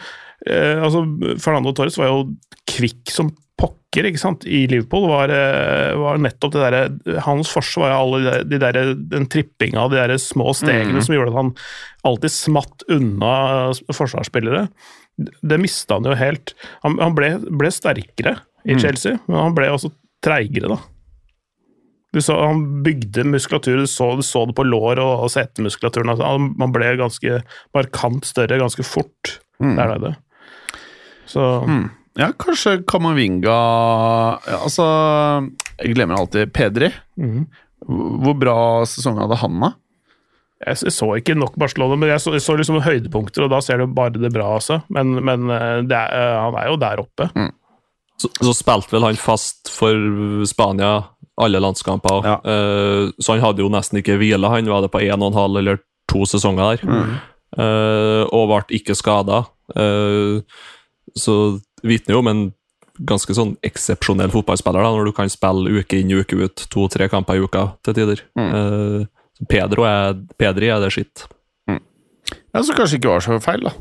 eh, 0.45 0.77
altså, 0.77 1.05
Fernando 1.41 1.73
Torres 1.75 1.99
var 1.99 2.11
jo 2.11 2.25
kvikk 2.69 3.13
som 3.13 3.31
ikke 3.89 4.21
sant, 4.21 4.45
i 4.45 4.67
Liverpool, 4.69 5.07
var, 5.09 5.31
eh, 5.33 5.95
var 5.97 6.19
nettopp 6.21 6.53
det 6.53 6.61
derre 6.61 7.21
Hans 7.25 7.49
forsvar 7.49 7.89
var 7.89 7.95
jo 7.95 8.01
alle 8.03 8.19
de 8.19 8.29
der, 8.29 8.43
de 8.45 8.59
der, 8.61 8.91
den 9.15 9.25
trippinga 9.31 9.87
og 9.87 9.95
de 9.95 9.97
der 9.97 10.13
små 10.21 10.53
stegene 10.53 11.01
som 11.01 11.15
gjorde 11.15 11.33
at 11.33 11.39
han 11.39 11.49
alltid 12.05 12.35
smatt 12.35 12.85
unna 12.93 13.33
forsvarsspillere. 13.89 14.67
Det 15.17 15.59
mista 15.59 15.97
han 15.97 16.05
jo 16.05 16.13
helt. 16.19 16.53
Han, 16.85 16.99
han 17.01 17.17
ble, 17.17 17.33
ble 17.49 17.73
sterkere 17.73 18.37
i 18.69 18.77
Chelsea, 18.79 19.17
men 19.25 19.41
han 19.41 19.57
ble 19.57 19.71
også 19.73 19.91
treigere, 20.23 20.69
da. 20.69 20.79
Du 22.13 22.21
så, 22.25 22.35
han 22.41 22.83
bygde 22.85 23.25
muskulatur, 23.29 23.77
du 23.77 23.89
så, 23.89 24.15
du 24.17 24.23
så 24.25 24.45
det 24.49 24.55
på 24.57 24.65
lår 24.65 25.01
og, 25.01 25.25
og 25.25 25.29
setemuskulaturen. 25.33 26.09
Altså, 26.13 26.31
man 26.61 26.73
ble 26.73 26.95
ganske 26.97 27.41
markant 27.75 28.25
større 28.25 28.57
ganske 28.61 28.85
fort 28.85 29.39
der 29.59 29.93
nede. 29.97 30.15
Så 31.29 31.43
Ja, 32.19 32.33
kanskje 32.35 32.81
Kamavinga 32.83 33.53
ja, 34.43 34.57
Altså, 34.59 34.85
jeg 35.79 35.93
glemmer 35.95 36.19
alltid 36.19 36.51
Pedri. 36.55 36.89
Hvor 37.87 38.35
bra 38.35 38.57
sesong 38.89 39.21
hadde 39.21 39.39
han, 39.39 39.61
da? 39.63 39.75
jeg, 40.59 40.91
så 40.91 41.09
ikke 41.19 41.37
nok 41.37 41.55
Barcelona, 41.59 41.97
men 41.99 42.11
jeg 42.11 42.23
så, 42.23 42.33
jeg 42.35 42.43
så 42.43 42.55
liksom 42.59 42.81
høydepunkter, 42.83 43.45
og 43.45 43.53
da 43.53 43.61
ser 43.63 43.79
du 43.79 43.87
bare 43.95 44.19
det 44.19 44.31
bra 44.35 44.51
også. 44.57 44.81
Men, 44.95 45.15
men 45.23 45.47
eh, 45.53 45.79
det 45.87 45.95
er, 45.95 46.11
eh, 46.15 46.35
han 46.43 46.59
er 46.59 46.67
jo 46.71 46.79
der 46.81 47.03
oppe. 47.03 47.29
Så, 48.19 48.31
så 48.41 48.53
spilte 48.57 48.97
vel 48.97 49.07
han 49.07 49.19
fast 49.19 49.71
for 49.71 49.95
Spania 50.49 50.97
alle 51.39 51.61
landskamper. 51.63 52.25
Ja. 52.27 52.35
uh, 52.43 53.13
så 53.15 53.37
han 53.37 53.45
hadde 53.45 53.63
jo 53.63 53.71
nesten 53.71 54.01
ikke 54.01 54.17
hvile. 54.19 54.51
Han 54.51 54.67
var 54.67 54.83
det 54.83 54.91
på 54.91 54.99
en 55.05 55.21
og 55.23 55.29
en 55.31 55.37
halv 55.39 55.61
eller 55.61 55.79
to 56.11 56.25
sesonger 56.27 56.81
der. 56.81 57.13
Eh, 57.59 58.23
og 58.35 58.49
ble 58.51 58.75
ikke 58.75 58.97
skada. 58.97 59.45
så 61.15 61.35
vitner 61.83 62.15
jo 62.15 62.23
om 62.23 62.31
en 62.31 62.45
ganske 62.99 63.33
sånn 63.35 63.53
eksepsjonell 63.63 64.31
fotballspiller, 64.33 64.83
da, 64.83 64.91
når 64.95 65.09
du 65.09 65.15
kan 65.15 65.31
spille 65.31 65.79
uke 65.79 66.01
inn 66.01 66.11
uke 66.19 66.39
ut, 66.41 66.65
to-tre 66.71 67.07
kamper 67.11 67.39
i 67.39 67.43
uka 67.45 67.69
til 67.85 67.95
tider. 67.95 68.23
Mm. 68.39 68.49
Uh, 68.51 69.45
Pedro 69.47 69.85
er, 69.87 70.17
Pedri 70.39 70.71
er 70.71 70.83
det 70.83 70.91
skitt. 70.95 71.27
Ja, 72.53 72.63
Så 72.63 72.75
kanskje 72.77 72.99
ikke 72.99 73.13
var 73.13 73.23
så 73.23 73.39
feil, 73.43 73.65
da. 73.65 73.73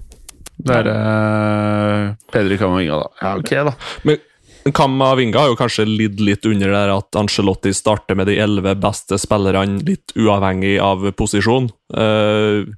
Det 0.59 0.75
er 0.75 0.89
uh, 0.91 2.15
Pedri 2.33 2.59
Kamavinga, 2.61 2.99
da. 3.03 3.11
Ja, 3.23 3.35
ok, 3.39 3.53
da. 3.71 3.75
Men 4.09 4.73
Kamavinga 4.75 5.41
har 5.41 5.53
jo 5.53 5.59
kanskje 5.59 5.87
lidd 5.89 6.21
litt 6.23 6.47
under 6.49 6.73
der 6.75 6.93
at 6.97 7.19
Angelotti 7.19 7.73
starter 7.77 8.19
med 8.19 8.29
de 8.31 8.39
elleve 8.43 8.75
beste 8.81 9.19
spillerne, 9.21 9.81
litt 9.87 10.15
uavhengig 10.19 10.77
av 10.83 11.07
posisjon. 11.19 11.71
Uh, 11.95 12.69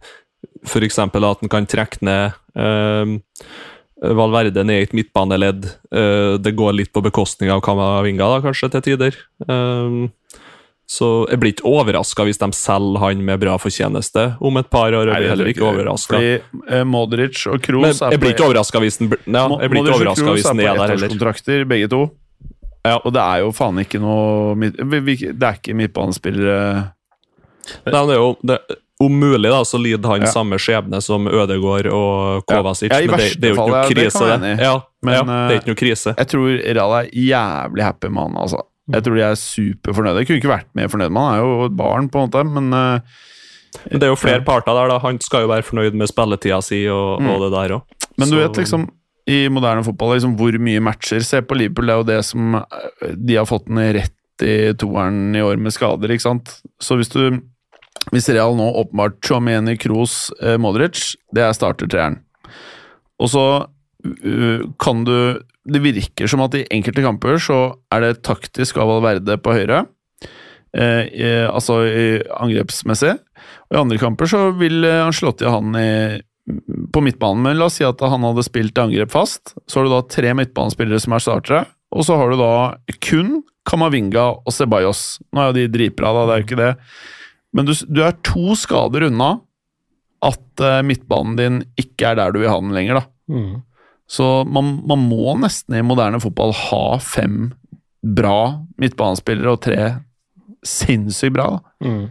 for 0.69 0.85
eksempel 0.85 1.25
at 1.29 1.43
han 1.43 1.53
kan 1.53 1.69
trekke 1.69 2.05
ned 2.05 2.37
uh, 2.57 3.17
Valverde 4.01 4.65
ned 4.65 4.81
i 4.81 4.87
et 4.89 4.95
midtbaneledd. 4.97 5.67
Uh, 5.93 6.39
det 6.41 6.55
går 6.57 6.77
litt 6.79 6.93
på 6.95 7.03
bekostning 7.05 7.53
av 7.53 7.61
Kamavinga, 7.65 8.31
da, 8.33 8.41
kanskje, 8.47 8.71
til 8.73 8.87
tider. 8.89 9.19
Uh, 9.45 10.09
så 10.91 11.09
jeg 11.31 11.39
blir 11.39 11.53
ikke 11.55 11.71
overraska 11.71 12.25
hvis 12.27 12.41
de 12.41 12.49
selger 12.57 12.99
han 13.05 13.21
med 13.23 13.39
bra 13.45 13.55
fortjeneste 13.63 14.25
om 14.43 14.59
et 14.59 14.71
par 14.73 14.91
år. 14.91 15.13
Jeg 15.13 15.23
blir 15.23 15.31
heller 15.31 15.51
ikke 15.53 15.69
overraska. 15.69 16.19
Eh, 16.19 16.83
Modric 16.89 17.45
og 17.47 17.61
Kroos 17.63 18.01
jeg 18.03 18.19
blir 18.19 18.35
ikke 18.35 18.49
overraska 18.49 18.83
hvis 18.83 18.99
den 18.99 19.13
ja, 19.13 19.45
jeg 19.63 19.71
blir 19.71 19.87
ikke 19.87 20.35
hvis 20.35 20.49
den 20.49 20.65
er 20.65 20.75
der 20.75 20.97
heller. 20.97 21.13
kontrakter, 21.15 21.63
begge 21.71 21.91
to. 21.93 22.09
Ja, 22.83 22.97
og 22.97 23.15
det 23.15 23.23
er 23.23 23.45
jo 23.45 23.53
faen 23.55 23.79
ikke 23.83 24.01
noe 24.01 24.55
Det 24.57 25.37
er 25.37 25.59
ikke 25.59 25.75
midtbanespillere 25.77 26.61
Nei, 27.85 27.93
det 27.93 28.15
er 28.15 28.17
jo 28.17 28.31
det, 28.49 28.57
Om 29.01 29.15
mulig 29.17 29.49
da, 29.49 29.63
så 29.65 29.79
lider 29.81 30.09
han 30.13 30.27
Ja. 30.27 30.29
samme 30.29 30.59
skjebne 30.61 31.01
som 31.01 31.25
Ødegård 31.27 31.87
og 31.89 32.45
Kovacic. 32.51 32.91
Ja, 32.93 32.99
i 33.01 33.09
men 33.09 33.17
det, 33.23 33.31
det 33.41 33.49
er 33.49 33.55
jo 33.55 33.57
ikke 33.57 33.71
noe 33.71 33.81
det 33.87 33.95
krise, 33.97 34.27
det. 34.43 34.51
Ja, 34.61 34.75
Men, 35.03 35.15
det 35.27 35.37
er 35.37 35.55
eh, 35.55 35.61
ikke 35.63 35.71
noe 35.73 35.81
krise. 35.81 36.15
Jeg 36.19 36.29
tror 36.35 36.49
Real 36.61 36.97
er 36.99 37.09
jævlig 37.17 37.87
happy 37.87 38.11
med 38.13 38.23
han, 38.27 38.37
altså. 38.45 38.61
Jeg 38.91 39.07
tror 39.07 39.17
de 39.17 39.25
er 39.25 39.39
superfornøyde. 39.41 40.21
Jeg 40.21 40.29
kunne 40.29 40.41
ikke 40.43 40.53
vært 40.53 40.71
mer 40.77 40.93
fornøyd 40.93 41.15
med 41.15 41.23
han. 41.23 41.31
Han 41.31 41.39
er 41.39 41.45
jo 41.47 41.67
et 41.71 41.77
barn, 41.79 42.09
på 42.13 42.21
en 42.21 42.29
måte, 42.29 42.45
men 42.45 42.73
uh, 42.75 43.19
Men 43.87 44.01
det 44.03 44.09
er 44.09 44.13
jo 44.13 44.19
flere 44.19 44.45
parter 44.45 44.75
der. 44.75 44.89
da. 44.91 44.99
Han 44.99 45.21
skal 45.23 45.47
jo 45.47 45.53
være 45.53 45.63
fornøyd 45.63 45.95
med 45.97 46.11
spilletida 46.11 46.61
si 46.61 46.83
og, 46.91 47.23
og 47.23 47.45
det 47.47 47.53
der 47.55 47.77
òg. 47.79 47.99
Men 48.19 48.33
du 48.33 48.37
vet 48.41 48.59
liksom 48.59 48.89
i 49.31 49.45
moderne 49.53 49.85
fotball 49.87 50.17
liksom, 50.17 50.35
hvor 50.37 50.57
mye 50.59 50.81
matcher 50.83 51.23
Se 51.23 51.41
på 51.45 51.55
Liverpool, 51.55 51.87
det 51.87 51.95
er 51.95 52.01
jo 52.01 52.07
det 52.09 52.21
som 52.27 52.57
eh, 52.57 53.13
De 53.15 53.37
har 53.37 53.47
fått 53.47 53.69
den 53.69 53.79
rett 53.95 54.17
i 54.43 54.73
toeren 54.81 55.37
i 55.37 55.43
år 55.45 55.61
med 55.61 55.73
skader, 55.73 56.11
ikke 56.11 56.25
sant. 56.25 56.55
Så 56.81 56.97
hvis 56.97 57.13
du 57.13 57.41
Hvis 58.11 58.31
Real 58.33 58.57
nå 58.59 58.67
åpenbart 58.81 59.21
Chouameni, 59.25 59.77
Kroos, 59.79 60.31
eh, 60.43 60.57
Modric, 60.61 61.15
det 61.35 61.45
er 61.45 61.57
startertreeren. 61.57 62.21
Og 63.21 63.29
så 63.29 63.45
uh, 63.69 64.61
kan 64.81 65.03
du 65.05 65.43
Det 65.71 65.83
virker 65.85 66.31
som 66.31 66.41
at 66.41 66.55
i 66.57 66.65
enkelte 66.73 67.03
kamper 67.05 67.37
så 67.37 67.59
er 67.93 68.01
det 68.01 68.23
taktisk 68.25 68.79
av 68.81 68.89
Valverde 68.89 69.37
på 69.45 69.53
høyre. 69.53 69.85
Eh, 70.73 71.05
eh, 71.05 71.47
altså 71.51 71.83
angrepsmessig. 72.41 73.13
Og 73.69 73.77
i 73.77 73.81
andre 73.83 73.99
kamper 74.01 74.31
så 74.31 74.41
vil 74.57 74.87
han 74.87 75.13
slå 75.15 75.35
ha 75.43 75.53
han 75.59 75.77
i, 75.77 75.91
på 76.91 77.03
midtbanen. 77.05 77.45
Men 77.45 77.61
la 77.61 77.69
oss 77.69 77.77
si 77.79 77.87
at 77.87 78.01
han 78.01 78.25
hadde 78.25 78.47
spilt 78.47 78.81
angrep 78.81 79.13
fast. 79.13 79.55
Så 79.69 79.79
har 79.79 79.87
du 79.87 79.95
da 79.95 80.01
tre 80.09 80.33
midtbanespillere 80.41 81.03
som 81.05 81.15
er 81.15 81.27
startere, 81.27 81.63
og 81.93 82.09
så 82.09 82.17
har 82.19 82.33
du 82.33 82.41
da 82.41 82.53
kun 83.05 83.41
Kamavinga 83.69 84.27
og 84.41 84.55
Ceballos. 84.57 85.21
Nå 85.31 85.43
er 85.43 85.51
jo 85.51 85.59
de 85.59 85.71
dritbra, 85.77 86.15
da, 86.17 86.27
det 86.27 86.35
er 86.35 86.41
jo 86.41 86.49
ikke 86.49 86.63
det. 86.65 86.75
Men 87.57 87.67
du, 87.67 87.73
du 87.89 88.03
er 88.07 88.19
to 88.27 88.55
skader 88.59 89.09
unna 89.09 89.33
at 90.27 90.63
uh, 90.63 90.81
midtbanen 90.87 91.39
din 91.39 91.59
ikke 91.81 92.13
er 92.13 92.21
der 92.21 92.35
du 92.35 92.43
vil 92.43 92.53
ha 92.53 92.59
den 92.61 92.75
lenger, 92.77 93.01
da. 93.01 93.05
Mm. 93.33 93.63
Så 94.11 94.27
man, 94.51 94.75
man 94.91 95.03
må 95.07 95.37
nesten 95.39 95.79
i 95.79 95.85
moderne 95.87 96.21
fotball 96.23 96.53
ha 96.57 96.85
fem 97.03 97.53
bra 98.01 98.65
midtbanespillere 98.81 99.55
og 99.55 99.63
tre 99.65 99.83
sinnssykt 100.67 101.37
bra. 101.37 101.49
Mm. 101.85 102.11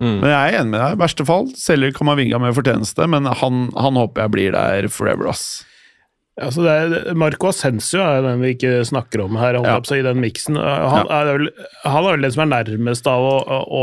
Mm. 0.00 0.16
Men 0.22 0.30
jeg 0.32 0.38
er 0.40 0.58
enig 0.60 0.72
med 0.72 0.80
deg. 0.80 0.96
I 0.96 1.02
verste 1.02 1.26
fall 1.28 1.50
selger 1.60 1.92
Kamavinga 1.96 2.40
med 2.40 2.56
fortjeneste, 2.56 3.06
men 3.10 3.28
han, 3.28 3.66
han 3.76 3.98
håper 4.00 4.24
jeg 4.24 4.34
blir 4.34 4.56
der 4.56 4.88
forever, 4.92 5.30
ass. 5.32 5.62
Altså 6.40 6.62
er, 6.70 6.92
Marco 7.18 7.48
Ascencio 7.50 8.00
er 8.00 8.22
den 8.24 8.40
vi 8.40 8.52
ikke 8.54 8.84
snakker 8.86 9.24
om 9.24 9.34
her, 9.36 9.58
holdt 9.60 9.90
Ja. 9.90 9.96
i 9.98 10.04
den 10.06 10.20
miksen. 10.22 10.56
Han, 10.56 11.08
er 11.10 11.26
vel, 11.26 11.48
han 11.82 12.06
er 12.06 12.14
vel 12.14 12.22
den 12.24 12.32
som 12.32 12.44
er 12.46 12.52
nærmest 12.64 13.08
av 13.10 13.26
å, 13.26 13.34
å 13.66 13.82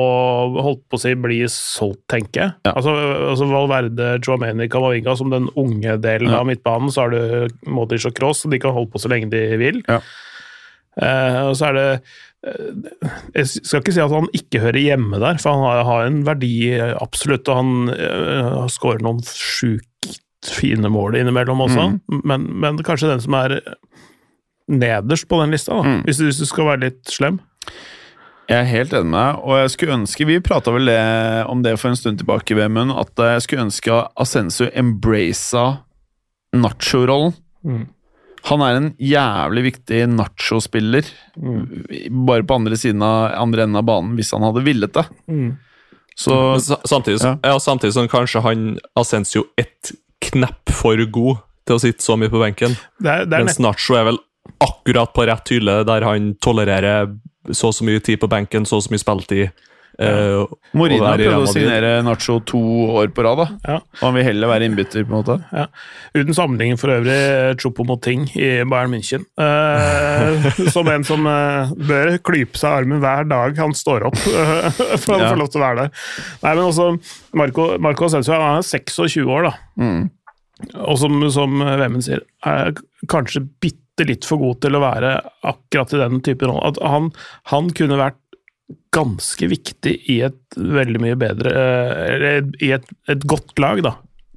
holdt 0.65 0.81
på 0.89 0.97
å 0.97 1.01
si, 1.03 1.11
bli 1.21 1.41
solgt, 1.51 2.01
tenker 2.09 2.41
jeg. 2.45 2.55
Ja. 2.65 2.73
Altså, 2.73 2.95
altså 3.33 3.49
Valverde, 3.51 4.07
Chouameni, 4.25 4.69
Camavinga 4.73 5.17
som 5.19 5.29
den 5.33 5.49
unge 5.59 5.99
delen 6.01 6.31
Ja. 6.31 6.39
av 6.39 6.47
midtbanen, 6.49 6.89
så 6.93 7.05
har 7.05 7.13
du 7.13 7.53
Modic 7.69 8.07
og 8.09 8.15
Cross, 8.17 8.45
så 8.45 8.49
de 8.49 8.61
kan 8.63 8.73
holde 8.73 8.89
på 8.95 9.03
så 9.03 9.11
lenge 9.11 9.29
de 9.35 9.43
vil. 9.61 9.83
Ja. 9.87 9.99
Eh, 10.97 11.41
og 11.45 11.53
så 11.59 11.67
er 11.67 11.75
det 11.77 11.89
eh, 12.47 13.11
Jeg 13.35 13.51
skal 13.51 13.83
ikke 13.83 13.93
si 13.93 14.01
at 14.01 14.09
han 14.15 14.31
ikke 14.33 14.63
hører 14.63 14.81
hjemme 14.81 15.19
der, 15.21 15.37
for 15.43 15.53
han 15.53 15.67
har, 15.67 15.83
har 15.85 16.07
en 16.07 16.23
verdi, 16.25 16.71
eh, 16.73 16.95
absolutt, 17.03 17.45
og 17.53 17.59
han 17.59 17.91
uh, 17.93 18.63
skårer 18.71 19.03
noen 19.05 19.21
sjukt 19.29 20.15
fine 20.45 20.89
mål 20.89 21.15
innimellom 21.15 21.59
også, 21.65 21.87
Mm. 22.09 22.21
men, 22.23 22.59
men 22.59 22.77
kanskje 22.77 23.09
den 23.09 23.21
som 23.21 23.33
er 23.33 23.61
nederst 24.69 25.27
på 25.27 25.39
den 25.41 25.51
lista, 25.51 25.73
da, 25.73 25.83
Mm. 25.83 26.03
hvis, 26.03 26.17
du, 26.17 26.25
hvis 26.25 26.39
du 26.39 26.45
skal 26.45 26.65
være 26.65 26.79
litt 26.89 27.03
slem. 27.05 27.39
Jeg 28.49 28.59
er 28.61 28.69
helt 28.69 28.93
enig 28.93 29.09
med 29.11 29.19
deg, 29.19 29.41
og 29.43 29.57
jeg 29.59 29.69
skulle 29.73 29.93
ønske 29.97 30.25
Vi 30.25 30.39
prata 30.39 30.71
vel 30.71 30.85
det, 30.85 31.45
om 31.51 31.61
det 31.63 31.77
for 31.79 31.89
en 31.89 31.95
stund 31.99 32.17
tilbake, 32.19 32.55
Vemund, 32.55 32.91
at 32.97 33.11
jeg 33.17 33.41
skulle 33.41 33.65
ønske 33.65 34.07
Ascenso 34.15 34.69
embracet 34.73 35.79
nacho-rollen. 36.55 37.33
Mm. 37.65 37.87
Han 38.47 38.61
er 38.61 38.75
en 38.77 38.93
jævlig 39.01 39.63
viktig 39.73 40.07
nacho-spiller, 40.15 41.03
Mm. 41.37 42.25
bare 42.25 42.43
på 42.43 42.55
andre 42.55 42.77
siden 42.77 43.01
av 43.03 43.33
andre 43.41 43.63
enden 43.63 43.75
av 43.75 43.83
banen, 43.85 44.15
hvis 44.15 44.31
han 44.31 44.41
hadde 44.41 44.63
villet 44.63 44.93
det. 44.93 45.05
Mm. 45.27 45.57
Så 46.15 46.57
Samtidig, 46.87 47.21
Ja. 47.23 47.37
ja. 47.43 47.57
samtidig 47.59 47.93
som 47.93 48.07
kanskje 48.07 48.41
han 48.41 48.79
Ascenso 48.95 49.43
ett 49.57 49.91
knepp 50.23 50.73
for 50.73 51.01
god 51.13 51.43
til 51.67 51.77
å 51.77 51.83
sitte 51.83 52.03
så 52.03 52.15
mye 52.19 52.31
på 52.31 52.41
benken. 52.41 52.75
Det 53.03 53.11
er, 53.11 53.27
det 53.27 53.37
er 53.37 53.45
Mens 53.45 53.59
Nacho 53.61 53.97
er 53.99 54.07
vel 54.07 54.19
akkurat 54.63 55.11
på 55.13 55.25
rett 55.27 55.51
hylle, 55.51 55.81
der 55.87 56.05
han 56.07 56.33
tolererer 56.43 57.11
så 57.55 57.71
og 57.71 57.77
så 57.77 57.87
mye 57.87 58.01
tid 58.03 58.19
på 58.21 58.29
benken, 58.31 58.65
så 58.67 58.79
og 58.79 58.85
så 58.85 58.93
mye 58.93 59.03
spilletid. 59.03 59.65
Eh, 59.97 60.43
Mourinho 60.77 61.07
prøvde 61.09 61.37
å 61.41 61.45
signere 61.49 61.91
Nacho 62.05 62.35
to 62.45 62.59
år 62.99 63.09
på 63.15 63.23
rad, 63.25 63.39
da. 63.39 63.45
Ja. 63.65 63.77
Og 63.97 64.03
han 64.03 64.17
vil 64.19 64.27
heller 64.27 64.51
være 64.51 64.67
innbytter, 64.69 65.05
på 65.07 65.09
en 65.09 65.15
måte. 65.23 65.37
Ja. 65.49 65.63
Uten 66.13 66.37
sammenligning 66.37 66.77
for 66.77 66.93
øvrig, 66.93 67.17
Choupo-Moting 67.63 68.27
i 68.37 68.49
Bayern 68.69 68.93
München. 68.93 69.25
Uh, 69.41 70.45
som 70.75 70.89
en 70.93 71.07
som 71.07 71.25
uh, 71.25 71.73
bør 71.89 72.13
klype 72.29 72.59
seg 72.61 72.69
i 72.69 72.83
armen 72.83 73.01
hver 73.01 73.25
dag 73.31 73.57
han 73.63 73.73
står 73.77 74.05
opp 74.11 74.19
uh, 74.27 74.69
for 75.01 75.15
å 75.17 75.21
Ja. 75.23 75.31
få 75.33 75.39
lov 75.41 75.49
til 75.53 75.63
å 75.63 75.65
være 75.65 75.87
der. 75.87 76.05
Nei, 76.45 76.53
men 76.53 76.63
også 76.67 76.91
Marco, 77.41 77.67
Marco 77.81 78.11
Sensio 78.13 78.37
han 78.37 78.61
er 78.61 78.69
26 78.69 79.25
år, 79.25 79.49
da. 79.49 79.55
Mm. 79.81 80.05
Og 80.85 80.95
som, 81.01 81.17
som 81.33 81.59
Vemund 81.61 82.05
sier, 82.05 82.21
er 82.45 82.77
kanskje 83.09 83.43
bitte 83.61 84.05
litt 84.05 84.25
for 84.29 84.37
god 84.41 84.61
til 84.61 84.77
å 84.77 84.81
være 84.83 85.11
akkurat 85.49 85.93
i 85.97 85.99
den 86.03 86.21
typen 86.25 86.51
rolle. 86.53 86.69
At 86.69 86.79
han, 86.85 87.09
han 87.49 87.69
kunne 87.77 87.97
vært 87.97 88.21
ganske 88.91 89.47
viktig 89.47 89.93
i 90.09 90.21
et 90.27 90.57
veldig 90.57 90.99
mye 91.03 91.15
bedre 91.19 91.51
eh, 91.53 92.41
i 92.65 92.71
et, 92.75 92.85
et 93.07 93.23
godt 93.29 93.57
lag, 93.61 93.79
da. 93.85 93.93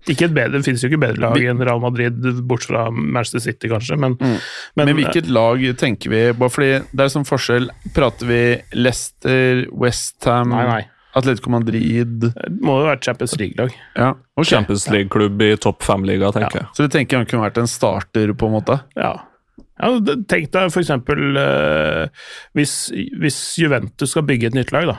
Ikke 0.08 0.24
et 0.30 0.32
bedre, 0.32 0.56
Det 0.56 0.64
finnes 0.64 0.80
jo 0.80 0.88
ikke 0.88 1.00
bedre 1.02 1.20
lag 1.20 1.42
enn 1.44 1.60
Real 1.60 1.80
Madrid, 1.82 2.14
bort 2.48 2.64
fra 2.64 2.86
Manchester 2.90 3.42
City, 3.50 3.68
kanskje, 3.68 3.98
men, 4.00 4.14
Mm. 4.20 4.38
men, 4.76 4.86
Men 4.86 4.96
hvilket 4.96 5.28
lag 5.28 5.60
tenker 5.76 6.10
vi 6.10 6.22
Bare 6.32 6.48
fordi 6.54 6.70
det 6.96 7.04
er 7.04 7.12
sånn 7.12 7.26
forskjell. 7.28 7.68
Prater 7.94 8.26
vi 8.26 8.40
Leicester, 8.80 9.66
Westham. 9.72 10.54
Atletico 11.12 11.50
Madrid 11.50 12.20
Det 12.22 12.60
må 12.62 12.78
jo 12.80 12.86
være 12.86 13.00
Champions 13.02 13.34
League-lag. 13.36 13.72
Ja, 13.98 14.12
ok. 14.38 14.46
Champions 14.46 14.86
League-klubb 14.88 15.42
i 15.42 15.56
topp 15.56 15.82
fem-liga, 15.82 16.30
tenker 16.32 16.60
jeg. 16.62 16.68
Så 16.76 16.86
du 16.86 16.88
tenker 16.88 17.18
han 17.18 17.26
kunne 17.26 17.42
vært 17.48 17.58
en 17.58 17.66
starter, 17.66 18.32
på 18.32 18.46
en 18.46 18.54
måte? 18.54 18.80
Ja. 18.96 19.16
Ja 19.80 20.16
tenk 20.28 20.50
deg 20.52 20.72
for 20.74 20.80
eksempel 20.82 21.36
eh, 21.40 22.26
hvis, 22.58 22.74
hvis 23.20 23.38
Juventus 23.62 24.12
skal 24.14 24.26
bygge 24.28 24.50
et 24.50 24.58
nytt 24.58 24.72
lag, 24.76 24.86
da. 24.92 24.98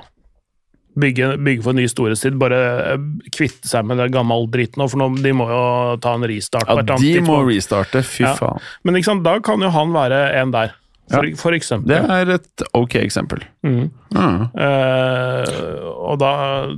Bygge, 0.99 1.37
bygge 1.39 1.63
for 1.63 1.71
en 1.71 1.79
ny 1.79 1.85
storhetstid, 1.87 2.35
bare 2.41 2.57
eh, 2.91 3.03
kvitte 3.31 3.69
seg 3.69 3.85
med 3.87 4.01
det 4.01 4.09
gamle 4.11 4.41
dritten 4.51 4.81
nå, 4.83 4.89
for 4.91 4.99
nå, 4.99 5.07
de 5.23 5.31
må 5.39 5.45
jo 5.47 5.61
ta 6.03 6.17
en 6.17 6.25
restart 6.27 6.67
Ja, 6.67 6.81
de 6.83 7.13
må 7.23 7.37
restarte. 7.47 8.01
Fy 8.03 8.25
Ja. 8.25 8.33
faen. 8.35 8.59
Men 8.83 8.99
ikke 8.99 9.07
sant, 9.13 9.23
da 9.23 9.37
kan 9.39 9.63
jo 9.63 9.69
han 9.71 9.93
være 9.95 10.19
en 10.41 10.51
der, 10.51 10.73
for, 11.11 11.25
Ja. 11.27 11.35
for 11.39 11.51
eksempel. 11.57 11.87
Det 11.91 12.01
er 12.17 12.29
et 12.37 12.63
ok 12.73 12.95
eksempel. 13.03 13.43
Mm. 13.63 13.91
Mm. 14.11 14.41
Uh, 14.57 15.87
og 16.11 16.17
da, 16.19 16.31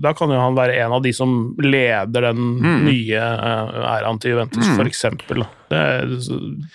da 0.03 0.11
kan 0.17 0.29
jo 0.31 0.37
han 0.39 0.55
være 0.57 0.75
en 0.83 0.93
av 0.93 1.01
de 1.03 1.13
som 1.15 1.31
leder 1.61 2.27
den 2.29 2.41
Mm. 2.63 2.83
nye 2.85 3.17
uh, 3.17 3.95
æraen 3.95 4.19
til 4.21 4.33
Juventus, 4.35 4.67
for 4.75 4.85
eksempel. 4.89 5.45
Det 5.73 5.79
er- 5.79 6.11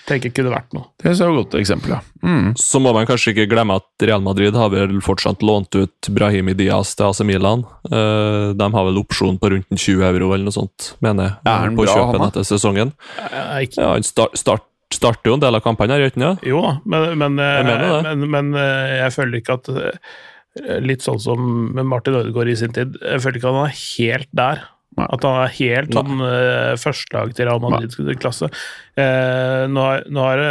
tenker 0.09 0.29
jeg 0.29 0.35
kunne 0.35 0.51
vært 0.55 0.73
noe. 0.75 0.87
Det 0.99 1.11
er 1.13 1.15
så 1.21 1.29
godt 1.31 1.55
eksempel, 1.61 1.91
ja. 1.95 2.01
Mm. 2.25 2.55
Så 2.59 2.81
må 2.83 2.93
man 2.97 3.07
kanskje 3.07 3.33
ikke 3.35 3.49
glemme 3.53 3.77
at 3.79 3.87
Real 4.03 4.21
Madrid 4.25 4.55
har 4.59 4.71
vel 4.71 4.99
fortsatt 5.05 5.43
lånt 5.47 5.75
ut 5.79 6.09
Brahimi 6.11 6.55
Diaz 6.59 6.95
til 6.99 7.07
AC 7.07 7.21
Milan. 7.29 7.63
Uh, 7.87 8.53
de 8.59 8.71
har 8.75 8.85
vel 8.89 8.99
opsjon 8.99 9.39
på 9.39 9.53
rundt 9.55 9.67
en 9.71 9.79
20 9.79 10.03
euro 10.09 10.33
eller 10.35 10.49
noe 10.49 10.57
sånt, 10.57 10.95
mener 11.05 11.29
jeg, 11.31 11.37
Er 11.47 11.59
han 11.69 11.77
på 11.79 11.85
bra, 11.87 11.95
kjøpen 11.95 12.21
han 12.21 12.29
etter 12.33 12.49
sesongen. 12.49 12.93
Ja, 13.79 13.93
han 13.95 14.03
start, 14.03 14.35
start, 14.39 14.65
starter 14.95 15.30
jo 15.30 15.34
en 15.36 15.41
del 15.45 15.55
av 15.59 15.62
kampene 15.64 15.93
her, 15.95 16.01
gjør 16.07 16.11
han 16.11 16.22
ikke 16.22 16.24
det? 16.41 16.49
Jo 16.49 16.62
da, 16.64 16.72
men, 16.84 17.18
men, 17.18 17.36
Jeg 17.39 17.64
mener 17.68 17.86
det. 17.93 18.03
men, 18.09 18.30
men 18.30 18.55
eh, 18.57 18.97
jeg 19.05 19.12
føler 19.18 19.41
ikke 19.43 19.59
at 19.61 19.68
eh, 19.74 20.16
Litt 20.82 21.05
sånn 21.05 21.20
som 21.22 21.39
med 21.76 21.86
Martin 21.86 22.16
Ødegaard 22.18 22.49
i 22.51 22.57
sin 22.59 22.72
tid. 22.74 22.97
Jeg 23.05 23.20
føler 23.22 23.36
ikke 23.39 23.47
at 23.53 23.55
han 23.55 23.68
er 23.68 23.76
helt 23.78 24.28
der. 24.34 24.62
Nei. 24.99 25.05
At 25.14 25.22
han 25.28 25.36
er 25.45 25.53
helt 25.55 25.93
Nei. 25.95 26.01
sånn 26.03 26.22
uh, 26.24 26.72
førstelag 26.82 27.34
til 27.36 27.47
Real 27.47 27.61
Madrid-klasse. 27.62 28.49
Uh, 28.99 29.68
nå 29.70 29.84
har- 29.84 30.09
nå 30.11 30.24
det 30.41 30.49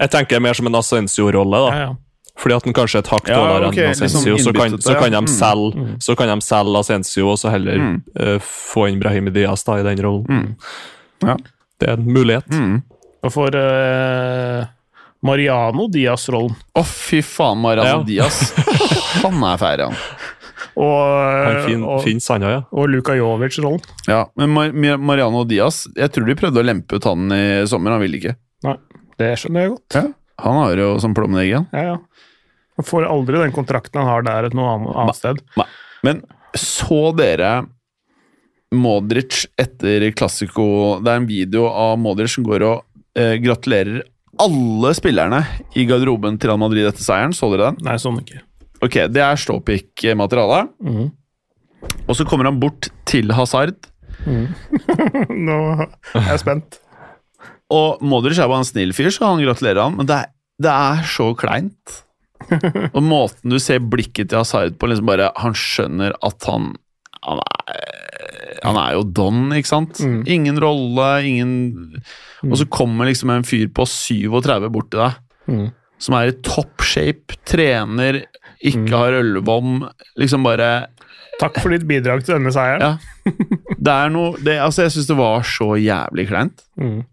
Jeg 0.00 0.10
tenker 0.14 0.40
mer 0.40 0.54
som 0.56 0.70
en 0.70 0.78
Ascencio-rolle, 0.80 1.60
da. 1.66 1.74
ja, 1.76 1.82
ja. 1.90 2.30
Fordi 2.40 2.56
at 2.56 2.64
han 2.70 2.72
kanskje 2.78 2.96
er 2.96 3.04
et 3.04 3.10
hakk 3.12 3.28
Ja, 3.28 3.36
dårligere 3.42 3.90
enn 3.90 3.90
Asensio, 3.98 4.32
liksom 4.38 4.54
så, 4.54 4.56
kan, 4.56 4.78
så, 4.80 4.94
kan 4.96 5.12
ja. 5.12 5.20
de 5.20 5.26
Mm. 5.26 5.34
selge, 5.36 5.86
så 6.00 6.16
kan 6.16 6.32
de 6.32 6.46
selge 6.46 6.78
Asensio 6.80 7.28
og 7.34 7.36
så 7.42 7.50
heller 7.52 7.76
Mm. 7.76 7.98
uh, 8.16 8.38
få 8.40 8.88
inn 8.88 9.00
Brahimi 9.02 9.30
Diaz 9.36 9.64
da, 9.68 9.76
i 9.76 9.82
den 9.84 10.00
rollen. 10.00 10.24
Mm. 10.24 10.56
Ja. 11.28 11.36
Det 11.82 11.88
er 11.90 11.92
en 11.98 12.08
mulighet. 12.08 12.48
For 13.28 13.52
uh, 13.52 14.64
Mariano 15.26 15.88
Diaz-rollen. 15.92 16.54
Å, 16.78 16.84
fy 16.86 17.20
faen, 17.26 17.60
Mariano 17.60 18.00
Ja. 18.00 18.04
Diaz. 18.06 18.38
Han 19.24 19.42
er 19.44 19.58
fæl, 19.60 19.82
han. 19.88 19.98
Og, 20.80 21.00
Han 21.44 21.58
fin, 21.66 21.82
og, 21.84 21.98
fin 22.06 22.20
han 22.30 22.44
ja. 22.46 22.60
og 22.72 22.88
Luka 22.88 23.12
Jovic-rollen. 23.18 23.82
Ja, 24.08 24.22
men 24.38 24.52
Mar 24.54 24.70
Mar- 24.72 25.00
Mariano 25.02 25.42
Diaz 25.44 25.82
Jeg 25.98 26.12
tror 26.14 26.28
de 26.28 26.36
prøvde 26.38 26.62
å 26.62 26.64
lempe 26.64 26.96
ut 26.96 27.08
han 27.08 27.26
i 27.34 27.42
sommer, 27.68 27.92
han 27.96 28.00
ville 28.04 28.20
ikke. 28.20 28.36
Nei, 28.64 28.76
det 29.20 29.32
skjønner 29.42 29.66
jeg 29.66 29.72
godt. 29.74 29.98
Ja. 29.98 30.04
Han 30.46 30.56
har 30.62 30.80
jo 30.80 30.92
som 31.02 31.12
plommen 31.16 31.36
i 31.42 31.48
egget. 31.48 31.66
Ja, 31.76 31.82
ja. 31.90 31.98
Han 32.80 32.86
får 32.88 33.10
aldri 33.10 33.42
den 33.42 33.52
kontrakten 33.52 34.00
han 34.00 34.08
har 34.08 34.24
der 34.24 34.48
et 34.48 34.56
noe 34.56 34.70
annet, 34.78 34.94
annet 35.02 35.18
sted. 35.18 35.42
Men 36.06 36.22
så 36.56 37.10
dere 37.18 37.50
Modric 38.70 39.42
etter 39.58 40.04
Classico 40.14 40.64
Det 41.02 41.10
er 41.10 41.18
en 41.20 41.26
video 41.28 41.66
av 41.68 41.98
Modric 42.00 42.30
som 42.36 42.46
går 42.46 42.64
og 42.68 42.84
eh, 43.18 43.36
gratulerer 43.42 44.02
alle 44.40 44.92
spillerne 44.96 45.40
i 45.76 45.84
garderoben 45.88 46.38
til 46.40 46.52
Real 46.52 46.60
Madrid 46.62 46.86
etter 46.88 47.04
seieren. 47.04 47.34
Så 47.36 47.50
dere 47.52 47.70
den? 47.70 47.80
Nei, 47.86 47.96
sånn 48.00 48.20
ikke. 48.22 48.42
Ok, 48.80 48.96
det 49.12 49.22
er 49.24 49.40
ståpikk-materiale. 49.40 50.62
Mm. 50.80 51.08
Og 52.06 52.14
så 52.16 52.26
kommer 52.28 52.48
han 52.48 52.60
bort 52.62 52.88
til 53.08 53.32
Hazard. 53.36 53.90
Nå 55.48 55.58
er 55.80 56.30
jeg 56.32 56.42
spent. 56.42 56.80
Og 57.70 58.02
Modric 58.02 58.40
er 58.40 58.50
bare 58.50 58.64
en 58.64 58.68
snill 58.68 58.94
fyr, 58.96 59.12
så 59.14 59.30
han 59.30 59.42
gratulerer 59.44 59.84
han, 59.84 59.98
men 59.98 60.08
det 60.08 60.16
er, 60.24 60.32
det 60.60 60.72
er 60.72 61.04
så 61.08 61.30
kleint. 61.38 62.00
Og 62.96 63.02
måten 63.04 63.52
du 63.52 63.60
ser 63.62 63.82
blikket 63.84 64.32
til 64.32 64.40
Hazard 64.40 64.78
på, 64.80 64.88
liksom 64.88 65.10
bare 65.10 65.26
Han 65.42 65.52
skjønner 65.52 66.14
at 66.24 66.46
han 66.48 66.70
Han 67.20 67.42
er 67.44 67.99
Han 68.64 68.76
er 68.76 68.92
jo 68.96 69.02
don, 69.04 69.50
ikke 69.56 69.66
sant? 69.70 70.00
Mm. 70.00 70.22
Ingen 70.26 70.60
rolle, 70.62 71.08
ingen 71.26 72.02
Og 72.42 72.56
så 72.56 72.66
kommer 72.72 73.06
liksom 73.10 73.30
en 73.34 73.42
fyr 73.44 73.66
på 73.68 73.84
37 73.86 74.70
bort 74.72 74.90
til 74.90 75.00
deg, 75.00 75.18
Mm. 75.50 75.70
som 75.98 76.14
er 76.14 76.28
i 76.30 76.36
top 76.46 76.80
shape, 76.86 77.34
trener, 77.44 78.22
ikke 78.62 78.86
Mm. 78.86 78.92
har 78.92 79.12
ølvom, 79.22 79.88
liksom 80.18 80.42
bare 80.44 80.86
Takk 81.40 81.56
for 81.62 81.70
ditt 81.72 81.86
bidrag 81.88 82.22
til 82.24 82.34
denne 82.36 82.52
seieren. 82.52 82.80
Ja. 82.80 82.98
Det 83.80 83.88
er 83.94 84.10
noe 84.12 84.34
det, 84.36 84.58
Altså, 84.60 84.82
jeg 84.84 84.92
syns 84.92 85.06
det 85.08 85.16
var 85.16 85.40
så 85.42 85.70
jævlig 85.80 86.26
kleint. 86.28 86.60
Mm. 86.78 87.04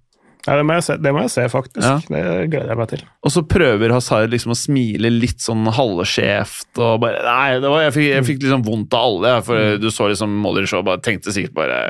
Ja, 0.48 0.56
det, 0.56 0.64
må 0.64 0.78
jeg 0.78 0.86
se, 0.86 0.96
det 1.04 1.12
må 1.12 1.22
jeg 1.26 1.32
se, 1.34 1.44
faktisk. 1.52 1.84
Ja. 1.84 1.98
Det 2.08 2.48
gleder 2.54 2.72
jeg 2.72 2.80
meg 2.80 2.92
til. 2.94 3.02
Og 3.28 3.34
så 3.36 3.44
prøver 3.52 3.92
Hazard 3.92 4.32
liksom 4.32 4.54
å 4.56 4.58
smile 4.58 5.12
litt 5.12 5.44
sånn 5.44 5.68
halvskjevt 5.76 6.80
og 6.80 7.02
bare 7.04 7.20
Nei, 7.26 7.60
det 7.60 7.72
var, 7.74 7.84
jeg, 7.84 7.96
fikk, 7.98 8.08
jeg 8.14 8.28
fikk 8.30 8.44
liksom 8.46 8.64
vondt 8.68 8.96
av 8.96 9.10
alle, 9.10 9.34
for 9.44 9.82
du 9.82 9.90
så 9.92 10.08
liksom 10.12 10.38
Modric 10.44 10.72
og 10.78 10.88
bare 10.88 11.04
tenkte 11.04 11.36
sikkert 11.36 11.58
bare 11.58 11.82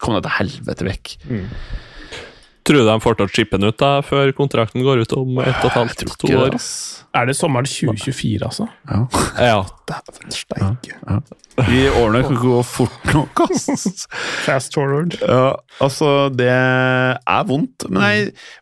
Kom 0.00 0.14
deg 0.16 0.24
til 0.24 0.36
helvete 0.38 0.86
vekk. 0.86 1.16
Tror 2.66 2.82
du 2.82 2.86
de 2.86 2.94
får 3.00 3.16
til 3.18 3.26
å 3.26 3.32
chippe 3.32 3.58
den 3.58 3.72
ut 3.72 3.78
da, 3.80 3.90
før 4.04 4.30
kontrakten 4.36 4.84
går 4.84 5.02
ut 5.04 5.12
om 5.16 5.38
ett 5.42 5.62
og 5.62 5.70
et 5.70 5.76
halvt, 5.78 6.04
to 6.20 6.28
det, 6.28 6.36
år? 6.36 6.56
ass. 6.58 6.70
Er 7.16 7.26
det 7.26 7.34
sommeren 7.34 7.66
2024, 7.66 8.46
altså? 8.46 8.68
Ja. 9.40 9.56
Dæven 9.90 10.34
steike. 10.34 10.98
De 11.66 11.80
årene 12.00 12.22
kan 12.22 12.36
ikke 12.36 12.44
gå 12.44 12.60
fort 12.68 13.10
nok, 13.16 13.42
ass. 13.48 14.06
Fast 14.44 14.76
forward. 14.76 15.16
Ja, 15.24 15.56
altså, 15.82 16.28
det 16.36 16.50
er 16.52 17.48
vondt. 17.48 17.88
Men 17.88 18.04
nei, 18.04 18.14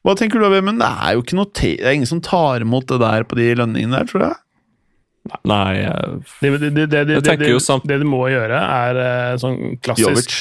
hva 0.07 0.15
tenker 0.19 0.41
du, 0.41 0.49
Vemund? 0.55 0.81
Det 0.81 0.89
er 0.89 1.19
jo 1.19 1.27
ikke 1.27 1.41
noe 1.41 1.51
te 1.53 1.75
Det 1.77 1.91
er 1.91 1.99
ingen 1.99 2.09
som 2.09 2.23
tar 2.25 2.65
imot 2.65 2.89
det 2.89 3.03
der 3.03 3.27
på 3.29 3.37
de 3.41 3.51
lønningene 3.59 3.99
der, 4.01 4.09
tror 4.09 4.29
jeg. 4.31 4.39
Nei 5.49 5.79
eh, 5.85 6.15
Det, 6.41 6.51
det, 6.59 6.71
det, 6.75 6.87
det, 6.91 7.01
det, 7.09 7.15
Jeg 7.19 7.25
tenker 7.27 7.51
jo 7.53 7.59
samt- 7.63 7.87
det 7.89 7.99
du 8.01 8.05
må 8.09 8.23
gjøre, 8.33 8.59
er 8.59 9.01
eh, 9.05 9.37
sånn 9.43 9.79
klassisk 9.85 10.09
Jovic. 10.09 10.37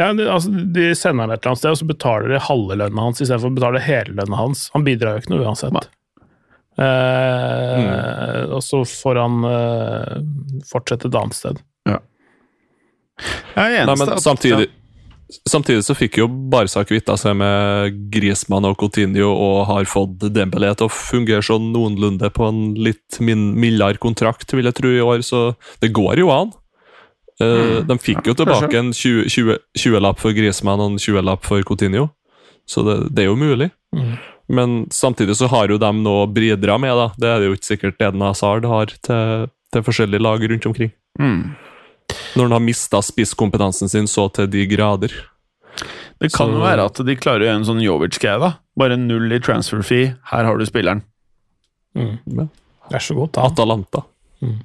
Ja, 0.00 0.08
de, 0.12 0.24
altså, 0.26 0.50
De 0.74 0.88
sender 0.98 1.22
han 1.28 1.34
et 1.36 1.40
eller 1.44 1.52
annet 1.52 1.62
sted, 1.62 1.70
og 1.70 1.78
så 1.82 1.86
betaler 1.86 2.32
de 2.34 2.40
halve 2.48 2.78
lønna 2.80 3.04
hans 3.08 3.20
istedenfor 3.22 3.52
å 3.52 3.58
betale 3.60 3.82
hele 3.84 4.16
lønna 4.18 4.36
hans. 4.40 4.66
Han 4.74 4.84
bidrar 4.86 5.14
jo 5.16 5.22
ikke 5.24 5.34
noe 5.36 5.44
uansett. 5.46 5.86
Eh, 6.74 8.44
Og 8.50 8.62
så 8.66 8.82
får 8.88 9.20
han 9.22 9.36
eh, 9.50 10.16
fortsette 10.70 11.08
et 11.10 11.18
annet 11.20 11.38
sted. 11.38 11.62
Jeg 11.86 12.00
er 13.54 13.60
Nei, 13.60 13.84
eneste 13.84 14.00
men 14.00 14.12
at- 14.16 14.22
samtidig, 14.24 14.64
samtidig 15.48 15.84
så 15.86 15.96
fikk 15.96 16.18
jo 16.20 16.28
Barca 16.28 16.84
kvitta 16.86 17.16
seg 17.20 17.36
med 17.40 17.96
Griezmann 18.12 18.66
og 18.68 18.76
Coutinho 18.80 19.30
og 19.32 19.64
har 19.70 19.88
fått 19.90 20.26
Dembélé 20.34 20.72
til 20.74 20.88
å 20.88 20.92
fungere 20.92 21.44
sånn 21.44 21.70
noenlunde 21.74 22.30
på 22.34 22.48
en 22.48 22.60
litt 22.78 23.20
mildere 23.20 24.00
kontrakt, 24.02 24.52
vil 24.54 24.70
jeg 24.70 24.78
tro, 24.78 24.92
i 24.92 25.02
år, 25.04 25.24
så 25.26 25.46
det 25.84 25.92
går 25.96 26.22
jo 26.24 26.30
an. 26.34 26.54
Mm. 27.42 27.88
de 27.88 27.94
fikk 27.98 28.28
jo 28.28 28.32
tilbake 28.38 28.78
en 28.78 28.92
20 28.94 29.24
20 29.26 29.56
20-lapp 29.82 30.20
for 30.22 30.36
Griezmann 30.36 30.78
og 30.78 30.92
en 30.92 31.00
20-lapp 31.02 31.42
for 31.42 31.64
Coutinho, 31.66 32.04
så 32.70 32.84
det, 32.86 32.94
det 33.10 33.24
er 33.24 33.32
jo 33.32 33.40
mulig. 33.40 33.72
Mm. 33.96 34.14
Men 34.54 34.76
samtidig 34.94 35.36
så 35.36 35.48
har 35.50 35.72
jo 35.72 35.80
de 35.80 35.90
noe 35.98 36.28
bridere 36.30 36.76
med, 36.78 36.94
da. 36.94 37.08
Det 37.18 37.30
er 37.30 37.40
det 37.40 37.48
jo 37.48 37.56
ikke 37.56 37.70
sikkert 37.72 38.02
Eden 38.04 38.24
Hazard 38.24 38.66
har 38.68 38.92
til, 38.92 39.48
til 39.72 39.86
forskjellige 39.86 40.22
lag 40.22 40.44
rundt 40.50 40.68
omkring. 40.68 40.92
Mm. 41.18 41.54
Når 42.34 42.48
han 42.48 42.56
har 42.56 42.64
mista 42.64 43.00
spisskompetansen 43.02 43.90
sin 43.90 44.10
så 44.10 44.26
til 44.34 44.50
de 44.50 44.66
grader. 44.70 45.14
Det 46.22 46.30
kan 46.34 46.52
jo 46.54 46.62
være 46.62 46.84
at 46.86 47.00
de 47.06 47.16
klarer 47.18 47.44
å 47.44 47.48
gjøre 47.48 47.60
en 47.60 47.66
sånn 47.68 47.82
Jovic-greie, 47.82 48.38
da. 48.42 48.52
Bare 48.78 48.98
null 48.98 49.32
i 49.34 49.40
transfer 49.42 49.82
fee. 49.86 50.12
Her 50.30 50.46
har 50.46 50.58
du 50.58 50.66
spilleren. 50.68 51.02
Mm. 51.98 52.16
Ja. 52.38 52.46
Vær 52.92 53.02
så 53.02 53.16
god, 53.16 53.32
ta 53.34 53.48
Atalanta. 53.48 54.04
Atalanta. 54.04 54.64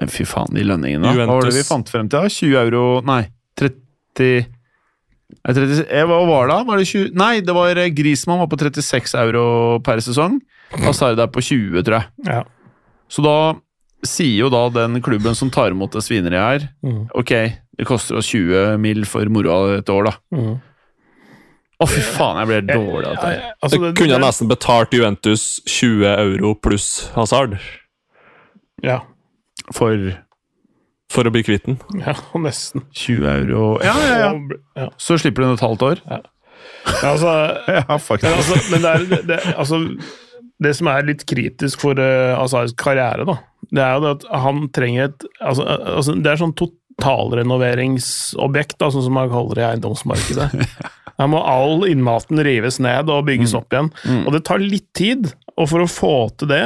Men 0.00 0.10
fy 0.10 0.26
faen, 0.26 0.50
de 0.54 0.64
lønningene. 0.66 1.12
Juventus. 1.14 1.30
Hva 1.30 1.38
var 1.38 1.50
det 1.50 1.58
vi 1.60 1.68
fant 1.68 1.90
frem 1.92 2.10
til? 2.10 2.26
da? 2.26 2.34
20 2.34 2.58
euro 2.64 2.84
Nei, 3.06 3.22
30 3.60 4.50
Nei, 5.34 5.52
30, 5.56 5.84
eh, 5.88 6.04
Hva 6.06 6.18
var 6.28 6.48
det? 6.48 6.54
da? 6.54 6.64
Var 6.68 6.80
det 6.80 6.88
20? 6.88 7.14
Nei, 7.18 7.32
det 7.44 7.54
var 7.56 7.78
Grismann 7.96 8.42
var 8.42 8.50
på 8.50 8.58
36 8.60 9.14
euro 9.18 9.44
per 9.84 10.02
sesong. 10.04 10.38
Hazard 10.84 11.20
er 11.20 11.30
på 11.32 11.42
20, 11.42 11.82
tror 11.86 12.00
jeg. 12.00 12.10
Ja. 12.28 12.42
Så 13.10 13.24
da 13.24 13.36
sier 14.06 14.36
jo 14.44 14.48
da 14.52 14.68
den 14.70 15.00
klubben 15.04 15.34
som 15.38 15.50
tar 15.50 15.70
imot 15.74 15.92
det 15.96 16.02
svineriet 16.04 16.44
her 16.62 16.68
Mm. 16.84 17.06
Ok, 17.14 17.30
det 17.78 17.86
koster 17.88 18.16
oss 18.20 18.26
20 18.30 18.76
mil 18.78 19.04
for 19.08 19.24
moroa 19.32 19.78
et 19.78 19.88
år, 19.90 20.04
da. 20.10 20.14
Mm. 20.34 20.60
Å, 21.82 21.88
fy 21.90 22.00
faen, 22.14 22.38
jeg 22.38 22.46
blir 22.50 22.68
dårlig 22.76 23.06
av 23.10 23.16
det. 23.24 23.38
Altså, 23.62 23.78
Det 23.80 23.88
det- 23.88 23.96
kunne 23.98 24.14
jeg 24.14 24.20
nesten 24.22 24.48
betalt 24.48 24.92
Juventus 24.94 25.60
20 25.66 26.06
euro 26.06 26.54
pluss 26.54 27.10
Hazard 27.16 27.58
Ja, 28.82 29.00
For 29.72 29.96
for 31.10 31.24
å 31.24 31.30
bli 31.30 31.42
kvitt 31.46 31.64
den. 31.66 31.76
ja, 32.00 32.14
nesten. 32.34 32.82
20 32.94 33.26
euro 33.26 33.78
Ja, 33.84 33.94
ja, 34.00 34.16
ja. 34.18 34.30
ja. 34.76 34.88
Så 34.98 35.18
slipper 35.18 35.42
du 35.42 35.48
den 35.48 35.54
et 35.58 35.60
halvt 35.60 35.82
år. 35.82 36.00
Ja, 36.10 36.20
altså, 37.02 37.34
Ja, 37.68 37.84
Men, 37.88 37.98
faktisk. 37.98 38.36
altså, 38.36 38.70
men 38.70 38.82
det, 38.82 38.90
er, 38.90 39.04
det, 39.10 39.26
det, 39.28 39.54
altså, 39.56 39.78
det 40.64 40.74
som 40.78 40.86
er 40.90 41.08
litt 41.08 41.22
kritisk 41.28 41.76
for 41.84 41.94
uh, 42.00 42.40
Azars 42.40 42.72
karriere, 42.80 43.24
da, 43.28 43.36
det 43.74 43.82
er 43.84 43.92
jo 43.96 44.00
at 44.12 44.22
han 44.44 44.56
trenger 44.74 45.02
et 45.08 45.20
altså, 45.40 45.62
altså, 45.64 46.10
Det 46.20 46.28
er 46.30 46.38
sånn 46.40 46.58
totalrenoveringsobjekt, 46.60 48.76
da, 48.80 48.86
sånn 48.92 49.06
som 49.06 49.14
man 49.16 49.32
kaller 49.32 49.54
det 49.58 49.64
i 49.64 49.70
eiendomsmarkedet. 49.72 50.48
Her 51.18 51.28
må 51.30 51.38
all 51.46 51.76
innmaten 51.86 52.36
rives 52.42 52.80
ned 52.82 53.04
og 53.12 53.26
bygges 53.28 53.54
opp 53.54 53.70
igjen. 53.70 53.90
Og 54.24 54.30
det 54.34 54.42
tar 54.48 54.58
litt 54.58 54.90
tid. 54.98 55.22
Og 55.54 55.70
for 55.70 55.78
å 55.84 55.90
få 55.90 56.14
til 56.40 56.48
det 56.50 56.64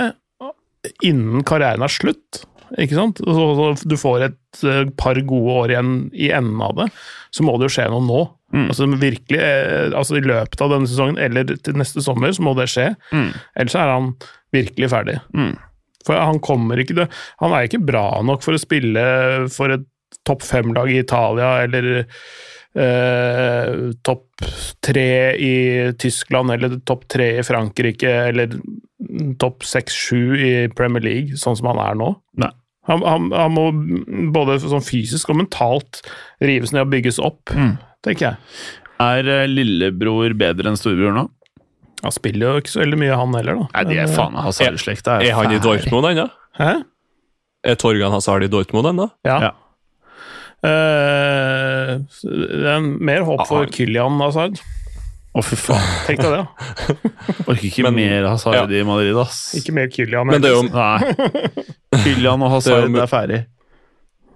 innen 1.04 1.44
karrieren 1.46 1.84
er 1.84 1.92
slutt, 1.92 2.42
ikke 2.80 2.98
sant? 2.98 3.20
Så, 3.24 3.46
så 3.76 3.88
du 3.88 3.96
får 4.00 4.26
et 4.28 4.62
eh, 4.66 4.90
par 4.98 5.18
gode 5.28 5.56
år 5.62 5.72
igjen 5.72 5.92
i 6.12 6.30
enden 6.34 6.60
av 6.64 6.76
det, 6.78 6.88
så 7.34 7.46
må 7.46 7.56
det 7.56 7.68
jo 7.68 7.74
skje 7.78 7.88
noe 7.92 8.04
nå. 8.04 8.22
Altså 8.70 8.86
virkelig, 8.88 9.38
eh, 9.38 9.90
altså 9.92 10.16
I 10.16 10.24
løpet 10.24 10.62
av 10.64 10.70
denne 10.72 10.88
sesongen 10.88 11.18
eller 11.20 11.44
til 11.60 11.76
neste 11.76 12.00
sommer 12.04 12.32
så 12.32 12.44
må 12.46 12.54
det 12.56 12.68
skje. 12.72 12.90
Ellers 13.58 13.76
er 13.76 13.92
han 13.92 14.12
virkelig 14.56 14.88
ferdig. 14.94 15.18
For 16.06 16.16
han 16.16 16.38
kommer 16.40 16.80
ikke. 16.80 17.08
Han 17.42 17.52
er 17.52 17.66
ikke 17.68 17.82
bra 17.84 18.22
nok 18.24 18.42
for 18.46 18.56
å 18.56 18.62
spille 18.62 19.02
for 19.52 19.74
et 19.74 19.84
topp 20.24 20.42
fem-lag 20.48 20.88
i 20.88 21.00
Italia 21.02 21.50
eller 21.66 22.06
eh, 22.78 23.92
topp 24.06 24.24
tre 24.84 25.34
i 25.36 25.54
Tyskland 26.00 26.52
eller 26.54 26.78
topp 26.88 27.04
tre 27.12 27.30
i 27.40 27.44
Frankrike 27.44 28.12
eller 28.30 28.56
topp 29.40 29.64
seks-sju 29.68 30.22
i 30.38 30.52
Premier 30.76 31.04
League, 31.04 31.36
sånn 31.40 31.56
som 31.58 31.68
han 31.72 31.80
er 31.82 31.98
nå. 32.00 32.14
Nei. 32.40 32.50
Han, 32.88 33.02
han, 33.04 33.28
han 33.36 33.52
må 33.52 33.66
både 34.32 34.56
sånn 34.62 34.80
fysisk 34.84 35.28
og 35.28 35.42
mentalt 35.42 36.00
rives 36.40 36.72
ned 36.72 36.86
og 36.86 36.92
bygges 36.94 37.18
opp, 37.20 37.52
tenker 38.06 38.30
jeg. 38.30 38.36
Er 39.02 39.28
eh, 39.30 39.46
lillebror 39.50 40.34
bedre 40.38 40.70
enn 40.72 40.78
storebror 40.80 41.14
nå? 41.16 41.26
Han 42.04 42.14
spiller 42.14 42.52
jo 42.54 42.60
ikke 42.62 42.70
så 42.76 42.80
veldig 42.84 42.98
mye, 43.00 43.14
han 43.18 43.32
heller, 43.34 43.56
da. 43.58 43.68
Nei, 43.74 43.84
det 43.90 43.96
er 44.04 44.10
faen 44.14 44.34
meg 44.36 44.44
Hazard-slekta. 44.46 45.16
Er 45.26 45.34
han 45.34 45.50
i. 45.54 45.58
Dortmund 45.62 46.06
ennå? 46.12 46.28
Hæ? 46.58 46.72
Er 47.66 47.74
Torgan 47.82 48.14
Hazard 48.14 48.44
i 48.46 48.50
Dortmund 48.52 48.86
ennå? 48.92 49.08
Ja. 49.26 49.38
Ja. 49.48 49.50
Uh, 50.58 51.98
det 52.22 52.66
er 52.72 52.80
mer 52.82 53.22
håp 53.26 53.44
for 53.48 53.66
Ah. 53.66 53.70
Kylian 53.74 54.18
Hazard. 54.22 54.58
Å, 55.38 55.42
fy 55.44 55.58
faen. 55.60 55.84
Tenk 56.08 56.22
deg 56.24 56.32
det. 56.34 56.96
Orker 57.50 57.66
ikke 57.68 57.84
Men- 57.86 57.98
mer 57.98 58.26
Hazard 58.32 58.72
i 58.74 58.80
Madrid, 58.86 59.18
ass. 59.22 59.42
Ikke 59.58 59.74
mer 59.76 59.90
Kylian. 59.92 60.26
Men 60.30 60.42
det 60.42 60.50
er 60.50 60.56
jo, 60.56 60.64
Nei. 60.70 60.98
Kylian 62.04 62.42
og 62.42 62.48
Det 62.48 62.48
er 62.48 62.54
Hazard 62.56 62.90
jo 62.94 63.02
er 63.04 63.10
ferdig. 63.12 63.40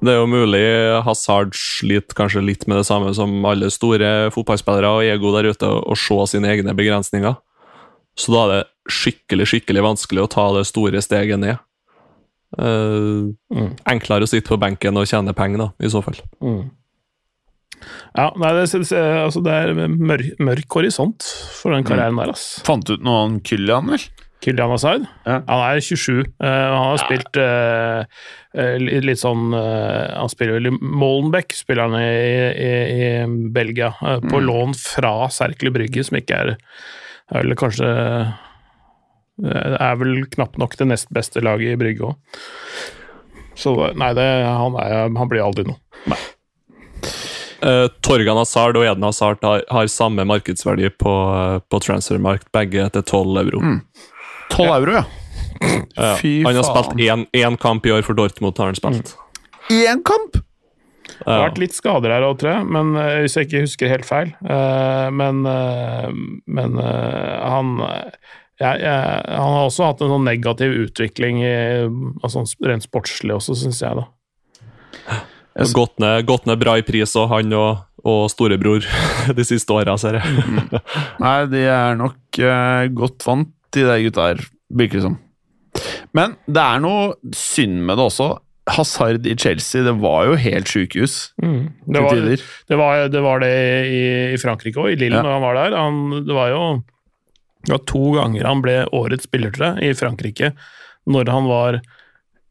Det 0.03 0.13
er 0.13 0.19
jo 0.19 0.29
mulig 0.31 0.63
Hazard 1.07 1.55
sliter 1.57 2.17
kanskje 2.19 2.43
litt 2.45 2.67
med 2.67 2.81
det 2.81 2.87
samme 2.89 3.13
som 3.15 3.45
alle 3.47 3.71
store 3.71 4.33
fotballspillere 4.35 4.91
og 4.91 5.07
ego 5.07 5.33
der 5.37 5.53
ute, 5.55 5.69
å 5.69 5.97
se 5.99 6.19
sine 6.35 6.51
egne 6.51 6.75
begrensninger. 6.77 7.37
Så 8.19 8.35
da 8.35 8.43
er 8.45 8.53
det 8.53 8.93
skikkelig, 8.93 9.47
skikkelig 9.49 9.85
vanskelig 9.87 10.25
å 10.25 10.31
ta 10.33 10.49
det 10.57 10.67
store 10.69 11.03
steget 11.05 11.41
ned. 11.43 11.63
Uh, 12.53 13.33
Mm. 13.53 13.75
Enklere 13.89 14.27
å 14.27 14.29
sitte 14.29 14.51
på 14.51 14.59
benken 14.61 14.97
og 14.97 15.07
tjene 15.09 15.33
penger, 15.37 15.61
da, 15.61 15.69
i 15.85 15.91
så 15.93 16.03
fall. 16.05 16.19
Mm. 16.43 16.71
Ja, 18.17 18.29
nei, 18.39 18.53
det, 18.57 18.67
altså 18.93 19.43
det 19.45 19.53
er 19.53 19.89
mørk, 19.89 20.35
mørk 20.43 20.77
horisont 20.79 21.27
for 21.59 21.75
den 21.75 21.87
karrieren 21.87 22.19
der, 22.21 22.33
ass. 22.35 22.61
Fant 22.67 22.87
du 22.87 22.95
ut 22.97 23.05
noe 23.05 23.25
om 23.27 23.39
Kylian, 23.45 23.91
vel? 23.93 24.05
Kylian 24.43 24.73
Hazard. 24.75 25.05
Ja. 25.25 25.37
Han 25.47 25.61
er 25.69 25.81
27. 25.81 26.25
Uh, 26.43 26.47
han 26.47 26.89
har 26.89 26.99
spilt 26.99 27.39
uh, 27.39 28.25
eh, 28.59 28.75
litt, 28.83 29.21
sånn 29.21 29.53
uh, 29.55 30.19
Han 30.19 30.33
spiller 30.33 30.57
vel 30.59 30.71
i 30.73 30.75
Molenbeek, 30.83 31.55
spiller 31.55 31.87
han 31.87 31.95
i, 32.01 32.09
i, 32.51 32.73
i 32.97 33.51
Belgia. 33.55 33.93
eh, 34.03 34.19
på 34.25 34.41
Mm. 34.43 34.47
lån 34.49 34.75
fra 34.79 35.13
Serkle 35.31 35.71
Brygge, 35.71 36.03
som 36.05 36.19
ikke 36.19 36.41
er 36.41 36.57
er 37.33 37.47
vel 37.47 37.55
kanskje 37.57 37.87
Det 39.43 39.79
er 39.81 39.97
vel 39.97 40.27
knapt 40.35 40.59
nok 40.61 40.75
det 40.77 40.87
nest 40.91 41.09
beste 41.15 41.41
laget 41.41 41.73
i 41.73 41.79
Brygge 41.81 42.11
òg. 42.11 42.43
Så 43.57 43.73
nei, 43.97 44.13
det, 44.17 44.27
han, 44.45 44.77
er, 44.81 45.09
han 45.17 45.31
blir 45.31 45.43
aldri 45.45 45.65
noe. 45.69 45.79
Eh, 47.63 47.87
Torgan 48.03 48.37
Hazard 48.41 48.77
og 48.77 48.85
Eden 48.85 49.05
Hazard 49.07 49.43
har, 49.47 49.63
har 49.71 49.87
samme 49.91 50.25
markedsverdi 50.27 50.91
på, 50.99 51.13
uh, 51.31 51.61
på 51.71 51.79
transfermarkt, 51.85 52.49
begge 52.55 52.89
til 52.91 53.05
12 53.05 53.39
euro. 53.45 53.61
Mm. 53.63 53.77
12 54.57 54.71
euro, 54.79 55.01
ja. 55.01 55.05
Ja. 55.95 56.15
Fy 56.19 56.41
han 56.43 56.59
har 56.59 56.67
spilt 56.67 57.29
én, 57.33 57.59
kamp 57.61 57.87
i 57.87 57.93
år 57.95 58.03
for 58.07 58.19
Dortmund. 58.19 58.59
har 58.59 58.73
han 58.73 58.79
spilt. 58.79 59.15
Én 59.71 60.03
kamp! 60.05 60.41
Det 61.23 61.31
har 61.31 61.45
vært 61.45 61.61
litt 61.63 61.75
skader 61.77 62.11
her 62.11 62.25
òg, 62.27 62.39
tror 62.41 62.51
jeg, 62.51 62.67
men 62.75 62.97
eh, 62.99 63.21
hvis 63.23 63.37
jeg 63.39 63.47
ikke 63.47 63.63
husker 63.63 63.93
helt 63.93 64.09
feil. 64.09 64.33
Eh, 64.43 65.09
men 65.15 65.45
eh, 65.47 66.09
men 66.51 66.79
han 66.81 67.77
jeg, 68.61 68.83
jeg, 68.83 69.23
Han 69.27 69.55
har 69.57 69.69
også 69.69 69.87
hatt 69.89 70.03
en 70.03 70.13
sånn 70.13 70.27
negativ 70.27 70.75
utvikling 70.85 71.41
i, 71.43 71.55
altså 72.23 72.45
rent 72.67 72.87
sportslig 72.87 73.37
også, 73.37 73.57
syns 73.59 73.83
jeg. 73.83 74.03
da. 74.03 74.09
Gått 75.75 75.99
ned, 76.01 76.25
gått 76.29 76.47
ned 76.49 76.61
bra 76.63 76.79
i 76.81 76.85
pris, 76.87 77.15
òg, 77.19 77.29
han 77.33 77.55
og, 77.59 77.83
og 78.09 78.23
storebror 78.33 78.87
de 79.39 79.47
siste 79.47 79.75
åra, 79.75 79.99
ser 80.01 80.21
jeg. 80.21 80.47
Nei, 81.23 81.37
de 81.53 81.65
er 81.69 81.99
nok 81.99 82.41
uh, 82.41 82.87
godt 82.97 83.27
vant, 83.27 83.51
de 83.73 83.85
der 83.89 84.03
gutta 84.05 84.29
her, 84.31 84.41
virker 84.73 85.01
det 85.01 85.05
som. 85.09 85.19
Men 86.15 86.35
det 86.47 86.61
er 86.63 86.81
noe 86.85 87.15
synd 87.37 87.79
med 87.89 87.97
det 87.99 88.05
også. 88.11 88.31
Hazard 88.71 89.25
i 89.27 89.33
Chelsea, 89.35 89.83
det 89.83 89.95
var 89.99 90.29
jo 90.29 90.37
helt 90.39 90.69
sjukehus 90.71 91.33
Mm. 91.43 91.73
Det, 91.91 92.03
var, 92.05 92.15
det, 92.69 92.77
var, 92.79 93.09
det 93.11 93.23
var 93.25 93.41
det 93.43 93.49
i, 93.91 94.03
i 94.35 94.39
Frankrike 94.39 94.79
òg, 94.79 94.93
i 94.93 95.01
Lille, 95.01 95.17
Ja. 95.19 95.23
når 95.25 95.33
han 95.35 95.43
var 95.43 95.59
der. 95.59 95.77
Han, 95.81 96.27
det 96.29 96.37
var 96.37 96.53
jo 96.53 96.61
det 97.67 97.73
var 97.77 97.83
to 97.87 98.05
ganger 98.17 98.47
han 98.47 98.63
ble 98.63 98.77
årets 98.95 99.27
spiller, 99.29 99.51
tror 99.55 99.79
jeg, 99.81 99.91
i 99.91 99.99
Frankrike. 99.99 100.53
Når 101.11 101.29
han 101.31 101.45
var 101.51 101.81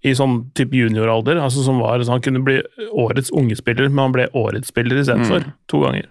i 0.03 0.13
sånn 0.17 0.37
type 0.57 0.73
junioralder. 0.75 1.37
altså 1.39 1.63
som 1.63 1.79
var, 1.79 1.99
Han 2.07 2.21
kunne 2.21 2.43
bli 2.43 2.61
årets 2.91 3.29
unge 3.31 3.55
spiller, 3.59 3.87
men 3.89 3.99
han 4.07 4.11
ble 4.15 4.27
årets 4.33 4.67
spiller 4.71 4.97
istedenfor. 5.01 5.43
Mm. 5.45 5.51
To 5.67 5.81
ganger. 5.83 6.07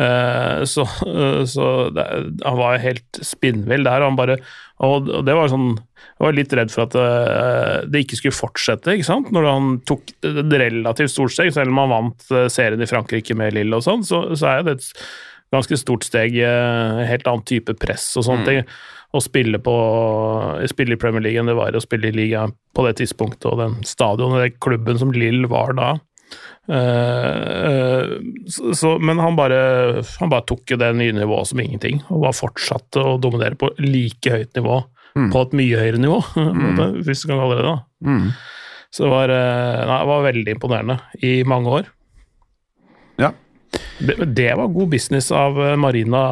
Eh, 0.00 0.62
så 0.64 0.86
eh, 1.04 1.42
så 1.44 1.66
det, 1.92 2.04
han 2.46 2.56
var 2.58 2.78
helt 2.80 3.18
spinnvill 3.20 3.84
der. 3.84 4.04
Han 4.06 4.16
bare, 4.16 4.38
og 4.82 5.10
det 5.26 5.34
var 5.36 5.50
sånn 5.52 5.74
Jeg 5.76 6.24
var 6.24 6.36
litt 6.36 6.54
redd 6.56 6.70
for 6.72 6.86
at 6.86 6.94
det, 6.96 7.90
det 7.92 8.00
ikke 8.04 8.18
skulle 8.20 8.36
fortsette, 8.38 8.94
ikke 8.96 9.06
sant? 9.08 9.28
når 9.34 9.48
han 9.48 9.68
tok 9.88 10.14
et 10.24 10.56
relativt 10.62 11.12
stort 11.12 11.34
steg. 11.34 11.52
Selv 11.54 11.74
om 11.74 11.82
han 11.82 11.92
vant 11.92 12.32
eh, 12.32 12.48
serien 12.52 12.82
i 12.82 12.88
Frankrike 12.90 13.36
med 13.38 13.54
Lille 13.56 13.78
og 13.78 13.84
sånn, 13.86 14.06
så, 14.06 14.24
så 14.38 14.48
er 14.54 14.66
det 14.66 14.78
et 14.78 14.88
ganske 15.52 15.76
stort 15.80 16.06
steg. 16.08 16.38
eh, 16.40 17.04
Helt 17.10 17.28
annen 17.28 17.44
type 17.48 17.74
press 17.82 18.08
og 18.16 18.26
sånne 18.28 18.48
ting. 18.48 18.64
Å 19.12 19.20
spille, 19.20 19.58
på, 19.60 19.72
spille 20.72 20.96
i 20.96 21.00
Premier 21.00 21.20
League 21.20 21.36
enn 21.42 21.50
det 21.50 21.58
var 21.58 21.74
å 21.76 21.82
spille 21.84 22.08
i 22.08 22.14
ligaen 22.16 22.54
på 22.72 22.86
det 22.86 22.94
tidspunktet, 23.02 23.44
og 23.50 23.58
den 23.60 23.74
stadion 23.84 24.38
den 24.40 24.54
klubben 24.62 24.96
som 24.96 25.12
Lill 25.12 25.44
var 25.52 25.74
da. 25.76 25.90
Eh, 26.68 27.62
eh, 27.66 28.04
så, 28.74 28.98
men 28.98 29.18
han 29.18 29.36
bare, 29.36 30.02
han 30.20 30.30
bare 30.30 30.46
tok 30.46 30.74
jo 30.74 30.78
det 30.78 30.92
nye 30.98 31.14
nivået 31.16 31.50
som 31.50 31.62
ingenting, 31.62 32.02
og 32.08 32.26
bare 32.26 32.38
fortsatte 32.38 33.02
å 33.02 33.18
dominere 33.22 33.58
på 33.58 33.72
like 33.82 34.34
høyt 34.34 34.58
nivå. 34.58 34.82
På 35.12 35.42
et 35.44 35.50
mye 35.58 35.76
høyere 35.76 35.98
nivå, 36.00 36.22
hvis 37.04 37.24
du 37.24 37.28
kan 37.28 37.42
kalle 37.42 37.58
det 37.58 37.64
det. 37.66 37.78
Mm. 38.08 38.28
Så 38.92 39.04
det 39.04 39.10
var, 39.12 39.32
eh, 39.32 39.80
nei, 39.88 39.98
det 39.98 40.08
var 40.08 40.28
veldig 40.28 40.54
imponerende 40.54 40.96
i 41.24 41.32
mange 41.48 41.74
år. 41.80 41.90
Ja. 43.20 43.32
Det, 44.00 44.16
det 44.36 44.48
var 44.56 44.72
god 44.72 44.88
business 44.92 45.28
av 45.36 45.60
Marina, 45.80 46.22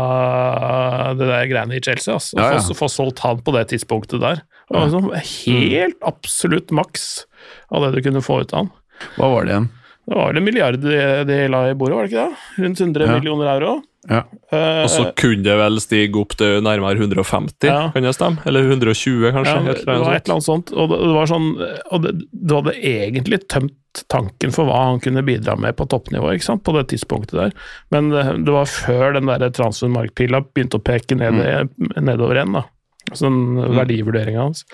det 1.17 1.29
der 1.29 1.51
greiene 1.51 1.77
i 1.77 1.83
Chelsea. 1.85 2.17
Altså. 2.17 2.39
Ja, 2.41 2.55
ja. 2.57 2.63
Få 2.65 2.79
få 2.79 2.89
solgt 2.93 3.21
han 3.25 3.43
på 3.45 3.55
det 3.57 3.67
tidspunktet 3.75 4.21
der. 4.23 4.43
Det 4.71 4.79
var 4.79 4.93
sånn 4.93 5.11
helt 5.19 6.09
absolutt 6.09 6.73
maks 6.73 7.27
av 7.75 7.85
det 7.85 7.99
du 7.99 8.05
kunne 8.07 8.25
få 8.25 8.41
ut 8.45 8.55
av 8.55 8.65
han. 8.65 8.73
Hva 9.17 9.31
var 9.35 9.45
det 9.45 9.55
igjen? 9.55 9.71
Det 10.11 10.17
var 10.19 10.33
vel 10.33 10.41
en 10.41 10.45
milliard 10.49 10.81
de, 10.83 10.97
de 11.29 11.37
la 11.53 11.61
i 11.71 11.75
bordet, 11.79 11.95
var 11.97 12.07
det 12.09 12.11
ikke 12.11 12.25
det? 12.27 12.65
Rundt 12.65 12.81
100 12.83 13.07
Ja. 13.07 13.13
millioner 13.15 13.51
euro. 13.53 13.77
Ja. 14.09 14.23
Eh, 14.51 14.83
Og 14.83 14.89
så 14.91 15.03
kunne 15.15 15.45
det 15.45 15.55
vel 15.61 15.77
stige 15.85 16.17
opp 16.19 16.33
til 16.41 16.63
nærmere 16.65 16.97
150, 16.99 17.69
Ja. 17.69 17.91
kan 17.95 18.03
det 18.03 18.15
stemme? 18.17 18.41
Eller 18.49 18.65
120, 18.73 19.31
kanskje? 19.37 19.55
Ja, 19.55 19.71
et 19.71 19.85
det 19.85 19.99
var 20.01 20.15
et 20.17 20.25
eller 20.27 20.35
annet 20.39 20.49
sånt. 20.49 20.73
Og 20.73 20.89
det, 20.91 20.99
det 21.05 21.15
var 21.15 21.31
sånn 21.31 21.49
Og 21.93 22.03
det, 22.03 22.13
du 22.33 22.55
hadde 22.57 22.75
egentlig 22.81 23.39
tømt 23.47 23.77
tanken 24.09 24.53
for 24.55 24.67
hva 24.67 24.81
han 24.89 25.01
kunne 25.03 25.23
bidra 25.27 25.55
med 25.59 25.77
på 25.77 25.87
toppnivå 25.91 26.33
ikke 26.35 26.47
sant, 26.47 26.63
på 26.67 26.75
det 26.79 26.89
tidspunktet 26.95 27.37
der. 27.39 27.53
Men 27.91 28.11
det, 28.11 28.25
det 28.47 28.53
var 28.55 28.65
før 28.71 29.15
den 29.19 29.27
der 29.31 29.51
transfermarkpila 29.51 30.43
begynte 30.55 30.79
å 30.79 30.85
peke 30.87 31.15
ned, 31.19 31.71
nedover 31.99 32.39
igjen. 32.39 32.53
da. 32.59 32.65
Altså 33.11 33.27
den 33.27 33.57
verdivurderinga 33.75 34.43
hans. 34.45 34.65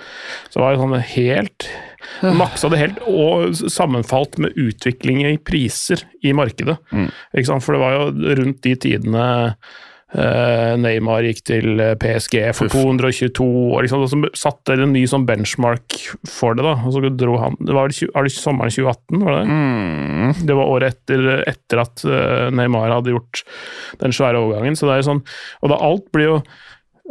Så 0.51 0.59
det 0.59 0.63
var 0.65 0.75
jo 0.77 0.83
sånn 0.85 1.01
helt 1.01 1.69
Maksa 2.41 2.71
det 2.73 2.83
helt, 2.83 3.03
og 3.09 3.55
sammenfalt 3.73 4.39
med 4.43 4.57
utvikling 4.57 5.25
i 5.27 5.37
priser 5.39 6.03
i 6.23 6.33
markedet. 6.37 6.79
Sant? 7.45 7.65
For 7.65 7.77
det 7.77 7.83
var 7.83 7.97
jo 7.99 8.35
rundt 8.41 8.63
de 8.67 8.75
tidene 8.87 9.27
eh, 10.15 10.75
Neymar 10.81 11.27
gikk 11.27 11.41
til 11.49 11.81
eh, 11.83 11.95
PSG 12.01 12.37
for 12.57 12.71
222 12.73 13.47
år, 13.75 13.85
liksom, 13.87 14.05
og 14.07 14.13
så 14.13 14.21
satte 14.39 14.77
en 14.79 14.93
ny 14.95 15.03
sånn 15.11 15.27
benchmark 15.29 15.97
for 16.31 16.57
det. 16.59 16.65
da, 16.67 16.77
og 16.87 16.95
så 16.95 17.03
dro 17.11 17.39
han, 17.43 17.57
Det 17.61 17.75
var 17.77 17.95
tjue- 17.95 18.13
var 18.15 18.27
det 18.29 18.35
sommeren 18.37 18.73
2018, 18.75 19.25
var 19.25 19.35
det 19.35 19.43
det? 19.43 19.57
Mm. 19.57 20.47
Det 20.47 20.57
var 20.59 20.73
året 20.77 20.95
etter, 20.95 21.27
etter 21.51 21.83
at 21.83 22.07
eh, 22.07 22.47
Neymar 22.55 22.95
hadde 22.95 23.15
gjort 23.17 23.43
den 24.03 24.15
svære 24.17 24.41
overgangen. 24.43 24.79
så 24.79 24.87
det 24.89 24.97
er 24.97 25.03
jo 25.05 25.11
sånn, 25.13 25.25
Og 25.63 25.73
da 25.75 25.81
alt 25.91 26.09
blir 26.15 26.31
jo 26.31 26.39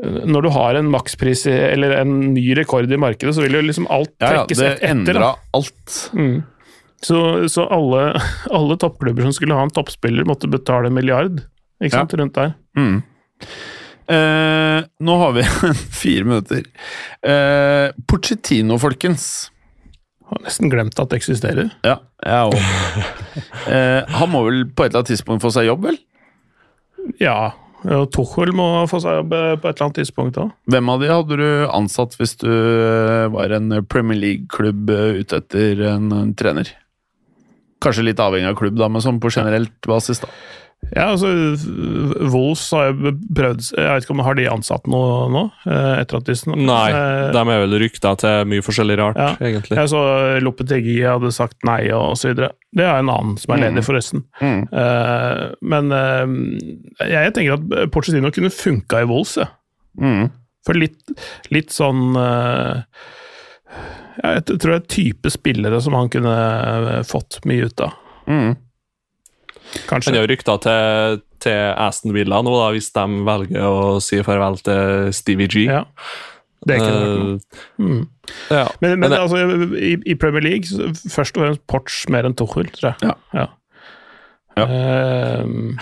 Når 0.04 0.44
du 0.44 0.50
har 0.52 0.76
en 0.76 0.90
makspris 0.92 1.46
eller 1.48 1.94
en 2.02 2.34
ny 2.34 2.44
rekord 2.58 2.92
i 2.92 2.98
markedet, 3.00 3.32
så 3.38 3.46
vil 3.46 3.54
jo 3.56 3.62
liksom 3.64 3.86
alt 3.90 4.12
Ja, 4.20 4.34
ja, 4.42 4.46
det 4.50 4.58
et- 4.60 4.84
etter. 4.84 5.14
da. 5.24 5.30
alt. 5.56 5.96
Mm. 6.14 6.44
Så, 7.06 7.20
så 7.52 7.64
alle, 7.72 8.20
alle 8.58 8.76
toppklubber 8.82 9.24
som 9.24 9.32
skulle 9.36 9.56
ha 9.56 9.64
en 9.64 9.72
toppspiller, 9.72 10.26
måtte 10.28 10.50
betale 10.52 10.88
en 10.92 10.94
milliard 10.98 11.40
ikke 11.80 11.92
sant, 11.96 12.14
rundt 12.20 12.34
der. 12.36 12.54
Mm. 12.76 13.02
Eh, 14.08 14.84
nå 15.02 15.16
har 15.18 15.32
vi 15.34 15.44
fire 16.04 16.24
minutter. 16.28 16.64
Eh, 17.26 17.90
Pochettino, 18.08 18.78
folkens. 18.82 19.50
Har 20.30 20.42
nesten 20.46 20.70
glemt 20.74 20.98
at 21.00 21.10
det 21.12 21.20
eksisterer. 21.22 21.72
Ja, 21.86 22.00
jeg 22.26 22.52
òg. 22.52 22.60
Eh, 23.66 24.06
han 24.20 24.30
må 24.32 24.44
vel 24.46 24.62
på 24.70 24.84
et 24.86 24.92
eller 24.92 25.02
annet 25.02 25.10
tidspunkt 25.10 25.42
få 25.44 25.50
seg 25.54 25.66
jobb, 25.68 25.88
vel? 25.88 25.96
Ja, 27.20 27.52
Tuchel 28.14 28.54
må 28.56 28.66
få 28.90 29.00
seg 29.04 29.20
jobb 29.20 29.36
eh, 29.36 29.52
på 29.60 29.70
et 29.70 29.76
eller 29.76 29.88
annet 29.88 30.00
tidspunkt 30.00 30.40
òg. 30.42 30.54
Hvem 30.72 30.92
av 30.94 31.04
de 31.04 31.12
hadde 31.12 31.38
du 31.42 31.48
ansatt 31.70 32.18
hvis 32.20 32.36
du 32.42 32.50
eh, 32.50 33.28
var 33.34 33.54
en 33.56 33.80
Premier 33.92 34.20
League-klubb 34.22 34.90
eh, 34.94 35.22
ute 35.22 35.42
etter 35.44 35.86
en 35.92 36.34
trener? 36.38 36.72
Kanskje 37.84 38.08
litt 38.08 38.22
avhengig 38.24 38.50
av 38.50 38.58
klubb, 38.58 38.80
da, 38.80 38.90
men 38.90 39.04
sånn 39.04 39.22
på 39.22 39.30
generelt 39.34 39.76
basis, 39.86 40.24
da. 40.24 40.32
Ja, 40.94 41.08
altså 41.16 41.28
Wolves 42.30 42.62
har 42.76 42.92
jo 42.92 43.10
prøvd 43.36 43.72
Jeg 43.74 43.88
vet 43.90 44.04
ikke 44.06 44.14
om 44.14 44.20
har 44.22 44.36
de 44.38 44.44
ansatt 44.52 44.86
noe 44.92 45.26
nå? 45.34 45.42
eh, 45.66 46.02
Etter 46.04 46.20
at 46.20 46.28
de 46.30 46.36
Nei, 46.62 46.92
eh, 46.94 47.32
de 47.34 47.42
er 47.42 47.62
vel 47.64 47.74
rykta 47.82 48.12
til 48.22 48.46
mye 48.52 48.62
forskjellig 48.62 48.98
rart, 49.00 49.18
Ja. 49.18 49.32
egentlig. 49.42 49.80
Jeg 49.80 49.90
så 49.90 50.04
Lopetegi 50.46 51.00
hadde 51.02 51.32
sagt 51.34 51.58
nei 51.66 51.90
og 51.96 52.14
så 52.22 52.30
videre. 52.30 52.52
Det 52.76 52.86
er 52.86 53.00
en 53.02 53.10
annen 53.10 53.34
som 53.42 53.56
er 53.56 53.64
ledig, 53.66 53.82
forresten. 53.88 54.24
Mm. 54.40 54.62
Eh, 54.78 55.42
men 55.74 55.90
jeg 57.02 57.34
tenker 57.34 57.58
at 57.58 57.92
Porcetino 57.96 58.30
kunne 58.36 58.54
funka 58.54 59.02
i 59.02 59.08
Wolves, 59.10 59.38
ja. 59.42 59.48
Mm. 60.00 60.30
For 60.68 60.78
litt, 60.78 61.02
litt 61.54 61.70
sånn 61.74 62.16
eh, 62.20 62.84
Jeg 64.24 64.46
tror 64.48 64.72
det 64.72 64.78
er 64.78 64.88
type 64.96 65.32
spillere 65.34 65.82
som 65.84 65.94
han 65.98 66.10
kunne 66.14 67.02
fått 67.10 67.42
mye 67.50 67.66
ut 67.72 67.82
av. 67.86 67.98
Mm. 68.30 68.56
Kanskje. 69.90 70.12
Han 70.12 70.16
er 70.18 70.24
jo 70.26 70.30
rykta 70.34 70.56
til, 70.64 71.22
til 71.44 71.58
Aston 71.78 72.14
Villa 72.16 72.42
nå, 72.42 72.54
da, 72.56 72.70
hvis 72.76 72.92
de 72.96 73.06
velger 73.28 73.66
å 73.68 74.00
si 74.02 74.22
farvel 74.24 74.58
til 74.64 75.12
Stevie 75.14 75.48
G. 75.52 75.66
Ja. 75.68 75.84
Det 76.66 76.78
er 76.78 76.82
ikke. 76.82 76.96
Eh, 76.96 77.60
Mm. 77.78 78.08
ja. 78.50 78.64
Men, 78.82 78.90
men 78.96 79.00
Men 79.00 79.12
det- 79.12 79.20
altså, 79.20 79.76
i, 79.78 79.98
i 80.06 80.16
Premier 80.16 80.42
League, 80.42 80.66
så 80.66 80.88
først 81.14 81.38
og 81.38 81.44
fremst 81.44 81.62
Porch 81.68 82.10
mer 82.10 82.24
enn 82.26 82.34
Tuchel, 82.34 82.66
tror 82.74 82.96
jeg. 82.96 83.12
Ja. 83.34 83.46
Ja. 84.56 84.66
Um, 85.44 85.78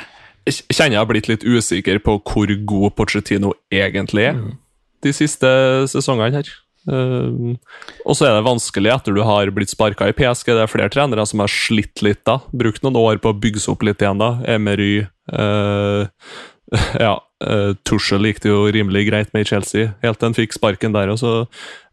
Jeg 0.46 0.58
kjenner 0.76 0.98
jeg 0.98 1.00
har 1.00 1.08
blitt 1.08 1.30
litt 1.30 1.44
usikker 1.48 2.02
på 2.04 2.18
hvor 2.28 2.52
god 2.68 2.96
Pochettino 2.98 3.54
egentlig 3.72 4.26
er 4.28 4.34
Mm. 4.34 4.58
de 5.04 5.14
siste 5.14 5.48
sesongene 5.88 6.34
her. 6.34 6.50
Eh, 6.90 7.54
og 8.04 8.16
så 8.18 8.28
er 8.28 8.36
det 8.38 8.46
vanskelig 8.48 8.92
etter 8.94 9.16
du 9.16 9.22
har 9.24 9.52
blitt 9.56 9.72
sparka 9.72 10.10
i 10.12 10.16
PSG. 10.18 10.52
Det 10.54 10.64
er 10.66 10.72
flere 10.72 10.92
trenere 10.94 11.26
som 11.30 11.40
har 11.44 11.52
slitt 11.52 12.02
litt 12.06 12.24
da. 12.28 12.40
Brukt 12.54 12.84
noen 12.84 12.98
år 13.00 13.22
på 13.24 13.32
å 13.34 13.40
bygge 13.40 13.62
seg 13.64 13.76
opp 13.76 13.86
litt 13.88 14.02
igjen. 14.04 14.20
da. 14.24 14.34
Emery 14.56 15.06
uh, 15.34 16.08
Ja, 17.00 17.20
uh, 17.46 17.72
Tuchel 17.86 18.26
gikk 18.26 18.40
det 18.44 18.50
jo 18.50 18.64
rimelig 18.74 19.06
greit 19.12 19.34
med 19.36 19.46
i 19.46 19.50
Chelsea, 19.52 19.92
helt 20.02 20.18
til 20.20 20.30
han 20.32 20.36
fikk 20.38 20.56
sparken 20.56 20.96
der. 20.96 21.12
og 21.14 21.20
så 21.22 21.34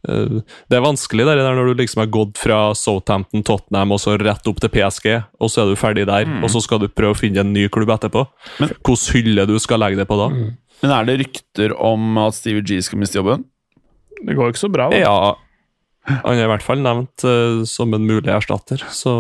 Det 0.01 0.73
er 0.79 0.81
vanskelig 0.81 1.27
der, 1.29 1.37
der 1.43 1.53
når 1.59 1.75
du 1.75 1.83
liksom 1.83 2.01
har 2.01 2.09
gått 2.15 2.39
fra 2.41 2.61
Southampton, 2.79 3.43
Tottenham 3.45 3.93
og 3.93 4.01
så 4.01 4.15
rett 4.17 4.47
opp 4.49 4.63
til 4.63 4.73
PSG, 4.73 5.11
og 5.37 5.51
så 5.53 5.61
er 5.67 5.69
du 5.75 5.77
ferdig 5.77 6.07
der, 6.09 6.25
og 6.41 6.49
så 6.49 6.63
skal 6.65 6.81
du 6.81 6.87
prøve 6.89 7.13
å 7.13 7.19
finne 7.21 7.43
en 7.45 7.53
ny 7.53 7.67
klubb 7.69 7.93
etterpå. 7.93 8.23
Men- 8.63 8.73
Hvilken 8.81 9.13
hylle 9.19 9.45
du 9.51 9.59
skal 9.61 9.83
legge 9.85 10.01
det 10.01 10.09
på 10.09 10.17
da? 10.17 10.31
Men 10.81 10.91
er 10.97 11.05
det 11.05 11.19
rykter 11.21 11.75
om 11.77 12.17
at 12.23 12.33
Stevie 12.39 12.65
G 12.65 12.81
skal 12.81 12.99
miste 13.03 13.21
jobben? 13.21 13.45
Det 14.27 14.37
går 14.37 14.49
jo 14.49 14.55
ikke 14.55 14.63
så 14.65 14.73
bra, 14.73 14.89
da. 14.93 15.01
Ja, 15.01 15.15
han 16.11 16.39
er 16.39 16.47
i 16.47 16.51
hvert 16.51 16.65
fall 16.65 16.83
nevnt 16.85 17.27
uh, 17.29 17.63
som 17.69 17.95
en 17.97 18.07
mulig 18.09 18.33
erstatter, 18.33 18.83
så 18.95 19.15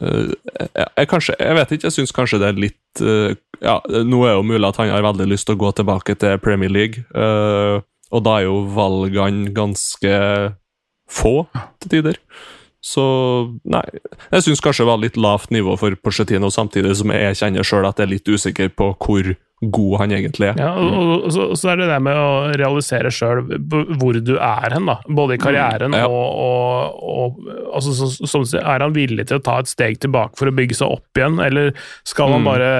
uh, 0.00 0.32
jeg, 0.32 0.88
jeg, 0.88 1.08
kanskje, 1.10 1.36
jeg 1.38 1.58
vet 1.58 1.74
ikke, 1.76 1.88
jeg 1.88 1.96
syns 1.98 2.16
kanskje 2.16 2.40
det 2.42 2.50
er 2.50 2.62
litt 2.66 3.04
uh, 3.04 3.34
Ja, 3.64 3.78
nå 3.84 4.24
er 4.26 4.36
jo 4.38 4.46
mulig 4.46 4.66
at 4.68 4.80
han 4.80 4.92
har 4.92 5.04
veldig 5.06 5.28
lyst 5.30 5.48
til 5.48 5.58
å 5.58 5.62
gå 5.62 5.70
tilbake 5.78 6.16
til 6.20 6.40
Premier 6.42 6.72
League, 6.72 7.06
og 7.14 8.20
da 8.26 8.34
er 8.36 8.48
jo 8.48 8.58
valgene 8.74 9.54
ganske 9.54 10.18
få 11.08 11.46
til 11.80 11.92
tider. 11.94 12.18
Så 12.84 13.04
nei, 13.64 13.82
jeg 14.28 14.44
syns 14.44 14.60
kanskje 14.60 14.84
det 14.84 14.90
var 14.90 15.00
litt 15.00 15.16
lavt 15.16 15.54
nivå 15.54 15.78
for 15.80 15.96
Porcetino, 16.04 16.50
samtidig 16.52 16.92
som 16.98 17.12
jeg 17.14 17.38
kjenner 17.40 17.64
sjøl 17.64 17.86
at 17.88 18.02
jeg 18.02 18.04
er 18.04 18.12
litt 18.12 18.28
usikker 18.28 18.74
på 18.76 18.90
hvor 19.00 19.30
god 19.62 19.98
han 20.00 20.10
egentlig 20.12 20.48
er. 20.50 20.58
Ja, 20.60 20.72
og, 20.76 21.24
og, 21.24 21.32
så, 21.32 21.44
så 21.56 21.70
er 21.72 21.76
det 21.80 21.86
det 21.88 21.98
med 22.02 22.18
å 22.18 22.52
realisere 22.58 23.08
sjøl 23.14 23.44
hvor 23.96 24.18
du 24.20 24.34
er 24.36 24.74
hen, 24.74 24.84
da. 24.90 24.98
Både 25.08 25.36
i 25.36 25.40
karrieren 25.40 25.94
Mm, 25.94 25.98
ja. 26.00 26.08
og, 26.08 26.26
og, 26.34 26.98
og 27.00 27.74
altså, 27.78 27.94
så, 27.96 28.26
som 28.28 28.44
du 28.44 28.58
Er 28.58 28.80
han 28.82 28.92
villig 28.92 29.26
til 29.30 29.38
å 29.38 29.42
ta 29.44 29.58
et 29.62 29.70
steg 29.70 29.98
tilbake 30.02 30.36
for 30.36 30.50
å 30.50 30.54
bygge 30.54 30.76
seg 30.76 30.90
opp 30.98 31.16
igjen, 31.20 31.38
eller 31.40 31.70
skal 32.04 32.32
han 32.34 32.42
Mm. 32.44 32.48
bare 32.50 32.70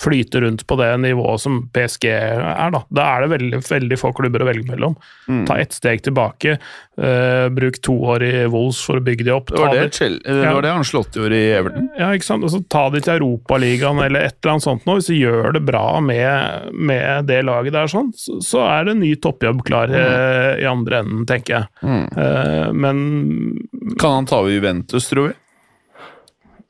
flyte 0.00 0.40
rundt 0.42 0.64
på 0.66 0.78
det 0.80 0.88
nivået 1.04 1.40
som 1.44 1.60
PSG 1.74 2.08
er, 2.10 2.70
da? 2.74 2.80
Da 2.90 3.04
er 3.14 3.26
det 3.26 3.30
veldig, 3.36 3.60
veldig 3.68 3.98
få 4.00 4.10
klubber 4.16 4.42
å 4.42 4.48
velge 4.48 4.66
mellom. 4.72 4.96
Mm. 5.28 5.44
Ta 5.46 5.58
ett 5.60 5.72
steg 5.76 6.02
tilbake, 6.06 6.56
uh, 6.98 7.46
bruk 7.54 7.78
to 7.84 7.94
år 8.14 8.24
i 8.26 8.32
Wolls 8.50 8.80
for 8.82 8.98
å 8.98 9.04
bygge 9.04 9.24
de 9.28 9.34
opp. 9.36 9.52
Det 9.54 9.60
var 9.60 9.74
det, 9.76 9.84
det- 9.90 9.94
Chel 10.00 10.18
det, 10.24 10.38
Ja. 10.42 10.54
var 10.56 10.62
det 10.62 10.72
Ancelotti 10.72 11.20
gjorde 11.22 11.38
i 11.38 11.52
Everton. 11.60 11.88
ja, 11.98 12.10
ikke 12.16 12.24
sant? 12.30 12.42
Altså, 12.48 12.62
Ta 12.68 12.88
de 12.90 13.00
til 13.04 13.18
Europaligaen 13.20 14.02
eller 14.04 14.20
et 14.30 14.36
eller 14.42 14.54
annet 14.56 14.66
sånt 14.66 14.84
nå. 14.88 14.96
Hvis 14.98 15.06
de 15.12 15.20
gjør 15.20 15.52
det 15.52 15.64
bra 15.66 16.00
med, 16.00 16.13
med 16.72 17.26
det 17.28 17.40
laget 17.46 17.72
der, 17.76 17.88
sånn, 17.90 18.10
så, 18.18 18.38
så 18.44 18.62
er 18.66 18.84
det 18.88 18.94
en 18.96 19.02
ny 19.04 19.12
toppjobb 19.22 19.62
klar 19.66 19.92
eh, 19.94 20.60
i 20.62 20.66
andre 20.68 21.00
enden, 21.04 21.24
tenker 21.28 21.56
jeg. 21.58 21.66
Eh, 22.16 22.68
men 22.72 23.00
Kan 24.00 24.18
han 24.20 24.28
ta 24.30 24.40
over 24.42 24.54
Juventus, 24.54 25.08
tror 25.10 25.30
vi? 25.30 25.34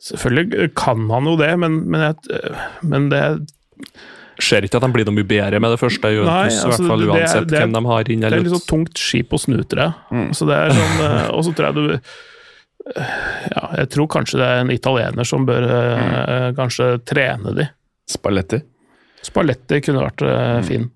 selvfølgelig 0.04 0.66
kan 0.76 1.06
han 1.08 1.24
jo 1.30 1.36
det, 1.40 1.52
men, 1.62 1.78
men, 1.88 2.02
jeg, 2.10 2.50
men 2.84 3.06
det 3.12 3.22
Ser 4.42 4.66
ikke 4.66 4.76
at 4.80 4.84
de 4.84 4.90
blir 4.92 5.06
noe 5.06 5.14
mye 5.16 5.28
bedre 5.30 5.60
med 5.62 5.70
det 5.72 5.78
første 5.80 6.10
Juventus, 6.10 6.28
Nei, 6.34 6.50
i 6.50 6.58
altså, 6.58 6.68
hvert 6.72 6.90
fall 6.90 7.04
uansett 7.06 7.46
det 7.48 7.54
er- 7.56 7.62
hvem 7.64 7.74
de 7.76 7.82
har 7.86 8.10
inn 8.10 8.20
Det 8.24 8.28
er 8.28 8.34
litt 8.42 8.50
ut. 8.50 8.56
sånn 8.58 8.66
tungt 8.72 8.98
skip 9.00 9.32
å 9.32 9.38
snu, 9.40 9.56
til 9.62 9.78
det. 9.80 9.86
Mm. 10.10 10.26
Så 10.36 10.48
det 10.50 10.58
er 10.58 10.74
sånn, 10.74 10.96
eh, 11.06 11.28
og 11.30 11.44
så 11.46 11.54
tror 11.54 11.70
jeg 11.70 11.74
du 11.78 11.86
Ja, 13.54 13.62
jeg 13.78 13.88
tror 13.94 14.08
kanskje 14.12 14.40
det 14.42 14.48
er 14.50 14.58
en 14.60 14.72
italiener 14.74 15.24
som 15.24 15.46
bør 15.48 15.64
eh, 15.70 16.48
kanskje 16.58 16.88
trene 17.08 17.54
de. 17.56 17.68
Spalletti. 18.10 18.58
Spalletti 19.24 19.80
kunne 19.84 20.04
vært 20.04 20.24
uh, 20.26 20.58
fin. 20.66 20.88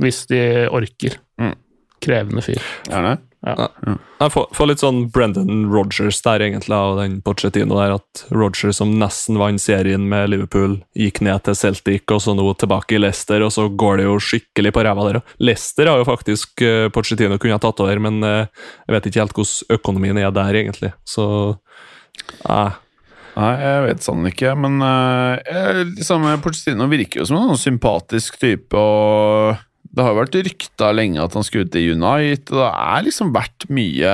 Hvis 0.00 0.24
de 0.30 0.40
orker. 0.72 1.18
Mm. 1.40 1.56
Krevende 2.00 2.44
fyr. 2.44 2.62
Gjerne. 2.88 3.18
Jeg 3.40 4.32
får, 4.34 4.50
får 4.52 4.68
litt 4.68 4.82
sånn 4.82 4.98
Brendan 5.12 5.62
Rogers 5.72 6.18
der, 6.26 6.42
egentlig, 6.44 6.76
og 6.76 6.98
den 7.00 7.20
Pochettino 7.24 7.78
der. 7.78 7.94
At 7.96 8.24
Rogers, 8.34 8.76
som 8.76 8.92
nesten 9.00 9.38
vant 9.40 9.62
serien 9.62 10.04
med 10.10 10.28
Liverpool, 10.32 10.76
gikk 10.98 11.22
ned 11.24 11.46
til 11.46 11.56
Celtic, 11.56 12.04
og 12.12 12.20
så 12.20 12.34
nå 12.36 12.44
tilbake 12.60 12.98
i 12.98 13.00
Leicester, 13.00 13.40
og 13.46 13.54
så 13.56 13.64
går 13.72 14.00
det 14.00 14.06
jo 14.08 14.18
skikkelig 14.20 14.74
på 14.76 14.84
ræva 14.84 15.08
der. 15.08 15.20
Leicester 15.40 15.88
har 15.88 16.02
jo 16.02 16.08
faktisk 16.08 16.64
uh, 16.66 16.90
Pochettino 16.92 17.40
kunne 17.40 17.56
ha 17.56 17.62
tatt 17.64 17.80
over, 17.80 18.02
men 18.08 18.20
uh, 18.20 18.44
jeg 18.84 18.96
vet 18.96 19.08
ikke 19.08 19.24
helt 19.24 19.40
hvordan 19.40 19.78
økonomien 19.80 20.20
er 20.20 20.36
der, 20.36 20.60
egentlig. 20.60 20.92
Så 21.08 21.24
eh, 22.44 22.78
Nei, 23.40 23.50
jeg 23.62 23.84
vet 23.86 24.04
sannelig 24.04 24.34
ikke, 24.34 24.52
men 24.60 24.78
uh, 24.84 25.82
liksom, 25.96 26.26
Porcetino 26.44 26.88
virker 26.90 27.22
jo 27.22 27.28
som 27.30 27.38
en 27.40 27.52
sånn 27.54 27.62
sympatisk 27.70 28.36
type, 28.42 28.76
og 28.76 29.56
det 29.90 30.04
har 30.04 30.12
jo 30.12 30.20
vært 30.20 30.36
rykta 30.46 30.90
lenge 30.94 31.22
at 31.24 31.34
han 31.38 31.46
skulle 31.46 31.70
til 31.72 31.94
United, 31.96 32.52
og 32.52 32.60
det 32.60 32.68
er 32.74 33.06
liksom 33.08 33.32
vært 33.34 33.64
mye 33.72 34.12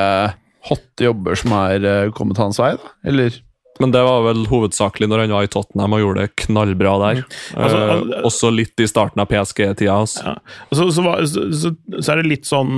hotte 0.70 1.08
jobber 1.08 1.36
som 1.38 1.52
er 1.58 1.84
uh, 1.86 2.12
kommet 2.16 2.38
hans 2.42 2.60
vei, 2.62 2.72
da? 2.78 2.94
Eller? 3.10 3.42
Men 3.76 3.90
det 3.92 4.00
var 4.06 4.22
vel 4.24 4.46
hovedsakelig 4.48 5.04
når 5.12 5.20
han 5.26 5.32
var 5.36 5.44
i 5.44 5.50
Tottenham 5.52 5.92
og 5.92 6.00
gjorde 6.00 6.22
det 6.24 6.30
knallbra 6.46 6.94
der. 7.02 7.18
Altså, 7.60 7.76
Eh, 7.82 7.90
al- 7.92 8.14
også 8.24 8.48
litt 8.54 8.80
i 8.80 8.86
starten 8.88 9.20
av 9.20 9.28
PSG-tida. 9.28 9.92
Altså. 10.00 10.22
Ja. 10.24 10.32
Så, 10.72 10.86
så, 10.96 11.04
så, 11.28 11.42
så, 11.52 11.72
så 11.98 12.14
er 12.14 12.22
det 12.22 12.30
litt 12.30 12.48
sånn 12.48 12.72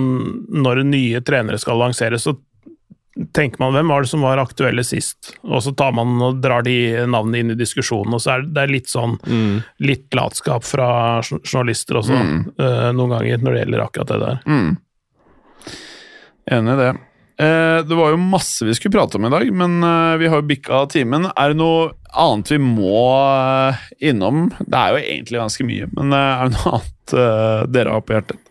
når 0.59 0.80
nye 0.90 1.20
trenere 1.22 1.61
skal 1.62 1.78
lanseres, 1.84 2.26
så 2.26 2.34
tenker 3.33 3.59
man 3.62 3.75
hvem 3.75 3.91
var 3.91 4.05
det 4.05 4.11
som 4.11 4.23
var 4.23 4.41
aktuelle 4.41 4.85
sist, 4.87 5.33
og 5.43 5.62
så 5.64 5.73
tar 5.77 5.95
man 5.97 6.21
og 6.23 6.41
drar 6.43 6.64
de 6.66 6.77
navnene 7.11 7.43
inn 7.43 7.55
i 7.55 7.59
diskusjonen, 7.59 8.14
og 8.14 8.23
så 8.23 8.37
er 8.37 8.47
det, 8.47 8.66
litt 8.71 8.91
sånn 8.91 9.16
litt 9.83 10.14
latskap 10.14 10.66
fra 10.66 10.89
journalister 11.25 12.01
også, 12.03 12.19
eh, 12.62 12.89
noen 12.95 13.16
ganger, 13.16 13.43
når 13.43 13.55
det 13.55 13.62
gjelder 13.64 13.85
akkurat 13.85 14.12
det 14.12 14.21
der. 14.23 14.41
Mm. 14.47 14.71
Enig 16.59 16.75
i 16.75 16.81
det. 16.83 16.91
Eh, 17.39 17.79
det 17.87 17.99
var 17.99 18.14
jo 18.14 18.23
masse 18.23 18.66
vi 18.66 18.75
skulle 18.75 18.97
prate 18.97 19.19
om 19.19 19.27
i 19.29 19.33
dag, 19.35 19.51
men 19.55 19.79
eh, 19.83 20.16
vi 20.23 20.31
har 20.31 20.43
jo 20.43 20.51
bikka 20.51 20.85
timen. 20.95 21.31
Er 21.35 21.55
det 21.55 21.61
noe 21.61 21.93
annet 22.14 22.53
vi 22.55 22.61
må 22.62 23.03
innom? 23.99 24.49
Det 24.61 24.79
er 24.79 24.95
jo 24.95 25.03
egentlig 25.05 25.43
ganske 25.43 25.66
mye, 25.69 25.91
men 25.99 26.14
er 26.19 26.47
det 26.47 26.59
noe 26.59 26.79
annet 26.79 27.16
dere 27.75 27.95
har 27.97 28.05
på 28.05 28.16
hjertet? 28.16 28.47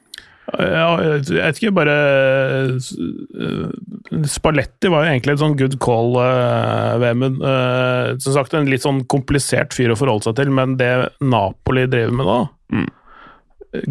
Ja, 0.48 0.92
jeg 1.04 1.24
vet 1.28 1.58
ikke, 1.60 1.74
bare 1.76 1.96
uh, 2.72 3.72
Spalletti 4.32 4.88
var 4.94 5.04
jo 5.04 5.12
egentlig 5.12 5.36
et 5.36 5.42
sånn 5.42 5.58
good 5.60 5.76
call, 5.84 6.16
uh, 6.16 6.96
Vemund. 7.04 7.42
Som 8.24 8.38
sagt, 8.38 8.56
en 8.56 8.70
litt 8.72 8.86
sånn 8.86 9.04
komplisert 9.12 9.76
fyr 9.76 9.92
å 9.92 10.00
forholde 10.00 10.30
seg 10.30 10.38
til, 10.40 10.54
men 10.56 10.78
det 10.80 10.92
Napoli 11.20 11.88
driver 11.92 12.16
med 12.22 12.32
nå 12.32 12.40
Mm. 12.68 12.88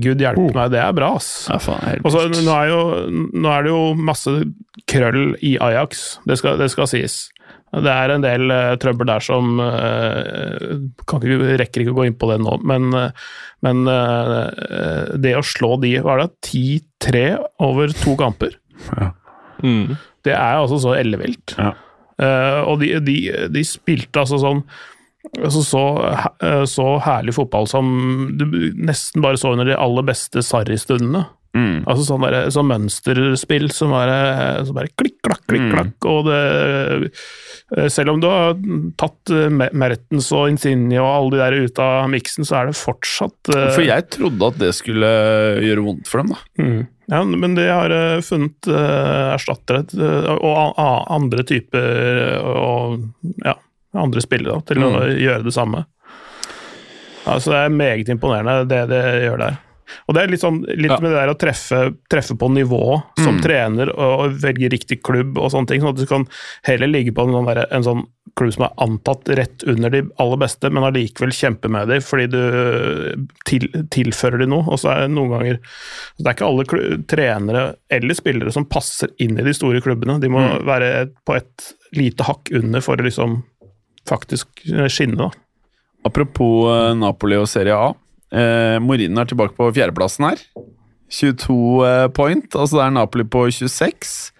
Gud 0.00 0.20
hjelpe 0.20 0.50
meg, 0.56 0.70
det 0.72 0.80
er 0.80 0.92
bra, 0.96 1.14
ass. 1.16 1.46
Ja, 1.50 1.58
faen, 1.62 1.82
helt 1.84 2.06
Og 2.08 2.32
nå, 2.32 2.52
er 2.52 2.70
jo, 2.70 2.80
nå 3.36 3.52
er 3.52 3.64
det 3.66 3.72
jo 3.72 3.80
masse 3.96 4.32
krøll 4.88 5.36
i 5.44 5.56
Ajax, 5.62 6.06
det 6.28 6.38
skal, 6.40 6.58
det 6.60 6.70
skal 6.72 6.88
sies. 6.90 7.16
Det 7.74 7.92
er 7.92 8.12
en 8.14 8.24
del 8.24 8.52
uh, 8.52 8.76
trøbbel 8.80 9.08
der 9.10 9.24
som 9.24 9.58
uh, 9.60 10.76
kan 11.08 11.24
ikke, 11.24 11.56
Rekker 11.60 11.82
ikke 11.82 11.92
å 11.92 11.98
gå 11.98 12.06
inn 12.08 12.18
på 12.18 12.28
det 12.30 12.38
nå, 12.40 12.58
men, 12.66 12.88
uh, 12.94 13.32
men 13.66 13.82
det 15.20 15.32
å 15.36 15.44
slå 15.44 15.74
de 15.82 15.96
Hva 16.04 16.14
er 16.14 16.22
det? 16.24 16.52
10-3 17.02 17.24
over 17.66 17.92
to 18.04 18.14
kamper? 18.20 18.54
Mm. 19.64 19.96
Det 20.26 20.34
er 20.34 20.60
altså 20.60 20.78
så 20.82 20.94
ellevilt. 20.98 21.56
Ja. 21.58 21.72
Eh, 22.22 22.60
og 22.64 22.80
de, 22.80 22.94
de, 23.04 23.16
de 23.52 23.62
spilte 23.66 24.22
altså 24.22 24.38
sånn 24.40 24.62
altså 25.36 25.60
så, 25.66 25.82
så 26.70 26.84
herlig 27.02 27.34
fotball 27.36 27.66
som 27.68 27.88
du 28.38 28.44
nesten 28.78 29.24
bare 29.24 29.36
så 29.40 29.50
under 29.52 29.68
de 29.68 29.74
aller 29.76 30.06
beste 30.06 30.44
Sarri-stundene. 30.44 31.24
Mm. 31.56 31.76
Altså 31.88 32.02
sånn, 32.04 32.24
der, 32.26 32.50
sånn 32.52 32.66
mønsterspill 32.68 33.70
som 33.72 33.94
bare, 33.94 34.16
som 34.68 34.76
bare 34.76 34.90
klikk, 34.92 35.14
klakk, 35.24 35.40
klikk, 35.48 35.62
Mm. 35.66 35.70
klakk. 35.72 36.08
Og 36.10 36.26
det 36.28 36.40
eh, 37.76 37.86
Selv 37.90 38.12
om 38.12 38.20
du 38.20 38.26
har 38.28 38.52
tatt 39.00 39.32
eh, 39.32 39.48
Mertens 39.72 40.28
og 40.36 40.50
Insigne 40.52 40.98
og 41.00 41.08
alle 41.08 41.30
de 41.32 41.40
der 41.40 41.56
ut 41.64 41.80
av 41.82 42.10
miksen, 42.12 42.44
så 42.46 42.60
er 42.60 42.68
det 42.68 42.76
fortsatt 42.78 43.50
eh, 43.54 43.70
For 43.74 43.86
jeg 43.86 44.04
trodde 44.12 44.50
at 44.52 44.60
det 44.60 44.74
skulle 44.76 45.08
gjøre 45.64 45.86
vondt 45.88 46.10
for 46.10 46.22
dem, 46.22 46.34
da. 46.34 46.62
Mm. 46.62 46.84
Ja, 47.06 47.22
men 47.24 47.54
de 47.54 47.64
har 47.70 47.92
funnet 48.26 48.66
erstattere 48.66 49.84
og 50.34 50.80
andre 51.14 51.44
typer 51.46 52.40
og 52.42 53.04
ja, 53.44 53.54
andre 53.94 54.24
spillere 54.24 54.58
til 54.66 54.82
å 54.82 54.90
gjøre 55.06 55.46
det 55.46 55.54
samme. 55.54 55.84
Altså, 57.26 57.52
det 57.52 57.60
er 57.60 57.78
meget 57.78 58.10
imponerende, 58.10 58.66
det 58.70 58.80
det 58.90 59.04
gjør 59.24 59.38
der. 59.44 59.56
Og 60.08 60.14
det 60.16 60.22
er 60.22 60.32
litt, 60.32 60.40
sånn, 60.42 60.60
litt 60.66 60.90
Ja. 60.90 60.98
med 61.00 61.10
det 61.12 61.20
der 61.20 61.30
å 61.32 61.38
treffe, 61.38 61.80
treffe 62.10 62.34
på 62.38 62.48
nivå 62.52 63.02
som 63.22 63.36
trener 63.42 63.90
og, 63.94 64.20
og 64.26 64.36
velge 64.42 64.68
riktig 64.72 65.02
klubb 65.06 65.38
og 65.38 65.50
sånne 65.52 65.68
ting, 65.70 65.80
sånn 65.80 65.94
at 65.94 66.00
du 66.02 66.06
kan 66.10 66.26
heller 66.66 66.90
ligge 66.90 67.14
på 67.14 67.22
en 67.26 67.32
sånn, 67.36 67.46
der, 67.46 67.66
en 67.70 67.86
sånn 67.86 68.04
klubb 68.36 68.52
som 68.52 68.64
er 68.66 68.74
antatt 68.84 69.28
rett 69.38 69.62
under 69.70 69.90
de 69.94 70.02
aller 70.20 70.36
beste, 70.42 70.68
men 70.70 70.84
allikevel 70.84 71.30
kjempe 71.32 71.70
med 71.72 71.88
dem 71.88 72.02
fordi 72.04 72.26
du 72.34 72.40
til, 73.48 73.68
tilfører 73.94 74.42
de 74.42 74.48
noe. 74.50 74.66
Og 74.68 74.78
så 74.82 74.90
er 74.92 75.00
det 75.06 75.14
noen 75.14 75.30
ganger 75.36 75.58
Det 76.18 76.26
er 76.26 76.34
ikke 76.36 76.48
alle 76.50 76.64
klubb, 76.68 77.06
trenere 77.08 77.64
eller 77.92 78.14
spillere 78.18 78.52
som 78.52 78.66
passer 78.68 79.08
inn 79.22 79.38
i 79.38 79.46
de 79.46 79.54
store 79.56 79.80
klubbene. 79.84 80.18
De 80.20 80.28
må 80.32 80.42
være 80.66 81.08
på 81.26 81.36
et 81.38 81.70
lite 81.96 82.26
hakk 82.26 82.50
under 82.56 82.82
for 82.84 82.98
å 83.00 83.06
liksom 83.06 83.38
faktisk 84.06 84.66
skinne, 84.92 85.16
da. 85.18 85.30
Apropos 86.06 86.68
eh, 86.70 86.92
Napoli 86.94 87.38
og 87.40 87.48
Serie 87.50 87.74
A. 87.74 87.88
Eh, 88.36 88.78
Morin 88.84 89.18
er 89.18 89.28
tilbake 89.28 89.56
på 89.56 89.70
fjerdeplassen 89.72 90.28
her. 90.28 90.42
22 91.12 91.58
eh, 91.86 92.06
point. 92.14 92.48
Altså 92.54 92.80
det 92.80 92.86
er 92.86 92.96
Napoli 92.96 93.26
på 93.28 93.46
26. 93.50 94.32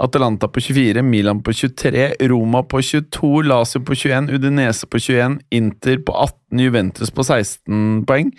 Atalanta 0.00 0.48
på 0.48 0.62
24, 0.64 1.02
Milan 1.04 1.42
på 1.44 1.52
23, 1.52 2.06
Roma 2.30 2.62
på 2.64 2.80
22, 2.80 3.42
Lazio 3.44 3.82
på 3.84 3.94
21, 3.94 4.30
Udinese 4.32 4.88
på 4.88 4.98
21, 4.98 5.40
Inter 5.52 5.98
på 6.06 6.14
18, 6.16 6.62
Juventus 6.64 7.12
på 7.12 7.24
16 7.26 8.06
poeng. 8.08 8.30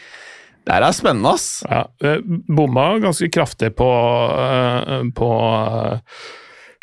Det 0.65 0.73
her 0.73 0.85
er 0.85 0.93
spennende, 0.93 1.35
ass! 1.35 1.61
Ja, 1.69 1.83
eh, 2.01 2.17
bomma 2.49 2.95
ganske 3.01 3.29
kraftig 3.33 3.75
på, 3.77 3.89
eh, 4.41 5.05
på 5.13 5.29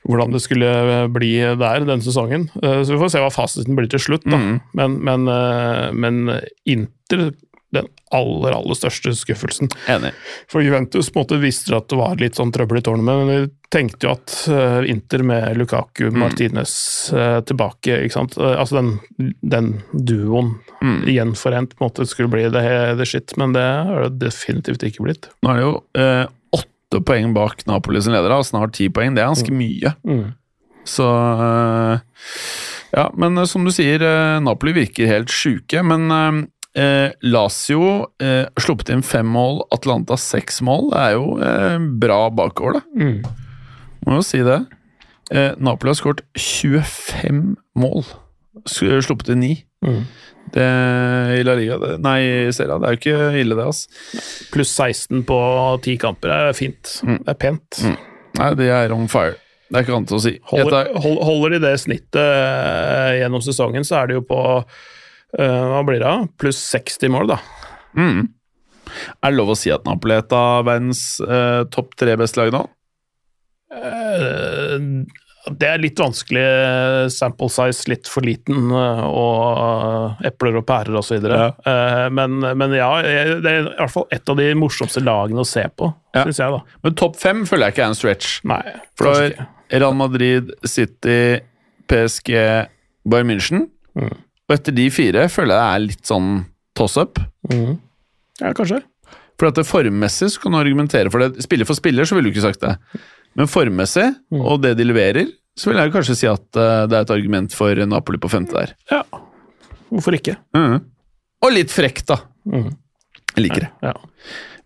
hvordan 0.07 0.33
det 0.35 0.45
skulle 0.45 0.71
bli 1.15 1.33
der 1.59 1.83
denne 1.83 2.03
sesongen. 2.03 2.47
Så 2.55 2.95
vi 2.95 3.01
får 3.03 3.11
se 3.13 3.23
hva 3.23 3.35
fasiten 3.35 3.77
blir 3.77 3.91
til 3.91 4.01
slutt. 4.01 4.25
Da. 4.31 4.39
Mm. 4.39 4.61
Men, 4.79 4.95
men, 5.05 5.27
men 6.01 6.21
Inter 6.71 7.33
den 7.75 7.85
aller, 8.17 8.55
aller 8.57 8.77
største 8.79 9.13
skuffelsen. 9.13 9.69
Enig. 9.93 10.15
For 10.49 10.65
Juventus 10.65 11.11
på 11.13 11.19
en 11.21 11.25
måte 11.27 11.39
visste 11.43 11.77
at 11.77 11.91
det 11.93 11.99
var 12.01 12.17
litt 12.21 12.39
sånn 12.39 12.53
trøbbel 12.55 12.81
i 12.81 12.85
tårnet, 12.87 13.05
men 13.05 13.29
vi 13.29 13.39
tenkte 13.75 14.09
jo 14.09 14.15
at 14.15 14.37
eh, 14.49 14.87
Inter 14.89 15.25
med 15.29 15.59
Lukaku, 15.61 16.07
Martinez 16.17 16.73
eh, 17.13 17.41
tilbake 17.45 17.99
ikke 18.07 18.17
sant? 18.17 18.39
Eh, 18.41 18.55
Altså 18.57 18.79
den, 18.81 18.95
den 19.45 19.69
duoen 19.93 20.55
gjenforent 21.11 21.75
på 21.77 21.83
en 21.85 21.91
måte 21.91 22.09
skulle 22.09 22.33
bli 22.33 22.47
det, 22.55 22.65
det 22.97 23.07
shit, 23.11 23.37
men 23.37 23.53
det 23.53 23.67
har 23.67 24.09
det 24.09 24.25
definitivt 24.31 24.89
ikke 24.89 25.05
blitt. 25.05 25.29
Nå 25.45 25.53
er 25.53 25.61
det 25.61 25.67
jo 25.67 25.77
eh, 26.01 26.25
åtte 26.57 27.05
poeng 27.05 27.35
bak 27.37 27.67
Napoli 27.69 28.01
som 28.01 28.17
leder, 28.17 28.33
og 28.33 28.49
snart 28.49 28.79
ti 28.79 28.89
poeng. 28.89 29.13
Det 29.13 29.27
er 29.27 29.33
ganske 29.35 29.53
mye. 29.61 29.93
Mm. 30.09 30.29
Så 30.89 31.05
eh, 31.05 32.23
Ja, 32.97 33.11
men 33.21 33.37
som 33.51 33.69
du 33.69 33.75
sier, 33.77 34.01
Napoli 34.41 34.73
virker 34.73 35.11
helt 35.11 35.29
sjuke. 35.29 35.83
Men 35.85 36.09
eh, 36.75 36.85
eh, 36.85 37.13
Lazio 37.23 38.09
eh, 38.23 38.47
sluppet 38.61 38.93
inn 38.95 39.03
fem 39.07 39.27
mål, 39.27 39.63
Atlanta 39.75 40.17
seks 40.21 40.61
mål. 40.65 40.91
Det 40.93 41.05
er 41.05 41.15
jo 41.17 41.39
eh, 41.43 41.79
bra 42.03 42.21
bakover, 42.31 42.81
da. 42.81 42.83
Mm. 42.99 43.23
Må 44.07 44.19
jo 44.21 44.25
si 44.27 44.43
det. 44.47 44.63
Eh, 45.31 45.53
Napoli 45.61 45.93
har 45.93 45.99
skåret 45.99 46.25
25 46.39 47.57
mål. 47.79 48.05
Sluppet 48.69 49.33
inn 49.35 49.43
ni. 49.45 49.53
Mm. 49.85 50.03
Det 50.49 50.65
i 51.39 51.43
La 51.45 51.53
Liga 51.59 51.77
det, 51.77 51.91
Nei, 52.01 52.23
i 52.49 52.53
Serie 52.57 52.79
Det 52.81 52.89
er 52.89 52.95
jo 52.95 52.99
ikke 53.03 53.41
ille, 53.43 53.57
det. 53.59 53.67
altså. 53.69 54.23
Pluss 54.55 54.71
16 54.73 55.21
på 55.29 55.41
ti 55.85 55.99
kamper 56.01 56.33
er 56.33 56.57
fint. 56.57 56.95
Mm. 57.05 57.19
Det 57.27 57.35
er 57.35 57.39
pent. 57.43 57.83
Mm. 57.85 57.99
Nei, 58.39 58.49
de 58.59 58.71
er 58.73 58.95
on 58.97 59.11
fire. 59.13 59.37
Det 59.69 59.77
er 59.77 59.85
ikke 59.85 59.97
annet 59.99 60.15
å 60.17 60.21
si. 60.25 60.33
Holder, 60.49 60.95
hold, 61.05 61.19
holder 61.29 61.55
de 61.57 61.61
det 61.67 61.75
snittet 61.83 62.17
eh, 62.23 63.19
gjennom 63.21 63.43
sesongen, 63.45 63.85
så 63.85 63.99
er 64.01 64.09
det 64.09 64.17
jo 64.17 64.23
på 64.31 64.39
eh, 64.55 64.79
Hva 65.37 65.83
blir 65.85 66.01
det? 66.01 66.15
Pluss 66.41 66.57
60 66.73 67.11
mål, 67.13 67.27
da. 67.35 67.39
Mm. 67.99 68.29
Er 69.21 69.31
det 69.31 69.37
lov 69.37 69.51
å 69.53 69.57
si 69.59 69.69
at 69.75 69.85
Napoli 69.85 70.15
er 70.17 70.23
et 70.25 70.33
av 70.33 70.65
verdens 70.65 71.03
eh, 71.21 71.63
topp 71.75 71.93
tre 72.01 72.15
beste 72.17 72.41
lag 72.41 72.55
nå? 72.55 72.63
Eh, 73.75 74.79
Det 75.49 75.65
er 75.69 75.79
litt 75.81 75.97
vanskelig. 76.01 76.41
eh, 76.45 77.09
Sample 77.09 77.49
size 77.49 77.89
litt 77.89 78.09
for 78.09 78.21
liten, 78.25 78.71
eh, 78.73 79.05
og 79.09 80.19
eh, 80.21 80.27
epler 80.29 80.59
og 80.61 80.67
pærer 80.69 80.99
osv. 80.99 81.17
Ja. 81.25 81.51
videre 81.57 82.11
Men, 82.13 82.41
men 82.41 82.73
ja, 82.77 82.89
det 83.03 83.49
er 83.53 83.61
i 83.63 83.77
hvert 83.79 83.93
fall 83.95 84.09
et 84.13 84.29
av 84.29 84.37
de 84.37 84.49
morsomste 84.59 85.01
lagene 85.05 85.41
å 85.45 85.49
se 85.49 85.65
på, 85.77 85.89
Ja. 86.17 86.25
syns 86.25 86.41
jeg, 86.43 86.53
da. 86.53 86.61
Men 86.85 86.95
topp 87.01 87.17
fem 87.17 87.45
føler 87.49 87.69
jeg 87.69 87.77
ikke 87.77 87.85
er 87.87 87.93
en 87.93 88.01
stretch. 88.01 88.41
Nei, 88.45 88.63
For. 88.97 89.31
Real 89.71 89.93
Madrid, 89.97 90.53
City, 90.65 91.41
PSG, 91.89 92.33
Bayern 93.09 93.29
München. 93.29 93.67
Mm. 93.97 94.17
Og 94.49 94.55
etter 94.57 94.73
de 94.77 94.87
fire 94.95 95.27
føler 95.29 95.55
jeg 95.55 95.61
det 95.61 95.75
er 95.75 95.85
litt 95.87 96.09
sånn 96.09 96.31
toss-up. 96.79 97.19
Mm. 97.53 97.75
Ja, 98.41 98.53
kanskje. 98.57 98.83
For 99.39 99.51
at 99.51 99.59
det 99.59 99.67
formmessig 99.69 100.31
så 100.33 100.41
kan 100.43 100.55
du 100.55 100.59
argumentere 100.61 101.11
for 101.13 101.23
det. 101.23 101.43
Spiller 101.45 101.69
for 101.69 101.79
spiller, 101.79 102.07
så 102.09 102.17
ville 102.17 102.31
du 102.31 102.35
ikke 102.35 102.47
sagt 102.49 102.63
det. 102.65 102.77
Men 103.39 103.47
formmessig, 103.51 104.09
Mm. 104.33 104.41
og 104.43 104.63
det 104.63 104.77
de 104.79 104.85
leverer, 104.89 105.29
så 105.59 105.71
vil 105.71 105.79
jeg 105.79 105.93
kanskje 105.93 106.17
si 106.17 106.27
at 106.31 106.57
eh, 106.57 106.87
det 106.89 106.97
er 106.97 107.05
et 107.07 107.11
argument 107.15 107.53
for 107.55 107.75
Napoli 107.87 108.19
på 108.19 108.31
femte 108.31 108.55
der. 108.57 108.73
Ja. 108.91 109.03
Hvorfor 109.91 110.15
ikke? 110.17 110.37
Mm. 110.57 110.81
Og 111.45 111.53
litt 111.55 111.71
frekt, 111.71 112.07
da. 112.11 112.17
Mm. 112.49 112.71
Jeg 113.37 113.45
liker 113.45 113.67
det. 113.67 113.71
Ja. 113.83 113.93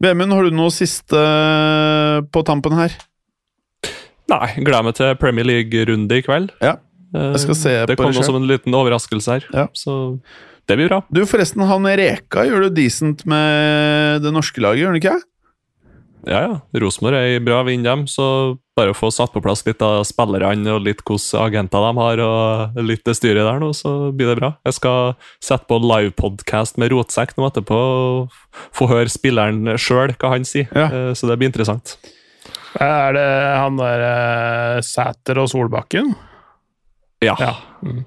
Vemund, 0.02 0.32
har 0.32 0.42
du 0.48 0.50
noe 0.56 0.70
siste 0.74 1.16
eh, 1.18 2.20
på 2.32 2.42
tampen 2.48 2.72
her? 2.78 2.94
Nei, 4.32 4.46
gleder 4.64 4.86
meg 4.86 4.94
til 4.96 5.14
Premier 5.20 5.44
League-runde 5.44 6.16
i 6.16 6.24
kveld. 6.24 6.52
Ja, 6.64 6.76
jeg 7.12 7.40
skal 7.44 7.58
se 7.58 7.74
det 7.86 7.96
på 7.98 8.06
kom 8.06 8.12
det 8.16 8.24
som 8.24 8.38
en 8.40 8.48
liten 8.48 8.74
overraskelse 8.74 9.36
her, 9.38 9.44
Ja. 9.52 9.66
så 9.76 10.18
det 10.68 10.76
blir 10.78 10.88
bra. 10.88 11.02
Du, 11.12 11.24
forresten, 11.26 11.60
han 11.66 11.84
Reka 11.84 12.44
gjør 12.46 12.68
det 12.68 12.74
decent 12.78 13.26
med 13.26 14.22
det 14.22 14.32
norske 14.32 14.62
laget, 14.62 14.80
gjør 14.84 14.92
han 14.94 15.00
ikke? 15.02 15.20
Ja, 16.22 16.38
ja. 16.46 16.58
Rosenborg 16.78 17.16
er 17.18 17.32
i 17.34 17.40
bra 17.42 17.64
vind, 17.66 17.82
dem, 17.82 18.04
så 18.06 18.56
bare 18.78 18.92
å 18.92 18.96
få 18.96 19.10
satt 19.10 19.32
på 19.34 19.42
plass 19.42 19.64
litt 19.66 19.82
av 19.82 20.04
spillerne 20.06 20.70
og 20.70 20.84
litt 20.86 21.02
hvilke 21.02 21.40
agenter 21.42 21.82
de 21.82 21.90
har, 21.98 22.22
og 22.22 22.78
litt 22.86 23.02
det 23.04 23.16
styret 23.18 23.42
der 23.42 23.58
nå, 23.58 23.72
så 23.74 24.12
blir 24.14 24.30
det 24.30 24.38
bra. 24.38 24.52
Jeg 24.64 24.76
skal 24.78 25.16
sette 25.42 25.66
på 25.66 25.80
livepodcast 25.82 26.78
med 26.78 26.94
Rotsekk 26.94 27.34
nå 27.36 27.48
etterpå 27.50 27.74
og 27.74 28.38
få 28.72 28.86
høre 28.92 29.10
spilleren 29.10 29.74
sjøl 29.76 30.14
hva 30.14 30.30
han 30.36 30.46
sier, 30.46 30.70
Ja. 30.70 30.86
Eh, 30.94 31.12
så 31.18 31.26
det 31.26 31.40
blir 31.42 31.50
interessant. 31.50 31.96
Er 32.80 33.12
det 33.18 33.28
han 33.58 33.76
der 33.82 34.06
eh, 34.06 34.80
Sæter 34.86 35.42
og 35.42 35.50
Solbakken? 35.50 36.14
Ja. 37.22 37.36
Ja. 37.40 37.52
Mm. 37.86 38.04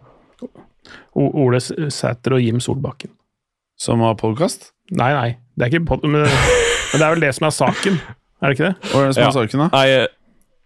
Ole 1.15 1.59
Sæter 1.63 2.35
og 2.35 2.43
Jim 2.43 2.59
Solbakken. 2.59 3.13
Som 3.79 4.03
har 4.03 4.15
podkast? 4.19 4.71
Nei, 4.95 5.11
nei, 5.15 5.29
det 5.57 5.65
er 5.65 5.71
ikke 5.73 5.87
pod 5.89 6.03
men, 6.05 6.21
men 6.27 6.99
det 6.99 7.01
er 7.01 7.15
vel 7.15 7.23
det 7.23 7.31
som 7.35 7.47
er 7.47 7.55
saken, 7.55 7.97
er 8.43 8.51
det 8.51 8.55
ikke 8.57 8.67
det? 8.69 8.91
Hva 8.91 9.01
er 9.01 9.07
det 9.09 9.15
som 9.17 9.23
Ja. 9.23 9.27
er 9.31 9.35
saken, 9.39 9.65
da? 9.65 9.71
Nei, 9.73 10.05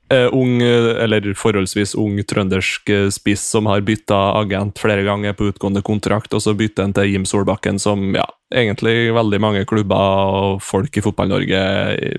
Uh, 0.10 0.26
ung, 0.34 0.56
eh, 0.66 1.04
eller 1.04 1.22
forholdsvis 1.38 1.92
ung 2.02 2.16
trøndersk 2.26 2.90
spiss 3.14 3.44
som 3.46 3.68
har 3.70 3.84
bytta 3.86 4.18
agent 4.40 4.80
flere 4.82 5.04
ganger 5.06 5.36
på 5.38 5.52
utgående 5.52 5.84
kontrakt, 5.86 6.34
og 6.34 6.42
så 6.42 6.56
bytter 6.58 6.88
han 6.88 6.96
til 6.98 7.12
Jim 7.12 7.28
Solbakken, 7.30 7.78
som 7.78 8.16
ja, 8.18 8.24
egentlig 8.50 9.14
veldig 9.14 9.40
mange 9.40 9.62
klubber 9.70 10.34
og 10.34 10.64
folk 10.66 10.98
i 10.98 11.04
Fotball-Norge 11.06 11.62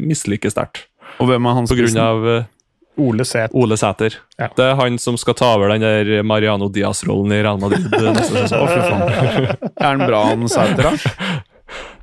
misliker 0.06 0.54
sterkt. 0.54 0.84
Og 1.18 1.32
hvem 1.32 1.50
er 1.50 1.58
han 1.58 1.66
På 1.66 1.74
grunn 1.80 1.98
av 1.98 2.28
Ole 2.98 3.24
Sæter. 3.24 3.54
Ole 3.56 3.76
Sæter. 3.78 4.16
Ja. 4.38 4.48
Det 4.56 4.64
er 4.66 4.74
han 4.76 4.98
som 4.98 5.16
skal 5.16 5.34
ta 5.38 5.54
over 5.56 5.68
den 5.72 5.80
der 5.84 6.22
Mariano 6.26 6.68
Diaz-rollen 6.68 7.32
i 7.32 7.42
Real 7.42 7.58
Madrid 7.62 7.86
eh, 7.94 8.08
neste 8.12 8.42
sesong. 8.48 8.68
Er 9.80 9.86
han 9.86 10.02
bra, 10.06 10.24
han 10.32 10.48
Sæter, 10.50 10.82
da? 10.90 10.92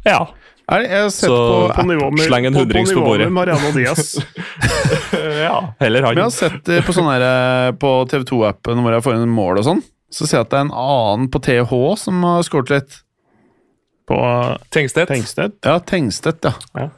Ja. 0.07 0.19
Er 0.71 0.81
jeg 0.83 1.01
har 1.05 1.09
sett 1.15 1.29
Så- 1.29 1.67
på, 1.69 1.75
På 1.81 1.83
nivå 1.87 2.09
med, 2.11 2.25
Sleng 2.25 2.45
en 2.49 2.53
på, 2.57 2.63
på 2.65 2.71
på 2.73 2.83
nivå 2.89 3.03
bordet. 3.05 3.27
med 3.27 3.35
Mariano 3.37 3.71
Diaz. 3.75 4.15
ja. 5.43 5.73
Heller 5.79 6.01
Men 6.07 6.17
jeg 6.17 6.23
har 6.23 6.33
sett 6.35 6.71
på 6.87 6.95
sånn 6.95 7.07
eh, 7.15 7.71
på 7.79 7.91
TV2-appen 8.11 8.81
hvor 8.83 8.95
jeg 8.97 9.05
får 9.05 9.19
inn 9.19 9.29
mål 9.31 9.61
og 9.61 9.67
sånn. 9.69 9.83
Så 10.11 10.25
ser 10.27 10.39
jeg 10.41 10.47
at 10.47 10.51
det 10.55 10.59
er 10.59 10.65
en 10.69 10.73
annen 10.75 11.29
på 11.31 11.39
TH 11.43 11.71
som 11.99 12.23
har 12.23 12.43
skåret 12.47 12.71
litt. 12.73 12.99
På 14.07 14.17
Tengstedt. 14.71 15.09
Tengstedt. 15.11 15.57
Ja, 15.67 15.77
Tengstedt, 15.83 16.47
ja. 16.47 16.89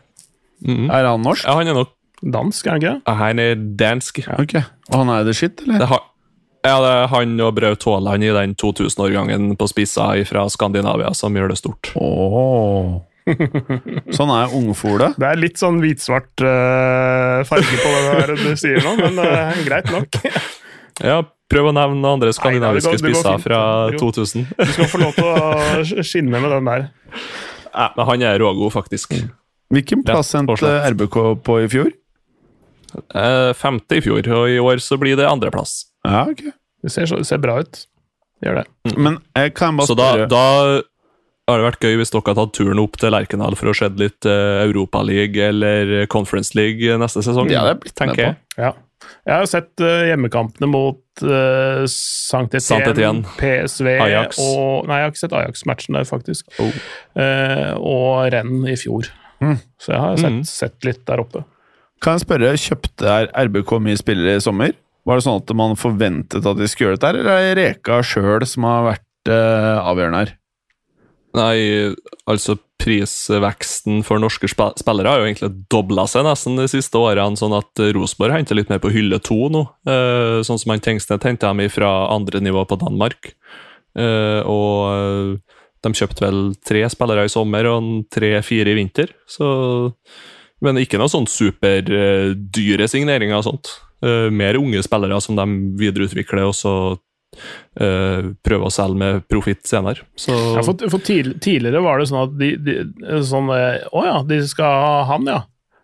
Mhm. 0.66 0.90
Er 0.94 1.08
han 1.10 1.22
norsk? 1.26 1.46
Ja, 1.48 1.56
han 1.58 1.68
er 1.72 1.78
nok 1.78 1.94
Dansk, 2.24 2.68
er 2.68 2.72
han 2.76 2.82
ikke 2.82 2.94
det? 2.94 3.02
ja, 3.08 3.14
Han 3.16 3.40
er 3.40 3.56
dansk. 3.80 4.20
Ok. 4.36 4.56
Og 4.92 4.96
han 5.04 5.10
er 5.16 5.24
the 5.28 5.34
shit, 5.34 5.62
eller? 5.64 5.80
Det 5.80 5.88
har, 5.88 6.02
ja, 6.68 6.74
det 6.84 6.90
er 6.92 7.08
han 7.14 7.38
og 7.46 7.54
Braut 7.56 7.86
Haaland 7.88 8.24
i 8.28 8.34
den 8.36 8.56
2000-årgangen 8.60 9.54
på 9.60 9.68
spissa 9.72 10.10
fra 10.28 10.48
Skandinavia 10.52 11.14
som 11.16 11.36
gjør 11.38 11.54
det 11.54 11.60
stort. 11.62 11.92
Åh. 11.96 13.00
Sånn 14.16 14.32
er 14.34 14.56
ungfole. 14.58 15.12
Det 15.22 15.28
er 15.30 15.38
litt 15.40 15.60
sånn 15.62 15.78
hvitsvart 15.84 16.42
uh, 16.44 17.44
farge 17.48 17.76
på 17.78 17.92
det 17.94 18.14
der 18.24 18.34
du 18.42 18.56
sier 18.58 18.82
nå, 18.84 18.96
men 19.00 19.20
uh, 19.22 19.60
greit 19.68 19.92
nok. 19.94 20.18
Ja, 21.06 21.22
Prøv 21.50 21.72
å 21.72 21.74
nevne 21.74 22.06
andre 22.06 22.30
skandinaviske 22.36 22.92
det 22.94 23.00
går- 23.02 23.16
spisser 23.16 23.40
fra 23.42 23.60
2000. 23.98 24.44
Du 24.54 24.70
skal 24.76 24.90
få 24.92 25.00
lov 25.02 25.16
til 25.18 25.26
å 25.26 26.04
skinne 26.06 26.38
med 26.44 26.52
den 26.54 26.68
der. 26.70 26.84
Men 27.96 28.06
han 28.06 28.26
er 28.30 28.38
rågod, 28.38 28.70
faktisk. 28.76 29.16
Hvilken 29.74 30.04
plass 30.06 30.30
endte. 30.38 30.70
RBK 30.94 31.18
på 31.46 31.56
i 31.64 31.68
fjor? 31.72 31.90
Eh, 32.96 33.52
femte 33.58 33.98
i 34.00 34.02
fjor, 34.06 34.26
og 34.36 34.50
i 34.50 34.60
år 34.60 34.82
så 34.84 34.98
blir 35.02 35.18
det 35.20 35.28
andreplass. 35.30 35.86
Ja, 36.08 36.26
ok. 36.32 36.44
Det 36.84 36.92
ser, 36.94 37.06
så, 37.12 37.20
ser 37.28 37.42
bra 37.44 37.60
ut. 37.60 37.82
Gjør 38.44 38.62
det. 38.62 38.96
Men 38.98 39.18
jeg 39.36 39.54
kan 39.58 39.76
bare 39.76 39.90
Så 39.90 39.98
da, 40.00 40.12
da 40.32 40.44
har 41.50 41.58
det 41.60 41.66
vært 41.66 41.84
gøy 41.84 41.98
hvis 42.00 42.14
dere 42.14 42.24
har 42.30 42.38
tatt 42.38 42.54
turen 42.56 42.80
opp 42.80 42.96
til 43.02 43.12
Lerkendal 43.12 43.58
for 43.60 43.72
å 43.72 43.74
se 43.76 43.90
litt 44.00 44.28
uh, 44.30 44.62
Europaliga 44.64 45.50
eller 45.50 46.06
Conference 46.14 46.56
League 46.56 46.94
neste 47.02 47.24
sesong. 47.26 47.50
Ja, 47.52 47.66
Det 47.68 47.80
blitt 47.84 47.98
tenker 48.00 48.22
jeg. 48.24 48.38
Ja. 48.56 48.72
Jeg 49.26 49.34
har 49.42 49.48
sett 49.50 49.82
uh, 49.84 50.06
hjemmekampene 50.08 50.70
mot 50.70 51.24
uh, 51.26 51.84
Sankt. 51.90 52.56
Etienne, 52.56 53.26
PSV 53.40 53.88
Ajax. 54.06 54.40
og 54.40 54.88
Nei, 54.88 55.00
jeg 55.02 55.08
har 55.08 55.14
ikke 55.14 55.24
sett 55.26 55.36
Ajax-matchen 55.40 55.98
der, 56.00 56.08
faktisk. 56.08 56.48
Oh. 56.62 56.80
Uh, 57.18 57.74
og 57.80 58.30
Renn 58.36 58.62
i 58.70 58.76
fjor. 58.80 59.10
Mm. 59.44 59.58
Så 59.80 59.94
jeg 59.96 60.00
har 60.04 60.18
sett, 60.20 60.32
Mm. 60.36 60.44
sett 60.48 60.86
litt 60.88 61.04
der 61.08 61.24
oppe. 61.24 61.44
Kan 62.00 62.16
jeg 62.16 62.24
spørre, 62.24 62.54
kjøpte 62.56 63.18
RBK 63.36 63.74
mye 63.84 64.00
spillere 64.00 64.40
i 64.40 64.44
sommer? 64.44 64.76
Var 65.08 65.20
det 65.20 65.26
sånn 65.26 65.42
at 65.42 65.52
man 65.58 65.80
forventet 65.80 66.46
at 66.48 66.60
de 66.60 66.68
skulle 66.70 66.92
gjøre 66.92 67.00
dette, 67.00 67.12
eller 67.12 67.30
er 67.34 67.56
det 67.58 67.60
Reka 67.60 68.00
sjøl 68.06 68.46
som 68.48 68.68
har 68.68 68.86
vært 68.86 69.32
uh, 69.32 69.80
avgjørende 69.90 70.24
her? 70.24 70.34
Nei, 71.38 71.56
altså 72.30 72.58
prisveksten 72.80 74.00
for 74.08 74.22
norske 74.24 74.48
spillere 74.50 75.12
har 75.12 75.20
jo 75.20 75.28
egentlig 75.28 75.50
dobla 75.72 76.08
seg 76.10 76.24
nesten 76.26 76.56
de 76.58 76.66
siste 76.72 76.98
årene, 76.98 77.38
sånn 77.38 77.54
at 77.58 77.82
eh, 77.84 77.92
Rosenborg 77.94 78.38
henter 78.38 78.58
litt 78.58 78.72
mer 78.72 78.80
på 78.82 78.90
hylle 78.94 79.20
to 79.22 79.50
nå. 79.52 79.66
Eh, 79.84 80.40
sånn 80.48 80.62
som 80.62 80.72
han 80.74 80.82
Tengstedt 80.82 81.28
henta 81.28 81.52
dem 81.52 81.70
fra 81.70 81.92
andre 82.16 82.42
nivå 82.42 82.64
på 82.66 82.80
Danmark. 82.82 83.34
Og 84.00 85.42
de 85.84 85.92
kjøpte 85.98 86.24
vel 86.24 86.40
tre 86.66 86.86
spillere 86.92 87.26
i 87.28 87.32
sommer 87.32 87.68
og 87.68 87.90
tre-fire 88.14 88.72
i 88.72 88.78
vinter. 88.78 89.12
Så, 89.28 89.50
men 90.62 90.78
ikke 90.82 90.98
noe 91.00 91.12
sånn 91.12 91.28
superdyre 91.30 92.88
signeringer 92.92 93.40
og 93.40 93.46
sånt. 93.48 93.70
Eh, 94.04 94.30
mer 94.32 94.58
unge 94.60 94.82
spillere 94.86 95.20
som 95.24 95.36
de 95.40 95.46
videreutvikler, 95.86 96.48
og 96.50 96.56
så 96.58 96.74
Uh, 97.80 98.34
prøver 98.44 98.66
å 98.66 98.72
selge 98.74 98.98
med 98.98 99.20
profitt 99.30 99.62
senere. 99.70 100.02
Så 100.18 100.34
Ja, 100.58 100.64
for, 100.66 100.82
for 100.90 100.98
tidl- 101.06 101.36
tidligere 101.40 101.84
var 101.86 102.02
det 102.02 102.08
sånn 102.10 102.24
at 102.26 102.34
de, 102.40 102.48
de 102.58 102.74
sånn, 103.24 103.52
eh, 103.54 103.86
Å 103.94 104.02
ja, 104.04 104.16
de 104.28 104.40
skal 104.50 104.66
ha 104.82 105.04
han, 105.12 105.30
ja. 105.30 105.38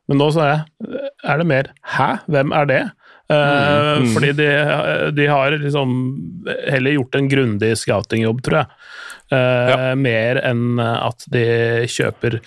Men 0.10 0.20
nå 0.20 0.32
er, 0.42 0.50
jeg, 0.82 1.04
er 1.24 1.38
det 1.40 1.46
mer 1.52 1.70
Hæ, 1.96 2.08
hvem 2.34 2.52
er 2.58 2.66
det? 2.74 2.82
Uh, 3.30 4.02
Mm. 4.02 4.10
Fordi 4.18 4.32
de, 4.42 4.50
de 5.22 5.28
har 5.30 5.56
liksom 5.62 5.94
heller 6.66 6.98
gjort 6.98 7.16
en 7.22 7.30
grundig 7.32 7.72
scoutingjobb, 7.80 8.42
tror 8.44 8.64
jeg. 8.64 8.68
Eh, 9.38 9.94
Mer 10.02 10.42
enn 10.50 10.82
at 10.82 11.24
de 11.32 11.46
kjøper 11.94 12.42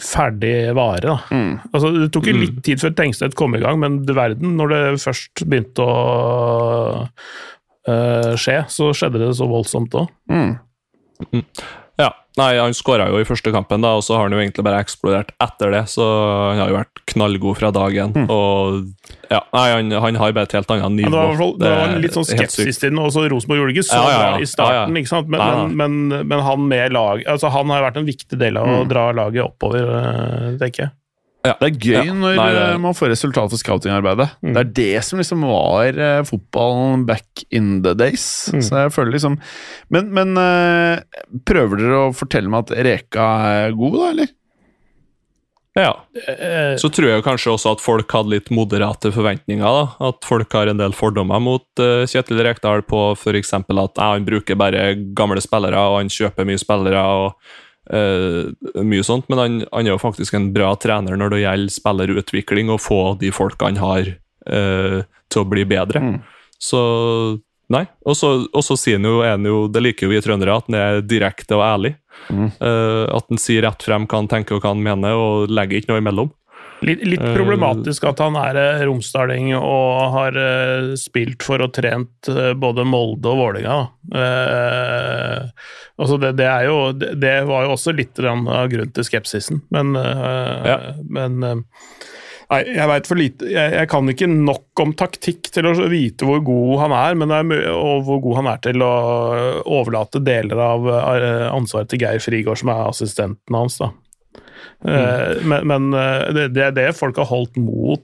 ferdig 0.00 0.72
vare. 0.76 1.04
da. 1.04 1.18
Mm. 1.30 1.52
Altså, 1.72 1.92
det 1.98 2.08
tok 2.14 2.30
jo 2.30 2.36
litt 2.38 2.62
tid 2.64 2.80
før 2.80 2.94
Tengstedt 2.96 3.36
kom 3.38 3.56
i 3.56 3.62
gang, 3.62 3.80
men 3.82 4.00
du 4.06 4.14
verden, 4.16 4.56
når 4.56 4.72
det 4.72 4.82
først 5.04 5.44
begynte 5.44 5.84
å 5.84 5.96
uh, 7.04 8.32
skje, 8.40 8.62
så 8.72 8.92
skjedde 8.96 9.20
det 9.24 9.32
så 9.36 9.48
voldsomt 9.50 9.98
òg. 10.00 10.08
Mm. 10.32 10.54
Ja, 12.00 12.08
nei, 12.40 12.56
Han 12.56 12.72
skåra 12.76 13.08
jo 13.12 13.18
i 13.20 13.26
første 13.28 13.52
kampen, 13.52 13.82
da, 13.84 13.90
og 13.98 14.04
så 14.06 14.16
har 14.16 14.28
han 14.28 14.32
jo 14.32 14.40
egentlig 14.40 14.64
bare 14.64 14.80
eksplodert 14.80 15.34
etter 15.44 15.74
det. 15.74 15.82
Så 15.92 16.06
han 16.06 16.62
har 16.62 16.72
jo 16.72 16.78
vært 16.78 17.02
knallgod 17.12 17.58
fra 17.58 17.70
dag 17.74 17.98
én. 18.04 18.14
Og 18.32 18.86
ja, 19.28 19.42
nei, 19.52 19.66
han, 19.74 19.92
han 20.06 20.18
har 20.20 20.32
bare 20.36 20.48
et 20.48 20.56
helt 20.56 20.72
annet 20.72 20.96
nivå. 21.02 21.12
det 21.12 21.36
var, 21.42 21.52
det 21.60 21.74
var 21.76 21.94
litt 22.06 22.16
sånn 22.16 22.28
skepsis 22.28 22.80
til 22.80 22.94
den. 22.94 23.02
Også 23.02 23.26
Rosenborg 23.28 23.62
gjorde 23.62 23.76
ikke 23.76 23.86
så 23.90 24.00
Ja, 24.00 24.08
ja, 24.08 24.16
ja. 24.16 24.32
bra 24.32 24.40
i 24.40 24.48
starten, 24.48 24.78
Ja, 24.78 24.86
ja. 24.88 25.02
ikke 25.04 25.12
sant? 25.12 25.30
Men, 25.32 25.44
men, 25.76 25.76
men, 26.08 26.26
men 26.32 26.44
han 26.48 26.66
med 26.70 26.96
lag 26.96 27.22
altså 27.28 27.50
Han 27.52 27.70
har 27.72 27.84
vært 27.84 28.00
en 28.00 28.08
viktig 28.08 28.38
del 28.40 28.56
av 28.60 28.68
å 28.72 28.82
dra 28.88 29.10
laget 29.16 29.44
oppover, 29.44 29.84
øh, 30.00 30.58
tenker 30.62 30.86
jeg. 30.86 30.94
Ja. 31.44 31.56
Det 31.58 31.68
er 31.72 31.78
gøy 31.82 31.96
Ja. 32.06 32.12
når 32.14 32.36
Nei, 32.38 32.48
det- 32.54 32.66
eh, 32.70 32.78
man 32.78 32.94
får 32.94 33.08
resultat 33.10 33.50
for 33.50 33.58
scoutingarbeidet. 33.58 34.28
Mm. 34.44 34.52
Det 34.54 34.60
er 34.60 34.70
det 34.76 35.04
som 35.04 35.18
liksom 35.18 35.40
var 35.42 35.98
uh, 35.98 36.22
fotballen 36.28 37.04
back 37.06 37.42
in 37.50 37.82
the 37.82 37.94
days. 37.98 38.48
Mm. 38.52 38.62
Så 38.62 38.76
jeg 38.84 38.92
føler 38.94 39.12
liksom 39.16 39.38
Men, 39.90 40.12
men 40.14 40.36
uh, 40.38 41.00
prøver 41.44 41.82
dere 41.82 41.98
å 42.06 42.14
fortelle 42.14 42.48
meg 42.48 42.70
at 42.70 42.78
Reka 42.86 43.26
er 43.66 43.72
god, 43.74 43.98
da, 43.98 44.10
eller? 44.12 44.28
Ja. 45.74 45.92
Så 46.76 46.90
tror 46.92 47.08
jeg 47.08 47.24
kanskje 47.24 47.54
også 47.54 47.70
at 47.72 47.80
folk 47.80 48.10
hadde 48.12 48.28
litt 48.34 48.50
moderate 48.52 49.08
forventninger. 49.10 49.64
da, 49.64 50.08
At 50.08 50.22
folk 50.28 50.52
har 50.52 50.68
en 50.68 50.76
del 50.82 50.92
fordommer 50.92 51.40
mot 51.40 51.64
uh, 51.80 52.04
Kjetil 52.04 52.42
Rekdal 52.44 52.82
på 52.84 53.16
f.eks. 53.16 53.54
at 53.56 53.68
ja, 53.72 54.10
han 54.12 54.26
bruker 54.28 54.54
bare 54.60 54.92
gamle 55.16 55.40
spillere, 55.40 55.80
og 55.80 55.98
han 56.02 56.12
kjøper 56.12 56.44
mye 56.46 56.60
spillere. 56.60 57.00
og 57.02 57.32
eh, 57.90 58.82
mye 58.82 59.06
sånt, 59.06 59.28
Men 59.28 59.38
han, 59.38 59.62
han 59.72 59.86
er 59.86 59.94
jo 59.94 60.02
faktisk 60.02 60.34
en 60.38 60.52
bra 60.54 60.74
trener 60.80 61.18
når 61.18 61.34
det 61.34 61.40
gjelder 61.44 61.76
spillerutvikling, 61.76 62.70
og 62.70 62.82
få 62.82 63.00
de 63.20 63.32
folka 63.34 63.70
han 63.70 63.80
har, 63.82 64.12
uh, 64.50 65.00
til 65.32 65.42
å 65.42 65.48
bli 65.48 65.64
bedre. 65.68 66.02
Mm. 66.02 66.20
Så 66.62 66.82
Nei. 67.72 67.86
Og 68.04 68.16
så 68.18 68.76
sier 68.76 68.98
han 68.98 69.08
jo, 69.08 69.22
han 69.24 69.46
jo, 69.48 69.64
det 69.72 69.80
liker 69.80 70.04
jo 70.04 70.12
vi 70.12 70.20
trøndere, 70.20 70.58
at 70.58 70.68
han 70.68 70.76
er 70.76 70.98
direkte 71.08 71.56
og 71.56 71.64
ærlig. 71.64 71.94
Mm. 72.28 72.50
Uh, 72.60 73.06
at 73.08 73.30
han 73.30 73.40
sier 73.40 73.64
rett 73.64 73.86
frem 73.86 74.04
hva 74.04 74.20
han 74.20 74.28
tenker 74.28 74.58
og 74.58 74.64
hva 74.64 74.74
han 74.74 74.82
mener, 74.84 75.16
og 75.16 75.52
legger 75.52 75.80
ikke 75.80 75.92
noe 75.92 76.02
imellom. 76.02 76.32
Litt, 76.86 77.02
litt 77.06 77.22
Eh, 77.22 77.34
problematisk 77.36 78.04
at 78.10 78.20
han 78.22 78.36
er 78.40 78.58
eh, 78.60 78.84
romsdaling 78.88 79.52
og 79.58 80.14
har 80.16 80.38
eh, 80.38 80.92
spilt 81.00 81.44
for 81.46 81.62
og 81.64 81.72
trent 81.76 82.30
både 82.58 82.86
Molde 82.88 83.30
og 83.30 83.40
Vålerenga. 83.40 83.78
Eh, 84.14 85.50
altså 85.96 86.18
det, 86.22 86.34
det, 86.40 86.48
jo, 86.66 86.78
det, 86.96 87.36
var 87.48 87.66
jo 87.66 87.76
også 87.76 87.94
litt 87.96 88.18
av 88.22 88.46
grunnen 88.72 88.94
til 88.96 89.06
skepsisen, 89.08 89.62
men, 89.74 89.94
eh, 89.96 90.72
Ja. 90.72 90.80
men 91.08 91.42
eh, 91.42 91.62
Nei, 92.52 92.58
jeg 92.68 92.84
vet 92.84 93.06
for 93.08 93.16
lite. 93.16 93.46
Jeg, 93.48 93.70
jeg 93.72 93.88
kan 93.88 94.10
ikke 94.12 94.26
nok 94.28 94.80
om 94.82 94.90
taktikk 94.92 95.46
til 95.54 95.70
å 95.70 95.86
vite 95.88 96.26
hvor 96.28 96.42
god 96.44 96.82
han 96.82 96.92
er, 96.92 97.14
men 97.16 97.32
er 97.32 97.70
og 97.72 98.02
hvor 98.04 98.18
god 98.26 98.42
han 98.42 98.50
er 98.50 98.58
til 98.66 98.84
å 98.84 98.90
overlate 99.64 100.20
deler 100.20 100.60
av 100.60 100.84
ansvaret 101.56 101.88
til 101.88 102.02
Geir 102.02 102.20
Frigård, 102.20 102.60
som 102.60 102.74
er 102.74 102.90
assistenten 102.90 103.56
hans. 103.56 103.78
da. 103.80 103.88
Eh, 104.82 105.42
Men, 105.46 105.66
men 105.68 105.94
eh, 105.94 106.32
det, 106.34 106.48
det 106.56 106.62
er 106.64 106.72
det 106.74 106.88
folk 106.98 107.16
har 107.20 107.28
holdt 107.30 107.56
mot 107.60 108.02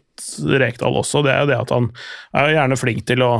Rekdal 0.59 0.99
også. 0.99 1.23
Det 1.27 1.31
er 1.33 1.41
jo 1.45 1.49
det 1.51 1.57
at 1.59 1.71
han 1.75 1.89
er 2.35 2.53
gjerne 2.57 2.79
flink 2.79 3.05
til 3.07 3.23
å 3.23 3.31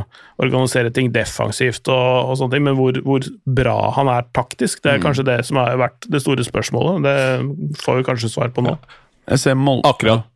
organisere 0.43 0.93
ting 0.95 1.11
defensivt, 1.15 1.91
og, 1.91 2.31
og 2.31 2.39
sånne 2.39 2.55
ting, 2.55 2.65
men 2.69 2.79
hvor, 2.79 2.99
hvor 3.03 3.27
bra 3.45 3.77
han 3.97 4.11
er 4.13 4.27
taktisk, 4.37 4.83
det 4.85 4.95
er 4.95 5.03
kanskje 5.03 5.27
det 5.27 5.39
som 5.49 5.59
har 5.59 5.79
vært 5.81 6.07
det 6.11 6.23
store 6.23 6.47
spørsmålet. 6.47 7.07
Det 7.07 7.79
får 7.83 8.01
vi 8.01 8.07
kanskje 8.11 8.31
svar 8.31 8.51
på 8.55 8.63
nå. 8.67 8.77
Jeg 9.29 9.43
ser 9.43 9.59
Mol 9.59 9.83
Akkurat. 9.87 10.27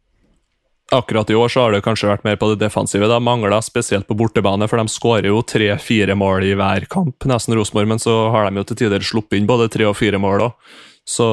Akkurat 0.93 1.31
i 1.33 1.35
år 1.39 1.49
så 1.49 1.63
har 1.63 1.73
det 1.73 1.81
kanskje 1.87 2.11
vært 2.11 2.27
mer 2.27 2.37
på 2.37 2.51
det 2.51 2.59
defensive. 2.61 3.07
Det 3.09 3.15
har 3.17 3.23
mangla 3.25 3.63
spesielt 3.65 4.05
på 4.11 4.17
bortebane, 4.19 4.67
for 4.69 4.77
de 4.83 4.93
skårer 4.93 5.31
jo 5.31 5.39
tre-fire 5.47 6.13
mål 6.19 6.45
i 6.51 6.57
hver 6.59 6.85
kamp, 6.93 7.25
nesten 7.31 7.57
Rosenborg, 7.57 7.89
men 7.95 8.03
så 8.03 8.17
har 8.35 8.51
de 8.51 8.61
jo 8.61 8.67
til 8.69 8.83
tider 8.83 9.07
sluppet 9.07 9.39
inn 9.39 9.49
både 9.49 9.71
tre 9.73 9.87
og 9.89 9.97
fire 9.97 10.21
mål 10.21 10.51
òg. 10.51 10.75
Så 11.09 11.27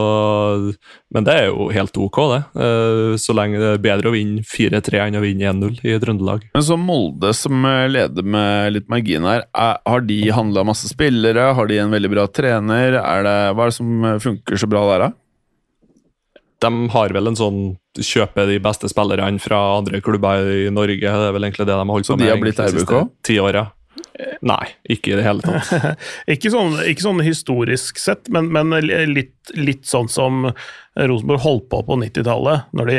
Men 1.13 1.25
det 1.27 1.33
er 1.37 1.45
jo 1.51 1.67
helt 1.69 1.97
ok, 2.01 2.17
det. 2.31 2.39
Eh, 2.57 3.13
Så 3.21 3.35
lenge 3.37 3.59
det 3.61 3.67
er 3.75 3.83
bedre 3.83 4.09
å 4.09 4.15
vinne 4.15 4.41
4-3 4.41 5.03
enn 5.05 5.17
å 5.19 5.21
vinne 5.21 5.45
1-0 5.51 5.77
i 5.85 5.97
Trøndelag. 6.01 6.47
Men 6.55 6.65
så 6.65 6.77
Molde, 6.79 7.33
som 7.37 7.63
eh, 7.69 7.85
leder 7.91 8.25
med 8.25 8.73
litt 8.73 8.89
margin 8.89 9.27
her, 9.29 9.45
er, 9.53 9.77
har 9.85 10.01
de 10.09 10.19
handla 10.33 10.65
masse 10.65 10.89
spillere? 10.89 11.51
Har 11.53 11.69
de 11.69 11.77
en 11.83 11.93
veldig 11.93 12.09
bra 12.15 12.25
trener? 12.33 12.97
Er 12.97 13.25
det, 13.27 13.37
hva 13.53 13.67
er 13.67 13.73
det 13.73 13.77
som 13.77 14.05
eh, 14.09 14.17
funker 14.25 14.57
så 14.57 14.69
bra 14.71 14.85
der, 14.93 15.05
da? 15.07 15.11
De 16.59 16.89
har 16.91 17.13
vel 17.15 17.29
en 17.29 17.37
sånn 17.39 17.59
kjøpe 17.95 18.43
de 18.49 18.57
beste 18.59 18.89
spillerne 18.91 19.39
fra 19.39 19.61
andre 19.77 20.01
klubber 20.03 20.43
i 20.65 20.65
Norge. 20.73 20.97
Det 20.99 21.29
er 21.29 21.35
vel 21.37 21.45
egentlig 21.47 21.69
det 21.69 21.75
de 21.77 21.77
har 21.85 21.93
holdt 21.93 22.09
Så 22.09 22.17
med 22.17 22.25
de 22.25 22.33
har 22.33 22.41
blitt 22.41 22.57
egentlig 22.59 22.81
de 22.81 22.83
RBK? 22.83 22.97
siste 23.05 23.29
ti 23.29 23.37
åra. 23.39 23.67
Nei, 24.45 24.65
ikke 24.91 25.13
i 25.13 25.17
det 25.19 25.25
hele 25.25 25.43
tatt. 25.43 25.99
Ikke 26.33 26.51
sånn, 26.51 26.75
ikke 26.87 27.03
sånn 27.03 27.21
historisk 27.23 27.99
sett, 27.99 28.27
men, 28.33 28.49
men 28.53 28.73
litt, 29.11 29.33
litt 29.55 29.87
sånn 29.87 30.09
som 30.11 30.49
Rosenborg 30.95 31.41
holdt 31.43 31.69
på 31.71 31.81
på 31.87 31.97
90-tallet. 32.01 32.69
når 32.75 32.91
de, 32.91 32.97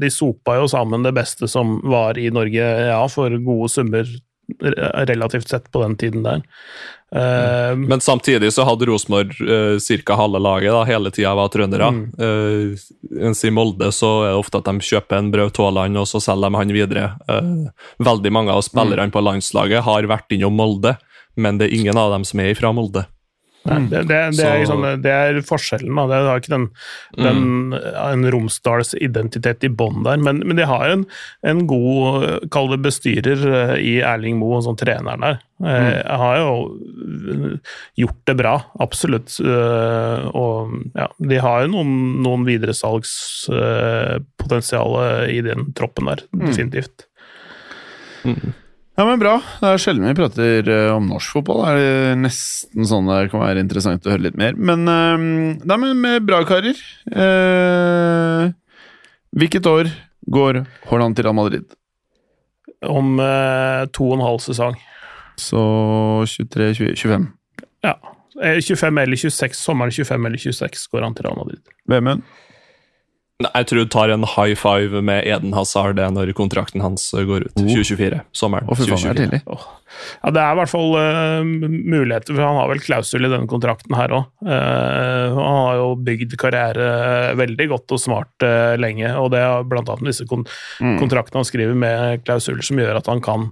de 0.00 0.10
sopa 0.12 0.58
jo 0.58 0.68
sammen 0.70 1.04
det 1.06 1.14
beste 1.16 1.48
som 1.50 1.78
var 1.88 2.20
i 2.20 2.28
Norge, 2.34 2.64
ja, 2.88 3.00
for 3.12 3.36
gode 3.44 3.70
summer 3.72 4.08
relativt 4.60 5.48
sett 5.48 5.72
på 5.72 5.82
den 5.82 5.96
tiden 5.96 6.22
der. 6.22 6.42
Eh, 7.14 7.76
Men 7.76 8.00
samtidig 8.00 8.52
så 8.52 8.64
hadde 8.68 8.86
Rosenborg 8.86 9.32
uh, 9.40 9.78
ca. 10.04 10.14
halve 10.14 10.38
laget 10.38 10.72
da, 10.72 10.84
hele 10.84 11.10
tida 11.10 11.34
var 11.34 11.48
trøndere. 11.48 11.90
Mm. 11.90 12.02
Uh, 12.20 12.76
mens 13.22 13.44
i 13.44 13.52
Molde 13.54 13.90
så 13.96 14.12
er 14.26 14.32
det 14.32 14.40
ofte 14.42 14.60
at 14.60 14.68
de 14.68 14.88
kjøper 14.90 15.18
en 15.20 15.30
Braut 15.32 15.60
Haaland, 15.60 16.00
og 16.00 16.08
så 16.10 16.20
selger 16.20 16.50
de 16.50 16.60
han 16.60 16.74
videre. 16.76 17.06
Uh, 17.30 17.70
veldig 18.04 18.32
mange 18.34 18.52
av 18.52 18.64
spillerne 18.66 19.14
på 19.14 19.24
landslaget 19.24 19.86
har 19.88 20.10
vært 20.10 20.36
innom 20.36 20.58
Molde, 20.58 20.98
men 21.38 21.60
det 21.60 21.68
er 21.68 21.78
ingen 21.78 22.00
av 22.00 22.12
dem 22.16 22.26
som 22.28 22.44
er 22.44 22.52
fra 22.58 22.74
Molde. 22.76 23.06
Nei, 23.66 23.78
det, 23.90 24.04
det, 24.08 24.18
det, 24.38 24.44
er 24.46 24.58
liksom, 24.62 24.84
det 25.02 25.12
er 25.12 25.40
forskjellen. 25.44 25.96
Da. 25.98 26.04
Det 26.08 26.16
har 26.28 26.38
ikke 26.40 26.54
den, 26.54 26.66
den 27.18 27.74
en 27.74 28.30
Romsdals 28.32 28.94
identitet 28.96 29.64
i 29.66 29.68
bånn 29.68 30.04
der, 30.06 30.16
men, 30.24 30.38
men 30.46 30.56
de 30.56 30.64
har 30.68 30.88
en, 30.92 31.04
en 31.46 31.66
god 31.68 32.46
kall 32.54 32.68
det 32.72 32.80
bestyrer 32.86 33.38
eh, 33.50 33.74
i 33.82 34.00
Erling 34.06 34.38
Moe, 34.40 34.62
som 34.64 34.76
treneren 34.78 35.20
der. 35.26 35.36
Eh, 35.64 35.92
Jeg 35.98 36.18
har 36.22 36.34
jo 36.38 36.50
eh, 37.34 37.54
gjort 38.04 38.20
det 38.30 38.36
bra, 38.40 38.54
absolutt. 38.84 39.30
Og 39.42 40.54
ja, 40.94 41.06
de 41.18 41.36
har 41.44 41.56
jo 41.64 41.68
noen, 41.74 41.92
noen 42.24 42.42
videresalgspotensial 42.48 44.90
i 45.34 45.38
den 45.44 45.60
troppen 45.78 46.04
der, 46.12 46.20
definitivt. 46.46 46.96
Ja, 48.98 49.04
men 49.06 49.20
Bra. 49.22 49.36
Det 49.60 49.68
er 49.70 49.78
sjelden 49.78 50.08
vi 50.08 50.16
prater 50.18 50.68
eh, 50.74 50.88
om 50.90 51.04
norsk 51.06 51.36
fotball. 51.36 51.60
Det 51.78 51.82
er 52.10 52.16
nesten 52.18 52.88
sånn 52.88 53.06
det 53.06 53.28
kan 53.30 53.44
være 53.44 53.62
interessant 53.62 54.06
å 54.08 54.10
høre 54.10 54.24
litt 54.26 54.38
mer. 54.40 54.58
Men 54.58 54.82
det 54.88 54.96
Nei, 55.70 55.76
men 55.78 56.00
med 56.02 56.26
bra, 56.26 56.40
karer. 56.48 56.74
Eh, 57.06 58.48
hvilket 59.38 59.68
år 59.70 59.92
går 60.26 60.64
Haaland 60.90 61.14
til 61.14 61.28
Real 61.28 61.36
Madrid? 61.38 61.70
Om 62.82 63.20
eh, 63.22 63.86
to 63.94 64.10
og 64.10 64.18
en 64.18 64.26
halv 64.26 64.42
sesong. 64.42 64.74
Så 65.38 65.62
23, 66.34 66.72
20, 66.82 66.98
25. 66.98 67.30
Ja. 67.86 67.94
Eh, 68.42 68.58
25 68.58 68.98
eller 69.04 69.22
26, 69.30 69.62
sommeren 69.62 69.94
25 69.94 70.26
eller 70.26 70.42
26 70.42 70.86
går 70.90 71.06
han 71.06 71.14
til 71.14 71.28
Real 71.28 71.38
Madrid. 71.38 71.62
Vemund? 71.86 72.26
Nei, 73.38 73.50
Jeg 73.54 73.66
tror 73.70 73.78
du 73.84 73.90
tar 73.94 74.10
en 74.10 74.24
high 74.26 74.54
five 74.58 74.98
med 75.06 75.22
Eden 75.30 75.52
Hazard 75.54 76.00
når 76.10 76.32
kontrakten 76.34 76.82
hans 76.82 77.04
går 77.14 77.44
ut. 77.46 77.52
2024. 77.54 78.18
Sommeren. 78.34 78.66
Oh, 78.66 78.74
faen, 78.74 78.88
det 78.88 78.96
er 78.96 78.98
2024. 78.98 79.20
tidlig. 79.20 79.40
Ja, 80.24 80.32
Det 80.34 80.42
er 80.42 80.50
i 80.50 80.58
hvert 80.58 80.72
fall 80.72 80.96
uh, 80.98 81.44
muligheter, 81.94 82.34
for 82.34 82.42
han 82.42 82.58
har 82.58 82.72
vel 82.72 82.82
klausul 82.82 83.28
i 83.28 83.30
denne 83.30 83.46
kontrakten 83.50 83.94
her 83.94 84.10
òg. 84.18 84.24
han 84.42 85.38
har 85.62 85.78
jo 85.78 85.86
bygd 86.08 86.34
karriere 86.40 86.88
veldig 87.38 87.68
godt 87.76 87.94
og 87.94 88.02
smart 88.02 88.42
uh, 88.46 88.74
lenge, 88.80 89.12
og 89.22 89.30
det 89.36 89.44
er 89.46 89.68
blant 89.70 89.88
annet 89.94 90.10
disse 90.12 90.26
kon 90.26 90.42
Mm. 90.78 90.98
kontraktene 91.00 91.40
han 91.40 91.46
skriver 91.48 91.74
med 91.78 92.24
klausuler 92.26 92.62
som 92.66 92.78
gjør 92.78 92.98
at 93.00 93.06
han 93.10 93.20
kan 93.24 93.48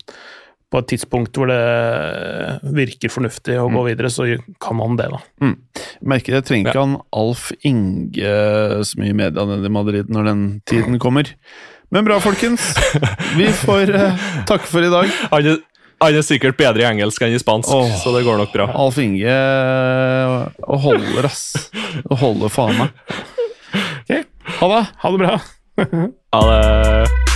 på 0.73 0.81
et 0.83 0.89
tidspunkt 0.91 1.39
hvor 1.39 1.51
det 1.51 2.73
virker 2.75 3.13
fornuftig 3.13 3.55
å 3.61 3.69
gå 3.71 3.85
videre, 3.87 4.11
så 4.11 4.27
kan 4.63 4.83
han 4.83 4.99
det, 4.99 5.07
da. 5.13 5.53
Merker 6.03 6.39
jeg 6.39 6.47
trenger 6.49 6.73
ikke 6.73 6.83
han 6.83 6.99
Alf 7.15 7.49
Inge 7.67 8.35
så 8.83 9.01
mye 9.01 9.15
i 9.15 9.17
media 9.17 9.47
nede 9.47 9.71
i 9.71 9.73
Madrid 9.77 10.11
når 10.13 10.31
den 10.33 10.45
tiden 10.67 10.99
kommer. 11.03 11.31
Men 11.95 12.05
bra, 12.05 12.19
folkens. 12.21 12.73
Vi 13.39 13.47
får 13.63 13.95
uh, 13.95 14.27
takke 14.49 14.67
for 14.67 14.83
i 14.83 14.91
dag. 14.91 15.13
Han 15.31 15.51
er, 15.53 15.61
han 16.03 16.19
er 16.19 16.27
sikkert 16.27 16.59
bedre 16.59 16.83
i 16.83 16.89
engelsk 16.89 17.23
enn 17.23 17.37
i 17.37 17.41
spansk, 17.41 17.71
oh, 17.71 17.93
så 18.03 18.13
det 18.17 18.25
går 18.27 18.43
nok 18.43 18.53
bra. 18.57 18.67
Alf 18.75 18.99
Inge 19.01 19.31
eh, 19.31 20.67
holder, 20.83 21.31
ass. 21.31 21.71
Holder 22.11 22.53
faen 22.53 22.83
meg. 22.83 23.17
Ha 24.59 24.69
det. 24.75 24.85
Ha 25.03 25.15
det 25.15 25.23
bra! 25.25 25.41
ha 26.33 26.45
det 26.51 27.36